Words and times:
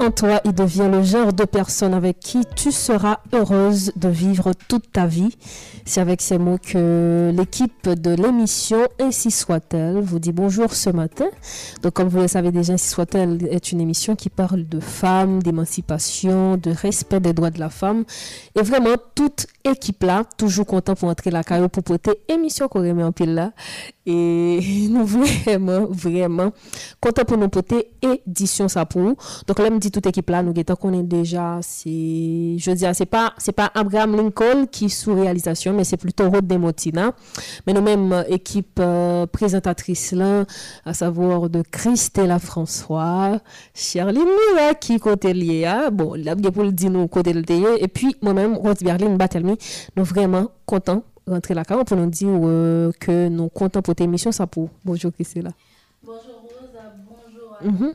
en 0.00 0.10
toi 0.10 0.40
et 0.44 0.52
deviens 0.52 0.88
le 0.88 1.02
genre 1.02 1.32
de 1.32 1.44
personne 1.44 1.94
avec 1.94 2.20
qui 2.20 2.42
tu 2.56 2.72
seras 2.72 3.18
heureuse 3.32 3.92
de 3.96 4.08
vivre 4.08 4.52
toute 4.68 4.92
ta 4.92 5.06
vie. 5.06 5.36
C'est 5.84 6.00
avec 6.00 6.22
ces 6.22 6.38
mots 6.38 6.58
que 6.58 7.32
l'équipe 7.36 7.88
de 7.88 8.10
l'émission 8.10 8.78
Ainsi 9.00 9.30
soit-elle 9.30 10.00
vous 10.00 10.18
dit 10.18 10.32
bonjour 10.32 10.72
ce 10.74 10.90
matin. 10.90 11.26
Donc 11.82 11.92
comme 11.92 12.08
vous 12.08 12.20
le 12.20 12.28
savez 12.28 12.52
déjà, 12.52 12.74
Ainsi 12.74 12.88
soit-elle 12.88 13.46
est 13.50 13.72
une 13.72 13.80
émission 13.80 14.16
qui 14.16 14.30
parle 14.30 14.66
de 14.66 14.80
femmes, 14.80 15.42
d'émancipation, 15.42 16.56
de 16.56 16.70
respect 16.70 17.20
des 17.20 17.32
droits 17.32 17.50
de 17.50 17.60
la 17.60 17.70
femme. 17.70 18.04
Et 18.58 18.62
vraiment, 18.62 18.94
toute 19.14 19.46
équipe 19.64 20.02
là, 20.02 20.24
toujours 20.36 20.66
content 20.66 20.94
pour 20.94 21.08
entrer 21.08 21.30
la 21.30 21.42
carrière 21.42 21.70
pour 21.70 21.82
porter 21.82 22.12
émission 22.28 22.68
qu'on 22.68 22.80
remet 22.80 23.02
en 23.04 23.12
pile 23.12 23.34
là. 23.34 23.52
Et 24.06 24.86
nous 24.90 25.04
vraiment, 25.04 25.86
vraiment 25.86 26.52
content 27.00 27.24
pour 27.24 27.38
nous 27.38 27.48
porter 27.48 27.90
édition 28.02 28.68
ça 28.68 28.84
pour 28.84 29.00
nous. 29.00 29.16
Donc 29.46 29.58
là, 29.58 29.70
me 29.70 29.78
dit 29.78 29.90
toute 29.90 30.06
équipe 30.06 30.28
là, 30.30 30.42
nous 30.42 30.52
qu'on 30.52 30.92
est 30.92 31.02
déjà, 31.02 31.60
c'est, 31.62 31.90
je 31.90 32.70
veux 32.70 32.76
dire, 32.76 32.94
c'est 32.94 33.06
pas, 33.06 33.32
c'est 33.38 33.52
pas 33.52 33.70
Abraham 33.74 34.16
Lincoln 34.16 34.66
qui 34.70 34.90
sous 34.90 35.14
réalisation, 35.14 35.72
mais 35.72 35.84
c'est 35.84 35.96
plutôt 35.96 36.30
Rod 36.30 36.46
Demotina. 36.46 37.12
Mais 37.66 37.72
nous-mêmes, 37.72 38.24
équipe 38.28 38.78
euh, 38.80 39.26
présentatrice 39.26 40.12
là, 40.12 40.44
à 40.84 40.94
savoir 40.94 41.48
de 41.48 41.62
Christella 41.62 42.38
François, 42.38 43.40
Charline 43.74 44.24
Mura 44.24 44.74
qui 44.74 44.98
côté 44.98 45.32
lié, 45.32 45.64
hein. 45.64 45.90
bon, 45.90 46.14
là, 46.14 46.36
pour 46.36 46.64
le 46.64 46.72
dire 46.72 46.90
nous 46.90 47.08
côté 47.08 47.32
le 47.32 47.42
et 47.80 47.88
puis 47.88 48.16
moi-même, 48.22 48.56
Rose 48.56 48.78
Berlin 48.82 49.16
Batelmi, 49.16 49.56
nous 49.96 50.04
vraiment 50.04 50.48
contents 50.66 51.04
rentrer 51.26 51.54
la 51.54 51.64
caméra 51.64 51.84
pour 51.84 51.96
nous 51.96 52.06
dire 52.10 52.28
euh, 52.30 52.92
que 52.98 53.28
nous 53.28 53.48
comptons 53.48 53.82
pour 53.82 53.94
tes 53.94 54.04
émission 54.04 54.32
ça 54.32 54.46
pour. 54.46 54.68
Bonjour 54.84 55.12
Christella. 55.12 55.50
Bonjour 56.02 56.42
Rosa, 56.42 56.94
bonjour. 57.08 57.58
Mm 57.62 57.76
-hmm. 57.84 57.94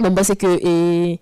Bon, 0.00 0.10
bah, 0.10 0.24
c'est 0.24 0.36
que 0.36 0.46
et 0.46 1.20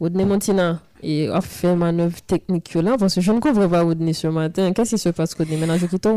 Rodney 0.00 0.24
Montina 0.24 0.80
et 1.02 1.28
a 1.28 1.40
fait 1.40 1.74
manœuvre 1.76 2.20
technique 2.22 2.74
là 2.74 2.96
parce 2.98 3.14
que 3.16 3.20
je 3.20 3.32
ne 3.32 3.40
comprends 3.40 3.68
pas 3.68 3.82
Rodney 3.82 4.14
ce 4.14 4.28
matin. 4.28 4.72
Qu'est-ce 4.72 4.90
qui 4.94 4.98
se 4.98 5.08
passe 5.10 5.34
Rodney? 5.34 5.56
Maintenant 5.58 5.78
je 5.78 5.86
quitte 5.86 6.08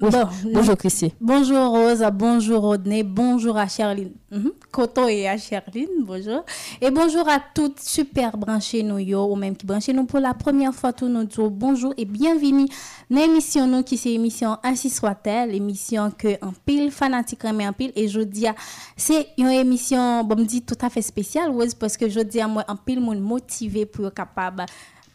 Bonjour, 0.00 0.28
bonjour 0.44 0.76
Chrissy. 0.76 1.12
Bonjour 1.20 1.70
Rosa, 1.70 2.12
bonjour 2.12 2.62
Rodney, 2.62 3.02
bonjour 3.02 3.56
à 3.56 3.66
Charline. 3.66 4.12
Mm 4.30 4.50
et 5.08 5.28
à 5.28 5.36
Charline, 5.36 5.88
bonjour. 6.04 6.44
Et 6.80 6.88
bonjour 6.92 7.28
à 7.28 7.40
toutes 7.52 7.80
super 7.80 8.36
branchées 8.36 8.84
nous 8.84 8.98
yo, 9.00 9.24
ou 9.24 9.34
même 9.34 9.56
qui 9.56 9.66
branchées 9.66 9.92
nous 9.92 10.04
pour 10.04 10.20
la 10.20 10.34
première 10.34 10.72
fois 10.72 10.92
tout 10.92 11.08
nous 11.08 11.24
disons 11.24 11.48
bonjour 11.48 11.94
et 11.96 12.04
bienvenue. 12.04 12.68
Dans 13.10 13.18
l'émission 13.18 13.66
nous 13.66 13.82
qui 13.82 13.96
c'est 13.96 14.12
émission 14.12 14.56
Ainsi 14.62 14.88
soit-elle, 14.88 15.52
émission 15.52 16.12
que 16.12 16.28
en 16.44 16.52
pile 16.64 16.92
fanatique 16.92 17.42
mais 17.52 17.66
en 17.66 17.72
pile. 17.72 17.90
Et 17.96 18.06
je 18.06 18.20
dis 18.20 18.46
c'est 18.96 19.26
une 19.36 19.48
émission 19.48 20.22
bon 20.22 20.36
me 20.38 20.44
dit 20.44 20.62
tout 20.62 20.78
à 20.80 20.90
fait 20.90 21.02
spéciale 21.02 21.52
parce 21.80 21.96
que 21.96 22.08
je 22.08 22.20
dis 22.20 22.40
à 22.40 22.46
moi 22.46 22.64
en 22.68 22.76
pile 22.76 23.00
monde 23.00 23.18
motivé 23.20 23.84
pour 23.84 24.06
être 24.06 24.14
capable 24.14 24.64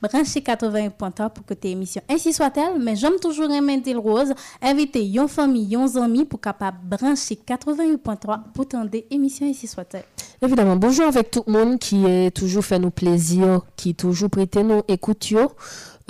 brancher 0.04 0.42
81.3 0.42 1.30
pour 1.32 1.46
que 1.46 1.54
tes 1.54 1.72
émissions 1.72 2.02
ainsi 2.10 2.34
soit-elle 2.34 2.80
mais 2.80 2.96
j'aime 2.96 3.20
toujours 3.22 3.50
aimer 3.52 3.82
le 3.86 3.98
rose 3.98 4.34
inviter 4.62 5.04
yon 5.06 5.28
famille 5.28 5.66
yon 5.66 5.88
amis 5.96 6.26
pour 6.26 6.42
capable 6.42 6.78
brancher 6.84 7.40
88.3 7.48 8.40
pour 8.54 8.68
tendre 8.68 8.90
émission 9.10 9.50
ainsi 9.50 9.68
soit-elle. 9.68 10.04
Évidemment 10.42 10.76
bonjour 10.76 11.06
avec 11.06 11.32
tout 11.32 11.44
le 11.48 11.54
monde 11.54 11.80
qui 11.80 12.06
est 12.06 12.36
toujours 12.36 12.66
fait 12.66 12.80
nous 12.80 12.92
plaisir 12.92 13.62
qui 13.78 13.96
toujours 13.96 14.30
prêté 14.30 14.64
nous 14.64 14.82
écoute 14.88 15.32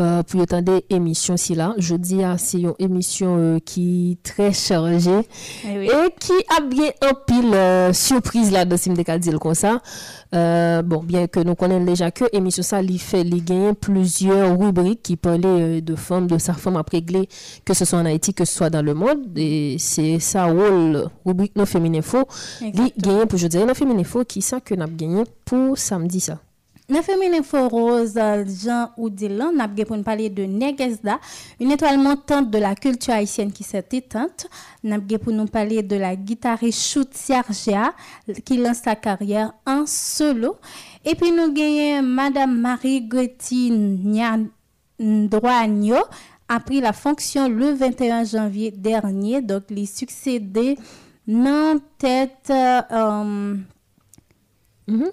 euh, 0.01 0.23
pour 0.23 0.41
attendre 0.41 0.81
émission 0.89 1.37
si 1.37 1.53
là 1.55 1.75
dis 1.77 2.23
à 2.23 2.37
c'est 2.37 2.59
une 2.59 2.73
émission 2.79 3.37
euh, 3.37 3.59
qui 3.59 4.11
est 4.11 4.23
très 4.23 4.51
chargée 4.51 5.21
eh 5.65 5.85
et 5.85 6.09
qui 6.19 6.33
a 6.57 6.61
bien 6.61 6.89
un 7.01 7.13
pile 7.13 7.53
euh, 7.53 7.93
surprise 7.93 8.51
là 8.51 8.65
dire 8.65 9.39
comme 9.39 9.53
ça. 9.53 9.81
Euh, 10.33 10.81
bon 10.81 11.03
bien 11.03 11.27
que 11.27 11.39
nous 11.39 11.53
connaissons 11.53 11.85
déjà 11.85 12.09
que 12.09 12.25
émission 12.33 12.63
ça 12.63 12.81
lui 12.81 12.97
fait 12.97 13.23
lui 13.23 13.41
gagner 13.41 13.73
plusieurs 13.73 14.57
rubriques 14.57 15.03
qui 15.03 15.15
parlaient 15.15 15.81
de 15.81 15.95
femmes 15.95 16.25
de 16.25 16.39
sa 16.39 16.53
femme 16.53 16.77
à 16.77 16.83
régler 16.89 17.29
que 17.63 17.73
ce 17.75 17.85
soit 17.85 17.99
en 17.99 18.05
Haïti 18.05 18.33
que 18.33 18.45
ce 18.45 18.53
soit 18.55 18.69
dans 18.71 18.81
le 18.81 18.93
monde. 18.95 19.37
Et 19.37 19.75
c'est 19.79 20.19
ça 20.19 20.45
rôle 20.45 21.07
rubrique 21.25 21.55
non 21.55 21.65
féminin 21.65 22.01
faux. 22.01 22.27
Lui 22.61 22.93
gagner 22.97 23.25
pour 23.27 23.37
je 23.37 23.47
dirais 23.47 23.65
non 23.65 23.75
féminin 23.75 24.03
faux 24.03 24.23
qui 24.25 24.41
ça 24.41 24.59
que 24.59 24.73
n'a 24.73 24.87
gagné 24.87 25.23
pour 25.45 25.77
samedi 25.77 26.19
ça 26.19 26.39
dans 26.89 27.01
Féminin 27.01 27.41
Rose, 27.69 28.15
Jean 28.15 28.91
Oudilan, 28.97 29.53
nous 29.53 29.81
avons 29.81 30.03
parler 30.03 30.29
de 30.29 30.43
Negesda, 30.43 31.17
une 31.61 31.71
étoile 31.71 31.97
montante 31.97 32.51
de 32.51 32.57
la 32.57 32.75
culture 32.75 33.13
haïtienne 33.13 33.53
qui 33.53 33.63
s'est 33.63 33.85
éteinte. 33.93 34.47
Nous 34.83 34.93
avons 34.93 35.31
nous 35.31 35.45
parler 35.45 35.81
de 35.81 35.95
la 35.95 36.17
guitariste 36.17 36.91
Chout 36.91 37.09
qui 38.43 38.57
lance 38.57 38.79
sa 38.83 38.95
carrière 38.95 39.53
en 39.65 39.85
solo. 39.85 40.57
Et 41.05 41.15
puis 41.15 41.31
nous 41.31 41.43
avons 41.43 42.01
Madame 42.03 42.59
Marie 42.59 43.01
Gretine 43.01 44.43
Ndroagno, 44.99 46.03
a 46.49 46.59
pris 46.59 46.81
la 46.81 46.91
fonction 46.91 47.47
le 47.47 47.71
21 47.71 48.25
janvier 48.25 48.71
dernier, 48.71 49.41
donc 49.41 49.63
les 49.69 49.85
succédés 49.85 50.77
non 51.25 51.79
tête. 51.97 52.51
Euh, 52.51 53.55
mm-hmm 54.89 55.11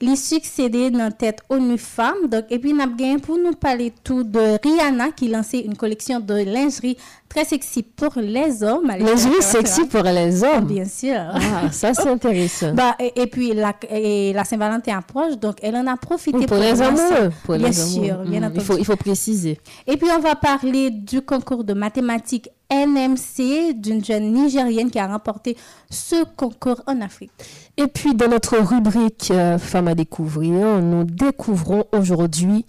les 0.00 0.16
succédé 0.16 0.90
dans 0.90 1.10
tête 1.10 1.40
ONU 1.48 1.76
Femmes. 1.78 2.28
Donc, 2.28 2.44
et 2.50 2.58
puis, 2.58 2.72
nous 2.72 3.18
pour 3.18 3.38
nous 3.38 3.52
parler 3.52 3.92
tout 4.02 4.24
de 4.24 4.58
Rihanna 4.62 5.10
qui 5.12 5.28
lançait 5.28 5.60
une 5.60 5.76
collection 5.76 6.20
de 6.20 6.34
lingerie 6.34 6.96
très 7.28 7.44
sexy 7.44 7.82
pour 7.82 8.14
les 8.16 8.62
hommes. 8.62 8.88
Lingerie 8.88 9.42
sexy 9.42 9.84
pour 9.84 10.02
les 10.02 10.42
hommes. 10.42 10.64
Bien 10.64 10.84
sûr. 10.84 11.16
Ah, 11.16 11.70
ça 11.70 11.94
c'est 11.94 12.08
intéressant. 12.08 12.72
Bah, 12.74 12.96
et, 12.98 13.26
puis 13.26 13.52
la, 13.52 13.74
la 13.90 14.44
Saint-Valentin 14.44 14.98
approche, 14.98 15.36
donc 15.36 15.56
elle 15.62 15.76
en 15.76 15.86
a 15.86 15.96
profité 15.96 16.46
pour, 16.46 16.56
les 16.56 16.80
amoureux. 16.80 17.30
Pour 17.44 17.56
bien 17.56 17.72
sûr, 17.72 18.18
bien 18.24 18.40
mm, 18.48 18.52
il, 18.54 18.60
faut, 18.60 18.78
il 18.78 18.84
faut 18.84 18.96
préciser. 18.96 19.60
Et 19.86 19.96
puis 19.96 20.08
on 20.16 20.20
va 20.20 20.34
parler 20.34 20.90
du 20.90 21.22
concours 21.22 21.64
de 21.64 21.74
mathématiques 21.74 22.48
NMC 22.70 23.74
d'une 23.74 24.04
jeune 24.04 24.32
Nigérienne 24.32 24.90
qui 24.90 24.98
a 24.98 25.06
remporté 25.06 25.56
ce 25.90 26.24
concours 26.36 26.82
en 26.86 27.00
Afrique. 27.00 27.32
Et 27.76 27.86
puis 27.86 28.14
dans 28.14 28.28
notre 28.28 28.58
rubrique 28.58 29.30
euh, 29.30 29.58
Femmes 29.58 29.88
à 29.88 29.94
découvrir, 29.94 30.80
nous 30.80 31.04
découvrons 31.04 31.84
aujourd'hui 31.92 32.64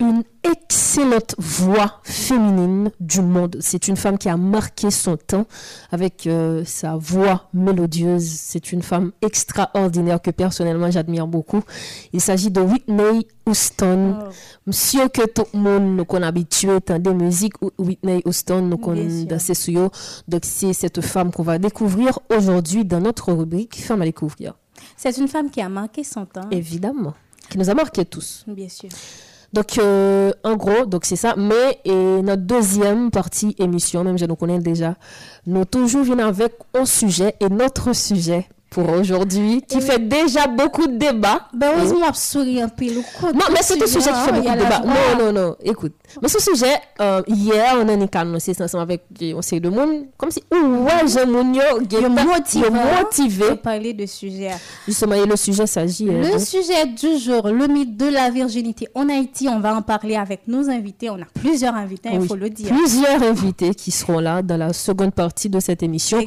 une 0.00 0.24
excellente 0.42 1.36
voix 1.38 2.00
féminine 2.02 2.90
du 2.98 3.20
monde. 3.20 3.56
C'est 3.60 3.86
une 3.86 3.96
femme 3.96 4.18
qui 4.18 4.28
a 4.28 4.36
marqué 4.36 4.90
son 4.90 5.16
temps 5.16 5.46
avec 5.92 6.26
euh, 6.26 6.64
sa 6.64 6.96
voix 6.96 7.48
mélodieuse. 7.52 8.24
C'est 8.24 8.72
une 8.72 8.82
femme 8.82 9.12
extraordinaire 9.22 10.20
que 10.20 10.30
personnellement 10.30 10.90
j'admire 10.90 11.26
beaucoup. 11.26 11.62
Il 12.12 12.20
s'agit 12.20 12.50
de 12.50 12.60
Whitney 12.60 13.26
Houston. 13.46 14.16
Oh. 14.20 14.32
Monsieur 14.66 15.08
que 15.08 15.26
tout 15.26 15.46
le 15.54 15.60
monde 15.60 15.96
nous 15.96 16.04
connaît 16.04 16.26
habitué 16.26 16.78
à 16.88 16.98
des 16.98 17.14
musiques 17.14 17.54
Whitney 17.78 18.22
Houston 18.24 18.62
nous 18.62 18.78
connaît 18.78 19.38
sous 19.38 19.90
Donc 20.26 20.42
c'est 20.44 20.72
cette 20.72 21.00
femme 21.02 21.30
qu'on 21.30 21.42
va 21.42 21.58
découvrir 21.58 22.18
aujourd'hui 22.36 22.84
dans 22.84 23.00
notre 23.00 23.32
rubrique 23.32 23.76
Femme 23.76 24.02
à 24.02 24.04
découvrir. 24.04 24.54
C'est 24.96 25.16
une 25.18 25.28
femme 25.28 25.50
qui 25.50 25.60
a 25.60 25.68
marqué 25.68 26.02
son 26.02 26.26
temps. 26.26 26.48
Évidemment. 26.50 27.14
Qui 27.48 27.58
nous 27.58 27.70
a 27.70 27.74
marqué 27.74 28.04
tous. 28.04 28.44
Bien 28.48 28.68
sûr. 28.68 28.88
Donc, 29.54 29.78
euh, 29.78 30.32
en 30.42 30.56
gros, 30.56 30.84
donc 30.84 31.04
c'est 31.04 31.14
ça. 31.14 31.36
Mais 31.36 31.78
et 31.84 32.22
notre 32.22 32.42
deuxième 32.42 33.12
partie 33.12 33.54
émission, 33.60 34.02
même 34.02 34.18
je 34.18 34.24
nous 34.24 34.34
connais 34.34 34.58
déjà, 34.58 34.96
nous 35.46 35.64
toujours 35.64 36.02
venons 36.02 36.26
avec 36.26 36.54
un 36.74 36.84
sujet 36.84 37.36
et 37.38 37.48
notre 37.48 37.94
sujet 37.94 38.48
pour 38.74 38.90
aujourd'hui, 38.90 39.62
qui 39.62 39.80
fait 39.80 40.00
déjà 40.00 40.48
beaucoup 40.48 40.88
de 40.88 40.96
débats. 40.98 41.46
Ben, 41.54 41.74
heureusement, 41.76 42.12
souris 42.12 42.60
un 42.60 42.68
peu. 42.68 42.86
Non, 42.86 43.44
mais 43.52 43.60
c'est 43.62 43.80
un 43.80 43.86
sujet 43.86 44.10
qui 44.10 44.18
fait 44.18 44.32
beaucoup 44.32 44.50
de 44.50 44.58
débats. 44.58 44.82
Non, 44.84 45.24
non, 45.26 45.32
non, 45.32 45.56
écoute. 45.62 45.92
Mais 46.20 46.26
ce 46.26 46.40
sujet, 46.40 46.74
euh, 47.00 47.22
hier, 47.28 47.76
on 47.80 47.88
a 47.88 47.92
une 47.92 48.08
annoncé 48.12 48.52
ensemble 48.60 48.82
avec 48.82 49.02
on 49.36 49.42
sait 49.42 49.60
de 49.60 49.68
monde, 49.68 50.06
comme 50.16 50.32
si, 50.32 50.42
ouais, 50.50 51.26
mon 51.26 51.54
yo, 51.54 51.62
motivé. 52.10 52.68
motivé. 52.70 53.54
parler 53.62 53.92
de 53.92 54.06
sujet. 54.06 54.50
Justement, 54.88 55.14
et 55.14 55.24
le 55.24 55.36
sujet 55.36 55.68
s'agit. 55.68 56.08
Euh, 56.08 56.32
le 56.32 56.38
sujet 56.40 56.86
du 56.86 57.16
jour, 57.18 57.46
le 57.46 57.68
mythe 57.68 57.96
de 57.96 58.06
la 58.06 58.28
virginité 58.30 58.88
en 58.96 59.08
Haïti, 59.08 59.48
on 59.48 59.60
va 59.60 59.76
en 59.76 59.82
parler 59.82 60.16
avec 60.16 60.48
nos 60.48 60.68
invités. 60.68 61.10
On 61.10 61.22
a 61.22 61.26
plusieurs 61.32 61.74
invités, 61.74 62.10
il 62.12 62.26
faut 62.26 62.34
le 62.34 62.50
dire. 62.50 62.74
Plusieurs 62.74 63.22
invités 63.22 63.72
qui 63.72 63.92
seront 63.92 64.18
là 64.18 64.42
dans 64.42 64.56
la 64.56 64.72
seconde 64.72 65.14
partie 65.14 65.48
de 65.48 65.60
cette 65.60 65.84
émission 65.84 66.18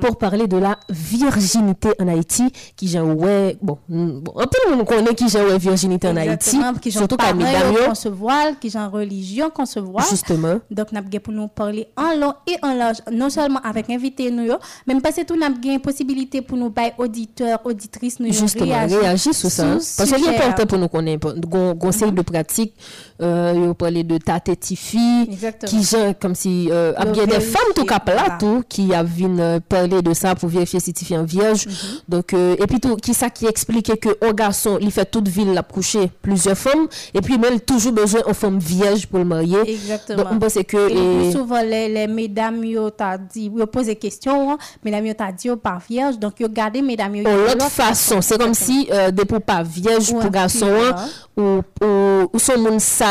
pour 0.00 0.18
parler 0.18 0.48
de 0.48 0.56
la 0.56 0.78
virginité 0.88 1.91
en 2.00 2.08
Haïti 2.08 2.44
qui 2.76 2.88
j'ai 2.88 3.00
ouais 3.00 3.56
bon, 3.62 3.78
bon 3.88 4.32
un 4.36 4.46
peu 4.46 4.58
on 4.72 4.84
connaît 4.84 5.14
qui 5.14 5.28
j'ai 5.28 5.42
ouais 5.42 5.58
virginité 5.58 6.08
en 6.08 6.16
Haïti. 6.16 6.58
Qui 6.80 6.92
surtout 6.92 7.16
comme 7.16 7.42
qu'on 7.86 7.94
se 7.94 8.08
voile 8.08 8.58
qui 8.60 8.70
j'ai 8.70 8.78
religion 8.78 9.50
qu'on 9.50 9.66
se 9.66 9.80
voile 9.80 10.04
justement. 10.08 10.60
Donc 10.70 10.92
n'a 10.92 11.02
pour 11.02 11.32
nous 11.32 11.48
parler 11.48 11.88
en 11.96 12.16
long 12.16 12.34
et 12.46 12.56
en 12.62 12.74
large 12.74 12.98
non 13.10 13.30
seulement 13.30 13.60
avec 13.62 13.90
invité 13.90 14.30
nous 14.30 14.48
même 14.86 15.00
parce 15.00 15.16
que 15.16 15.24
tout 15.24 15.36
n'a 15.36 15.50
pas 15.50 15.78
possibilité 15.78 16.42
pour 16.42 16.58
nous 16.58 16.70
bailler 16.70 16.92
auditeurs 16.98 17.60
auditrices 17.64 18.20
nous 18.20 18.32
justement 18.32 18.86
réagir 18.86 19.34
sur 19.34 19.50
ça. 19.50 19.64
Parce 19.64 20.10
que 20.10 20.18
c'est 20.18 20.36
important 20.36 20.66
pour 20.66 20.78
nous 20.78 20.88
connaître 20.88 21.34
conseil 21.78 22.12
de 22.12 22.22
pratique 22.22 22.74
euh, 23.22 23.70
a 23.70 23.74
parlé 23.74 24.04
de 24.04 24.18
Tate 24.18 24.58
Tifi 24.60 25.28
qui 25.66 25.82
j'ai 25.82 26.14
comme 26.20 26.34
si 26.34 26.68
euh, 26.70 26.92
il 27.12 27.16
y 27.16 27.20
a 27.20 27.26
des 27.26 27.40
femmes 27.40 27.72
tout 27.74 27.84
cas 27.84 28.00
là 28.06 28.36
tout 28.38 28.62
qui 28.68 28.92
a 28.94 29.02
vu 29.02 29.26
parler 29.68 30.02
de 30.02 30.12
ça 30.14 30.34
pour 30.34 30.48
vérifier 30.48 30.80
si 30.80 30.92
tu 30.92 31.12
es 31.12 31.22
vierge 31.24 31.66
Donc, 32.08 32.32
euh, 32.34 32.56
et 32.58 32.66
puis 32.66 32.80
tout, 32.80 32.96
qui 32.96 33.14
ça 33.14 33.30
qui 33.30 33.46
expliquait 33.46 33.96
que 33.96 34.08
un 34.22 34.32
garçon, 34.32 34.78
il 34.80 34.90
fait 34.90 35.04
toute 35.04 35.28
ville 35.28 35.52
la 35.52 35.62
coucher 35.62 36.10
plusieurs 36.20 36.56
femmes, 36.58 36.88
et 37.14 37.20
puis 37.20 37.38
même 37.38 37.60
toujours 37.60 37.92
besoin 37.92 38.22
d'une 38.22 38.34
femme 38.34 38.58
vierge 38.58 39.06
pour 39.06 39.18
le 39.18 39.24
marier. 39.24 39.58
Exactement. 39.66 40.22
Donc, 40.24 40.32
on 40.32 40.38
pense 40.38 40.54
que. 40.66 40.90
Et 40.90 40.94
le 40.94 41.00
et- 41.00 41.22
plus 41.22 41.32
souvent, 41.32 41.62
les, 41.62 41.88
les 41.88 42.06
mesdames, 42.06 42.64
yo 42.64 42.90
t'a 42.90 43.16
dit, 43.18 43.50
yo 43.54 43.66
pose 43.66 43.86
des 43.86 43.96
questions, 43.96 44.56
mesdames, 44.84 45.06
yo 45.06 45.14
t'a 45.14 45.32
dit, 45.32 45.48
yo 45.48 45.56
pas 45.56 45.78
vierge, 45.88 46.18
donc 46.18 46.40
yo 46.40 46.48
gardé 46.48 46.82
mesdames, 46.82 47.16
yo. 47.16 47.26
en 47.28 47.30
yo 47.30 47.36
l'autre 47.38 47.52
l'autre 47.58 47.70
façon, 47.70 48.20
c'est 48.20 48.38
comme 48.38 48.50
Exactement. 48.50 48.80
si 48.82 48.88
euh, 48.92 49.10
pur, 49.12 49.40
hein, 49.48 51.08
ou, 51.36 51.62
ou, 51.84 52.28
ou 52.32 52.38
son 52.38 52.66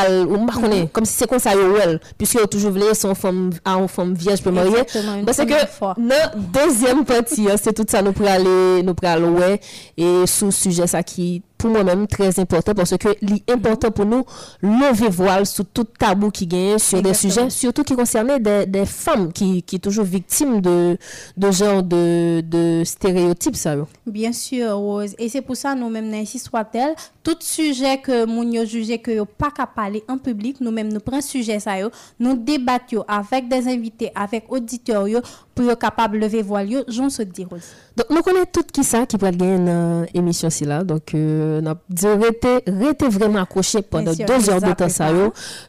ou 0.09 0.45
pas 0.45 0.53
Mhm. 0.55 0.61
connaît 0.61 0.87
comme 0.91 1.05
si 1.05 1.13
c'est 1.13 1.27
comme 1.27 1.39
ça 1.39 1.55
well 1.55 1.99
puisque 2.17 2.49
toujours 2.49 2.71
voulu 2.71 2.85
son 2.93 3.15
femme 3.15 3.51
à 3.65 3.73
une 3.75 3.87
femme 3.87 4.13
vierge 4.13 4.41
pour 4.41 4.51
marier 4.51 4.83
parce 5.25 5.37
première 5.37 5.65
que 5.69 5.99
dans 5.99 6.31
deuxième 6.35 7.05
partie 7.05 7.47
hein, 7.49 7.55
c'est 7.61 7.73
tout 7.73 7.85
ça 7.89 8.01
nous 8.01 8.11
pour 8.13 8.27
aller 8.27 8.83
nous 8.83 8.93
pour 8.93 9.07
aller 9.09 9.23
ouais 9.25 9.59
et 9.97 10.23
sous 10.27 10.51
sujet 10.51 10.87
ça 10.87 11.03
qui 11.03 11.41
pour 11.61 11.69
moi-même 11.69 12.07
très 12.07 12.39
important 12.39 12.73
parce 12.73 12.97
que 12.97 13.09
l'important 13.47 13.91
pour 13.91 14.05
nous 14.05 14.25
lever 14.63 15.09
voile 15.09 15.45
sur 15.45 15.63
tout 15.65 15.83
tabou 15.83 16.31
qui 16.31 16.47
gagne 16.47 16.79
sur 16.79 17.01
des 17.03 17.09
Exactement. 17.09 17.33
sujets 17.33 17.49
surtout 17.51 17.83
qui 17.83 17.95
concernaient 17.95 18.39
des, 18.39 18.65
des 18.65 18.87
femmes 18.87 19.31
qui 19.31 19.61
qui 19.61 19.79
toujours 19.79 20.05
victimes 20.05 20.59
de 20.59 20.97
de 21.37 21.51
genre 21.51 21.83
de 21.83 22.41
de 22.41 22.83
stéréotypes 22.83 23.55
ça. 23.55 23.75
Bien 24.07 24.33
sûr, 24.33 24.75
Rose. 24.75 25.15
Et 25.19 25.29
c'est 25.29 25.41
pour 25.41 25.55
ça, 25.55 25.75
nous-mêmes, 25.75 26.11
ainsi 26.13 26.39
soit-elle, 26.39 26.95
tout 27.23 27.37
sujet 27.39 27.97
que 27.99 28.25
yo 28.55 28.65
jugé 28.65 28.97
que 28.97 29.11
yo 29.11 29.25
pas 29.25 29.51
qu'à 29.51 29.67
parler 29.67 30.03
en 30.07 30.17
public, 30.17 30.59
nous-mêmes, 30.59 30.91
nous 30.91 30.99
prenons 30.99 31.21
sujet 31.21 31.59
ça 31.59 31.77
yo, 31.79 31.89
nous 32.19 32.35
débattons 32.35 33.03
avec 33.07 33.47
des 33.47 33.67
invités, 33.67 34.11
avec 34.15 34.45
auditeurs 34.49 35.07
yo, 35.07 35.19
pour 35.53 35.65
yo 35.65 35.75
capable 35.75 36.17
lever 36.17 36.41
voile 36.41 36.83
j'en 36.87 37.09
se 37.09 37.23
dit, 37.23 37.45
Rose. 37.45 37.61
Donc, 37.95 38.09
nous 38.09 38.21
connaissons 38.21 38.45
tout 38.53 38.63
qui 38.71 38.83
ça 38.83 39.05
qui 39.05 39.17
peut 39.17 39.29
gagner 39.31 39.57
dans 39.57 40.05
l'émission 40.13 40.49
ci 40.49 40.65
là. 40.65 40.83
Donc, 40.83 41.13
euh, 41.13 41.61
rester, 42.03 42.63
rester 42.67 43.09
vraiment 43.09 43.39
accroché 43.41 43.81
pendant 43.81 44.13
deux 44.13 44.49
heures 44.49 44.61
de 44.61 44.73
temps 44.73 44.89
ça. 44.89 45.11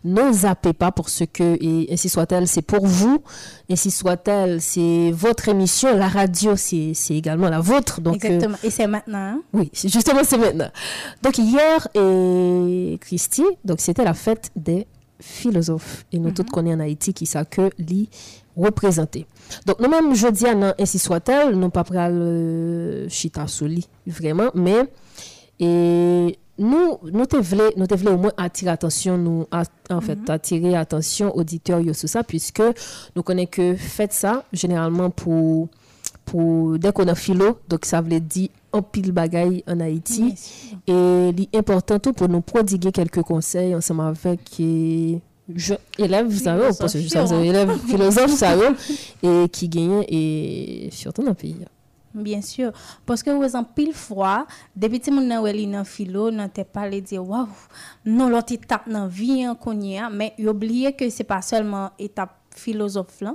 Ne 0.05 0.33
zappez 0.33 0.73
pas 0.73 0.93
parce 0.93 1.23
que, 1.33 1.57
et 1.61 1.93
ainsi 1.93 2.09
soit-elle, 2.09 2.47
c'est 2.47 2.63
pour 2.63 2.87
vous. 2.87 3.23
Ainsi 3.71 3.91
soit-elle, 3.91 4.61
c'est 4.61 5.11
votre 5.13 5.49
émission. 5.49 5.97
La 5.97 6.09
radio, 6.09 6.55
c'est 6.57 6.95
également 7.11 7.49
la 7.49 7.61
vôtre. 7.61 8.01
Donc, 8.01 8.25
euh, 8.25 8.29
Exactement. 8.29 8.59
Et 8.63 8.71
c'est 8.71 8.87
maintenant, 8.87 9.19
hein? 9.19 9.41
oui, 9.53 9.71
justement, 9.75 10.21
c'est 10.25 10.39
maintenant. 10.39 10.71
Donc, 11.23 11.39
hier, 11.39 11.89
et 11.95 12.99
Christy, 13.01 13.45
donc 13.65 13.81
c'était 13.81 14.05
la 14.05 14.15
fête 14.15 14.51
des 14.55 14.87
philosophes. 15.19 16.05
Et 16.13 16.19
nous 16.19 16.31
tous 16.31 16.45
connaissons 16.45 16.77
en 16.79 16.81
Haïti 16.81 17.15
qui 17.15 17.27
ça 17.27 17.45
que 17.45 17.71
li 17.79 18.09
représenté. 18.57 19.27
Donc, 19.67 19.81
nous-mêmes, 19.81 20.15
jeudi, 20.15 20.47
à 20.47 20.75
ainsi 20.79 20.99
soit-elle, 20.99 21.55
nous 21.57 21.71
pas 21.71 21.85
pral 21.85 22.13
euh, 22.15 23.09
chita 23.09 23.47
sous 23.47 23.67
lit, 23.67 23.89
vraiment, 24.07 24.51
mais, 24.55 24.85
et 25.59 26.39
nous, 26.59 26.99
nous 27.03 27.27
te 27.27 27.37
voulons, 27.37 28.15
au 28.15 28.19
moins 28.19 28.33
attirer 28.37 28.71
attention, 28.71 29.17
nous, 29.19 29.47
en 29.91 30.01
fait, 30.01 30.19
attirer 30.29 30.77
attention 30.77 31.35
auditeurs 31.37 31.83
sur 31.95 32.09
ça, 32.09 32.23
puisque 32.23 32.63
nous 33.17 33.23
connaissons 33.23 33.51
que 33.51 33.77
faites 33.77 34.13
ça, 34.13 34.45
généralement 34.53 35.11
pour, 35.11 35.69
pour, 36.25 36.79
dès 36.79 36.93
qu'on 36.93 37.09
a 37.09 37.15
philo, 37.15 37.59
donc 37.69 37.85
ça 37.85 38.01
veut 38.01 38.21
dire 38.21 38.49
en 38.73 38.83
pile 38.83 39.13
bagaille 39.13 39.63
en 39.69 39.81
Haïti. 39.81 40.35
Sûr. 40.37 40.79
Et 40.87 41.33
l'important 41.53 41.99
tout 41.99 42.13
pour 42.13 42.29
nous 42.29 42.41
prodiguer 42.41 42.93
quelques 42.93 43.23
conseils 43.23 43.75
ensemble 43.75 44.03
avec 44.03 44.41
je, 45.57 45.75
élèves, 45.99 46.27
vous 46.27 46.39
savez, 46.39 46.69
que 46.69 46.85
que 46.85 47.19
vous 47.25 47.33
avez 47.33 47.49
élèves 47.49 47.79
philosophes, 47.87 48.31
vous 48.31 48.37
savez, 48.37 48.69
et 49.23 49.49
qui 49.49 49.69
gagnent, 49.69 50.05
et 50.09 50.89
surtout 50.93 51.23
dans 51.23 51.31
le 51.31 51.35
pays. 51.35 51.57
Bien 52.15 52.43
sûr. 52.43 52.73
Parce 53.07 53.23
que, 53.23 53.31
vous 53.31 53.57
en 53.57 53.65
pile 53.65 53.95
fois, 53.95 54.47
depuis 54.77 55.01
que 55.01 55.11
wè 55.41 55.53
li 55.53 55.67
nan 55.67 55.85
philo, 55.85 56.31
nan 56.31 56.51
te 56.51 56.63
parlé 56.63 57.01
de 57.01 57.19
waouh, 57.19 57.49
non 58.05 58.29
l'autre 58.29 58.53
étape 58.53 58.87
nan 58.87 59.09
vie 59.09 59.45
hein, 59.45 60.11
mais 60.13 60.35
y 60.39 60.47
oublié 60.47 60.93
que 60.93 61.09
c'est 61.09 61.25
pas 61.25 61.41
seulement 61.41 61.91
étape 61.99 62.37
philosophe 62.55 63.23
là. 63.23 63.35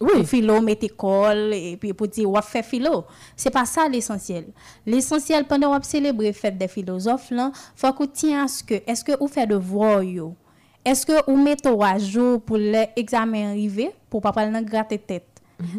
Oui, 0.00 0.24
Philo, 0.26 0.60
met 0.60 0.78
école, 0.82 1.54
et 1.54 1.76
puis 1.76 1.92
pour 1.92 2.08
dire, 2.08 2.28
ou 2.28 2.36
fait 2.42 2.64
philo. 2.64 3.04
C'est 3.36 3.50
pas 3.50 3.64
ça 3.64 3.88
l'essentiel. 3.88 4.46
L'essentiel, 4.84 5.44
pendant 5.44 5.72
qu'on 5.72 5.82
célébrer 5.84 6.32
fête 6.32 6.58
des 6.58 6.66
philosophes, 6.66 7.30
là, 7.30 7.52
faut 7.76 7.92
qu'on 7.92 8.06
tienne 8.08 8.40
à 8.40 8.48
ce 8.48 8.64
que, 8.64 8.74
est-ce 8.86 9.04
que 9.04 9.16
vous 9.18 9.28
faites 9.28 9.48
devoir, 9.48 10.02
yo? 10.02 10.34
Est-ce 10.84 11.06
que 11.06 11.30
vous 11.30 11.42
mettez 11.42 11.70
à 11.80 11.98
jour 11.98 12.42
pour 12.42 12.58
l'examen 12.58 13.50
arrivé, 13.50 13.90
pour 14.10 14.20
pas 14.20 14.32
parler 14.32 14.52
dans 14.52 14.62
gratter 14.62 14.98
tête? 14.98 15.33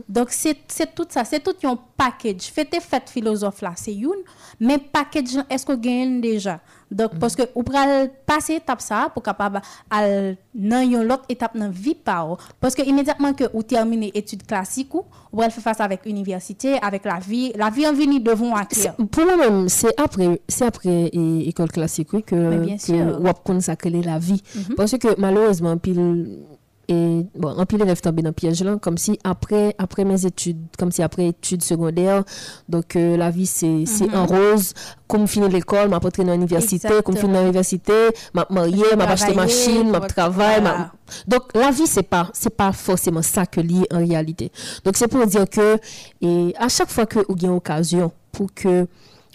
Donc, 0.07 0.30
c'est 0.31 0.56
tout 0.95 1.06
ça, 1.10 1.24
c'est 1.24 1.42
tout 1.44 1.56
un 1.68 1.77
package. 1.98 2.42
Faites 2.54 2.75
fête 2.81 3.10
philosophe 3.10 3.62
là, 3.62 3.74
c'est 3.75 3.94
une, 3.94 4.12
mais 4.60 4.77
package, 4.77 5.38
est-ce 5.50 5.66
que 5.66 5.74
vous 5.74 5.80
gagnez 5.80 6.22
déjà? 6.22 6.60
Donc, 6.92 7.18
parce 7.19 7.36
que 7.36 7.42
vous 7.56 7.63
pouvez 7.63 8.10
passer 8.25 8.54
étape 8.56 8.80
ça 8.80 9.10
pour 9.13 9.24
capable 9.24 9.60
al 9.89 10.38
nan 10.54 10.89
yon 10.89 11.04
l'autre 11.04 11.25
étape 11.27 11.57
dans 11.57 11.69
vie 11.69 11.95
pa 11.95 12.24
ou. 12.24 12.38
Parce 12.60 12.75
que 12.75 12.83
immédiatement 12.83 13.33
que 13.33 13.45
vous 13.54 13.63
terminez 13.63 14.12
études 14.13 14.45
classiques 14.45 14.94
ou, 14.94 15.04
vous 15.33 15.42
allez 15.42 15.51
faire 15.51 15.63
face 15.63 15.81
avec 15.81 16.06
université, 16.06 16.77
avec 16.81 17.04
la 17.06 17.19
vie, 17.19 17.51
la 17.56 17.69
vie 17.69 17.88
en 17.88 17.94
vie 17.94 18.19
devant 18.19 18.56
acquérir. 18.56 18.94
Pour 18.95 19.25
moi-même, 19.25 19.68
c'est 19.68 20.00
après, 20.00 20.39
c'est 20.48 20.66
après 20.66 21.10
é- 21.12 21.50
école 21.50 21.72
classique 21.72 22.13
oui, 22.13 22.24
que, 22.24 22.36
que. 22.36 23.51
Mhm. 23.51 23.62
ça 23.62 23.75
que 23.75 23.89
la 23.89 24.19
vie. 24.19 24.42
Parce 24.77 24.98
que 24.98 25.19
malheureusement, 25.19 25.77
pile, 25.77 26.45
et 26.88 27.26
bon, 27.36 27.50
en 27.50 27.66
pile 27.66 27.82
élève 27.82 28.00
tombé 28.00 28.22
dans 28.22 28.30
le 28.30 28.34
piège 28.34 28.64
là, 28.64 28.78
comme 28.78 28.98
si 28.98 29.20
après, 29.24 29.76
après 29.78 30.06
mes 30.06 30.26
études, 30.26 30.60
comme 30.78 30.92
si 30.92 31.02
après 31.02 31.28
études 31.28 31.64
secondaires, 31.64 32.24
donc 32.70 32.96
euh, 32.96 33.18
la 33.18 33.32
vie 33.32 33.46
c'est 33.46 33.86
c'est 33.86 34.14
en 34.14 34.26
rose. 34.26 34.74
Comme 35.08 35.28
finir 35.28 35.50
l'école, 35.50 35.90
m'a 35.90 35.98
entré 35.98 36.24
dans 36.24 36.32
l'université, 36.32 36.90
comme 37.04 37.16
finir 37.16 37.36
dans 37.36 37.42
l'université, 37.42 37.94
m'a 38.34 38.48
marié, 38.50 38.84
m'a 38.98 39.06
acheté 39.06 39.36
machine, 39.36 39.90
m'a 39.90 40.00
travail, 40.02 40.62
voilà. 40.62 40.92
donc 41.28 41.44
la 41.54 41.70
vie 41.72 41.88
c'est 41.88 42.04
pas 42.04 42.30
c'est 42.34 42.56
pas 42.56 42.72
forcément 42.72 43.22
ça 43.22 43.46
que 43.46 43.62
lié 43.62 43.86
en 43.92 44.00
réalité. 44.00 44.52
Donc 44.84 44.98
c'est 44.98 45.08
pour 45.08 45.26
dire 45.28 45.48
que 45.50 45.78
et 46.22 46.54
à 46.58 46.70
chaque 46.70 46.90
fois 46.90 47.06
que 47.06 47.20
vous 47.20 47.36
avez 47.36 47.48
une 47.48 47.58
occasion 47.58 48.12
pour 48.32 48.54
que 48.54 48.88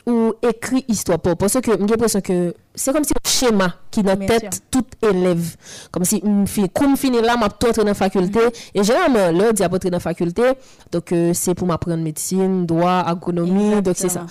ou 0.07 0.33
écrit 0.43 0.85
histoire 0.89 1.19
pour 1.19 1.37
parce 1.37 1.61
que 1.61 1.71
j'ai 1.71 1.77
l'impression 1.77 2.21
que 2.21 2.55
c'est 2.81 2.93
comme 2.95 3.05
si 3.05 3.13
un 3.13 3.29
schéma 3.29 3.75
qui 3.91 4.03
dans 4.03 4.17
tête 4.17 4.63
tout 4.71 4.85
élève. 5.03 5.57
Comme 5.91 6.05
si 6.05 6.17
une 6.19 6.47
fille 6.47 6.69
comme 6.71 6.97
fini 6.97 7.21
là 7.21 7.37
m'a 7.37 7.47
entrer 7.47 7.73
dans 7.73 7.85
la 7.85 7.95
faculté. 7.95 8.39
Mm-hmm. 8.39 8.71
et 8.75 8.85
généralement 8.85 9.31
là 9.39 9.53
dit 9.53 9.63
entrer 9.65 9.91
dans 9.91 9.97
la 9.97 10.01
faculté. 10.01 10.43
Donc 10.91 11.13
euh, 11.13 11.33
c'est 11.35 11.55
pour 11.55 11.67
m'apprendre 11.67 11.99
médecine 11.99 12.65
droit 12.65 13.03
agronomie. 13.07 13.83
Donc 13.83 13.97
c'est 13.97 14.09
ça. 14.09 14.25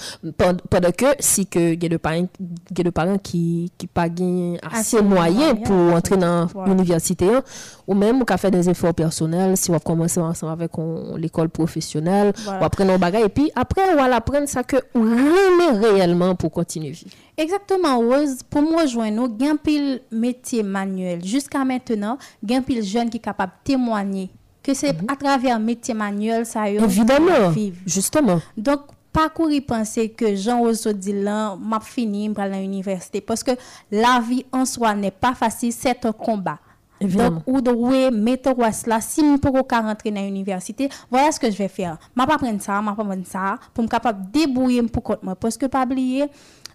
Pendant 0.69 0.91
que 0.91 1.05
si 1.19 1.45
que 1.45 1.73
il 1.73 1.83
y 1.83 1.85
a 1.85 1.89
des 1.89 1.97
parents 1.99 2.27
y 2.75 2.87
a 2.87 2.91
parents 2.91 3.17
qui 3.19 3.71
qui 3.77 3.85
pas 3.85 4.09
gain 4.09 4.55
assez 4.71 5.01
moyens 5.01 5.55
pour 5.63 5.93
entrer 5.93 6.17
dans 6.17 6.47
l'université 6.65 7.27
hein. 7.35 7.43
ou 7.87 7.93
même 7.93 8.21
ou 8.21 8.25
faire 8.37 8.51
des 8.51 8.67
efforts 8.67 8.95
personnels 8.95 9.57
si 9.57 9.69
on 9.69 9.77
commencer 9.79 10.19
ensemble 10.19 10.53
avec 10.53 10.71
l'école 11.17 11.49
professionnelle 11.49 12.33
Voilà. 12.43 12.61
ou 12.61 12.65
apprendre 12.65 12.93
un 12.93 12.97
bagage. 12.97 13.25
Et 13.25 13.29
puis 13.29 13.51
après 13.55 13.81
on 13.93 13.95
va 13.95 14.15
apprendre 14.15 14.47
ça 14.49 14.63
que 14.63 14.77
on 14.95 15.79
réellement 15.79 16.33
pour 16.33 16.51
continuer 16.51 16.89
vivre. 16.91 17.11
Exactement, 17.39 17.99
Rose. 17.99 18.43
Pour 18.49 18.61
moi, 18.61 18.85
joindre 18.85 19.29
nous, 19.29 19.47
un 19.47 19.55
pile 19.55 20.01
métier 20.11 20.61
manuel. 20.61 21.23
Jusqu'à 21.23 21.63
maintenant, 21.63 22.17
un 22.49 22.61
pile 22.61 22.83
jeune 22.83 23.09
qui 23.09 23.17
est 23.17 23.21
capable 23.21 23.53
de 23.63 23.71
témoigner 23.71 24.29
que 24.61 24.73
c'est 24.73 24.93
à 25.07 25.15
travers 25.15 25.57
métier 25.57 25.93
manuel 25.93 26.45
ça 26.45 26.69
yo 26.69 26.83
Évidemment, 26.83 27.49
vivre. 27.49 27.77
justement. 27.85 28.41
Donc, 28.57 28.81
pas 29.11 29.29
courir 29.29 29.63
penser 29.65 30.09
que 30.09 30.35
Jean 30.35 30.59
Rousseau 30.59 30.91
dit 30.91 31.13
là, 31.13 31.55
m'a 31.55 31.79
fini 31.79 32.29
à 32.35 32.47
l'université. 32.49 33.21
Parce 33.21 33.41
que 33.41 33.51
la 33.89 34.19
vie 34.19 34.45
en 34.51 34.65
soi 34.65 34.93
n'est 34.93 35.11
pas 35.11 35.33
facile, 35.33 35.71
c'est 35.73 36.05
un 36.05 36.11
combat. 36.11 36.59
Évidemment. 37.01 37.37
Donc, 37.37 37.43
ou 37.47 37.61
de 37.61 37.71
ouais, 37.71 38.11
mettre 38.11 38.53
là, 38.85 38.99
si 38.99 39.21
je 39.21 39.37
peux 39.37 39.63
pas 39.63 39.81
rentrer 39.81 40.11
dans 40.11 40.21
l'université, 40.21 40.89
voilà 41.09 41.31
ce 41.31 41.39
que 41.39 41.49
je 41.49 41.57
vais 41.57 41.69
faire. 41.69 41.97
Je 42.15 42.21
vais 42.21 42.27
pas 42.27 42.37
prendre 42.37 42.61
ça, 42.61 42.75
je 42.75 42.89
vais 42.89 42.95
pas 42.95 43.03
prendre 43.03 43.25
ça, 43.25 43.57
pour 43.73 43.83
me 43.85 43.89
capable 43.89 44.25
de 44.25 44.39
débrouiller 44.39 44.83
pour 44.83 45.15
moi. 45.23 45.35
Parce 45.35 45.57
que 45.57 45.65
pas 45.67 45.85
oublier, 45.85 46.25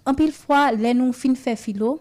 en 0.07 0.15
pile 0.15 0.33
fois, 0.33 0.73
les 0.73 0.95
nous 0.95 1.13
fin 1.13 1.35
faire 1.35 1.59
philo, 1.59 2.01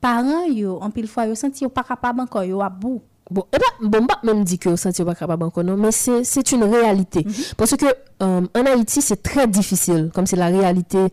parents 0.00 0.46
yo, 0.46 0.78
en 0.80 0.90
pile 0.90 1.08
fois, 1.08 1.26
yo 1.26 1.34
senti 1.34 1.66
pas 1.68 1.84
capable 1.84 2.20
encore, 2.20 2.44
yo 2.44 2.60
à 2.60 2.68
bout. 2.68 3.02
Bon, 3.28 3.44
eh 3.52 3.58
ben, 3.58 3.88
bon, 3.88 4.06
bah, 4.06 4.20
même 4.22 4.44
dit 4.44 4.56
que 4.58 4.68
vous 4.68 4.76
sentez 4.76 5.04
pas 5.04 5.14
capable 5.14 5.42
encore, 5.42 5.64
non, 5.64 5.76
mais 5.76 5.90
c'est, 5.90 6.22
c'est 6.22 6.52
une 6.52 6.62
réalité. 6.62 7.24
Mhm. 7.24 7.32
Parce 7.56 7.76
que, 7.76 7.86
euh, 8.22 8.42
en 8.54 8.66
Haïti, 8.66 9.02
c'est 9.02 9.20
très 9.20 9.48
difficile. 9.48 10.10
Comme 10.14 10.26
c'est 10.26 10.36
la 10.36 10.46
réalité, 10.46 11.08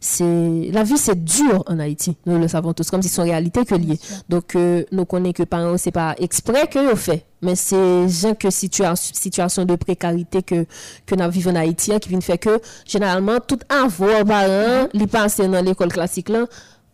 c'est, 0.00 0.70
la 0.72 0.82
vie, 0.82 0.98
c'est 0.98 1.22
dur 1.22 1.64
en 1.66 1.78
Haïti. 1.78 2.16
Nous 2.26 2.38
le 2.38 2.48
savons 2.48 2.72
tous, 2.72 2.90
comme 2.90 3.02
si 3.02 3.08
c'est 3.08 3.22
une 3.22 3.28
réalité 3.28 3.64
que 3.64 3.74
liée. 3.74 3.98
Donc, 4.28 4.54
euh, 4.54 4.84
nous 4.92 5.04
connaissons 5.04 5.32
que 5.32 5.42
par 5.44 5.60
exemple, 5.60 5.78
c'est 5.78 5.90
pas 5.90 6.14
exprès 6.18 6.66
que 6.66 6.78
vous 6.90 6.96
fait. 6.96 7.24
Mais 7.42 7.54
c'est, 7.54 8.08
gens 8.08 8.34
que 8.34 8.50
situation, 8.50 9.14
situation 9.14 9.64
de 9.64 9.76
précarité 9.76 10.42
que, 10.42 10.66
que 11.04 11.14
nous 11.14 11.30
vivons 11.30 11.50
en 11.50 11.56
Haïti, 11.56 11.92
hein, 11.92 11.98
qui 11.98 12.08
vient 12.08 12.20
faire 12.20 12.38
que, 12.38 12.60
généralement, 12.86 13.38
tout 13.40 13.58
avoir 13.68 14.24
parent, 14.24 14.88
li 14.92 15.06
passe 15.06 15.40
dans 15.40 15.64
l'école 15.64 15.92
classique 15.92 16.28
là, 16.28 16.46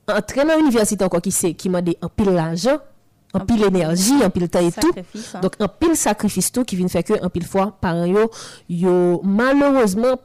entrer 0.09 0.45
dans 0.45 0.57
l'université 0.57 1.05
encore 1.05 1.23
qui 1.23 1.31
c'est, 1.31 1.55
qui 1.55 1.69
m'a 1.69 1.83
dit 1.83 1.97
un 2.03 2.09
pile 2.09 2.31
l'argent, 2.31 2.79
en 3.35 3.41
pile 3.41 3.65
énergie, 3.65 4.23
en 4.25 4.31
pile 4.31 4.49
temps 4.49 4.61
et 4.61 4.71
tout. 4.73 4.93
Hein. 5.35 5.41
Donc, 5.41 5.53
un 5.59 5.69
pile 5.69 5.97
sacrifice 5.97 6.53
tout 6.53 6.65
qui 6.65 6.77
vient 6.77 6.89
faire 6.89 7.03
que, 7.05 7.15
un 7.25 7.29
pile 7.29 7.47
fois, 7.47 7.77
parents 7.81 8.05
yo, 8.05 8.31
yo, 8.69 9.21
malheureusement, 9.25 10.17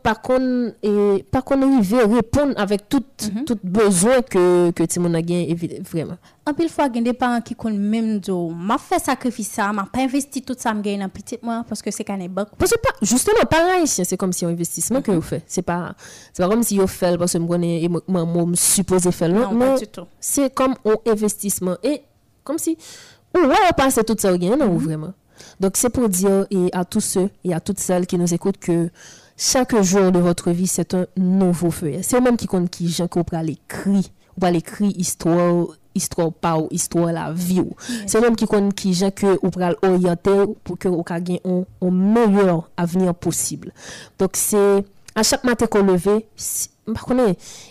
et, 0.83 1.25
par 1.31 1.43
contre, 1.43 1.63
arriver 1.65 2.03
répondre 2.03 2.53
avec 2.57 2.89
tout, 2.89 3.03
Mhm. 3.33 3.45
tout 3.45 3.57
besoin 3.63 4.21
que, 4.21 4.71
que 4.71 4.83
Timon 4.83 5.13
a 5.13 5.21
gagné, 5.21 5.55
vraiment. 5.89 6.17
En 6.45 6.53
pile 6.53 6.69
fois, 6.69 6.87
il 6.93 6.95
y 6.95 6.99
a 6.99 7.01
des 7.01 7.13
parents 7.13 7.41
qui 7.41 7.55
connaissent 7.55 7.79
même 7.79 8.19
dire, 8.19 8.35
m'a 8.35 8.77
fait 8.77 8.99
sacrifice 8.99 9.49
ça, 9.51 9.71
m'a 9.73 9.85
pas 9.91 9.99
investi 9.99 10.41
tout 10.41 10.55
ça, 10.57 10.73
m'a 10.73 10.81
dans 10.81 11.09
petit 11.09 11.37
moi 11.41 11.65
parce 11.67 11.81
que 11.81 11.91
c'est 11.91 12.03
qu'un 12.05 12.17
banque. 12.29 12.49
Parce 12.57 12.71
que, 12.71 12.77
pas, 12.79 12.89
justement, 13.01 13.43
pareil, 13.49 13.85
c'est 13.87 14.05
c'est 14.05 14.15
comme 14.17 14.31
si 14.31 14.45
un 14.45 14.49
investissement 14.49 15.01
que 15.01 15.11
vous 15.11 15.21
faites. 15.21 15.43
C'est 15.47 15.61
pas, 15.61 15.93
c'est 16.33 16.41
pas 16.43 16.49
comme 16.49 16.63
si 16.63 16.77
vous 16.77 16.87
faites 16.87 17.17
parce 17.17 17.33
que 17.33 17.37
moi, 17.39 17.57
je 17.57 17.87
me 18.45 18.55
supposé 18.55 19.11
faire. 19.11 19.29
Non, 19.29 19.51
Non, 19.53 19.75
pas 19.75 19.85
tout. 19.85 20.05
c'est 20.21 20.53
comme 20.53 20.75
un 20.85 21.11
investissement. 21.11 21.75
Et 21.83 22.01
comme 22.47 22.57
si, 22.57 22.77
ouais, 23.35 23.41
on 23.69 23.73
passe 23.75 23.99
tout 24.07 24.15
ça 24.17 24.33
au 24.33 24.37
gain, 24.37 24.55
non, 24.55 24.77
vraiment? 24.77 25.13
Donc, 25.59 25.73
c'est 25.75 25.89
pour 25.89 26.07
dire 26.07 26.47
et 26.49 26.69
à 26.71 26.85
tous 26.85 27.01
ceux 27.01 27.29
et 27.43 27.53
à 27.53 27.59
toutes 27.59 27.79
celles 27.79 28.07
qui 28.07 28.17
nous 28.17 28.33
écoutent 28.33 28.57
que 28.57 28.89
chaque 29.35 29.79
jour 29.83 30.11
de 30.11 30.19
votre 30.19 30.51
vie, 30.51 30.65
c'est 30.65 30.93
un 30.93 31.05
nouveau 31.17 31.69
feuillet. 31.69 32.01
C'est 32.01 32.17
eux-mêmes 32.17 32.37
qui 32.37 32.47
comptent 32.47 32.69
qui, 32.69 32.87
gens, 32.87 33.07
qu'on 33.07 33.23
pourra 33.23 33.43
l'écrire. 33.43 34.03
On 34.37 34.41
va 34.41 34.51
l'écrire 34.51 34.91
histoire, 34.95 35.67
histoire 35.93 36.31
pas 36.31 36.57
ou 36.57 36.67
histoire 36.71 37.11
la 37.11 37.33
vie. 37.33 37.59
ou. 37.59 37.75
C'est 38.07 38.17
eux-mêmes 38.17 38.35
qui 38.35 38.45
comptent 38.45 38.73
qui, 38.73 38.93
gens, 38.93 39.11
que 39.11 39.37
on 39.43 39.49
pourra 39.49 39.73
orienter 39.83 40.45
pour 40.63 40.79
que 40.79 40.87
on 40.87 41.01
gagne 41.01 41.39
un, 41.45 41.63
un 41.81 41.91
meilleur 41.91 42.69
avenir 42.77 43.13
possible. 43.13 43.73
Donc, 44.17 44.31
c'est 44.33 44.85
à 45.15 45.23
chaque 45.23 45.43
matin 45.43 45.67
qu'on 45.67 45.87
contre, 45.87 46.25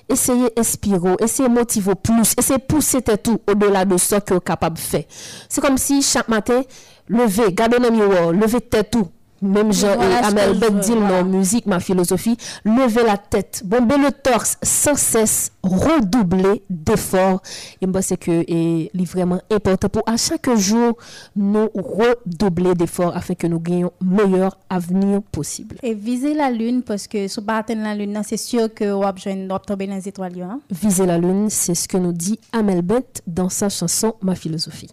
essayez 0.08 0.48
inspirer, 0.58 1.16
essayez 1.20 1.48
motiver 1.48 1.94
plus, 1.94 2.34
essayez 2.38 2.58
pousser 2.58 3.02
tout 3.02 3.40
au-delà 3.46 3.84
de 3.84 3.96
ce 3.96 4.16
que 4.16 4.32
vous 4.32 4.36
êtes 4.36 4.44
capable 4.44 4.76
de 4.76 4.80
faire. 4.80 5.04
C'est 5.48 5.60
comme 5.60 5.78
si 5.78 6.02
chaque 6.02 6.28
matin, 6.28 6.62
levez, 7.08 7.52
gardez 7.52 7.78
le 7.78 7.90
miroir, 7.90 8.32
levez 8.32 8.60
tête 8.60 8.90
tout. 8.90 9.08
Même 9.46 9.72
Jean 9.72 9.94
Voilà 9.96 10.20
et 10.20 10.24
Amel 10.24 10.54
veux, 10.54 10.80
dit 10.80 10.94
non, 10.94 11.24
musique, 11.24 11.66
ma 11.66 11.80
philosophie, 11.80 12.36
levez 12.64 13.04
la 13.04 13.16
tête, 13.16 13.62
bombez 13.64 13.96
le 13.96 14.10
torse 14.10 14.58
sans 14.62 14.96
cesse, 14.96 15.52
redoubler 15.62 16.62
d'efforts. 16.68 17.42
Et 17.80 17.86
moi, 17.86 18.02
c'est 18.02 18.16
que 18.16 18.44
et, 18.48 18.90
c'est 18.94 19.04
vraiment 19.04 19.40
important 19.50 19.88
pour 19.88 20.02
à 20.06 20.16
chaque 20.16 20.50
jour, 20.56 20.96
nous 21.34 21.68
redoubler 21.74 22.74
d'efforts 22.74 23.16
afin 23.16 23.34
que 23.34 23.46
nous 23.46 23.60
gagnions 23.60 23.92
meilleur 24.00 24.58
avenir 24.68 25.22
possible. 25.22 25.76
Et 25.82 25.94
viser 25.94 26.34
la 26.34 26.50
lune 26.50 26.82
parce 26.82 27.06
que 27.06 27.28
si 27.28 27.40
vous 27.40 27.46
atteindre 27.48 27.82
la 27.82 27.94
lune, 27.94 28.20
c'est 28.24 28.36
sûr 28.36 28.72
que 28.72 28.90
vous 28.90 29.02
allez 29.02 29.48
tomber 29.66 29.86
dans 29.86 29.94
les 29.94 30.08
étoiles. 30.08 30.40
Hein? 30.42 30.60
Viser 30.70 31.06
la 31.06 31.18
lune, 31.18 31.48
c'est 31.50 31.74
ce 31.74 31.88
que 31.88 31.96
nous 31.96 32.12
dit 32.12 32.38
Amel 32.52 32.82
Bent 32.82 33.22
dans 33.26 33.48
sa 33.48 33.68
chanson 33.68 34.14
Ma 34.22 34.34
philosophie. 34.34 34.90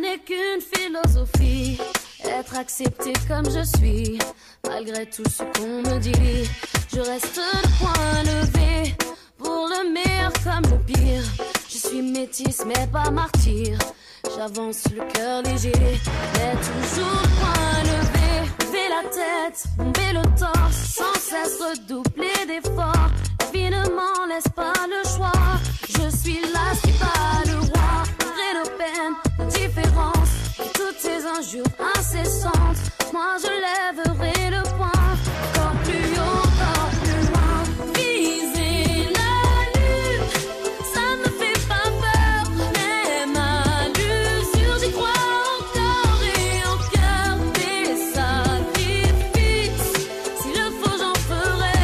N'ai 0.00 0.18
qu'une 0.18 0.60
philosophie, 0.60 1.78
être 2.24 2.56
accepté 2.56 3.12
comme 3.28 3.44
je 3.44 3.62
suis, 3.78 4.18
malgré 4.66 5.06
tout 5.06 5.22
ce 5.30 5.44
qu'on 5.56 5.82
me 5.82 5.98
dit. 6.00 6.50
Je 6.92 6.98
reste 6.98 7.36
le 7.36 7.68
point 7.78 8.22
levé, 8.24 8.96
pour 9.38 9.68
le 9.68 9.92
meilleur 9.92 10.32
comme 10.42 10.68
le 10.70 10.78
pire. 10.84 11.22
Je 11.68 11.78
suis 11.78 12.02
métisse 12.02 12.64
mais 12.66 12.88
pas 12.88 13.08
martyr, 13.10 13.78
j'avance 14.36 14.82
le 14.92 15.04
cœur 15.12 15.42
léger, 15.42 15.72
mais 15.76 16.54
toujours 16.56 17.22
le 17.22 17.28
point 17.38 17.82
levé. 17.84 18.50
Lever 18.66 18.88
la 18.88 19.08
tête, 19.08 19.64
bomber 19.78 20.12
le 20.12 20.22
torse, 20.38 20.96
sans 20.96 21.14
cesse 21.14 21.60
redoubler 21.60 22.46
d'efforts. 22.48 23.10
M'en 23.94 24.26
laisse 24.26 24.48
pas 24.54 24.72
le 24.88 25.08
choix, 25.08 25.32
je 25.88 26.16
suis 26.16 26.40
là, 26.52 26.74
suis 26.82 26.92
pas 26.92 27.44
le 27.46 27.58
roi. 27.60 28.02
Malgré 28.18 28.54
nos 28.58 28.70
peines, 28.76 29.16
toutes 30.86 30.98
ces 30.98 31.24
injures 31.24 31.64
incessantes, 31.96 32.82
moi 33.12 33.36
je 33.40 33.48
lèverai 33.48 34.50
le 34.50 34.62
poing, 34.76 34.88
encore 34.88 35.76
plus 35.82 36.12
haut, 36.18 36.44
encore 36.44 36.90
plus 37.02 37.22
loin. 37.30 37.56
Viser 37.94 39.08
la 39.18 39.34
lune, 39.74 40.26
ça 40.92 41.06
me 41.20 41.28
fait 41.38 41.60
pas 41.66 41.88
peur, 42.04 42.42
même 42.74 43.36
à 43.36 43.88
l'usure, 43.96 44.76
j'y 44.82 44.90
crois 44.92 45.22
encore 45.58 46.22
et 46.22 46.60
encore. 46.74 47.38
Des 47.54 47.88
sacrifices, 48.12 49.92
s'il 50.42 50.52
le 50.52 50.68
faut, 50.80 50.96
j'en 50.98 51.16
ferai. 51.30 51.80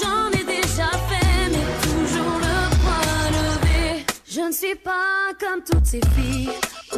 J'en 0.00 0.24
ai 0.30 0.44
déjà 0.44 0.88
fait, 1.08 1.40
mais 1.50 1.66
toujours 1.82 2.38
le 2.46 2.56
point 2.80 3.22
levé. 3.36 4.06
Je 4.26 4.40
ne 4.40 4.52
suis 4.52 4.76
pas 4.76 5.34
comme 5.38 5.60
toutes 5.62 5.86
ces 5.86 6.00
filles, 6.16 6.52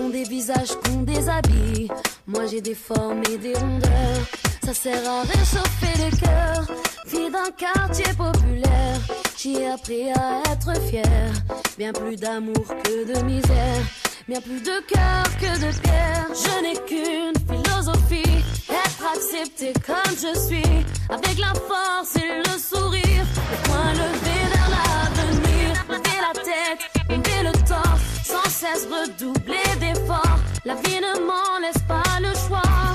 ont 0.05 0.11
des 0.11 0.25
visages, 0.25 0.77
des 1.03 1.29
habits. 1.29 1.89
Moi 2.27 2.47
j'ai 2.47 2.61
des 2.61 2.75
formes 2.75 3.23
et 3.31 3.39
des 3.39 3.55
rondeurs, 3.55 4.25
ça 4.65 4.75
sert 4.75 5.09
à 5.09 5.23
réchauffer 5.23 5.95
le 6.05 6.11
cœur. 6.17 6.67
Fille 7.07 7.31
d'un 7.31 7.51
quartier 7.57 8.13
populaire, 8.17 9.01
j'ai 9.37 9.67
appris 9.67 10.11
à 10.11 10.43
être 10.53 10.81
fière. 10.89 11.33
Bien 11.79 11.93
plus 11.93 12.17
d'amour 12.17 12.67
que 12.85 13.13
de 13.13 13.25
misère, 13.25 13.83
bien 14.29 14.41
plus 14.41 14.61
de 14.61 14.81
cœur 14.87 15.25
que 15.41 15.53
de 15.65 15.71
pierre. 15.81 16.27
Je 16.35 16.63
n'ai 16.63 16.77
qu'une 16.89 17.39
philosophie, 17.49 18.45
être 18.69 19.05
accepté 19.15 19.73
comme 19.87 20.15
je 20.17 20.39
suis, 20.39 20.85
avec 21.09 21.39
la 21.39 21.53
force 21.55 22.17
et 22.17 22.39
le 22.39 22.59
sourire, 22.59 23.25
le 23.51 23.69
point 23.69 23.93
levé 23.93 24.37
vers 24.53 24.71
l'avenir. 24.75 25.85
Lever 25.89 26.19
la 26.21 26.41
tête, 26.41 26.81
lever 27.11 27.43
le 27.45 27.53
torse, 27.69 27.84
sans 28.25 28.49
cesse 28.49 28.89
redoubler 28.91 29.77
d'efforts. 29.79 30.39
La 30.65 30.75
vie 30.75 31.01
ne 31.01 31.21
m'en 31.27 31.59
laisse 31.61 31.83
pas 31.87 32.21
le 32.21 32.33
choix. 32.49 32.94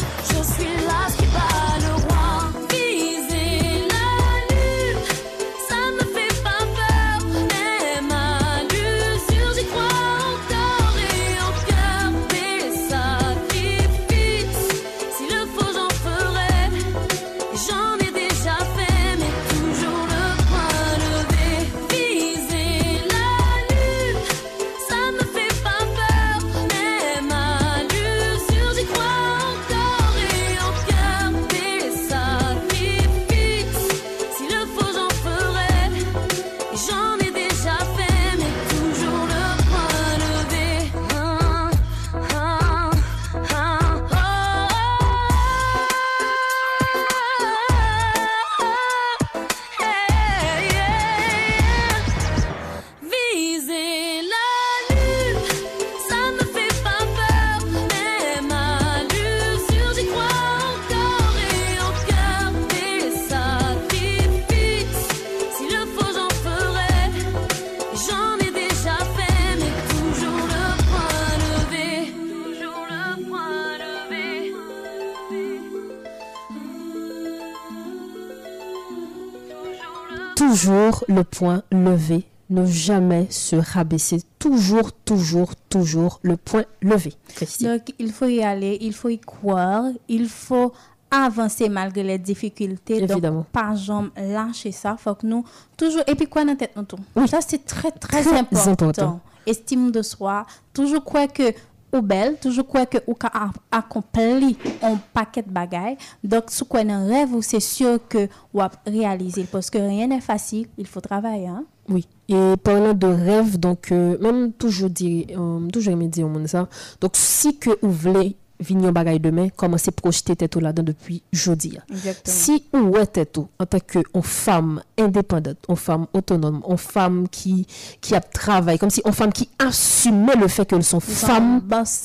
Le 81.09 81.23
point 81.23 81.63
levé, 81.71 82.23
ne 82.49 82.65
jamais 82.65 83.27
se 83.29 83.55
rabaisser. 83.55 84.21
Toujours, 84.37 84.93
toujours, 84.93 85.55
toujours 85.69 86.19
le 86.21 86.37
point 86.37 86.63
levé. 86.81 87.13
Donc, 87.61 87.81
il 87.99 88.11
faut 88.11 88.27
y 88.27 88.41
aller, 88.43 88.77
il 88.79 88.93
faut 88.93 89.09
y 89.09 89.19
croire, 89.19 89.85
il 90.07 90.29
faut 90.29 90.71
avancer 91.11 91.67
malgré 91.67 92.03
les 92.03 92.19
difficultés. 92.19 92.97
Évidemment. 93.03 93.39
Donc, 93.39 93.47
pas 93.47 93.75
jamais 93.75 94.09
lâcher 94.15 94.71
ça. 94.71 94.95
Faut 94.97 95.15
que 95.15 95.25
nous, 95.25 95.43
toujours, 95.75 96.03
et 96.07 96.15
puis 96.15 96.27
quoi 96.27 96.43
dans 96.43 96.51
la 96.51 96.55
tête, 96.57 96.75
nous 96.75 96.83
tout. 96.83 96.97
Ça, 97.27 97.39
c'est 97.45 97.65
très, 97.65 97.91
très, 97.91 98.21
Très 98.21 98.37
important. 98.37 98.71
important. 98.71 99.19
Estime 99.45 99.91
de 99.91 100.03
soi. 100.03 100.45
Toujours 100.73 101.03
quoi 101.03 101.27
que 101.27 101.51
ou 101.93 102.01
belle, 102.01 102.37
toujours 102.39 102.67
quoi 102.67 102.85
que 102.85 102.97
ou 103.07 103.13
ka 103.13 103.31
a- 103.33 103.51
accompli 103.77 104.57
un 104.81 104.97
paquet 105.13 105.41
de 105.41 105.49
bagailles. 105.51 105.97
Donc, 106.23 106.51
sous 106.51 106.65
quoi 106.65 106.81
un 106.81 107.07
rêve, 107.07 107.33
ou 107.33 107.41
c'est 107.41 107.59
sûr 107.59 107.99
que 108.07 108.27
ou 108.53 108.61
a 108.61 108.69
réaliser 108.85 109.45
parce 109.51 109.69
que 109.69 109.77
rien 109.77 110.07
n'est 110.07 110.21
facile, 110.21 110.67
il 110.77 110.87
faut 110.87 111.01
travailler. 111.01 111.47
Hein? 111.47 111.63
Oui. 111.89 112.07
Et 112.27 112.53
parlant 112.63 112.93
de 112.93 113.07
rêve, 113.07 113.59
donc, 113.59 113.91
euh, 113.91 114.17
même 114.19 114.51
toujours 114.53 114.89
dire, 114.91 115.25
euh, 115.37 115.67
toujours 115.69 115.93
aimé 115.93 116.07
dire 116.07 116.27
au 116.27 116.29
monde 116.29 116.47
ça. 116.47 116.67
Donc, 117.01 117.11
si 117.15 117.57
que 117.57 117.71
vous 117.81 117.91
voulez 117.91 118.35
venir 118.59 118.91
bagaille 118.91 119.19
demain, 119.19 119.47
commencez 119.55 119.89
à 119.89 119.91
projeter 119.91 120.35
tête 120.35 120.55
là-dedans 120.57 120.83
depuis 120.83 121.23
jeudi. 121.31 121.77
Exactement. 121.89 122.15
Si 122.25 122.63
ou 122.73 122.97
est 122.97 123.05
tête 123.07 123.37
en 123.37 123.65
tant 123.65 123.79
que 123.79 123.99
femme 124.21 124.81
indépendante, 124.97 125.57
une 125.69 125.75
femme 125.75 126.07
autonome, 126.13 126.61
une 126.69 126.77
femme 126.77 127.27
qui, 127.29 127.65
qui 128.01 128.15
a 128.15 128.21
travaillé, 128.21 128.77
comme 128.77 128.89
si 128.89 129.01
une 129.05 129.13
femme 129.13 129.31
qui 129.31 129.49
assumait 129.59 130.35
le 130.35 130.47
fait 130.47 130.65
qu'elles 130.65 130.83
sont 130.83 130.99
femmes, 130.99 131.61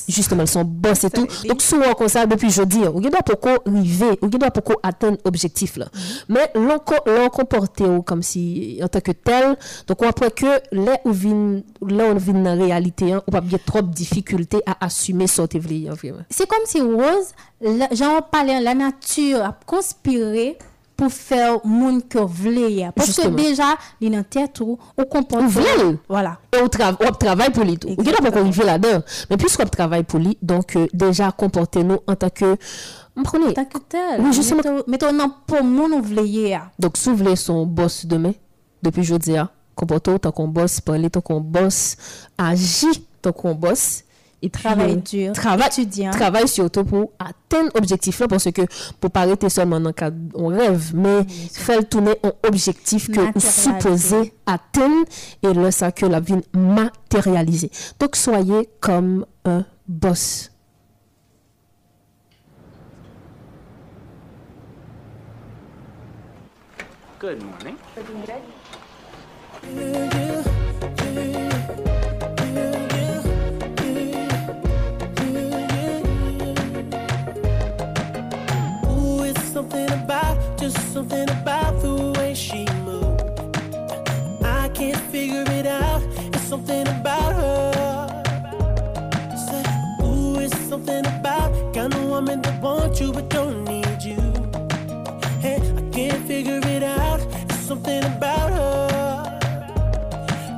justement, 0.08 0.42
elles 0.42 0.48
sont 0.48 0.64
boss 0.64 1.04
et 1.04 1.10
tout. 1.10 1.26
Donc, 1.48 1.60
souvent, 1.62 1.92
comme 1.94 2.08
ça, 2.08 2.26
depuis 2.26 2.50
jeudi, 2.50 2.78
on 2.92 3.00
doit 3.00 3.10
pourquoi 3.24 3.58
arriver, 3.66 4.18
on 4.22 4.28
doit 4.28 4.50
pourquoi 4.50 4.76
atteindre 4.82 5.18
l'objectif 5.24 5.76
là. 5.76 5.86
Mais 6.28 6.50
l'on 6.54 6.78
co- 6.78 6.94
l'on 7.06 7.28
comporte 7.30 7.80
ou 7.80 8.02
comme 8.02 8.22
si, 8.22 8.78
en 8.82 8.88
tant 8.88 9.00
que 9.00 9.12
tel, 9.12 9.56
donc 9.86 10.00
on 10.02 10.08
après 10.08 10.30
que 10.30 10.46
là 10.72 10.98
où 11.04 11.10
vient, 11.10 11.62
là 11.86 12.04
on 12.10 12.14
vient 12.14 12.34
la 12.42 12.54
réalité, 12.54 13.12
hein, 13.12 13.22
on 13.26 13.32
pas 13.32 13.40
bien 13.40 13.58
trop 13.64 13.82
de 13.82 13.88
difficultés 13.92 14.60
à 14.66 14.84
assumer 14.84 15.26
hein, 15.88 15.94
vraiment. 15.94 16.18
C'est 16.44 16.50
comme 16.50 16.66
si 16.66 16.80
Rose, 16.82 17.32
j'en 17.92 18.20
parlais, 18.20 18.60
la 18.60 18.74
nature 18.74 19.42
a 19.42 19.58
conspiré 19.64 20.58
pour 20.94 21.10
faire 21.10 21.64
monde 21.64 22.06
que 22.06 22.18
voulait. 22.18 22.86
Parce 22.94 23.06
Justement. 23.08 23.34
que 23.34 23.40
déjà, 23.42 23.76
il 23.98 24.14
en 24.14 24.22
tête 24.24 24.60
ou 24.60 24.78
au 24.96 25.04
comportement. 25.06 25.94
Voilà. 26.06 26.36
Et 26.54 26.60
on, 26.62 26.68
tra 26.68 26.92
on 27.00 27.12
travaille 27.12 27.48
pour 27.50 27.64
lui 27.64 27.78
tout. 27.78 27.88
On 27.96 28.04
pas 28.04 28.12
pourquoi 28.20 28.42
arriver 28.42 28.62
là-dedans. 28.64 29.02
Mais 29.30 29.38
puisqu'on 29.38 29.64
travaille 29.64 30.02
pour 30.02 30.18
lui, 30.20 30.36
donc 30.42 30.76
euh, 30.76 30.86
déjà 30.92 31.32
comportez-nous 31.32 32.00
en 32.06 32.14
tant 32.14 32.28
que... 32.28 32.44
Vous 33.16 33.22
comprenez? 33.22 33.54
Tant 33.54 33.64
que 33.64 33.78
tel. 33.78 34.20
Oui, 34.20 34.32
justement. 34.34 34.60
Mettons- 34.86 35.12
non 35.14 35.32
pour 35.46 35.64
monde 35.64 35.92
ou 35.92 36.02
voulait. 36.02 36.60
Donc, 36.78 36.98
si 36.98 37.08
vous 37.08 37.16
voulez 37.16 37.36
son 37.36 37.64
boss 37.64 38.04
demain, 38.04 38.32
depuis 38.82 39.02
jeudi, 39.02 39.34
hein, 39.38 39.48
comportez-vous 39.74 40.18
tant 40.18 40.30
qu'on 40.30 40.48
boss, 40.48 40.82
parlez 40.82 41.08
tant 41.08 41.22
qu'on 41.22 41.40
boss, 41.40 41.96
agit 42.36 43.06
tant 43.22 43.32
qu'on 43.32 43.54
boss. 43.54 44.02
Et 44.44 44.50
puis, 44.50 44.62
Travail 44.62 44.92
euh, 44.92 44.96
dur, 44.96 45.32
Travail, 45.32 45.68
étudiant. 45.68 46.10
Travail 46.10 46.46
surtout 46.46 46.84
pour 46.84 47.12
atteindre 47.18 47.70
l'objectif 47.74 48.20
là, 48.20 48.28
parce 48.28 48.44
que 48.52 48.60
pour 49.00 49.10
pas 49.10 49.22
arrêter 49.22 49.48
seulement 49.48 49.80
dans 49.80 49.88
le 49.98 50.12
on 50.34 50.48
rêve, 50.48 50.92
mais 50.94 51.24
faire 51.50 51.78
le 51.78 51.84
tourner 51.84 52.12
en 52.22 52.32
objectif 52.46 53.10
que 53.10 53.20
vous 53.20 53.40
supposez 53.40 54.34
atteindre 54.44 55.06
et 55.42 55.54
là, 55.54 55.70
ça 55.70 55.92
que 55.92 56.04
la 56.04 56.20
vie 56.20 56.34
matérialiser. 56.52 57.70
Donc, 57.98 58.16
soyez 58.16 58.68
comme 58.80 59.24
un 59.46 59.64
boss. 59.88 60.50
Good 67.18 67.42
morning. 67.42 67.78
Something 79.70 80.04
about, 80.04 80.58
just 80.58 80.76
something 80.92 81.28
about 81.30 81.80
the 81.80 82.12
way 82.18 82.34
she 82.34 82.66
moves. 82.84 83.22
I 84.42 84.68
can't 84.74 85.00
figure 85.10 85.44
it 85.46 85.66
out. 85.66 86.02
It's 86.34 86.42
something 86.42 86.86
about 86.86 87.32
her. 87.34 88.22
Ooh, 90.02 90.38
it's 90.38 90.56
something 90.68 91.06
about 91.06 91.50
kind 91.74 91.94
of 91.94 92.04
woman 92.04 92.42
that 92.42 92.60
wants 92.60 93.00
you 93.00 93.12
but 93.12 93.28
don't 93.30 93.64
need 93.64 94.02
you. 94.02 94.20
Hey, 95.40 95.56
I 95.78 95.82
can't 95.90 96.26
figure 96.26 96.60
it 96.62 96.82
out. 96.82 97.20
It's 97.48 97.60
something 97.60 98.04
about 98.04 98.50
her. 98.52 99.38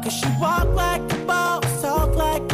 Cause 0.03 0.15
she 0.15 0.27
walk 0.41 0.69
like 0.75 1.03
a 1.13 1.19
boss, 1.27 1.83
talk 1.83 2.15
like 2.17 2.46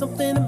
something 0.00 0.39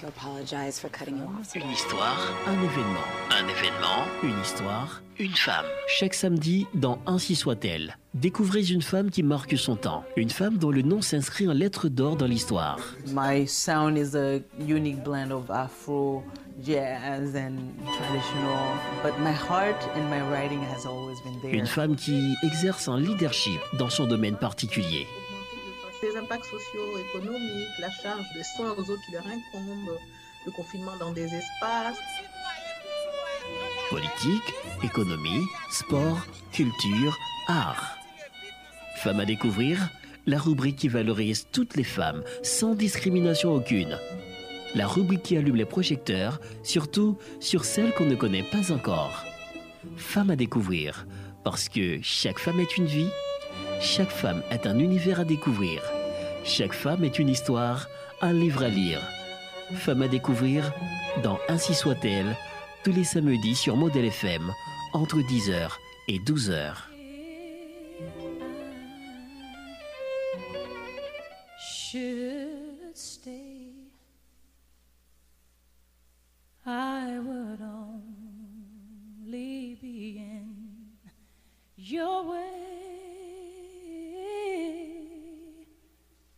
to 0.00 0.08
apologize 0.08 0.78
for 0.78 0.88
cutting 0.90 1.18
you 1.18 1.24
off. 1.24 1.54
Une 1.54 1.70
histoire, 1.70 2.18
un 2.46 2.62
événement. 2.62 3.06
Un 3.30 3.48
événement, 3.48 4.04
une 4.22 4.40
histoire, 4.42 5.02
une 5.18 5.34
femme. 5.34 5.64
Chaque 5.88 6.14
samedi, 6.14 6.66
dans 6.74 6.98
Ainsi 7.06 7.34
soit-elle, 7.34 7.96
découvrez 8.14 8.64
une 8.70 8.82
femme 8.82 9.10
qui 9.10 9.22
marque 9.22 9.56
son 9.56 9.76
temps. 9.76 10.04
Une 10.16 10.30
femme 10.30 10.58
dont 10.58 10.70
le 10.70 10.82
nom 10.82 11.00
s'inscrit 11.00 11.48
en 11.48 11.52
lettres 11.52 11.88
d'or 11.88 12.16
dans 12.16 12.26
l'histoire. 12.26 12.78
My 13.06 13.46
sound 13.46 13.96
is 13.96 14.16
a 14.16 14.40
unique 14.60 15.02
blend 15.02 15.30
of 15.32 15.50
Afro, 15.50 16.22
jazz, 16.62 17.34
and 17.34 17.56
traditional. 17.98 18.76
But 19.02 19.18
my 19.20 19.32
heart 19.32 19.76
and 19.96 20.10
my 20.10 20.20
writing 20.30 20.60
has 20.74 20.86
always 20.86 21.16
been 21.22 21.40
there. 21.40 21.54
Une 21.54 21.66
femme 21.66 21.96
qui 21.96 22.34
exerce 22.42 22.88
un 22.88 23.00
leadership 23.00 23.60
dans 23.78 23.90
son 23.90 24.06
domaine 24.06 24.36
particulier. 24.36 25.06
Les 26.02 26.16
impacts 26.16 26.44
socio-économiques, 26.46 27.78
la 27.78 27.90
charge 27.90 28.26
des 28.34 28.42
soins 28.42 28.72
aux 28.72 28.90
autres 28.90 29.02
qui 29.06 29.12
leur 29.12 29.26
incombent, 29.26 29.98
le 30.44 30.52
confinement 30.52 30.96
dans 30.98 31.12
des 31.12 31.24
espaces. 31.24 31.98
Politique, 33.90 34.54
économie, 34.82 35.44
sport, 35.70 36.26
culture, 36.52 37.16
art. 37.48 37.98
Femmes 38.96 39.20
à 39.20 39.24
découvrir, 39.24 39.88
la 40.26 40.38
rubrique 40.38 40.76
qui 40.76 40.88
valorise 40.88 41.46
toutes 41.52 41.76
les 41.76 41.84
femmes 41.84 42.24
sans 42.42 42.74
discrimination 42.74 43.54
aucune. 43.54 43.98
La 44.74 44.86
rubrique 44.86 45.22
qui 45.22 45.36
allume 45.36 45.56
les 45.56 45.64
projecteurs, 45.64 46.40
surtout 46.62 47.16
sur 47.40 47.64
celles 47.64 47.94
qu'on 47.94 48.06
ne 48.06 48.16
connaît 48.16 48.42
pas 48.42 48.72
encore. 48.72 49.24
Femmes 49.96 50.30
à 50.30 50.36
découvrir, 50.36 51.06
parce 51.44 51.68
que 51.68 52.00
chaque 52.02 52.40
femme 52.40 52.58
est 52.58 52.76
une 52.76 52.86
vie, 52.86 53.08
chaque 53.80 54.10
femme 54.10 54.42
est 54.50 54.66
un 54.66 54.78
univers 54.78 55.20
à 55.20 55.24
découvrir. 55.24 55.82
Chaque 56.44 56.72
femme 56.72 57.04
est 57.04 57.18
une 57.18 57.28
histoire, 57.28 57.88
un 58.20 58.32
livre 58.32 58.62
à 58.62 58.68
lire. 58.68 59.00
Femme 59.74 60.02
à 60.02 60.08
découvrir 60.08 60.72
dans 61.22 61.38
Ainsi 61.48 61.74
soit-elle, 61.74 62.36
tous 62.84 62.92
les 62.92 63.04
samedis 63.04 63.56
sur 63.56 63.76
Modèle 63.76 64.06
FM, 64.06 64.52
entre 64.92 65.18
10h 65.18 65.70
et 66.08 66.18
12h. 66.18 66.74
Should 71.58 72.94
stay, 72.94 73.72
I 76.66 77.18
would 77.18 77.60
only 79.22 79.76
be 79.80 80.18
in 80.18 80.46
your 81.76 82.26
way. 82.28 82.85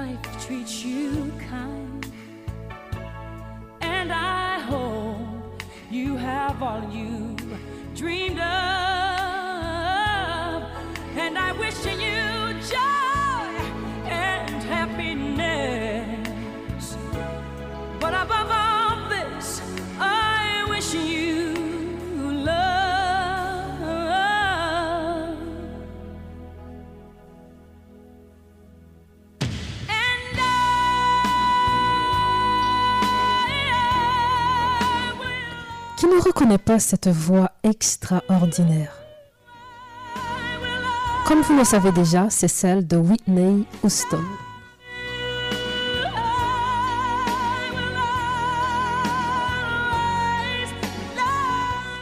life 0.00 0.46
treats 0.46 0.84
you 0.84 1.32
kind, 1.48 2.06
and 3.80 4.12
I 4.12 4.60
hope 4.60 5.62
you 5.90 6.16
have 6.16 6.62
all 6.62 6.84
you 6.90 7.34
dreamed 7.94 8.38
of, 8.38 8.85
reconnaît 36.36 36.58
pas 36.58 36.78
cette 36.78 37.08
voix 37.08 37.50
extraordinaire 37.62 38.92
Comme 41.26 41.40
vous 41.40 41.56
le 41.56 41.64
savez 41.64 41.92
déjà, 41.92 42.28
c'est 42.28 42.46
celle 42.48 42.86
de 42.86 42.98
Whitney 42.98 43.64
Houston. 43.82 44.22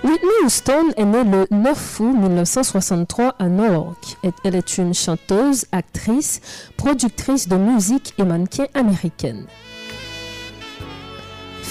Whitney 0.02 0.44
Houston 0.44 0.90
est 0.96 1.04
née 1.04 1.22
le 1.22 1.46
9 1.52 2.00
août 2.00 2.16
1963 2.16 3.36
à 3.38 3.48
Newark. 3.48 4.16
Et 4.24 4.30
Elle 4.42 4.56
est 4.56 4.78
une 4.78 4.94
chanteuse, 4.94 5.66
actrice, 5.70 6.40
productrice 6.76 7.46
de 7.46 7.56
musique 7.56 8.14
et 8.18 8.24
mannequin 8.24 8.66
américaine. 8.74 9.46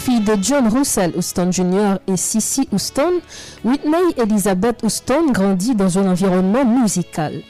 Fille 0.04 0.20
de 0.20 0.36
John 0.42 0.68
Russell 0.68 1.14
Houston 1.16 1.50
Jr. 1.50 1.96
et 2.08 2.18
Cissy 2.18 2.68
Houston, 2.74 3.22
Whitney 3.64 4.04
Elizabeth 4.18 4.84
Houston 4.84 5.32
grandit 5.32 5.76
dans 5.76 5.98
un 5.98 6.12
environnement 6.12 6.66
musical. 6.66 7.42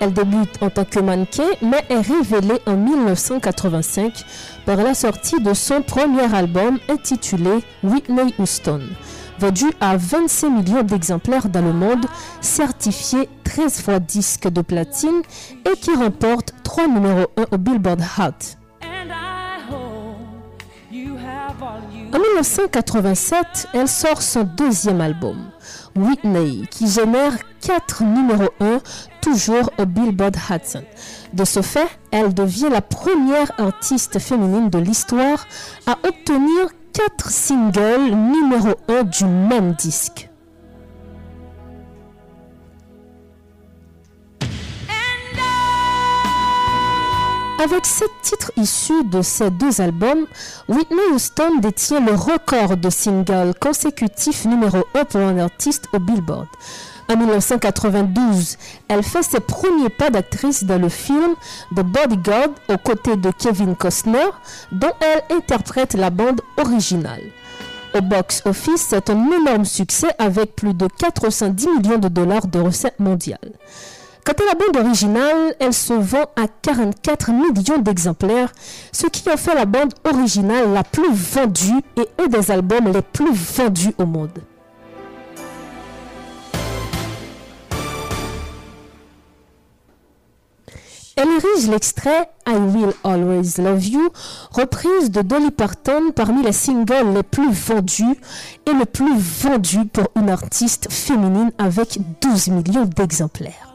Elle 0.00 0.12
débute 0.12 0.62
en 0.62 0.68
tant 0.68 0.84
que 0.84 1.00
mannequin, 1.00 1.48
mais 1.62 1.82
est 1.88 2.02
révélée 2.02 2.60
en 2.66 2.76
1985 2.76 4.22
par 4.66 4.76
la 4.76 4.92
sortie 4.92 5.40
de 5.40 5.54
son 5.54 5.80
premier 5.80 6.30
album 6.34 6.78
intitulé 6.90 7.64
Whitney 7.82 8.34
Houston, 8.38 8.82
vendu 9.38 9.72
à 9.80 9.96
25 9.96 10.50
millions 10.50 10.82
d'exemplaires 10.82 11.48
dans 11.48 11.62
le 11.62 11.72
monde, 11.72 12.04
certifié 12.42 13.30
13 13.44 13.80
fois 13.80 13.98
disque 13.98 14.50
de 14.50 14.60
platine 14.60 15.22
et 15.64 15.74
qui 15.78 15.94
remporte 15.94 16.52
3 16.64 16.86
numéros 16.86 17.28
1 17.38 17.44
au 17.50 17.56
Billboard 17.56 18.02
Hot. 18.18 18.63
En 22.14 22.20
1987, 22.20 23.70
elle 23.74 23.88
sort 23.88 24.22
son 24.22 24.44
deuxième 24.44 25.00
album, 25.00 25.50
Whitney, 25.96 26.64
qui 26.70 26.86
génère 26.86 27.32
4 27.60 28.04
numéros 28.04 28.50
1, 28.60 28.78
toujours 29.20 29.68
au 29.78 29.84
Billboard 29.84 30.36
Hudson. 30.48 30.84
De 31.32 31.44
ce 31.44 31.60
fait, 31.60 31.88
elle 32.12 32.32
devient 32.32 32.68
la 32.70 32.82
première 32.82 33.50
artiste 33.58 34.20
féminine 34.20 34.70
de 34.70 34.78
l'histoire 34.78 35.44
à 35.88 35.98
obtenir 36.06 36.68
4 36.92 37.30
singles 37.30 38.14
numéro 38.14 38.74
1 38.86 39.02
du 39.02 39.24
même 39.24 39.72
disque. 39.72 40.28
Avec 47.62 47.86
sept 47.86 48.10
titres 48.22 48.50
issus 48.56 49.04
de 49.04 49.22
ces 49.22 49.48
deux 49.48 49.80
albums, 49.80 50.26
Whitney 50.68 51.12
Houston 51.12 51.60
détient 51.60 52.00
le 52.00 52.12
record 52.12 52.76
de 52.76 52.90
singles 52.90 53.54
consécutifs 53.60 54.44
numéro 54.44 54.78
1 54.94 55.04
pour 55.04 55.20
un 55.20 55.38
artiste 55.38 55.84
au 55.92 56.00
Billboard. 56.00 56.48
En 57.08 57.16
1992, 57.16 58.56
elle 58.88 59.04
fait 59.04 59.22
ses 59.22 59.38
premiers 59.38 59.88
pas 59.88 60.10
d'actrice 60.10 60.64
dans 60.64 60.80
le 60.80 60.88
film 60.88 61.34
The 61.76 61.82
Bodyguard 61.82 62.48
aux 62.68 62.78
côtés 62.78 63.16
de 63.16 63.30
Kevin 63.30 63.76
Costner, 63.76 64.30
dont 64.72 64.92
elle 65.00 65.36
interprète 65.36 65.94
la 65.94 66.10
bande 66.10 66.40
originale. 66.56 67.22
Au 67.94 68.00
box-office, 68.00 68.86
c'est 68.88 69.10
un 69.10 69.30
énorme 69.30 69.64
succès 69.64 70.08
avec 70.18 70.56
plus 70.56 70.74
de 70.74 70.88
410 70.98 71.68
millions 71.68 71.98
de 71.98 72.08
dollars 72.08 72.48
de 72.48 72.58
recettes 72.58 72.98
mondiales. 72.98 73.52
Quant 74.24 74.32
à 74.32 74.46
la 74.46 74.54
bande 74.54 74.86
originale, 74.86 75.54
elle 75.60 75.74
se 75.74 75.92
vend 75.92 76.24
à 76.34 76.46
44 76.62 77.30
millions 77.30 77.78
d'exemplaires, 77.78 78.50
ce 78.90 79.06
qui 79.06 79.28
en 79.28 79.36
fait 79.36 79.54
la 79.54 79.66
bande 79.66 79.92
originale 80.04 80.72
la 80.72 80.82
plus 80.82 81.12
vendue 81.12 81.82
et 81.98 82.08
un 82.22 82.28
des 82.28 82.50
albums 82.50 82.90
les 82.90 83.02
plus 83.02 83.34
vendus 83.34 83.94
au 83.98 84.06
monde. 84.06 84.30
Elle 91.16 91.28
érige 91.28 91.68
l'extrait 91.68 92.30
I 92.46 92.54
Will 92.54 92.94
Always 93.04 93.58
Love 93.58 93.86
You, 93.86 94.08
reprise 94.52 95.10
de 95.10 95.20
Dolly 95.20 95.50
Parton 95.50 96.12
parmi 96.16 96.42
les 96.42 96.52
singles 96.52 97.12
les 97.14 97.22
plus 97.22 97.52
vendus 97.52 98.18
et 98.66 98.72
le 98.72 98.86
plus 98.86 99.16
vendu 99.18 99.84
pour 99.84 100.06
une 100.16 100.30
artiste 100.30 100.90
féminine 100.90 101.52
avec 101.58 101.98
12 102.22 102.48
millions 102.48 102.86
d'exemplaires. 102.86 103.73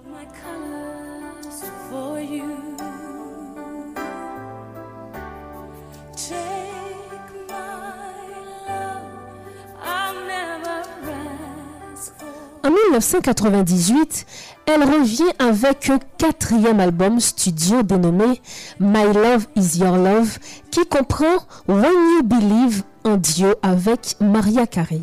En 12.62 12.72
1998, 12.72 14.26
elle 14.66 14.84
revient 14.84 15.32
avec 15.40 15.90
un 15.90 16.00
quatrième 16.18 16.82
album 16.82 17.20
studio 17.22 17.84
dénommé 17.84 18.42
My 18.82 19.14
Love 19.14 19.48
Is 19.56 19.80
Your 19.80 19.96
Love 19.96 20.40
qui 20.70 20.86
comprend 20.86 21.38
When 21.70 21.86
You 21.86 22.24
Believe 22.24 22.84
en 23.06 23.16
Dieu 23.16 23.56
avec 23.62 24.18
Maria 24.20 24.68
Carey. 24.68 25.02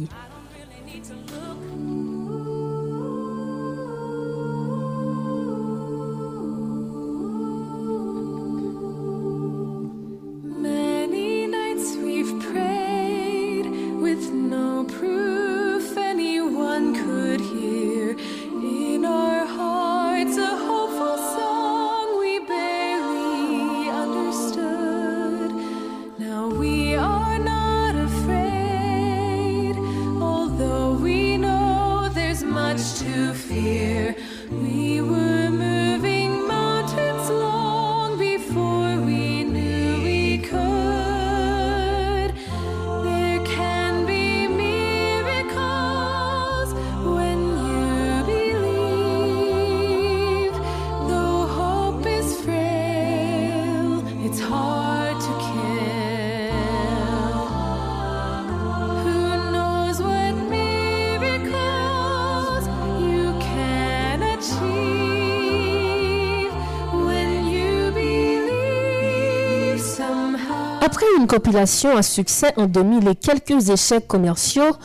Après 70.86 71.04
une 71.18 71.26
compilation 71.26 71.96
à 71.96 72.02
succès 72.02 72.52
en 72.56 72.66
2000 72.66 73.08
et 73.08 73.16
quelques 73.16 73.70
échecs 73.70 74.06
commerciaux, 74.06 74.76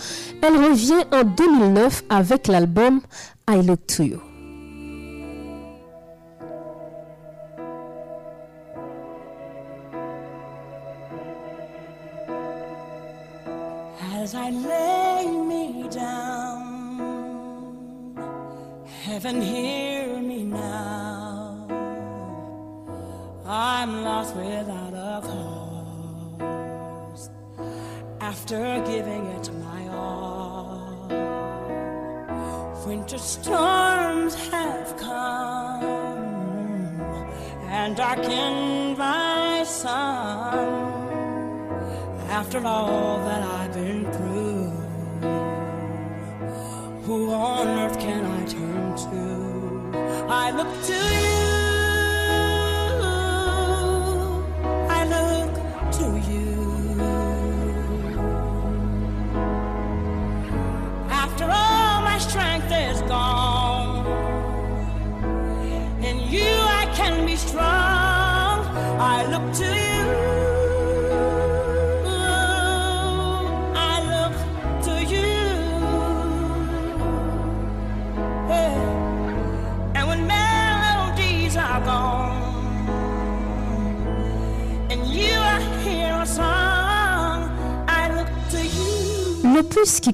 elle 0.41 0.55
revient 0.55 1.05
en 1.11 1.23
2009 1.23 2.05
avec 2.09 2.47
l'album 2.47 3.01
I 3.47 3.61
Look 3.63 3.85
to 3.85 4.01
You. 4.01 4.31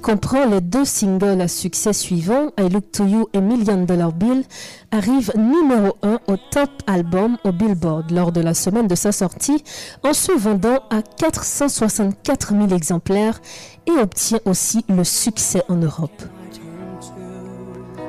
Comprend 0.08 0.46
les 0.46 0.62
deux 0.62 0.86
singles 0.86 1.42
à 1.42 1.50
succès 1.50 1.92
suivants, 1.92 2.54
I 2.58 2.70
Look 2.70 2.94
to 2.94 3.06
You 3.06 3.28
et 3.34 3.42
Million 3.42 3.84
Dollar 3.84 4.14
Bill, 4.14 4.46
arrive 4.90 5.34
numéro 5.36 5.98
1 6.02 6.20
au 6.28 6.38
top 6.50 6.70
album 6.88 7.36
au 7.44 7.52
Billboard 7.52 8.12
lors 8.12 8.32
de 8.32 8.40
la 8.40 8.54
semaine 8.54 8.88
de 8.88 8.96
sa 8.96 9.12
sortie 9.12 9.66
en 10.04 10.14
se 10.14 10.32
vendant 10.32 10.80
à 10.90 11.02
464 11.02 12.54
000 12.54 12.74
exemplaires 12.74 13.42
et 13.86 14.00
obtient 14.00 14.40
aussi 14.46 14.86
le 14.88 15.04
succès 15.04 15.62
en 15.68 15.76
Europe. 15.76 16.24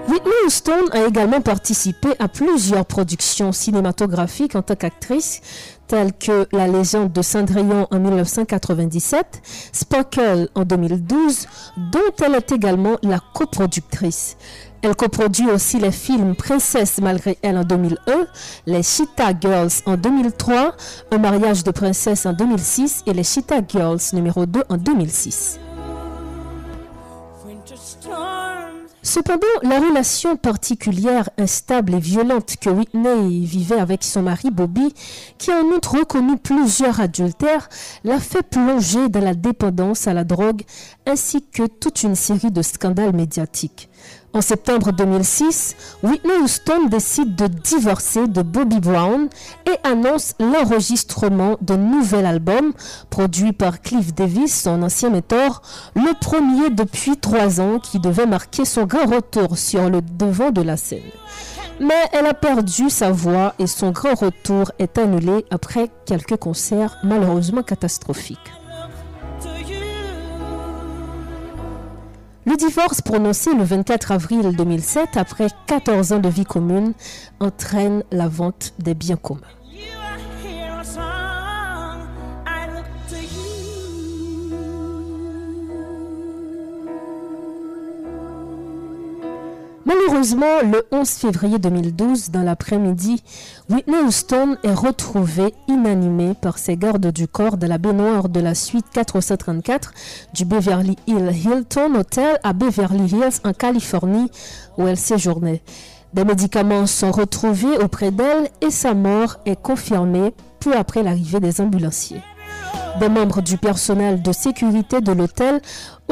Whitney 0.09 0.33
Houston 0.47 0.87
a 0.93 1.07
également 1.07 1.43
participé 1.43 2.09
à 2.19 2.29
plusieurs 2.29 2.87
productions 2.87 3.53
cinématographiques 3.53 4.57
en 4.57 4.63
tant 4.63 4.75
qu'actrice, 4.75 5.43
telles 5.87 6.15
que 6.15 6.47
La 6.51 6.67
légende 6.67 7.13
de 7.13 7.21
Cendrillon 7.21 7.87
en 7.91 7.99
1997, 7.99 9.43
Sparkle 9.71 10.49
en 10.55 10.65
2012, 10.65 11.47
dont 11.93 12.25
elle 12.25 12.37
est 12.37 12.53
également 12.53 12.97
la 13.03 13.21
coproductrice. 13.35 14.39
Elle 14.81 14.97
coproduit 14.97 15.51
aussi 15.51 15.79
les 15.79 15.93
films 15.93 16.35
Princesse 16.35 17.01
malgré 17.03 17.37
elle 17.43 17.59
en 17.59 17.65
2001, 17.65 18.27
Les 18.65 18.83
Cheetah 18.83 19.35
Girls 19.39 19.73
en 19.85 19.99
2003, 19.99 20.75
Un 21.11 21.19
mariage 21.19 21.65
de 21.65 21.71
princesse 21.71 22.25
en 22.25 22.33
2006 22.33 23.03
et 23.07 23.13
Les 23.13 23.25
Cheetah 23.25 23.61
Girls 23.69 24.01
numéro 24.15 24.47
2 24.47 24.63
en 24.71 24.79
2006. 24.79 25.61
Cependant, 29.03 29.47
la 29.63 29.79
relation 29.81 30.37
particulière, 30.37 31.31
instable 31.39 31.95
et 31.95 32.01
violente 32.01 32.57
que 32.61 32.69
Whitney 32.69 33.45
vivait 33.45 33.79
avec 33.79 34.05
son 34.05 34.23
mari 34.23 34.51
Bobby, 34.51 34.93
qui 35.39 35.51
a 35.51 35.61
en 35.61 35.67
outre 35.67 35.99
reconnu 35.99 36.37
plusieurs 36.37 37.01
adultères, 37.01 37.69
l'a 38.05 38.19
fait 38.19 38.43
plonger 38.43 39.09
dans 39.09 39.21
la 39.21 39.35
dépendance 39.35 40.07
à 40.09 40.15
la 40.15 40.25
drogue 40.25 40.63
ainsi 41.07 41.43
que 41.43 41.67
toute 41.67 42.03
une 42.03 42.17
série 42.17 42.51
de 42.51 42.63
scandales 42.63 43.15
médiatiques. 43.15 43.89
En 44.35 44.43
septembre 44.43 44.93
2006, 44.93 45.75
Whitney 46.03 46.35
Houston 46.43 46.87
décide 46.89 47.35
de 47.35 47.47
divorcer 47.47 48.29
de 48.29 48.43
Bobby 48.43 48.79
Brown 48.79 49.29
et 49.67 49.89
annonce 49.89 50.35
l'enregistrement 50.39 51.57
d'un 51.63 51.79
nouvel 51.79 52.27
album 52.27 52.75
produit 53.09 53.53
par 53.53 53.81
Cliff 53.81 54.15
Davis, 54.15 54.63
son 54.63 54.83
ancien 54.83 55.09
mentor, 55.11 55.63
le 55.95 56.13
premier 56.21 56.69
depuis 56.69 57.17
trois 57.17 57.61
ans 57.61 57.79
qui 57.79 58.01
devait 58.01 58.27
marquer 58.27 58.67
son 58.67 58.85
grand 58.85 59.07
retour 59.07 59.57
sur 59.57 59.89
le 59.89 60.03
devant 60.03 60.51
de 60.51 60.61
la 60.61 60.77
scène. 60.77 61.01
Mais 61.81 61.95
elle 62.13 62.27
a 62.27 62.35
perdu 62.35 62.91
sa 62.91 63.11
voix 63.11 63.55
et 63.59 63.67
son 63.67 63.93
grand 63.93 64.15
retour 64.15 64.73
est 64.79 64.99
annulé 64.99 65.47
après 65.51 65.91
quelques 66.05 66.37
concerts 66.37 66.99
malheureusement 67.03 67.63
catastrophiques. 67.63 68.58
Le 72.49 72.57
divorce 72.57 73.03
prononcé 73.03 73.53
le 73.53 73.63
24 73.63 74.11
avril 74.11 74.57
2007 74.57 75.19
après 75.19 75.49
14 75.67 76.13
ans 76.15 76.19
de 76.19 76.31
vie 76.31 76.47
commune 76.47 76.95
entraîne 77.41 78.05
la 78.11 78.27
vente 78.27 78.73
des 78.79 78.95
biens 78.95 79.17
communs. 79.17 79.58
Malheureusement, 89.89 90.61
le 90.71 90.87
11 90.93 91.09
février 91.09 91.59
2012, 91.59 92.31
dans 92.31 92.43
l'après-midi, 92.43 93.23
Whitney 93.71 93.97
Houston 94.05 94.59
est 94.63 94.75
retrouvée 94.75 95.55
inanimée 95.67 96.35
par 96.35 96.59
ses 96.59 96.77
gardes 96.77 97.11
du 97.11 97.27
corps 97.27 97.57
de 97.57 97.67
la 97.67 97.79
baignoire 97.79 98.29
de 98.29 98.39
la 98.39 98.55
suite 98.55 98.85
434 98.93 99.95
du 100.35 100.45
Beverly 100.45 100.97
Hills 101.07 101.33
Hilton 101.35 101.95
Hotel 101.95 102.39
à 102.43 102.53
Beverly 102.53 103.07
Hills 103.07 103.41
en 103.45 103.55
Californie 103.55 104.31
où 104.77 104.87
elle 104.87 104.99
séjournait. 104.99 105.63
Des 106.13 106.27
médicaments 106.27 106.87
sont 106.87 107.11
retrouvés 107.11 107.79
auprès 107.79 108.11
d'elle 108.11 108.51
et 108.61 108.71
sa 108.71 108.93
mort 108.93 109.39
est 109.47 109.61
confirmée 109.61 110.35
peu 110.61 110.77
après 110.77 111.03
l'arrivée 111.03 111.41
des 111.41 111.63
ambulanciers. 111.63 112.21
Des 113.01 113.09
membres 113.09 113.41
du 113.41 113.57
personnel 113.57 114.21
de 114.21 114.33
sécurité 114.33 115.01
de 115.01 115.13
l'hôtel 115.13 115.63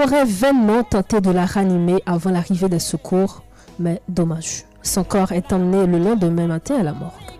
auraient 0.03 0.25
vainement 0.25 0.83
tenté 0.83 1.21
de 1.21 1.31
la 1.31 1.45
ranimer 1.45 2.01
avant 2.07 2.31
l'arrivée 2.31 2.69
des 2.69 2.79
secours, 2.79 3.43
mais 3.79 4.01
dommage. 4.09 4.65
Son 4.83 5.05
corps 5.05 5.33
est 5.33 5.53
emmené 5.53 5.87
le 5.87 5.99
lendemain 5.99 6.47
matin 6.47 6.77
à 6.77 6.83
la 6.83 6.93
morgue. 6.93 7.36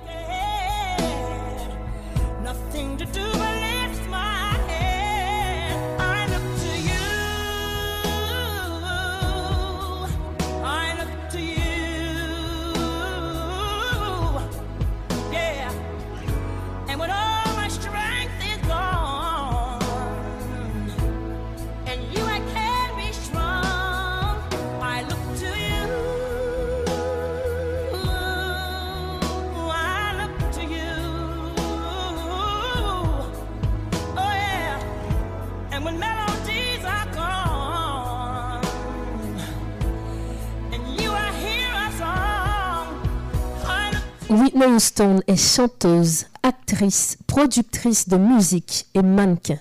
Houston 44.77 45.21
est 45.27 45.37
chanteuse, 45.37 46.27
actrice, 46.43 47.17
productrice 47.27 48.11
de 48.11 48.19
musique 48.19 48.85
et 48.93 49.01
mannequin. 49.01 49.59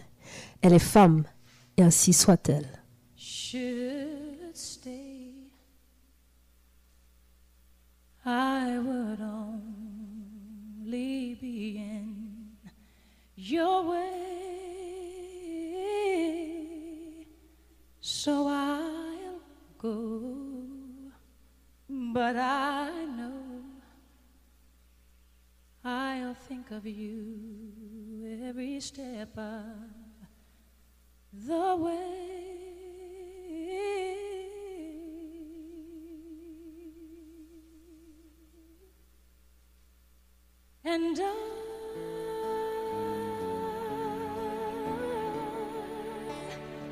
Elle 0.62 0.74
est 0.74 0.80
femme, 0.80 1.24
et 1.78 1.84
ainsi 1.84 2.12
soit-elle. 2.12 2.68
I'll 25.88 26.34
think 26.34 26.72
of 26.72 26.88
you 26.88 28.40
every 28.44 28.80
step 28.80 29.38
of 29.38 29.66
the 31.32 31.76
way. 31.76 32.26
And 40.84 41.20
I 41.20 41.34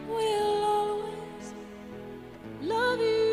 will 0.07 0.63
always 0.63 1.53
love 2.61 2.99
you. 2.99 3.32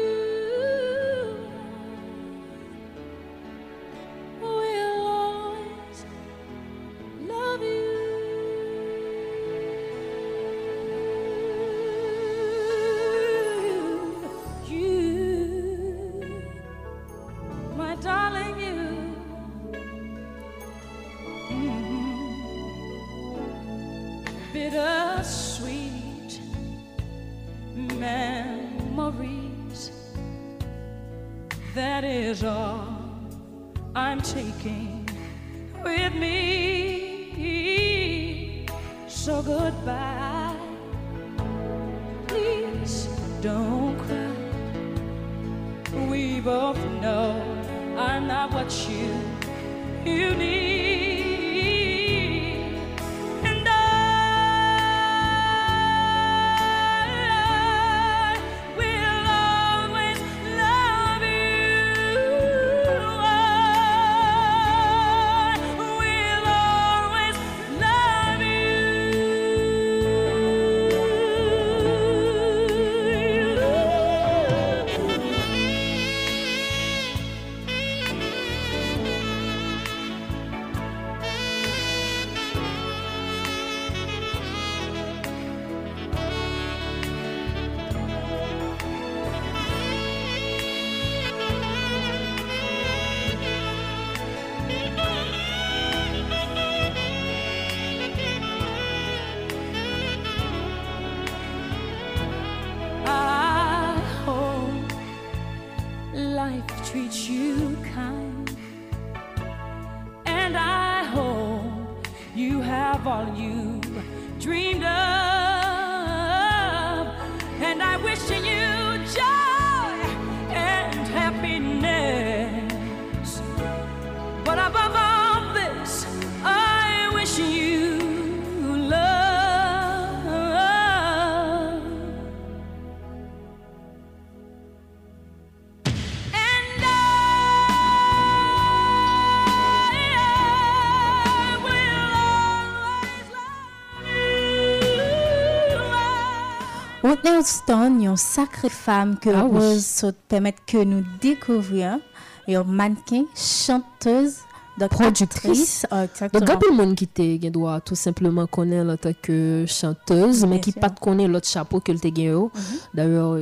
Whitney 147.23 147.39
Houston, 147.39 148.01
yon 148.01 148.17
sacrée 148.17 148.71
femme 148.71 149.19
que 149.19 149.29
Ah 149.31 149.45
oui. 149.45 149.83
Permettre 150.29 150.65
que 150.67 150.83
nous 150.83 151.05
découvrions. 151.21 152.01
Yon 152.49 152.65
mannequin, 152.65 153.25
chanteuse, 153.35 154.39
donc 154.79 154.91
Productrice. 154.91 155.85
actrice. 155.85 155.87
Ah. 155.91 156.07
Donc, 156.29 156.43
il 156.43 156.67
y 156.67 156.69
a 156.69 156.73
monde 156.73 156.95
qui 156.95 157.07
te 157.07 157.49
doit 157.51 157.81
tout 157.81 157.95
simplement 157.95 158.47
connaître 158.47 158.91
en 158.91 158.97
tant 158.97 159.13
que 159.21 159.65
chanteuse, 159.69 160.47
mais 160.47 160.61
qui 160.61 160.73
pas 160.73 160.89
te 160.89 160.99
connaît 160.99 161.29
l'autre 161.29 161.47
chapeau 161.47 161.81
que 161.81 161.93
le 161.93 161.99
te 161.99 162.09
gen 162.09 162.25
yo. 162.25 162.51
D'ailleurs, 162.95 163.37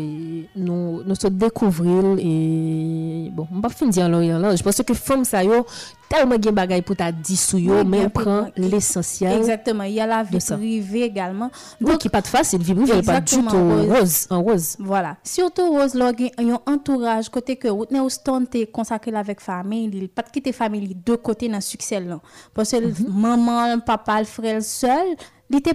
nous 0.57 1.03
nous 1.05 1.31
découvrir 1.31 2.17
et 2.19 3.31
bon, 3.33 3.47
on 3.55 3.61
va 3.61 3.69
finir 3.69 4.09
là. 4.09 4.57
Je 4.57 4.63
pense 4.63 4.83
que 4.83 4.95
femme 4.95 5.25
ça 5.25 5.45
yo 5.45 5.65
tellement 6.09 6.37
gen 6.41 6.55
bagay 6.55 6.83
pour 6.83 6.97
ta 6.97 7.13
dit 7.13 7.37
sou 7.37 7.59
yo, 7.59 7.75
Oui, 7.81 7.85
mais 7.87 8.07
on 8.07 8.11
prend 8.11 8.47
l'essentiel. 8.57 9.37
Exactement. 9.39 9.85
Il 9.85 9.93
y 9.95 10.01
a 10.01 10.07
la 10.07 10.23
vie 10.23 10.39
de 10.39 10.55
privée 10.57 11.03
également. 11.03 11.51
Oui, 11.81 11.97
qui 11.99 12.09
pas 12.09 12.21
de 12.23 12.27
facile, 12.27 12.63
vie 12.63 12.75
privée, 12.75 13.03
pas 13.03 13.21
du 13.21 13.37
tout 13.37 13.49
Rose. 13.49 14.27
en 14.31 14.43
rose. 14.43 14.77
Voilà. 14.79 15.17
Surtout 15.23 15.71
Rose 15.73 15.95
gen 16.19 16.31
yon 16.41 16.61
entourage 16.67 17.29
côté 17.29 17.57
que 17.57 17.69
Whitney 17.69 18.01
Houston 18.01 18.45
te 18.51 18.65
consacré 18.67 19.11
la 19.11 19.19
avec 19.21 19.41
famille, 19.41 19.91
il 19.93 20.09
pas 20.09 20.23
de 20.23 20.31
quitter 20.31 20.53
famille 20.53 20.95
de 20.95 21.15
côté 21.17 21.49
dans 21.49 21.61
succès 21.61 22.01
là. 22.01 22.21
Parce 22.55 22.71
que 22.71 22.77
Mhm. 22.77 23.07
maman, 23.21 23.75
le 23.75 23.81
papa, 23.81 24.21
le 24.21 24.25
frère 24.25 24.63
seul, 24.63 25.17
il 25.51 25.61
te 25.61 25.71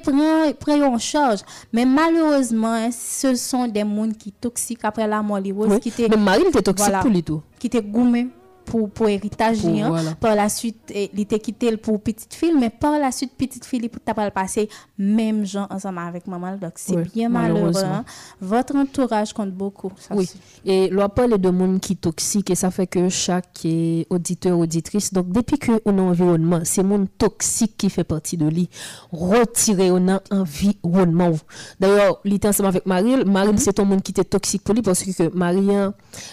yon 0.71 0.93
en 0.93 0.97
charge. 0.97 1.41
Mais 1.71 1.85
malheureusement, 1.85 2.73
hein, 2.73 2.89
ce 2.91 3.35
sont 3.35 3.67
des 3.67 3.81
gens 3.81 4.09
qui 4.17 4.31
toxiques 4.31 4.79
après 4.83 5.07
la 5.07 5.21
mort 5.21 5.41
de 5.41 5.51
Rose 5.53 5.67
Oui. 5.69 5.79
qui 5.79 5.93
Mais 6.09 6.17
Marie, 6.17 6.43
était 6.47 6.61
toxique 6.61 6.87
Voilà. 6.87 7.01
pour 7.01 7.11
lui 7.11 7.23
tout. 7.23 7.41
qui 7.59 7.69
te 7.69 7.77
goumé 7.77 8.27
pour 8.65 8.89
pour 8.89 9.07
héritage 9.07 9.61
Pour- 9.61 9.69
hein. 9.69 9.89
voilà. 9.89 10.15
par 10.15 10.35
la 10.35 10.49
suite 10.49 10.91
eh, 10.93 11.09
il 11.13 11.19
était 11.21 11.39
quitté 11.39 11.75
pour 11.77 12.01
petite 12.01 12.33
fille 12.33 12.53
mais 12.59 12.69
par 12.69 12.97
la 12.99 13.11
suite 13.11 13.33
petite 13.37 13.65
fille 13.65 13.87
pour 13.89 14.01
t'a 14.01 14.13
pas 14.13 14.25
le 14.25 14.31
passé 14.31 14.69
même 14.97 15.45
gens 15.45 15.67
ensemble 15.69 15.99
avec 15.99 16.27
maman 16.27 16.57
donc 16.57 16.73
c'est 16.75 16.95
Oui, 16.95 17.03
bien 17.13 17.29
malheureux 17.29 17.71
hein. 17.83 18.03
votre 18.41 18.75
entourage 18.75 19.33
compte 19.33 19.51
beaucoup 19.51 19.91
ça, 19.97 20.15
Oui. 20.15 20.29
Et 20.65 20.89
l'on 20.89 21.09
parle 21.09 21.37
de 21.37 21.49
monde 21.49 21.79
qui 21.79 21.93
est 21.93 22.01
toxique 22.01 22.49
et 22.49 22.55
ça 22.55 22.71
fait 22.71 22.87
que 22.87 23.09
chaque 23.09 23.59
eh, 23.65 24.05
auditeur, 24.09 24.57
auditrice, 24.57 25.11
donc 25.13 25.29
depuis 25.29 25.57
que 25.57 25.73
on 25.85 25.97
a 25.97 26.01
un 26.01 26.05
environnement, 26.09 26.59
c'est 26.63 26.83
monde 26.83 27.07
toxique 27.17 27.75
qui 27.77 27.89
fait 27.89 28.03
partie 28.03 28.37
de 28.37 28.47
lui. 28.47 28.69
Retirer 29.11 29.91
on 29.91 30.07
a 30.07 30.21
environnement. 30.31 31.31
D'ailleurs, 31.79 32.19
il 32.25 32.33
était 32.35 32.47
ensemble 32.47 32.69
avec 32.69 32.85
Marie. 32.85 33.23
Marie, 33.25 33.57
c'est 33.57 33.79
un 33.79 33.83
monde 33.83 34.01
qui 34.01 34.11
était 34.11 34.23
toxique 34.23 34.63
pour 34.63 34.73
lui 34.75 34.81
parce 34.81 35.03
que 35.03 35.35
Marie, 35.35 35.67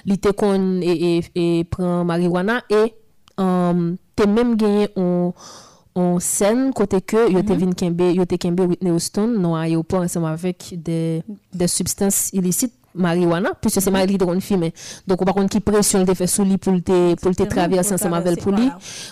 il 0.06 0.12
était 0.14 0.32
con 0.32 0.80
et, 0.82 1.18
et, 1.34 1.58
et 1.60 1.64
prend 1.64 2.04
marijuana 2.20 2.62
et 2.70 2.94
um, 3.38 3.96
t'es 4.16 4.26
même 4.26 4.56
gagné 4.56 4.88
en 4.96 5.32
en 5.94 6.20
scène 6.20 6.72
côté 6.72 7.00
que 7.00 7.30
yo 7.32 7.42
te 7.42 7.52
vinn 7.52 7.74
kembe 7.74 8.12
yo 8.14 8.24
te 8.24 8.36
kembe 8.38 8.60
Whitney 8.60 8.92
Houston. 8.92 9.40
Dans 9.40 9.56
aéroport 9.56 10.02
ensemble 10.02 10.26
avec 10.26 10.74
des 10.76 11.22
des 11.52 11.68
substances 11.68 12.30
illicites 12.32 12.74
marijuana 12.94 13.52
puisque 13.60 13.80
c'est 13.80 13.90
Marie 13.90 14.06
qui 14.06 14.18
te 14.18 14.40
filmé 14.40 14.72
donc 15.06 15.22
on 15.22 15.24
par 15.24 15.34
contre 15.34 15.50
qui 15.50 15.60
pression 15.60 16.04
te 16.04 16.14
fait 16.14 16.26
sous 16.26 16.44
lui 16.44 16.58
pour 16.58 16.74
te 16.82 17.14
pour 17.14 17.34
te 17.34 17.42
traverser 17.44 17.94
ensemble 17.94 18.16
avec 18.16 18.40
pour 18.40 18.52
lui 18.52 18.68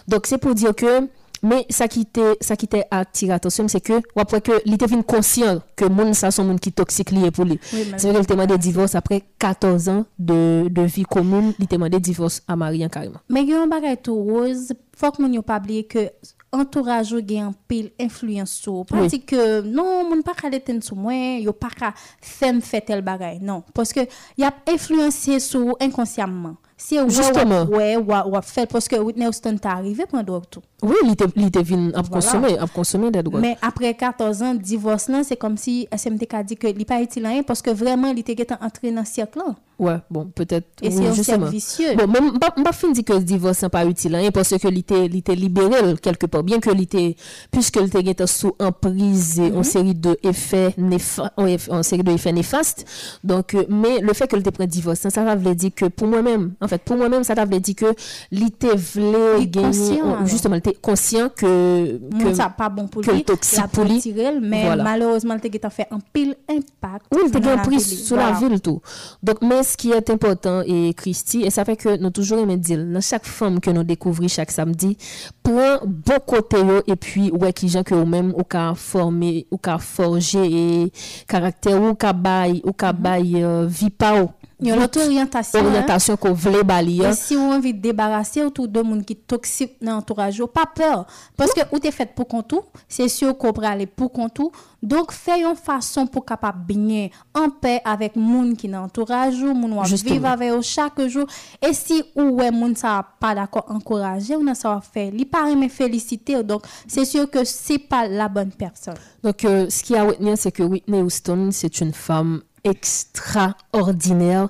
donc 0.09 0.27
c'est 0.27 0.39
pour 0.39 0.55
dire 0.55 0.75
que 0.75 1.09
mais 1.43 1.67
ça 1.71 1.89
qui 1.89 2.03
était 2.03 2.85
attiré 2.91 3.33
attention 3.33 3.69
c'est 3.69 3.81
que 3.81 4.01
après 4.17 4.41
que 4.41 4.53
il 4.65 4.75
était 4.75 4.87
conscient 5.03 5.61
que 5.77 5.85
monde 5.85 6.15
ça 6.15 6.31
son 6.31 6.45
monde 6.45 6.61
qui 6.61 6.73
toxique 6.73 7.11
lié 7.11 7.31
pour 7.31 7.45
lui. 7.45 7.59
Oui, 7.73 7.93
c'est 7.97 8.11
vrai 8.11 8.21
qu'il 8.21 8.37
demandé 8.37 8.59
divorce 8.59 8.95
après 8.95 9.23
14 9.39 9.89
ans 9.89 10.05
de, 10.19 10.69
de 10.69 10.83
vie 10.83 11.05
commune. 11.05 11.55
Il 11.59 11.67
demandé 11.67 12.01
divorce 12.01 12.43
à 12.49 12.57
Marie 12.57 12.85
hein, 12.85 12.89
carrément. 12.89 13.21
Mais 13.29 13.43
il 13.43 13.51
y 13.51 13.55
a 13.55 13.63
un 13.63 13.67
bagay 13.67 13.97
tout 13.97 14.15
rose. 14.15 14.73
Faut 14.97 15.11
que 15.13 15.23
nous 15.23 15.43
pas 15.43 15.59
oublier 15.59 15.85
que 15.85 16.11
entourage 16.51 17.13
ou 17.13 17.21
gen 17.21 17.53
pile 17.69 17.93
influence 18.01 18.53
sur 18.53 18.85
dire 18.85 19.25
que 19.27 19.61
non 19.61 20.09
moun 20.09 20.23
pas 20.23 20.35
ka 20.35 20.49
deten 20.51 20.81
sou 20.81 20.97
moi 20.97 21.39
yo 21.43 21.53
pas 21.53 21.75
ka 21.77 21.93
femme 22.23 22.63
fait 22.63 22.81
tel 22.81 23.03
bagay 23.03 23.39
non. 23.41 23.63
Parce 23.75 23.93
que 23.93 24.01
y 24.37 24.45
a 24.45 24.55
influencé 24.67 25.41
sur 25.41 25.77
inconsciemment 25.81 26.57
si 26.79 26.99
ou 27.01 27.11
Justement. 27.11 27.65
ouais 27.65 27.97
ou 27.97 28.13
ou 28.13 28.41
fait 28.41 28.67
parce 28.71 28.87
que 28.89 28.97
Whitney 28.97 29.27
Houston 29.27 29.59
t'est 29.61 29.69
arrivé 29.69 30.05
pendant 30.07 30.41
tout 30.41 30.63
oui 30.83 30.95
il 31.05 31.13
était 31.13 31.27
il 31.37 31.47
était 31.47 31.63
vinn 31.63 31.93
à 31.95 32.03
consommer 32.03 32.57
à 32.57 32.67
consommer 32.67 33.11
des 33.11 33.23
drogues 33.23 33.43
Mais 33.43 33.59
après 33.61 33.93
14 33.95 34.43
ans, 34.43 34.55
divorce 34.55 35.09
là, 35.09 35.25
c'est 35.25 35.37
comme 35.37 35.57
si 35.57 35.89
SMTK 35.95 36.35
a 36.35 36.43
dit 36.45 36.57
que 36.57 36.69
il 36.69 36.87
pas 36.87 37.03
utile 37.03 37.27
rien 37.27 37.43
parce 37.43 37.61
que 37.61 37.71
vraiment 37.71 38.09
il 38.09 38.21
était 38.21 38.47
entré 38.63 38.93
dans 38.93 39.05
ce 39.05 39.13
cercle 39.13 39.39
là. 39.39 39.55
Ouais, 39.79 39.99
bon, 40.11 40.27
peut-être. 40.35 40.67
Et 40.83 40.89
oui, 40.89 41.07
c'est 41.15 41.35
un 41.35 41.49
vicieux. 41.49 41.95
Bon, 41.95 42.11
pas, 42.41 42.51
pas 42.51 42.73
fin 42.73 42.91
dit 42.91 43.05
que 43.05 43.13
le 43.13 43.21
divorce 43.23 43.63
n'est 43.63 43.69
pas 43.69 43.87
utile, 43.87 44.15
hein, 44.17 44.31
parce 44.35 44.57
que 44.57 44.69
l'était, 44.69 45.07
l'était 45.07 45.37
libéré 45.37 45.95
quelque 46.03 46.27
part, 46.27 46.43
bien 46.43 46.59
que 46.59 46.71
l'était, 46.71 47.15
puisque 47.53 47.77
l'était 47.77 48.01
était 48.01 48.27
sous 48.27 48.55
emprise 48.59 49.39
et 49.39 49.53
en 49.53 49.63
série 49.63 49.95
de 49.95 50.19
effets 50.25 50.75
néfastes, 50.77 51.33
en, 51.71 51.83
série 51.85 52.03
de 52.03 52.11
effets 52.11 52.33
néfastes. 52.33 52.87
Donc, 53.23 53.55
euh, 53.55 53.65
mais 53.69 54.01
le 54.01 54.13
fait 54.15 54.27
que 54.27 54.35
l'était 54.35 54.51
pris 54.51 54.67
divorce, 54.67 54.99
ça, 54.99 55.11
ça 55.11 55.35
veut 55.37 55.55
dire 55.55 55.71
que 55.75 55.85
pour 55.85 56.09
moi-même, 56.09 56.55
en 56.61 56.67
fait, 56.67 56.83
pour 56.83 56.97
moi-même, 56.97 57.23
ça 57.23 57.35
veut 57.35 57.61
dire 57.61 57.77
que 57.77 57.95
l'était 58.33 58.75
voulait 58.75 59.47
gagner, 59.47 60.01
justement, 60.25 60.57
l'était 60.57 60.75
conscient 60.75 61.29
que, 61.29 62.01
que 62.21 62.35
ça 62.35 62.49
pas 62.49 62.69
bon 62.69 62.89
pour 62.89 63.03
lui. 63.03 63.25
toxique 63.25 63.59
a 63.61 63.69
pour 63.69 63.85
lui. 63.85 64.03
mais 64.43 64.65
Voilà. 64.65 64.83
malheureusement 64.83 65.37
il 65.41 65.47
était 65.47 65.71
fait 65.71 65.87
un 65.91 65.99
pile 66.13 66.35
impact. 66.49 67.07
Oui, 67.15 67.29
était 67.29 67.41
la 67.41 67.59
pris 67.59 67.81
sur 67.81 68.17
la 68.17 68.33
ville 68.33 68.61
tout. 68.61 68.81
Donc, 69.23 69.37
mais 69.43 69.63
ce 69.69 69.77
qui 69.77 69.93
est 69.93 70.09
important, 70.11 70.63
et 70.67 70.95
Christy, 70.95 71.43
et 71.43 71.51
ça 71.51 71.65
fait 71.65 71.77
que 71.77 71.97
nous 71.99 72.11
toujours 72.11 72.39
aimons 72.39 72.57
dire, 72.57 72.83
dans 72.85 73.01
chaque 73.01 73.27
femme 73.27 73.61
que 73.61 73.71
nous 73.71 73.85
découvrons 73.85 74.29
chaque 74.29 74.51
samedi, 74.51 74.97
prends 75.43 75.79
bon 75.85 76.19
côté 76.27 76.57
et 76.87 76.97
puis, 76.97 77.31
ouais, 77.31 77.53
qui 77.53 77.69
gens 77.69 77.83
que 77.83 77.95
vous 77.95 78.07
même, 78.07 78.33
ou 78.37 78.45
qu'a 78.45 78.73
formé, 78.75 79.47
ou 79.51 79.59
forgé, 79.79 80.39
et 80.45 80.93
caractère, 81.27 81.81
ou 81.83 81.95
qu'a 81.95 82.13
bail, 82.13 82.63
ou 82.65 82.73
bail, 82.95 83.43
euh, 83.43 83.67
vie 83.69 83.91
pa 83.91 84.23
ou. 84.23 84.31
Il 84.61 84.67
y 84.67 84.73
a 84.73 84.75
orientation. 84.77 85.61
hein. 85.61 85.67
Orientation 85.67 86.17
qu'on 86.17 86.33
voulait 86.33 86.65
balayer. 86.65 87.13
Si 87.13 87.37
avez 87.37 87.55
envie 87.57 87.75
de 87.75 87.81
débarrasser 87.81 88.43
autour 88.43 88.67
de 88.67 88.81
monde 88.81 89.05
qui 89.05 89.15
toxique 89.15 89.77
dans 89.81 89.93
l'entourage, 89.93 90.43
pas 90.53 90.67
peur. 90.67 91.07
Parce 91.37 91.53
que 91.53 91.61
ou 91.71 91.79
t'es 91.79 91.93
fait 91.93 92.13
pour 92.13 92.27
compte 92.27 92.55
c'est 92.89 93.09
sûr 93.09 93.37
qu'on 93.39 93.53
peut 93.53 93.63
aller 93.63 93.87
pour 93.87 94.13
compte 94.13 94.41
Donc, 94.83 95.13
fais 95.13 95.43
une 95.43 95.55
façon 95.55 96.07
pour 96.07 96.25
capable 96.25 96.65
bien 96.67 97.09
en 97.35 97.51
paix 97.51 97.81
avec 97.85 98.17
monde 98.17 98.57
qui 98.57 98.69
dans 98.69 98.81
l'entourage 98.83 99.41
ou 99.43 99.55
monde 99.55 99.85
qui 99.87 99.95
vivre 100.03 100.27
avec 100.27 100.51
eux 100.51 100.63
chaque 100.63 101.01
jour. 101.07 101.27
Et 101.63 101.73
si 101.73 102.03
ou 102.17 102.23
ouais 102.23 102.51
monde 102.51 102.77
ça 102.77 103.05
pas 103.21 103.35
d'accord 103.37 103.65
encourager 103.69 104.35
ou 104.35 104.55
ça 104.55 104.75
va 104.75 104.81
faire, 104.81 105.13
li 105.13 105.25
pas 105.25 105.49
aimer 105.51 105.69
féliciter. 105.69 106.43
Donc, 106.43 106.63
c'est 106.89 107.05
sûr 107.05 107.31
que 107.31 107.45
c'est 107.45 107.79
pas 107.79 108.09
la 108.09 108.29
bonne 108.29 108.51
personne. 108.53 108.95
Donc, 109.23 109.45
euh, 109.45 109.69
ce 109.71 109.83
qui 109.85 109.95
a 109.95 110.03
à 110.03 110.05
retenir, 110.05 110.37
c'est 110.37 110.53
que 110.53 110.63
Whitney 110.65 111.03
Houston, 111.03 111.51
c'est 111.53 111.81
une 111.81 111.93
femme 111.93 112.43
extraordinaire, 112.65 114.49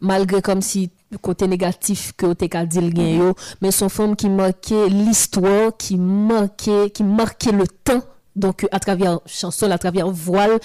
malgré 0.00 0.42
comme 0.42 0.62
si 0.62 0.90
le 1.10 1.18
côté 1.18 1.48
négatif 1.48 2.12
que 2.16 2.26
le 2.26 2.90
gain 2.90 3.16
yo, 3.18 3.34
mais 3.60 3.70
son 3.70 3.88
femme 3.88 4.14
qui 4.16 4.28
marquait 4.28 4.88
l'histoire, 4.88 5.76
qui 5.76 5.96
marquait, 5.96 6.90
qui 6.90 7.02
marquait 7.02 7.52
le 7.52 7.66
temps. 7.66 8.02
Donc, 8.36 8.66
à 8.70 8.78
travers 8.78 9.18
chanson, 9.26 9.68
à 9.70 9.76
travers 9.78 10.08
voile. 10.08 10.60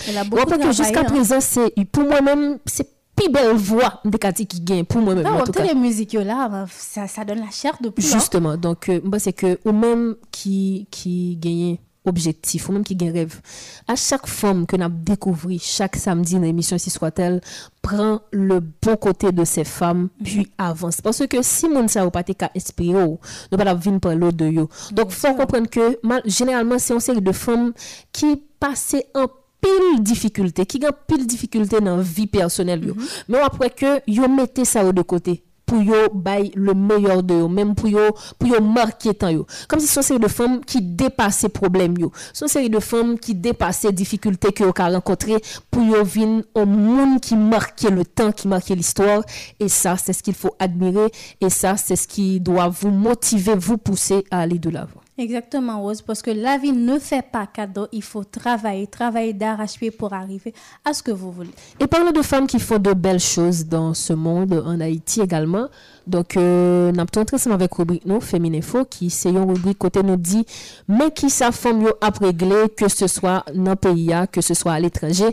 Jusqu'à 0.71 0.99
hein. 1.01 1.03
présent, 1.05 1.41
c'est, 1.41 1.73
pour 1.91 2.03
moi-même, 2.03 2.59
c'est 2.65 2.87
plus 3.15 3.29
belle 3.29 3.55
voix 3.55 4.01
de 4.05 4.15
Cathy 4.17 4.45
qui 4.45 4.61
gagne, 4.61 4.83
pour 4.85 5.01
moi-même, 5.01 5.25
en 5.25 5.39
Non, 5.39 5.43
tout 5.45 5.51
cas. 5.51 5.63
les 5.63 5.73
musiques 5.73 6.13
là, 6.13 6.65
ça, 6.69 7.07
ça 7.07 7.23
donne 7.25 7.39
la 7.39 7.49
chair 7.49 7.75
de 7.81 7.89
poule. 7.89 8.03
hein. 8.05 8.09
Justement, 8.13 8.55
donc 8.57 8.89
euh, 8.89 8.99
moi 9.03 9.19
c'est 9.19 9.33
que 9.33 9.57
ou 9.65 9.71
même 9.71 10.15
qui 10.31 10.87
qui 10.91 11.37
gagne 11.37 11.77
objectif 12.05 12.69
ou 12.69 12.73
même 12.73 12.83
qui 12.83 12.95
gagne 12.95 13.11
rêve. 13.11 13.39
À 13.87 13.95
chaque 13.95 14.27
femme 14.27 14.65
que 14.65 14.75
n'a 14.75 14.89
découvert 14.89 15.59
chaque 15.61 15.95
samedi 15.95 16.35
dans 16.35 16.41
l'émission 16.41 16.77
si 16.77 16.89
soit-elle 16.89 17.41
prend 17.81 18.21
le 18.31 18.59
bon 18.59 18.95
côté 18.97 19.31
de 19.31 19.45
ces 19.45 19.63
femmes 19.63 20.09
puis 20.23 20.47
avance 20.57 21.01
parce 21.01 21.25
que 21.27 21.37
si 21.41 21.69
moun 21.69 21.87
ça 21.87 22.05
ou 22.05 22.09
pas 22.09 22.23
t'es 22.23 22.33
qu'à 22.33 22.51
inspirer 22.55 23.03
ou, 23.03 23.19
ne 23.51 23.57
pas 23.57 23.63
la 23.63 23.73
venir 23.75 23.99
par 23.99 24.15
l'autre 24.15 24.37
de 24.37 24.47
yo. 24.47 24.69
Donc 24.91 25.11
faut 25.11 25.33
comprendre 25.35 25.69
que 25.69 25.99
mal- 26.03 26.23
généralement 26.25 26.79
c'est 26.79 26.93
une 26.93 26.99
série 26.99 27.21
de 27.21 27.31
femmes 27.31 27.73
qui 28.11 28.41
passent 28.59 28.95
en 29.13 29.27
pile 29.61 30.01
difficulté, 30.03 30.65
qui 30.65 30.79
ont 30.85 30.89
pile 31.07 31.25
difficulté 31.25 31.79
dans 31.79 31.97
la 31.97 32.03
vie 32.03 32.27
personnelle 32.27 32.83
yo. 32.85 32.95
Mais 33.29 33.39
après 33.39 33.69
que 33.69 34.01
yo 34.07 34.27
mettez 34.27 34.65
ça 34.65 34.91
de 34.91 35.01
côté 35.01 35.43
pour 35.65 35.81
yo 35.81 36.09
bay 36.13 36.51
le 36.55 36.73
meilleur 36.73 37.23
de 37.23 37.33
yo, 37.35 37.47
même 37.47 37.75
pour 37.75 37.89
yo 37.89 38.15
pour 38.39 38.49
yo 38.49 38.61
marquer 38.61 39.13
temps 39.13 39.29
yo. 39.29 39.45
Comme 39.67 39.79
si 39.79 39.87
son 39.87 40.01
série 40.01 40.19
de 40.19 40.27
femmes 40.27 40.63
qui 40.63 40.81
dépassaient 40.81 41.49
problème 41.49 41.97
yo. 41.97 42.11
Son 42.33 42.47
série 42.47 42.69
de 42.69 42.79
femmes 42.79 43.17
qui 43.17 43.35
dépassaient 43.35 43.91
difficultés 43.91 44.51
que 44.51 44.63
yo 44.63 44.73
ka 44.73 44.87
rencontré 44.87 45.35
pour 45.71 45.83
yo 45.83 46.03
vin 46.03 46.41
au 46.53 46.65
monde 46.65 47.19
qui 47.19 47.35
marquait 47.35 47.89
le 47.89 48.05
temps, 48.05 48.31
qui 48.31 48.47
marquait 48.47 48.75
l'histoire 48.75 49.23
et 49.59 49.69
ça 49.69 49.97
c'est 49.97 50.13
ce 50.13 50.23
qu'il 50.23 50.35
faut 50.35 50.55
admirer 50.59 51.11
et 51.41 51.49
ça 51.49 51.77
c'est 51.77 51.95
ce 51.95 52.07
qui 52.07 52.39
doit 52.39 52.67
vous 52.67 52.91
motiver, 52.91 53.55
vous 53.55 53.77
pousser 53.77 54.23
à 54.31 54.41
aller 54.41 54.59
de 54.59 54.69
l'avant. 54.69 55.04
Exactement, 55.17 55.79
Rose, 55.81 56.01
parce 56.01 56.21
que 56.21 56.29
la 56.29 56.57
vie 56.57 56.73
ne 56.73 56.99
fait 56.99 57.21
pas 57.21 57.47
cadeau. 57.47 57.87
Il 57.93 58.03
faut 58.03 58.25
travailler, 58.25 58.85
travailler 58.85 59.31
d'arrache-pied 59.31 59.89
pour 59.89 60.11
arriver 60.11 60.53
à 60.83 60.93
ce 60.93 61.01
que 61.01 61.11
vous 61.11 61.31
voulez. 61.31 61.51
Et 61.79 61.87
parlons 61.87 62.11
de 62.11 62.21
femmes 62.21 62.47
qui 62.47 62.59
font 62.59 62.79
de 62.79 62.91
belles 62.91 63.21
choses 63.21 63.65
dans 63.65 63.93
ce 63.93 64.11
monde, 64.11 64.61
en 64.65 64.81
Haïti 64.81 65.21
également. 65.21 65.67
Donc, 66.05 66.35
euh, 66.35 66.91
nous 66.91 66.99
avons 66.99 67.25
ensemble 67.33 67.55
avec 67.55 67.73
rubrique 67.73 68.05
nous, 68.05 68.19
Féminin 68.19 68.61
Faux, 68.61 68.83
qui 68.83 69.09
c'est 69.09 69.29
une 69.29 69.39
rubrique 69.39 69.77
côté 69.77 70.03
nous 70.03 70.17
dit, 70.17 70.45
mais 70.89 71.11
qui 71.11 71.29
sa 71.29 71.53
femme 71.53 71.87
a 72.01 72.09
réglé, 72.09 72.67
que 72.75 72.89
ce 72.89 73.07
soit 73.07 73.45
dans 73.53 73.71
le 73.71 73.75
pays, 73.77 74.11
que 74.33 74.41
ce 74.41 74.53
soit 74.53 74.73
à 74.73 74.79
l'étranger. 74.81 75.29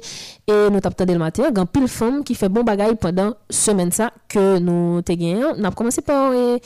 Et 0.46 0.52
nous 0.70 0.78
avons 0.82 1.12
le 1.12 1.18
matin, 1.18 1.44
il 1.50 1.58
y 1.58 1.60
a 1.60 1.66
pile 1.66 1.88
femme 1.88 2.22
qui 2.22 2.36
fait 2.36 2.48
bon 2.48 2.62
bagaille 2.62 2.94
pendant 2.94 3.34
semaine 3.50 3.90
ça 3.90 4.12
que 4.28 4.58
nous 4.58 5.02
te 5.02 5.12
gagné. 5.12 5.34
Nous 5.34 5.64
avons 5.64 5.74
commencé 5.74 6.02
par 6.02 6.30
euh, 6.32 6.58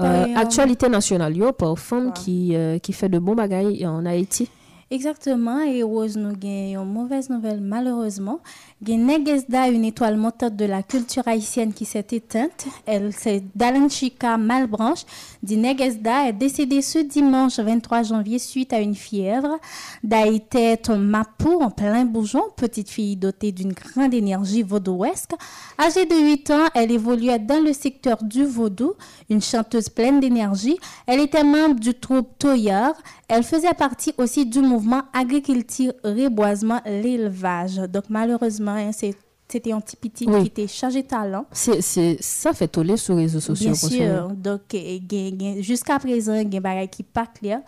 euh, 0.00 0.24
Oui, 0.26 0.34
actualité 0.34 0.88
nationale, 0.88 1.36
yo, 1.36 1.52
par 1.52 1.78
femme 1.78 2.12
qui, 2.12 2.54
euh, 2.54 2.78
qui 2.78 2.92
fait 2.92 3.08
de 3.08 3.18
bons 3.18 3.34
bagailles 3.34 3.86
en 3.86 4.04
Haïti. 4.06 4.48
Exactement, 4.92 5.60
et 5.60 5.84
Rose, 5.84 6.16
nous 6.16 6.30
avons 6.30 6.82
une 6.82 6.92
mauvaise 6.92 7.30
nouvelle, 7.30 7.60
malheureusement. 7.60 8.40
Genegesda, 8.82 9.68
une 9.68 9.84
étoile 9.84 10.16
montante 10.16 10.56
de 10.56 10.64
la 10.64 10.82
culture 10.82 11.28
haïtienne 11.28 11.74
qui 11.74 11.84
s'est 11.84 12.06
éteinte. 12.12 12.66
Elle, 12.86 13.12
c'est 13.12 13.42
Dalanchika 13.54 14.38
Malbranche. 14.38 15.04
Dinegesda 15.42 16.28
est 16.28 16.32
décédée 16.32 16.80
ce 16.80 16.98
dimanche 16.98 17.58
23 17.58 18.04
janvier 18.04 18.38
suite 18.38 18.72
à 18.72 18.80
une 18.80 18.94
fièvre. 18.94 19.58
Da 20.02 20.26
était 20.26 20.80
un 20.88 20.96
mapou 20.96 21.60
en 21.60 21.70
plein 21.70 22.06
bourgeon, 22.06 22.44
petite 22.56 22.88
fille 22.88 23.16
dotée 23.16 23.52
d'une 23.52 23.74
grande 23.74 24.14
énergie 24.14 24.62
vaudouesque. 24.62 25.32
Âgée 25.78 26.06
de 26.06 26.16
8 26.16 26.50
ans, 26.50 26.66
elle 26.74 26.90
évoluait 26.90 27.38
dans 27.38 27.62
le 27.62 27.74
secteur 27.74 28.22
du 28.22 28.46
vaudou, 28.46 28.94
une 29.28 29.42
chanteuse 29.42 29.90
pleine 29.90 30.20
d'énergie. 30.20 30.78
Elle 31.06 31.20
était 31.20 31.44
membre 31.44 31.78
du 31.78 31.92
troupe 31.92 32.38
Toyard. 32.38 32.94
Elle 33.28 33.42
faisait 33.42 33.74
partie 33.74 34.14
aussi 34.16 34.46
du 34.46 34.60
mouvement 34.60 35.02
agriculture, 35.12 35.92
reboisement, 36.02 36.80
l'élevage. 36.86 37.76
Donc 37.76 38.04
malheureusement, 38.08 38.69
c'est- 38.92 39.16
c'était 39.48 39.72
un 39.72 39.80
petit 39.80 39.96
petit 39.96 40.26
Oui. 40.28 40.42
qui 40.42 40.46
était 40.46 40.66
chargé 40.68 41.02
de 41.02 41.08
talent. 41.08 41.44
C'est, 41.52 41.80
ça 42.22 42.52
fait 42.52 42.68
toller 42.68 42.96
sur 42.96 43.14
les 43.16 43.22
réseaux 43.22 43.40
sociaux. 43.40 43.72
Bien 43.72 43.74
sûr. 43.74 44.28
Donc, 44.30 44.60
eh, 44.74 45.02
gen- 45.10 45.40
gen- 45.40 45.60
jusqu'à 45.62 45.98
présent, 45.98 46.34
il 46.34 46.38
y 46.38 46.40
a 46.40 46.44
des 46.44 46.60
bagages 46.60 46.88
qui 46.90 47.02
pas 47.02 47.26
clair. 47.26 47.60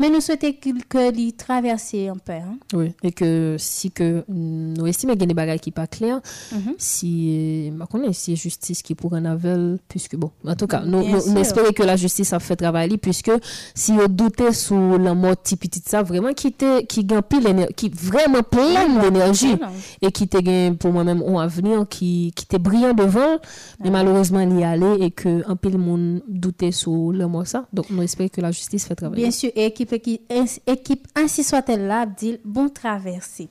Mais 0.00 0.08
nous 0.10 0.20
souhaitons 0.20 0.52
que 0.88 1.10
l'y 1.12 1.34
traverse 1.34 1.94
un 1.94 2.16
peu. 2.16 2.32
hein. 2.32 2.56
Oui, 2.72 2.92
et 3.02 3.12
que 3.12 3.56
si 3.58 3.90
que 3.90 4.24
nous 4.28 4.86
estimons 4.86 5.12
qu'il 5.12 5.20
y 5.22 5.24
a 5.24 5.26
des 5.26 5.34
bagages 5.34 5.60
qui 5.60 5.70
pas 5.70 5.86
clairs, 5.86 6.20
Mhm. 6.52 6.74
si 6.78 7.70
ma 7.76 7.86
si 8.12 8.34
justice 8.36 8.82
qui 8.82 8.94
pour 8.94 9.14
un 9.14 9.24
avel 9.26 9.78
puisque 9.88 10.16
bon 10.16 10.30
en 10.46 10.54
tout 10.56 10.66
cas 10.66 10.80
nous 10.84 11.02
nous, 11.06 11.38
espérons 11.38 11.72
que 11.72 11.82
la 11.82 11.96
justice 11.96 12.32
a 12.32 12.40
fait 12.40 12.56
travail 12.56 12.88
li, 12.88 12.96
puisque 12.98 13.30
si 13.74 13.92
on 13.92 14.06
doutait 14.08 14.52
sur 14.52 14.98
la 14.98 15.14
mort 15.14 15.36
de 15.36 15.56
petit 15.56 15.82
ça 15.84 16.02
vraiment 16.02 16.32
qui 16.32 16.54
qui 16.88 17.04
gagne 17.04 17.22
pile 17.22 17.66
qui 17.76 17.90
vraiment 17.90 18.42
plein 18.42 19.00
d'énergie 19.02 19.56
et 20.02 20.10
qui 20.12 20.26
gain 20.26 20.74
pour 20.78 20.92
moi-même 20.92 21.22
un 21.22 21.38
avenir 21.40 21.86
qui 21.88 22.32
qui 22.34 22.46
brillant 22.58 22.94
devant 22.94 23.38
mais 23.82 23.90
malheureusement 23.90 24.40
il 24.40 24.58
y 24.58 24.64
allait 24.64 24.96
et 25.00 25.10
que 25.10 25.42
un 25.48 25.56
pile 25.56 25.78
monde 25.78 26.22
doutait 26.28 26.72
sur 26.72 27.12
le 27.12 27.26
mort 27.26 27.46
ça 27.46 27.66
donc 27.72 27.90
nous 27.90 28.02
espérons 28.02 28.28
que 28.30 28.40
la 28.40 28.50
justice 28.50 28.86
fait 28.86 28.94
travail 28.94 29.20
Bien 29.20 29.30
sûr, 29.30 29.50
et 29.54 29.72
équipe, 29.92 31.08
ainsi 31.14 31.44
soit-elle 31.44 31.86
là, 31.86 32.06
dit 32.06 32.38
bon 32.44 32.68
traversée. 32.68 33.48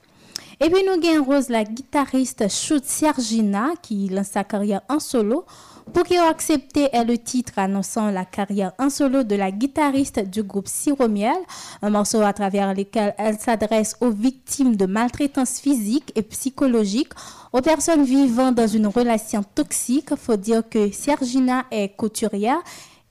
Et 0.62 0.68
puis 0.68 0.84
nous 0.84 1.08
avons 1.08 1.24
Rose, 1.24 1.48
la 1.48 1.64
guitariste 1.64 2.50
Shoot 2.50 2.84
Sergina, 2.84 3.70
qui 3.80 4.08
lance 4.08 4.28
sa 4.28 4.44
carrière 4.44 4.82
en 4.90 4.98
solo. 4.98 5.46
Pour 5.94 6.04
qui 6.04 6.16
a 6.18 6.28
accepté 6.28 6.88
est 6.92 7.04
le 7.04 7.18
titre 7.18 7.54
annonçant 7.56 8.10
la 8.10 8.24
carrière 8.24 8.72
en 8.78 8.90
solo 8.90 9.24
de 9.24 9.34
la 9.34 9.50
guitariste 9.50 10.20
du 10.28 10.42
groupe 10.42 10.68
Siromiel, 10.68 11.34
un 11.82 11.90
morceau 11.90 12.20
à 12.20 12.32
travers 12.32 12.74
lequel 12.74 13.14
elle 13.18 13.38
s'adresse 13.38 13.96
aux 14.00 14.10
victimes 14.10 14.76
de 14.76 14.86
maltraitance 14.86 15.58
physique 15.58 16.12
et 16.14 16.22
psychologique, 16.22 17.12
aux 17.52 17.62
personnes 17.62 18.04
vivant 18.04 18.52
dans 18.52 18.68
une 18.68 18.86
relation 18.86 19.42
toxique. 19.54 20.14
Faut 20.14 20.36
dire 20.36 20.62
que 20.68 20.92
Sergina 20.92 21.64
est 21.70 21.96
couturière 21.96 22.62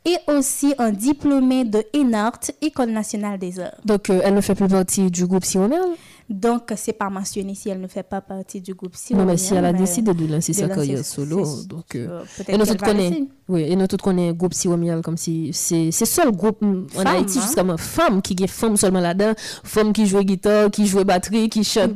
et 0.10 0.32
aussi 0.32 0.74
un 0.78 0.92
diplômé 0.92 1.66
de 1.66 1.84
ENART, 1.96 2.40
École 2.62 2.92
nationale 2.92 3.38
des 3.40 3.60
arts. 3.60 3.76
donc 3.86 4.10
euh, 4.10 4.22
elle 4.24 4.34
ne 4.34 4.42
fait 4.42 4.56
plus 4.56 4.68
partie 4.68 5.10
du 5.12 5.26
groupe 5.28 5.46
Siromel 5.46 5.82
Donc, 6.30 6.72
c'est 6.76 6.94
pas 6.94 7.10
mentionné 7.10 7.56
si 7.56 7.70
elle 7.70 7.82
ne 7.82 7.88
fait 7.88 8.04
pas 8.04 8.22
partie 8.22 8.62
du 8.62 8.74
groupe 8.74 8.94
non 9.12 9.26
mais 9.26 9.38
si 9.38 9.54
elle 9.56 9.66
a 9.66 9.74
décidé 9.74 10.14
de 10.14 10.26
lancer 10.32 10.52
de 10.54 10.58
sa 10.58 10.68
carrière 10.70 11.04
solo 11.06 11.44
donc 11.68 11.96
euh, 11.96 12.24
Et 12.48 12.58
nous 12.58 12.66
tous 12.66 12.76
connaissons, 12.76 13.28
oui, 13.48 13.62
et 13.64 13.76
nous 13.76 13.88
tous 13.88 13.98
connaissons 13.98 14.36
groupe 14.36 14.54
Siromiel 14.54 15.02
comme 15.02 15.18
si 15.18 15.52
c'est 15.54 15.92
c'est 15.92 16.06
seul 16.06 16.32
groupe 16.32 16.62
en 16.64 17.06
Haïti 17.06 17.40
hein? 17.40 17.42
jusqu'à 17.42 17.64
maintenant 17.64 17.78
femme 17.78 18.22
qui 18.22 18.36
est 18.42 18.48
femme 18.48 18.78
seulement 18.78 19.00
là-dedans, 19.00 19.34
femme 19.64 19.92
qui 19.92 20.06
joue 20.06 20.22
guitare, 20.22 20.70
qui 20.70 20.86
joue 20.86 21.04
batterie, 21.04 21.50
qui 21.50 21.64
chante, 21.64 21.94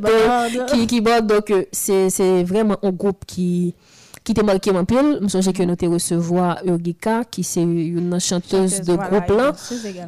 qui 0.70 0.88
keyboard 0.88 1.28
donc 1.28 1.52
euh, 1.52 1.66
c'est 1.72 2.44
vraiment 2.44 2.78
un 2.82 2.92
groupe 2.92 3.26
qui 3.26 3.76
qui 4.24 4.34
t'a 4.34 4.44
marqué 4.44 4.72
en 4.72 4.86
pile. 4.86 5.20
Je 5.22 5.28
songe 5.28 5.52
que 5.52 5.64
nous 5.64 5.76
te 5.76 5.86
recevoir 5.86 6.60
Urgika 6.66 7.24
qui 7.26 7.44
c'est 7.44 7.62
une 7.62 8.20
chanteuse 8.20 8.82
de 8.82 8.94
voilà, 8.94 9.20
groupe 9.20 9.38
là. 9.38 9.52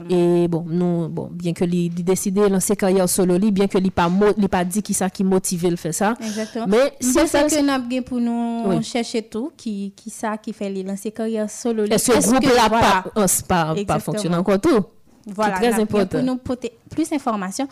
Et 0.10 0.48
bon, 0.48 0.66
nous, 0.68 1.10
bon, 1.10 1.30
bien 1.32 1.54
que 1.54 1.66
lui 1.66 1.90
décidé 1.90 2.42
de 2.42 2.48
lancer 2.48 2.76
carrière 2.76 3.10
solo, 3.10 3.38
li, 3.38 3.52
bien 3.52 3.68
que 3.68 3.78
lui 3.78 3.92
pas 3.92 4.10
li 4.38 4.48
pas 4.48 4.64
dit 4.64 4.82
qui 4.82 4.94
ça 4.94 5.10
qui 5.10 5.24
motive 5.24 5.70
le 5.70 5.76
faire 5.76 5.94
ça. 5.94 6.14
Exactement. 6.26 6.66
Mais 6.68 6.94
c'est 7.00 7.28
ça 7.28 7.44
que 7.44 7.62
nous 7.62 7.70
avons 7.70 8.02
pour 8.04 8.20
nous 8.20 8.64
Oui. 8.68 8.84
chercher 8.84 9.24
tout, 9.24 9.52
qui, 9.58 9.92
qui 9.96 10.10
ça 10.10 10.38
qui 10.38 10.54
fait 10.54 10.70
les 10.70 10.84
lancer 10.84 11.12
carrière 11.12 11.50
solo. 11.50 11.84
Est-ce 11.84 12.12
que- 12.12 12.22
groupe-là 12.32 12.68
voilà. 12.70 13.04
pas, 13.48 13.74
pas, 13.74 13.76
pas 13.86 14.00
fonctionne 14.00 14.36
encore 14.36 14.60
tout? 14.62 14.80
Voilà, 15.28 15.56
très 15.56 15.68
avons 15.74 15.82
important. 15.84 16.20
Pour 16.20 16.24
nous 16.24 16.36
porter 16.38 16.72
plus 16.90 17.10
d'informations 17.10 17.68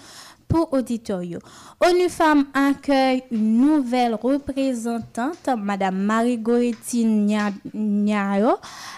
pour 0.54 0.72
auditorio. 0.72 1.40
ONU 1.84 2.10
Femmes 2.10 2.46
accueille 2.54 3.24
une 3.32 3.58
nouvelle 3.58 4.14
représentante, 4.14 5.50
Madame 5.58 5.98
Marie-Goretti 5.98 7.06
Nyao, 7.74 8.58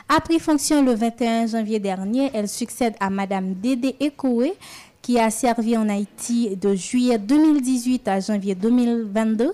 a 0.10 0.20
pris 0.20 0.40
fonction 0.40 0.84
le 0.84 0.94
21 0.94 1.48
janvier 1.48 1.80
dernier. 1.80 2.30
Elle 2.34 2.50
succède 2.50 2.96
à 3.00 3.10
Madame 3.10 3.54
Dédé 3.54 3.96
Ekoué, 4.02 4.56
qui 5.02 5.18
a 5.18 5.30
servi 5.30 5.78
en 5.78 5.88
Haïti 5.88 6.58
de 6.58 6.76
juillet 6.76 7.18
2018 7.18 8.06
à 8.10 8.20
janvier 8.20 8.56
2022. 8.56 9.54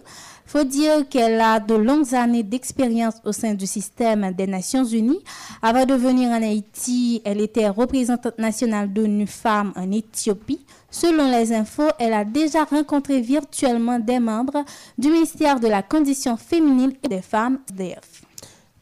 Faut 0.52 0.66
dire 0.66 1.08
qu'elle 1.08 1.40
a 1.40 1.62
de 1.62 1.76
longues 1.76 2.14
années 2.14 2.44
d'expérience 2.44 3.22
au 3.24 3.32
sein 3.32 3.54
du 3.54 3.66
système 3.66 4.34
des 4.34 4.48
Nations 4.48 4.84
Unies. 4.84 5.24
Avant 5.62 5.86
de 5.86 5.94
venir 5.94 6.28
en 6.28 6.44
Haïti, 6.44 7.22
elle 7.24 7.40
était 7.40 7.70
représentante 7.70 8.38
nationale 8.38 8.92
d'ONU 8.92 9.28
Femmes 9.28 9.72
en 9.78 9.90
Éthiopie. 9.94 10.66
Selon 10.90 11.32
les 11.32 11.54
infos, 11.54 11.88
elle 11.98 12.12
a 12.12 12.26
déjà 12.26 12.66
rencontré 12.66 13.22
virtuellement 13.22 13.98
des 13.98 14.20
membres 14.20 14.66
du 14.98 15.08
ministère 15.08 15.58
de 15.58 15.70
la 15.70 15.84
Condition 15.84 16.36
féminine 16.36 16.92
et 17.02 17.08
des 17.08 17.22
femmes, 17.22 17.60
DF. 17.74 18.26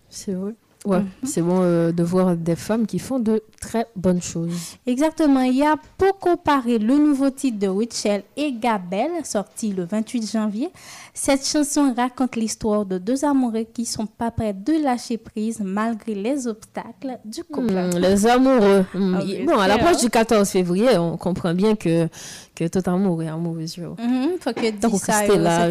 C'est 0.09 0.33
vrai. 0.33 0.55
Ouais, 0.85 0.99
Mhm. 0.99 1.05
c'est 1.25 1.41
bon 1.41 1.59
euh, 1.61 1.91
de 1.91 2.03
voir 2.03 2.37
des 2.37 2.55
femmes 2.55 2.85
qui 2.87 2.99
font 2.99 3.19
de 3.19 3.43
très 3.59 3.85
bonnes 3.97 4.21
choses. 4.21 4.77
Exactement. 4.87 5.41
Il 5.41 5.57
y 5.57 5.63
a 5.63 5.75
pour 5.97 6.17
comparer 6.19 6.77
le 6.79 6.97
nouveau 6.97 7.29
titre 7.31 7.59
de 7.59 7.67
Richel 7.67 8.23
et 8.37 8.53
Gabel, 8.53 9.09
sorti 9.25 9.73
le 9.73 9.83
28 9.83 10.31
janvier. 10.31 10.69
Cette 11.13 11.45
chanson 11.45 11.93
raconte 11.93 12.37
l'histoire 12.37 12.85
de 12.85 12.97
deux 12.97 13.25
amoureux 13.25 13.65
qui 13.73 13.83
sont 13.85 14.05
pas 14.05 14.31
prêts 14.31 14.53
de 14.53 14.81
lâcher 14.81 15.17
prise 15.17 15.59
malgré 15.61 16.15
les 16.15 16.47
obstacles 16.47 17.19
du 17.25 17.43
couple. 17.43 17.73
Hmm, 17.73 17.97
les 17.99 18.25
amoureux. 18.25 18.85
Ah, 18.95 19.21
bien 19.25 19.45
bon, 19.45 19.59
à 19.59 19.67
l'approche 19.67 19.97
du 19.97 20.09
14 20.09 20.47
février, 20.49 20.97
on 20.97 21.17
comprend 21.17 21.53
bien 21.53 21.75
que, 21.75 22.07
que 22.55 22.67
tout 22.69 22.89
amour 22.89 23.21
est 23.21 23.27
amoureux. 23.27 23.65
yo. 23.77 23.95
Mhm, 23.99 24.37
faut 24.39 24.53
que 24.53 24.87
qu'on 24.87 24.97
ça. 24.97 25.23
Ah 25.23 25.35
là, 25.35 25.69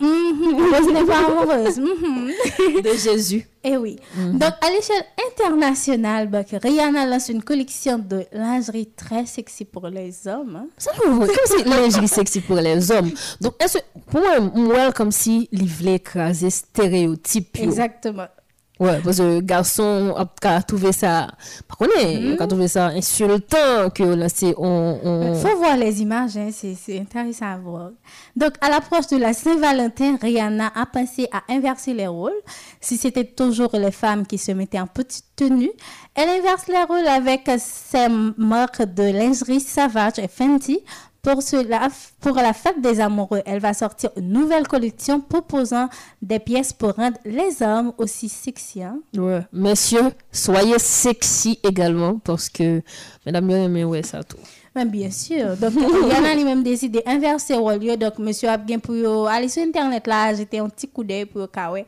Rose 0.00 0.92
n'est 0.92 1.04
pas 1.04 1.18
amoureuse. 1.26 1.76
De 1.76 2.90
Jésus. 2.96 3.46
Eh 3.62 3.76
oui. 3.76 3.96
Mhm. 4.16 4.38
Donc, 4.38 4.52
à 4.62 4.70
l'échelle 4.70 5.04
internationale, 5.30 6.28
bah, 6.28 6.40
Rihanna 6.62 7.04
lance 7.06 7.28
une 7.28 7.42
collection 7.42 7.98
de 7.98 8.24
lingerie 8.32 8.88
très 8.96 9.26
sexy 9.26 9.64
pour 9.66 9.86
les 9.88 10.26
hommes. 10.26 10.56
hein. 10.56 10.66
Ça, 10.78 10.92
nous, 11.06 11.18
comme 11.18 11.28
si 11.46 11.64
lingerie 11.64 12.08
sexy 12.08 12.40
pour 12.40 12.56
les 12.56 12.90
hommes. 12.90 13.10
Donc, 13.40 13.54
est-ce, 13.62 13.78
pour 14.10 14.22
moi, 14.54 14.92
comme 14.92 15.12
si 15.12 15.48
écraser 15.52 16.50
stéréotypes. 16.50 17.58
yo. 17.58 17.64
Exactement. 17.64 18.28
Ouais, 18.80 18.98
parce 19.04 19.18
que 19.18 19.40
garçon 19.40 20.14
a 20.42 20.62
trouvé 20.62 20.92
ça, 20.92 21.28
par 21.68 21.76
contre, 21.76 21.92
il 22.02 22.34
a 22.40 22.46
trouvé 22.46 22.66
ça 22.66 22.86
insultant 22.86 23.90
que 23.94 24.02
là, 24.02 24.30
c'est 24.30 24.54
on, 24.56 24.98
on... 25.04 25.34
Il 25.34 25.38
faut 25.38 25.54
voir 25.58 25.76
les 25.76 26.00
images, 26.00 26.38
hein, 26.38 26.48
c'est 26.50 26.74
c'est 26.74 26.98
intéressant 26.98 27.52
à 27.52 27.58
voir. 27.58 27.90
Donc, 28.34 28.54
à 28.62 28.70
l'approche 28.70 29.06
de 29.08 29.18
la 29.18 29.34
Saint-Valentin, 29.34 30.16
Rihanna 30.16 30.72
a 30.74 30.86
pensé 30.86 31.28
à 31.30 31.42
inverser 31.52 31.92
les 31.92 32.06
rôles. 32.06 32.32
Si 32.80 32.96
c'était 32.96 33.26
toujours 33.26 33.70
les 33.74 33.90
femmes 33.90 34.26
qui 34.26 34.38
se 34.38 34.52
mettaient 34.52 34.80
en 34.80 34.86
petite 34.86 35.26
tenue, 35.36 35.72
elle 36.14 36.30
inverse 36.30 36.66
les 36.68 36.82
rôles 36.82 37.06
avec 37.06 37.50
ses 37.58 38.08
marques 38.38 38.82
de 38.82 39.12
lingerie 39.12 39.60
Savage 39.60 40.18
et 40.18 40.28
Fenty. 40.28 40.80
Pour, 41.22 41.42
cela, 41.42 41.88
pour 42.20 42.34
la 42.36 42.54
fête 42.54 42.80
des 42.80 42.98
amoureux, 42.98 43.42
elle 43.44 43.60
va 43.60 43.74
sortir 43.74 44.10
une 44.16 44.30
nouvelle 44.32 44.66
collection 44.66 45.20
proposant 45.20 45.88
des 46.22 46.38
pièces 46.38 46.72
pour 46.72 46.94
rendre 46.94 47.18
les 47.26 47.62
hommes 47.62 47.92
aussi 47.98 48.28
sexy. 48.30 48.82
hein. 48.82 49.00
Ouais. 49.14 49.42
Messieurs, 49.52 50.12
soyez 50.32 50.78
sexy 50.78 51.58
également 51.62 52.18
parce 52.18 52.48
que 52.48 52.80
mesdames, 53.26 53.50
aimé, 53.50 53.84
ouais, 53.84 54.02
ça 54.02 54.22
tout. 54.24 54.38
Bien 54.86 55.10
sûr. 55.10 55.56
Donc, 55.56 55.72
Rihanna 55.74 56.34
lui-même 56.34 56.62
décidé 56.62 57.02
d'inverser 57.04 57.52
le 57.54 57.58
rôle. 57.58 57.82
yo. 57.84 57.96
Donc, 57.96 58.18
monsieur 58.18 58.48
a 58.48 58.56
bien 58.56 58.78
pour 58.78 58.94
yo 58.94 59.26
aller 59.26 59.48
sur 59.48 59.62
Internet 59.62 60.06
là, 60.06 60.32
jeter 60.32 60.58
un 60.60 60.68
petit 60.70 60.88
coup 60.88 61.04
d'œil 61.04 61.26
pour 61.26 61.42
yo, 61.42 61.46
ka 61.48 61.70
ouais. 61.70 61.84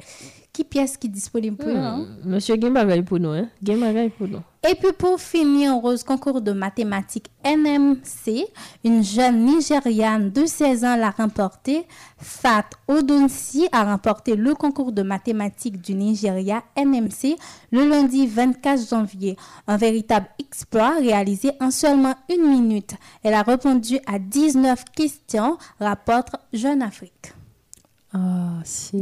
Qui 0.52 0.64
pièce 0.64 0.98
qui 0.98 1.06
est 1.06 1.10
disponible 1.10 1.56
pour 1.56 1.70
yo, 1.70 1.76
hein? 1.76 2.06
Monsieur 2.22 2.56
Game 2.56 3.04
pour 3.04 3.18
nous, 3.18 3.30
hein. 3.30 3.48
Game 3.62 4.10
pour 4.18 4.28
nous. 4.28 4.40
Et 4.68 4.76
puis 4.76 4.92
pour 4.96 5.20
finir, 5.20 5.74
Rose, 5.74 6.04
concours 6.04 6.40
de 6.40 6.52
mathématiques 6.52 7.32
NMC, 7.44 8.46
une 8.84 9.02
jeune 9.02 9.44
Nigériane 9.44 10.30
de 10.30 10.46
16 10.46 10.84
ans 10.84 10.94
l'a 10.94 11.10
remporté. 11.10 11.84
Fat 12.16 12.66
Odonsi 12.86 13.66
a 13.72 13.82
remporté 13.82 14.36
le 14.36 14.54
concours 14.54 14.92
de 14.92 15.02
mathématiques 15.02 15.80
du 15.80 15.94
Nigeria 15.94 16.62
NMC 16.76 17.36
le 17.72 17.88
lundi 17.88 18.28
24 18.28 18.88
janvier. 18.88 19.36
Un 19.66 19.76
véritable 19.76 20.28
exploit 20.38 20.96
réalisé 21.00 21.50
en 21.60 21.72
seulement 21.72 22.14
une 22.32 22.48
minute. 22.48 22.94
Elle 23.24 23.34
a 23.34 23.42
répondu 23.42 23.98
à 24.06 24.20
19 24.20 24.84
questions, 24.94 25.58
rapporte 25.80 26.36
Jeune 26.52 26.82
Afrique. 26.82 27.32
Ah, 28.14 28.60
c'est 28.64 28.98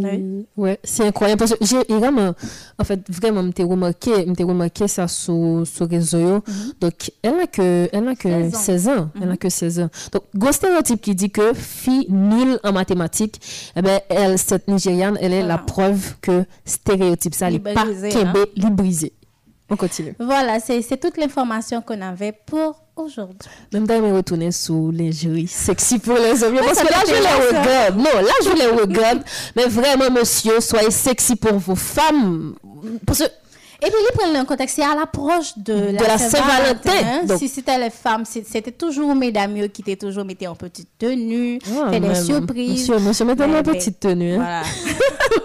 ouais, 0.56 0.78
c'est 0.84 1.04
incroyable 1.04 1.40
parce 1.40 1.56
que 1.56 1.64
j'ai 1.64 1.82
vraiment 1.88 2.32
en 2.78 2.84
fait 2.84 3.00
vraiment 3.08 3.42
m'était 3.42 3.64
remarqué, 3.64 4.24
m'était 4.24 4.44
remarqué 4.44 4.86
ça 4.86 5.08
sur 5.08 5.66
sur 5.66 5.88
réseau. 5.88 6.18
yo. 6.18 6.44
Donc 6.80 7.10
elle 7.20 7.40
a 7.40 7.46
que 7.48 7.88
elle 7.92 8.06
a 8.06 8.14
que 8.14 8.28
16 8.28 8.54
ans. 8.54 8.58
16 8.60 8.88
ans, 8.88 9.10
elle 9.20 9.30
a 9.32 9.36
que 9.36 9.48
16 9.48 9.80
ans. 9.80 9.90
Donc 10.12 10.22
gros 10.36 10.52
stéréotype 10.52 11.00
qui 11.00 11.16
dit 11.16 11.30
que 11.30 11.54
fille 11.54 12.06
nulle 12.08 12.60
en 12.62 12.72
mathématiques, 12.72 13.40
eh 13.74 13.82
ben 13.82 14.00
elle 14.08 14.38
cette 14.38 14.68
nigériane, 14.68 15.18
elle 15.20 15.32
est 15.32 15.42
la 15.42 15.58
preuve 15.58 16.14
que 16.20 16.44
stéréotype 16.64 17.34
ça 17.34 17.50
n'est 17.50 17.58
pas 17.58 17.82
hein. 17.82 18.32
librisé. 18.54 19.12
On 19.70 19.76
continue. 19.76 20.14
Voilà, 20.20 20.60
c'est 20.60 20.82
c'est 20.82 20.98
toute 20.98 21.16
l'information 21.16 21.82
qu'on 21.82 22.00
avait 22.00 22.32
pour 22.46 22.80
aujourd'hui. 23.00 23.38
Même 23.72 23.86
d'ailleurs, 23.86 24.06
me 24.06 24.16
retourner 24.16 24.52
sur 24.52 24.90
lingerie 24.92 25.46
sexy 25.48 25.98
pour 25.98 26.14
les 26.16 26.42
hommes. 26.42 26.56
Parce 26.56 26.78
ça 26.78 26.84
que 26.84 26.92
là, 26.92 26.98
je 27.06 27.12
les 27.12 27.58
regarde. 27.58 27.96
Non, 27.96 28.20
là, 28.22 28.32
je 28.44 28.50
les 28.56 28.66
regarde. 28.80 29.22
mais 29.56 29.64
vraiment, 29.66 30.10
monsieur, 30.10 30.60
soyez 30.60 30.90
sexy 30.90 31.36
pour 31.36 31.54
vos 31.58 31.74
femmes. 31.76 32.54
Parce 33.06 33.18
que 33.20 33.24
Et 33.24 33.86
puis, 33.90 34.00
ils 34.10 34.16
prennent 34.16 34.36
un 34.36 34.44
contexte, 34.44 34.76
c'est 34.76 34.82
à 34.84 34.94
l'approche 34.94 35.56
de, 35.56 35.72
De 35.92 36.02
la 36.04 36.18
Saint-Valentin, 36.18 36.90
hein. 37.30 37.36
Si 37.38 37.48
c'était 37.48 37.78
les 37.78 37.88
femmes, 37.90 38.24
c'était 38.26 38.72
toujours 38.72 39.14
mesdames 39.14 39.68
qui 39.70 39.80
étaient 39.82 39.96
toujours 39.96 40.24
mettaient 40.26 40.46
en 40.46 40.54
petite 40.54 40.88
tenue, 40.98 41.58
Ah, 41.82 41.90
fait 41.90 42.00
des 42.00 42.14
surprises. 42.14 42.88
Monsieur, 42.90 42.98
monsieur, 42.98 43.24
mettez 43.24 43.46
mais- 43.46 43.62
petite 43.62 43.98
tenue. 44.00 44.34
hein. 44.34 44.36
Voilà. 44.36 44.62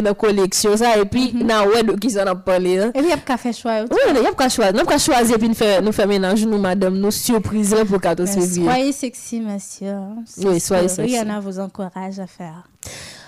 dans 0.00 0.02
la 0.02 0.14
collection 0.14 0.76
ça 0.76 0.98
et 0.98 1.04
puis 1.04 1.32
na 1.34 1.66
ouais 1.66 1.82
de 1.82 1.92
qui 1.92 2.10
ça 2.10 2.24
n'a 2.24 2.34
parlé. 2.34 2.78
hein. 2.78 2.90
Et 2.94 2.98
puis, 2.98 3.06
il 3.06 3.10
y 3.10 3.12
a 3.12 3.16
pas 3.16 3.36
fait 3.36 3.52
choix. 3.52 3.82
Oui, 3.90 3.96
il 4.10 4.22
y 4.22 4.26
a 4.26 4.32
pas 4.32 4.48
choisir, 4.48 4.74
nous 4.74 4.84
pas 4.84 4.98
choisir 4.98 5.38
puis 5.38 5.48
nous 5.48 5.54
faire 5.54 5.82
nous 5.82 5.92
faire 5.92 6.08
ménage 6.08 6.44
nous 6.44 6.58
madame 6.58 6.96
nous 6.98 7.10
surprise 7.10 7.74
là 7.74 7.84
pour 7.84 8.00
14 8.00 8.28
février. 8.30 8.64
Soyez 8.64 8.92
sexy, 8.92 9.40
monsieur. 9.40 9.94
C'est 10.26 10.46
Oui, 10.46 10.60
soyez 10.60 10.88
sexy. 10.88 11.14
Rihanna 11.14 11.40
vous 11.40 11.58
encourage 11.58 12.18
à 12.18 12.26
faire. 12.26 12.68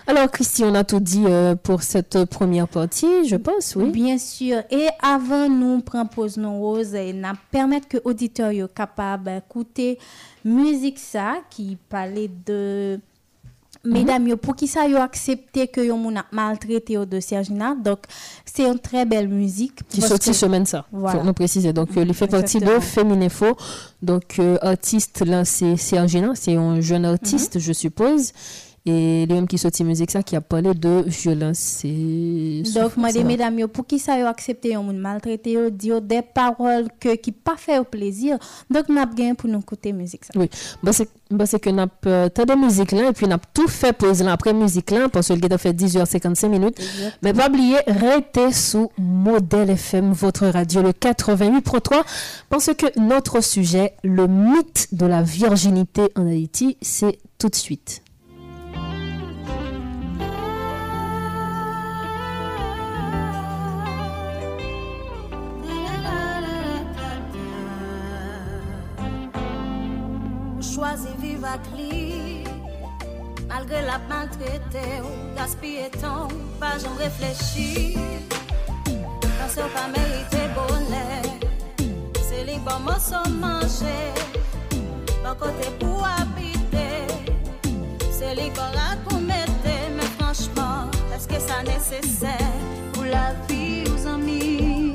Alors 0.06 0.30
Christy, 0.30 0.62
on 0.64 0.74
a 0.74 0.84
tout 0.84 1.00
dit 1.00 1.24
euh, 1.26 1.54
pour 1.54 1.82
cette 1.82 2.26
première 2.26 2.68
partie, 2.68 3.26
je 3.26 3.36
pense, 3.36 3.74
oui. 3.74 3.90
Bien 3.90 4.18
sûr. 4.18 4.58
Et 4.70 4.86
avant 5.00 5.48
nous 5.48 5.80
prendre 5.80 6.10
pause 6.10 6.36
non 6.36 6.58
rose 6.60 6.94
et 6.94 7.12
n'a 7.14 7.32
permettre 7.50 7.88
que 7.88 7.96
auditeurs 8.04 8.52
yo 8.52 8.68
capable 8.68 9.24
d'écouter 9.32 9.98
musique 10.44 10.98
ça 10.98 11.36
qui 11.48 11.78
parlait 11.88 12.30
de 12.46 13.00
Mesdames, 13.86 14.26
yo, 14.28 14.36
pour 14.38 14.56
qui 14.56 14.66
ça 14.66 14.86
yo 14.88 14.96
accepté 14.98 15.68
que 15.68 15.80
yo 15.80 15.96
moun 15.96 16.16
a 16.18 16.24
maltraité 16.32 16.96
au 16.98 17.04
de 17.06 17.18
Sergina. 17.20 17.74
Donc, 17.74 18.00
c'est 18.46 18.64
une 18.66 18.78
très 18.78 19.04
belle 19.06 19.28
musique. 19.28 19.86
qui 19.88 20.00
Parce 20.00 20.10
sorti 20.10 20.30
que- 20.30 20.36
semaine 20.36 20.64
ça 20.66 20.84
Voilà. 20.92 21.18
faut 21.20 21.24
nous 21.26 21.32
préciser 21.34 21.72
donc 21.72 21.88
euh, 21.96 22.04
il 22.06 22.12
fait 22.14 22.26
partie 22.28 22.60
de. 22.60 22.78
Fémininfo 22.78 23.56
donc 24.02 24.38
euh, 24.38 24.58
artiste 24.60 25.24
là 25.26 25.44
c'est 25.46 25.96
Argina 25.96 26.32
c'est 26.34 26.56
un 26.56 26.80
jeune 26.82 27.04
artiste 27.06 27.58
je 27.58 27.72
suppose 27.72 28.32
et 28.86 29.24
lui 29.26 29.34
même 29.34 29.48
qui 29.48 29.56
sorti 29.56 29.82
musique 29.82 30.10
ça 30.10 30.22
qui 30.22 30.36
a 30.36 30.42
parlé 30.42 30.74
de 30.74 31.04
violence 31.06 31.82
Donc, 32.74 32.92
va. 32.98 33.24
mesdames, 33.24 33.58
yo, 33.58 33.68
pour 33.68 33.86
qui 33.86 33.98
ça 33.98 34.18
yo 34.18 34.26
accepté 34.26 34.76
moun 34.76 34.98
maltraité 34.98 35.52
yo, 35.52 35.70
di 35.70 35.88
yo 35.88 36.00
des 36.00 36.20
paroles 36.20 36.88
que, 37.00 37.14
qui 37.16 37.32
pas 37.32 37.56
fait 37.56 37.78
au 37.78 37.84
plaisir. 37.84 38.38
Donc, 38.70 38.90
n'a 38.90 39.06
bien 39.06 39.34
pour 39.34 39.48
nous 39.48 39.60
écouter 39.60 39.92
musique 39.94 40.26
ça. 40.26 40.32
oui 40.36 40.50
bah 40.82 40.92
c'est 40.92 41.08
bah 41.30 41.46
c'est 41.46 41.58
que 41.58 41.70
n'a 41.70 41.86
pas 41.86 42.28
tant 42.28 42.44
de 42.44 42.54
musique 42.54 42.92
là 42.92 43.08
et 43.08 43.12
puis 43.12 43.26
n'a 43.26 43.38
tout 43.38 43.68
fait 43.68 43.94
pause 43.94 44.22
là 44.22 44.32
après 44.32 44.52
musique 44.52 44.90
là 44.90 45.08
parce 45.08 45.28
que 45.28 45.32
le 45.32 45.52
a 45.52 45.58
fait 45.58 45.72
10h55 45.72 46.48
minutes 46.48 46.78
mais 47.22 47.32
pas 47.32 47.48
oublier 47.48 47.78
restez 47.86 48.52
sous 48.52 48.90
modèle 48.98 49.70
FM 49.70 50.12
votre 50.12 50.46
radio 50.46 50.82
le 50.82 50.90
88.3 50.90 52.02
parce 52.50 52.70
que 52.74 52.86
notre 53.00 53.40
sujet 53.42 53.94
le 54.04 54.26
mythe 54.28 54.88
de 54.92 55.06
la 55.06 55.22
virginité 55.22 56.02
en 56.14 56.26
Haïti 56.26 56.76
c'est 56.82 57.18
tout 57.38 57.48
de 57.48 57.56
suite 57.56 58.03
Choisi 70.74 71.06
vivre 71.20 71.46
avec 71.46 71.60
lui 71.76 72.42
Malgré 73.48 73.82
la 73.82 73.98
maltraité 74.08 75.02
ou 75.04 75.36
gaspiller 75.36 75.88
temps 75.90 76.26
Pas 76.58 76.78
jamais 76.78 77.04
réfléchi 77.04 77.96
Parce 79.38 79.54
qu'on 79.54 79.68
pas 79.68 79.86
mérité 79.86 80.38
bonheur 80.52 81.92
C'est 82.28 82.42
les 82.44 82.58
bons 82.58 82.80
mots 82.80 82.98
sont 82.98 83.30
mangés. 83.30 84.12
Bon 85.22 85.34
côté 85.38 85.68
pour 85.78 86.04
habiter 86.04 87.06
C'est 88.10 88.34
les 88.34 88.48
corps 88.48 88.96
pour 89.08 89.20
Mais 89.20 89.44
franchement 90.18 90.90
Est-ce 91.14 91.28
que 91.28 91.38
ça 91.38 91.62
nécessaire 91.62 92.50
Pour 92.94 93.04
la 93.04 93.32
vie 93.46 93.84
aux 93.92 94.08
amis? 94.08 94.93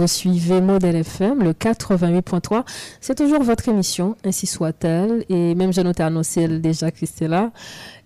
Vous 0.00 0.06
suivez 0.06 0.62
Modèle 0.62 0.96
FM, 0.96 1.42
le 1.42 1.52
88.3. 1.52 2.64
C'est 3.02 3.16
toujours 3.16 3.42
votre 3.42 3.68
émission, 3.68 4.16
ainsi 4.24 4.46
soit-elle. 4.46 5.26
Et 5.28 5.54
même 5.54 5.74
j'ai 5.74 5.82
noté 5.82 6.02
annoncé 6.02 6.48
déjà 6.48 6.90
Christella. 6.90 7.50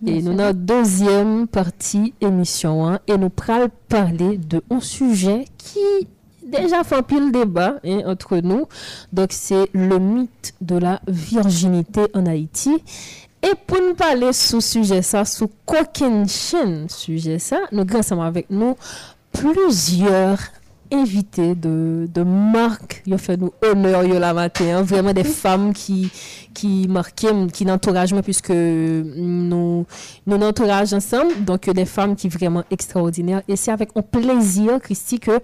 Et 0.04 0.20
nous 0.20 0.36
avons 0.40 0.52
deuxième 0.58 1.46
partie 1.46 2.12
émission. 2.20 2.88
hein, 2.88 2.98
et 3.06 3.16
nous 3.16 3.30
pral 3.30 3.68
parler 3.88 4.38
de 4.38 4.60
un 4.70 4.80
sujet 4.80 5.44
qui 5.56 6.08
déjà 6.44 6.82
fait 6.82 6.96
un 6.96 7.02
pile 7.02 7.30
débat 7.30 7.76
hein, 7.84 8.00
entre 8.06 8.38
nous. 8.38 8.66
Donc 9.12 9.28
c'est 9.30 9.68
le 9.72 10.00
mythe 10.00 10.54
de 10.60 10.76
la 10.76 11.00
virginité 11.06 12.00
en 12.12 12.26
Haïti. 12.26 12.82
Et 13.44 13.52
pour 13.68 13.78
nous 13.80 13.94
parler 13.94 14.32
sous 14.32 14.60
sujet 14.60 15.02
ça, 15.02 15.24
sous 15.24 15.48
coquin 15.64 16.26
chaîne 16.26 16.88
sujet 16.88 17.38
ça, 17.38 17.60
nous 17.70 17.82
avons 17.82 17.98
ensemble 18.00 18.22
avec 18.22 18.50
nous 18.50 18.74
plusieurs 19.32 20.38
invités 20.94 21.54
de, 21.54 22.08
de 22.12 22.22
marque. 22.22 23.02
Ils 23.06 23.14
ont 23.14 23.18
fait 23.18 23.36
nous 23.36 23.52
honneur 23.62 24.04
yo 24.04 24.18
la 24.18 24.32
matin. 24.32 24.78
hein. 24.78 24.82
Vraiment 24.82 25.12
des 25.12 25.24
femmes 25.24 25.72
qui, 25.72 26.10
qui 26.54 26.86
marquent, 26.88 27.26
qui 27.52 27.64
n'entouragent 27.66 28.14
puisque 28.22 28.50
nous, 28.50 29.86
nous 30.26 30.36
entourage 30.36 30.92
ensemble. 30.94 31.44
Donc, 31.44 31.68
des 31.68 31.84
femmes 31.84 32.14
qui 32.16 32.28
vraiment 32.28 32.64
extraordinaires. 32.70 33.42
Et 33.48 33.56
c'est 33.56 33.70
avec 33.72 33.90
un 33.96 34.02
plaisir, 34.02 34.80
Christy, 34.80 35.18
que 35.20 35.40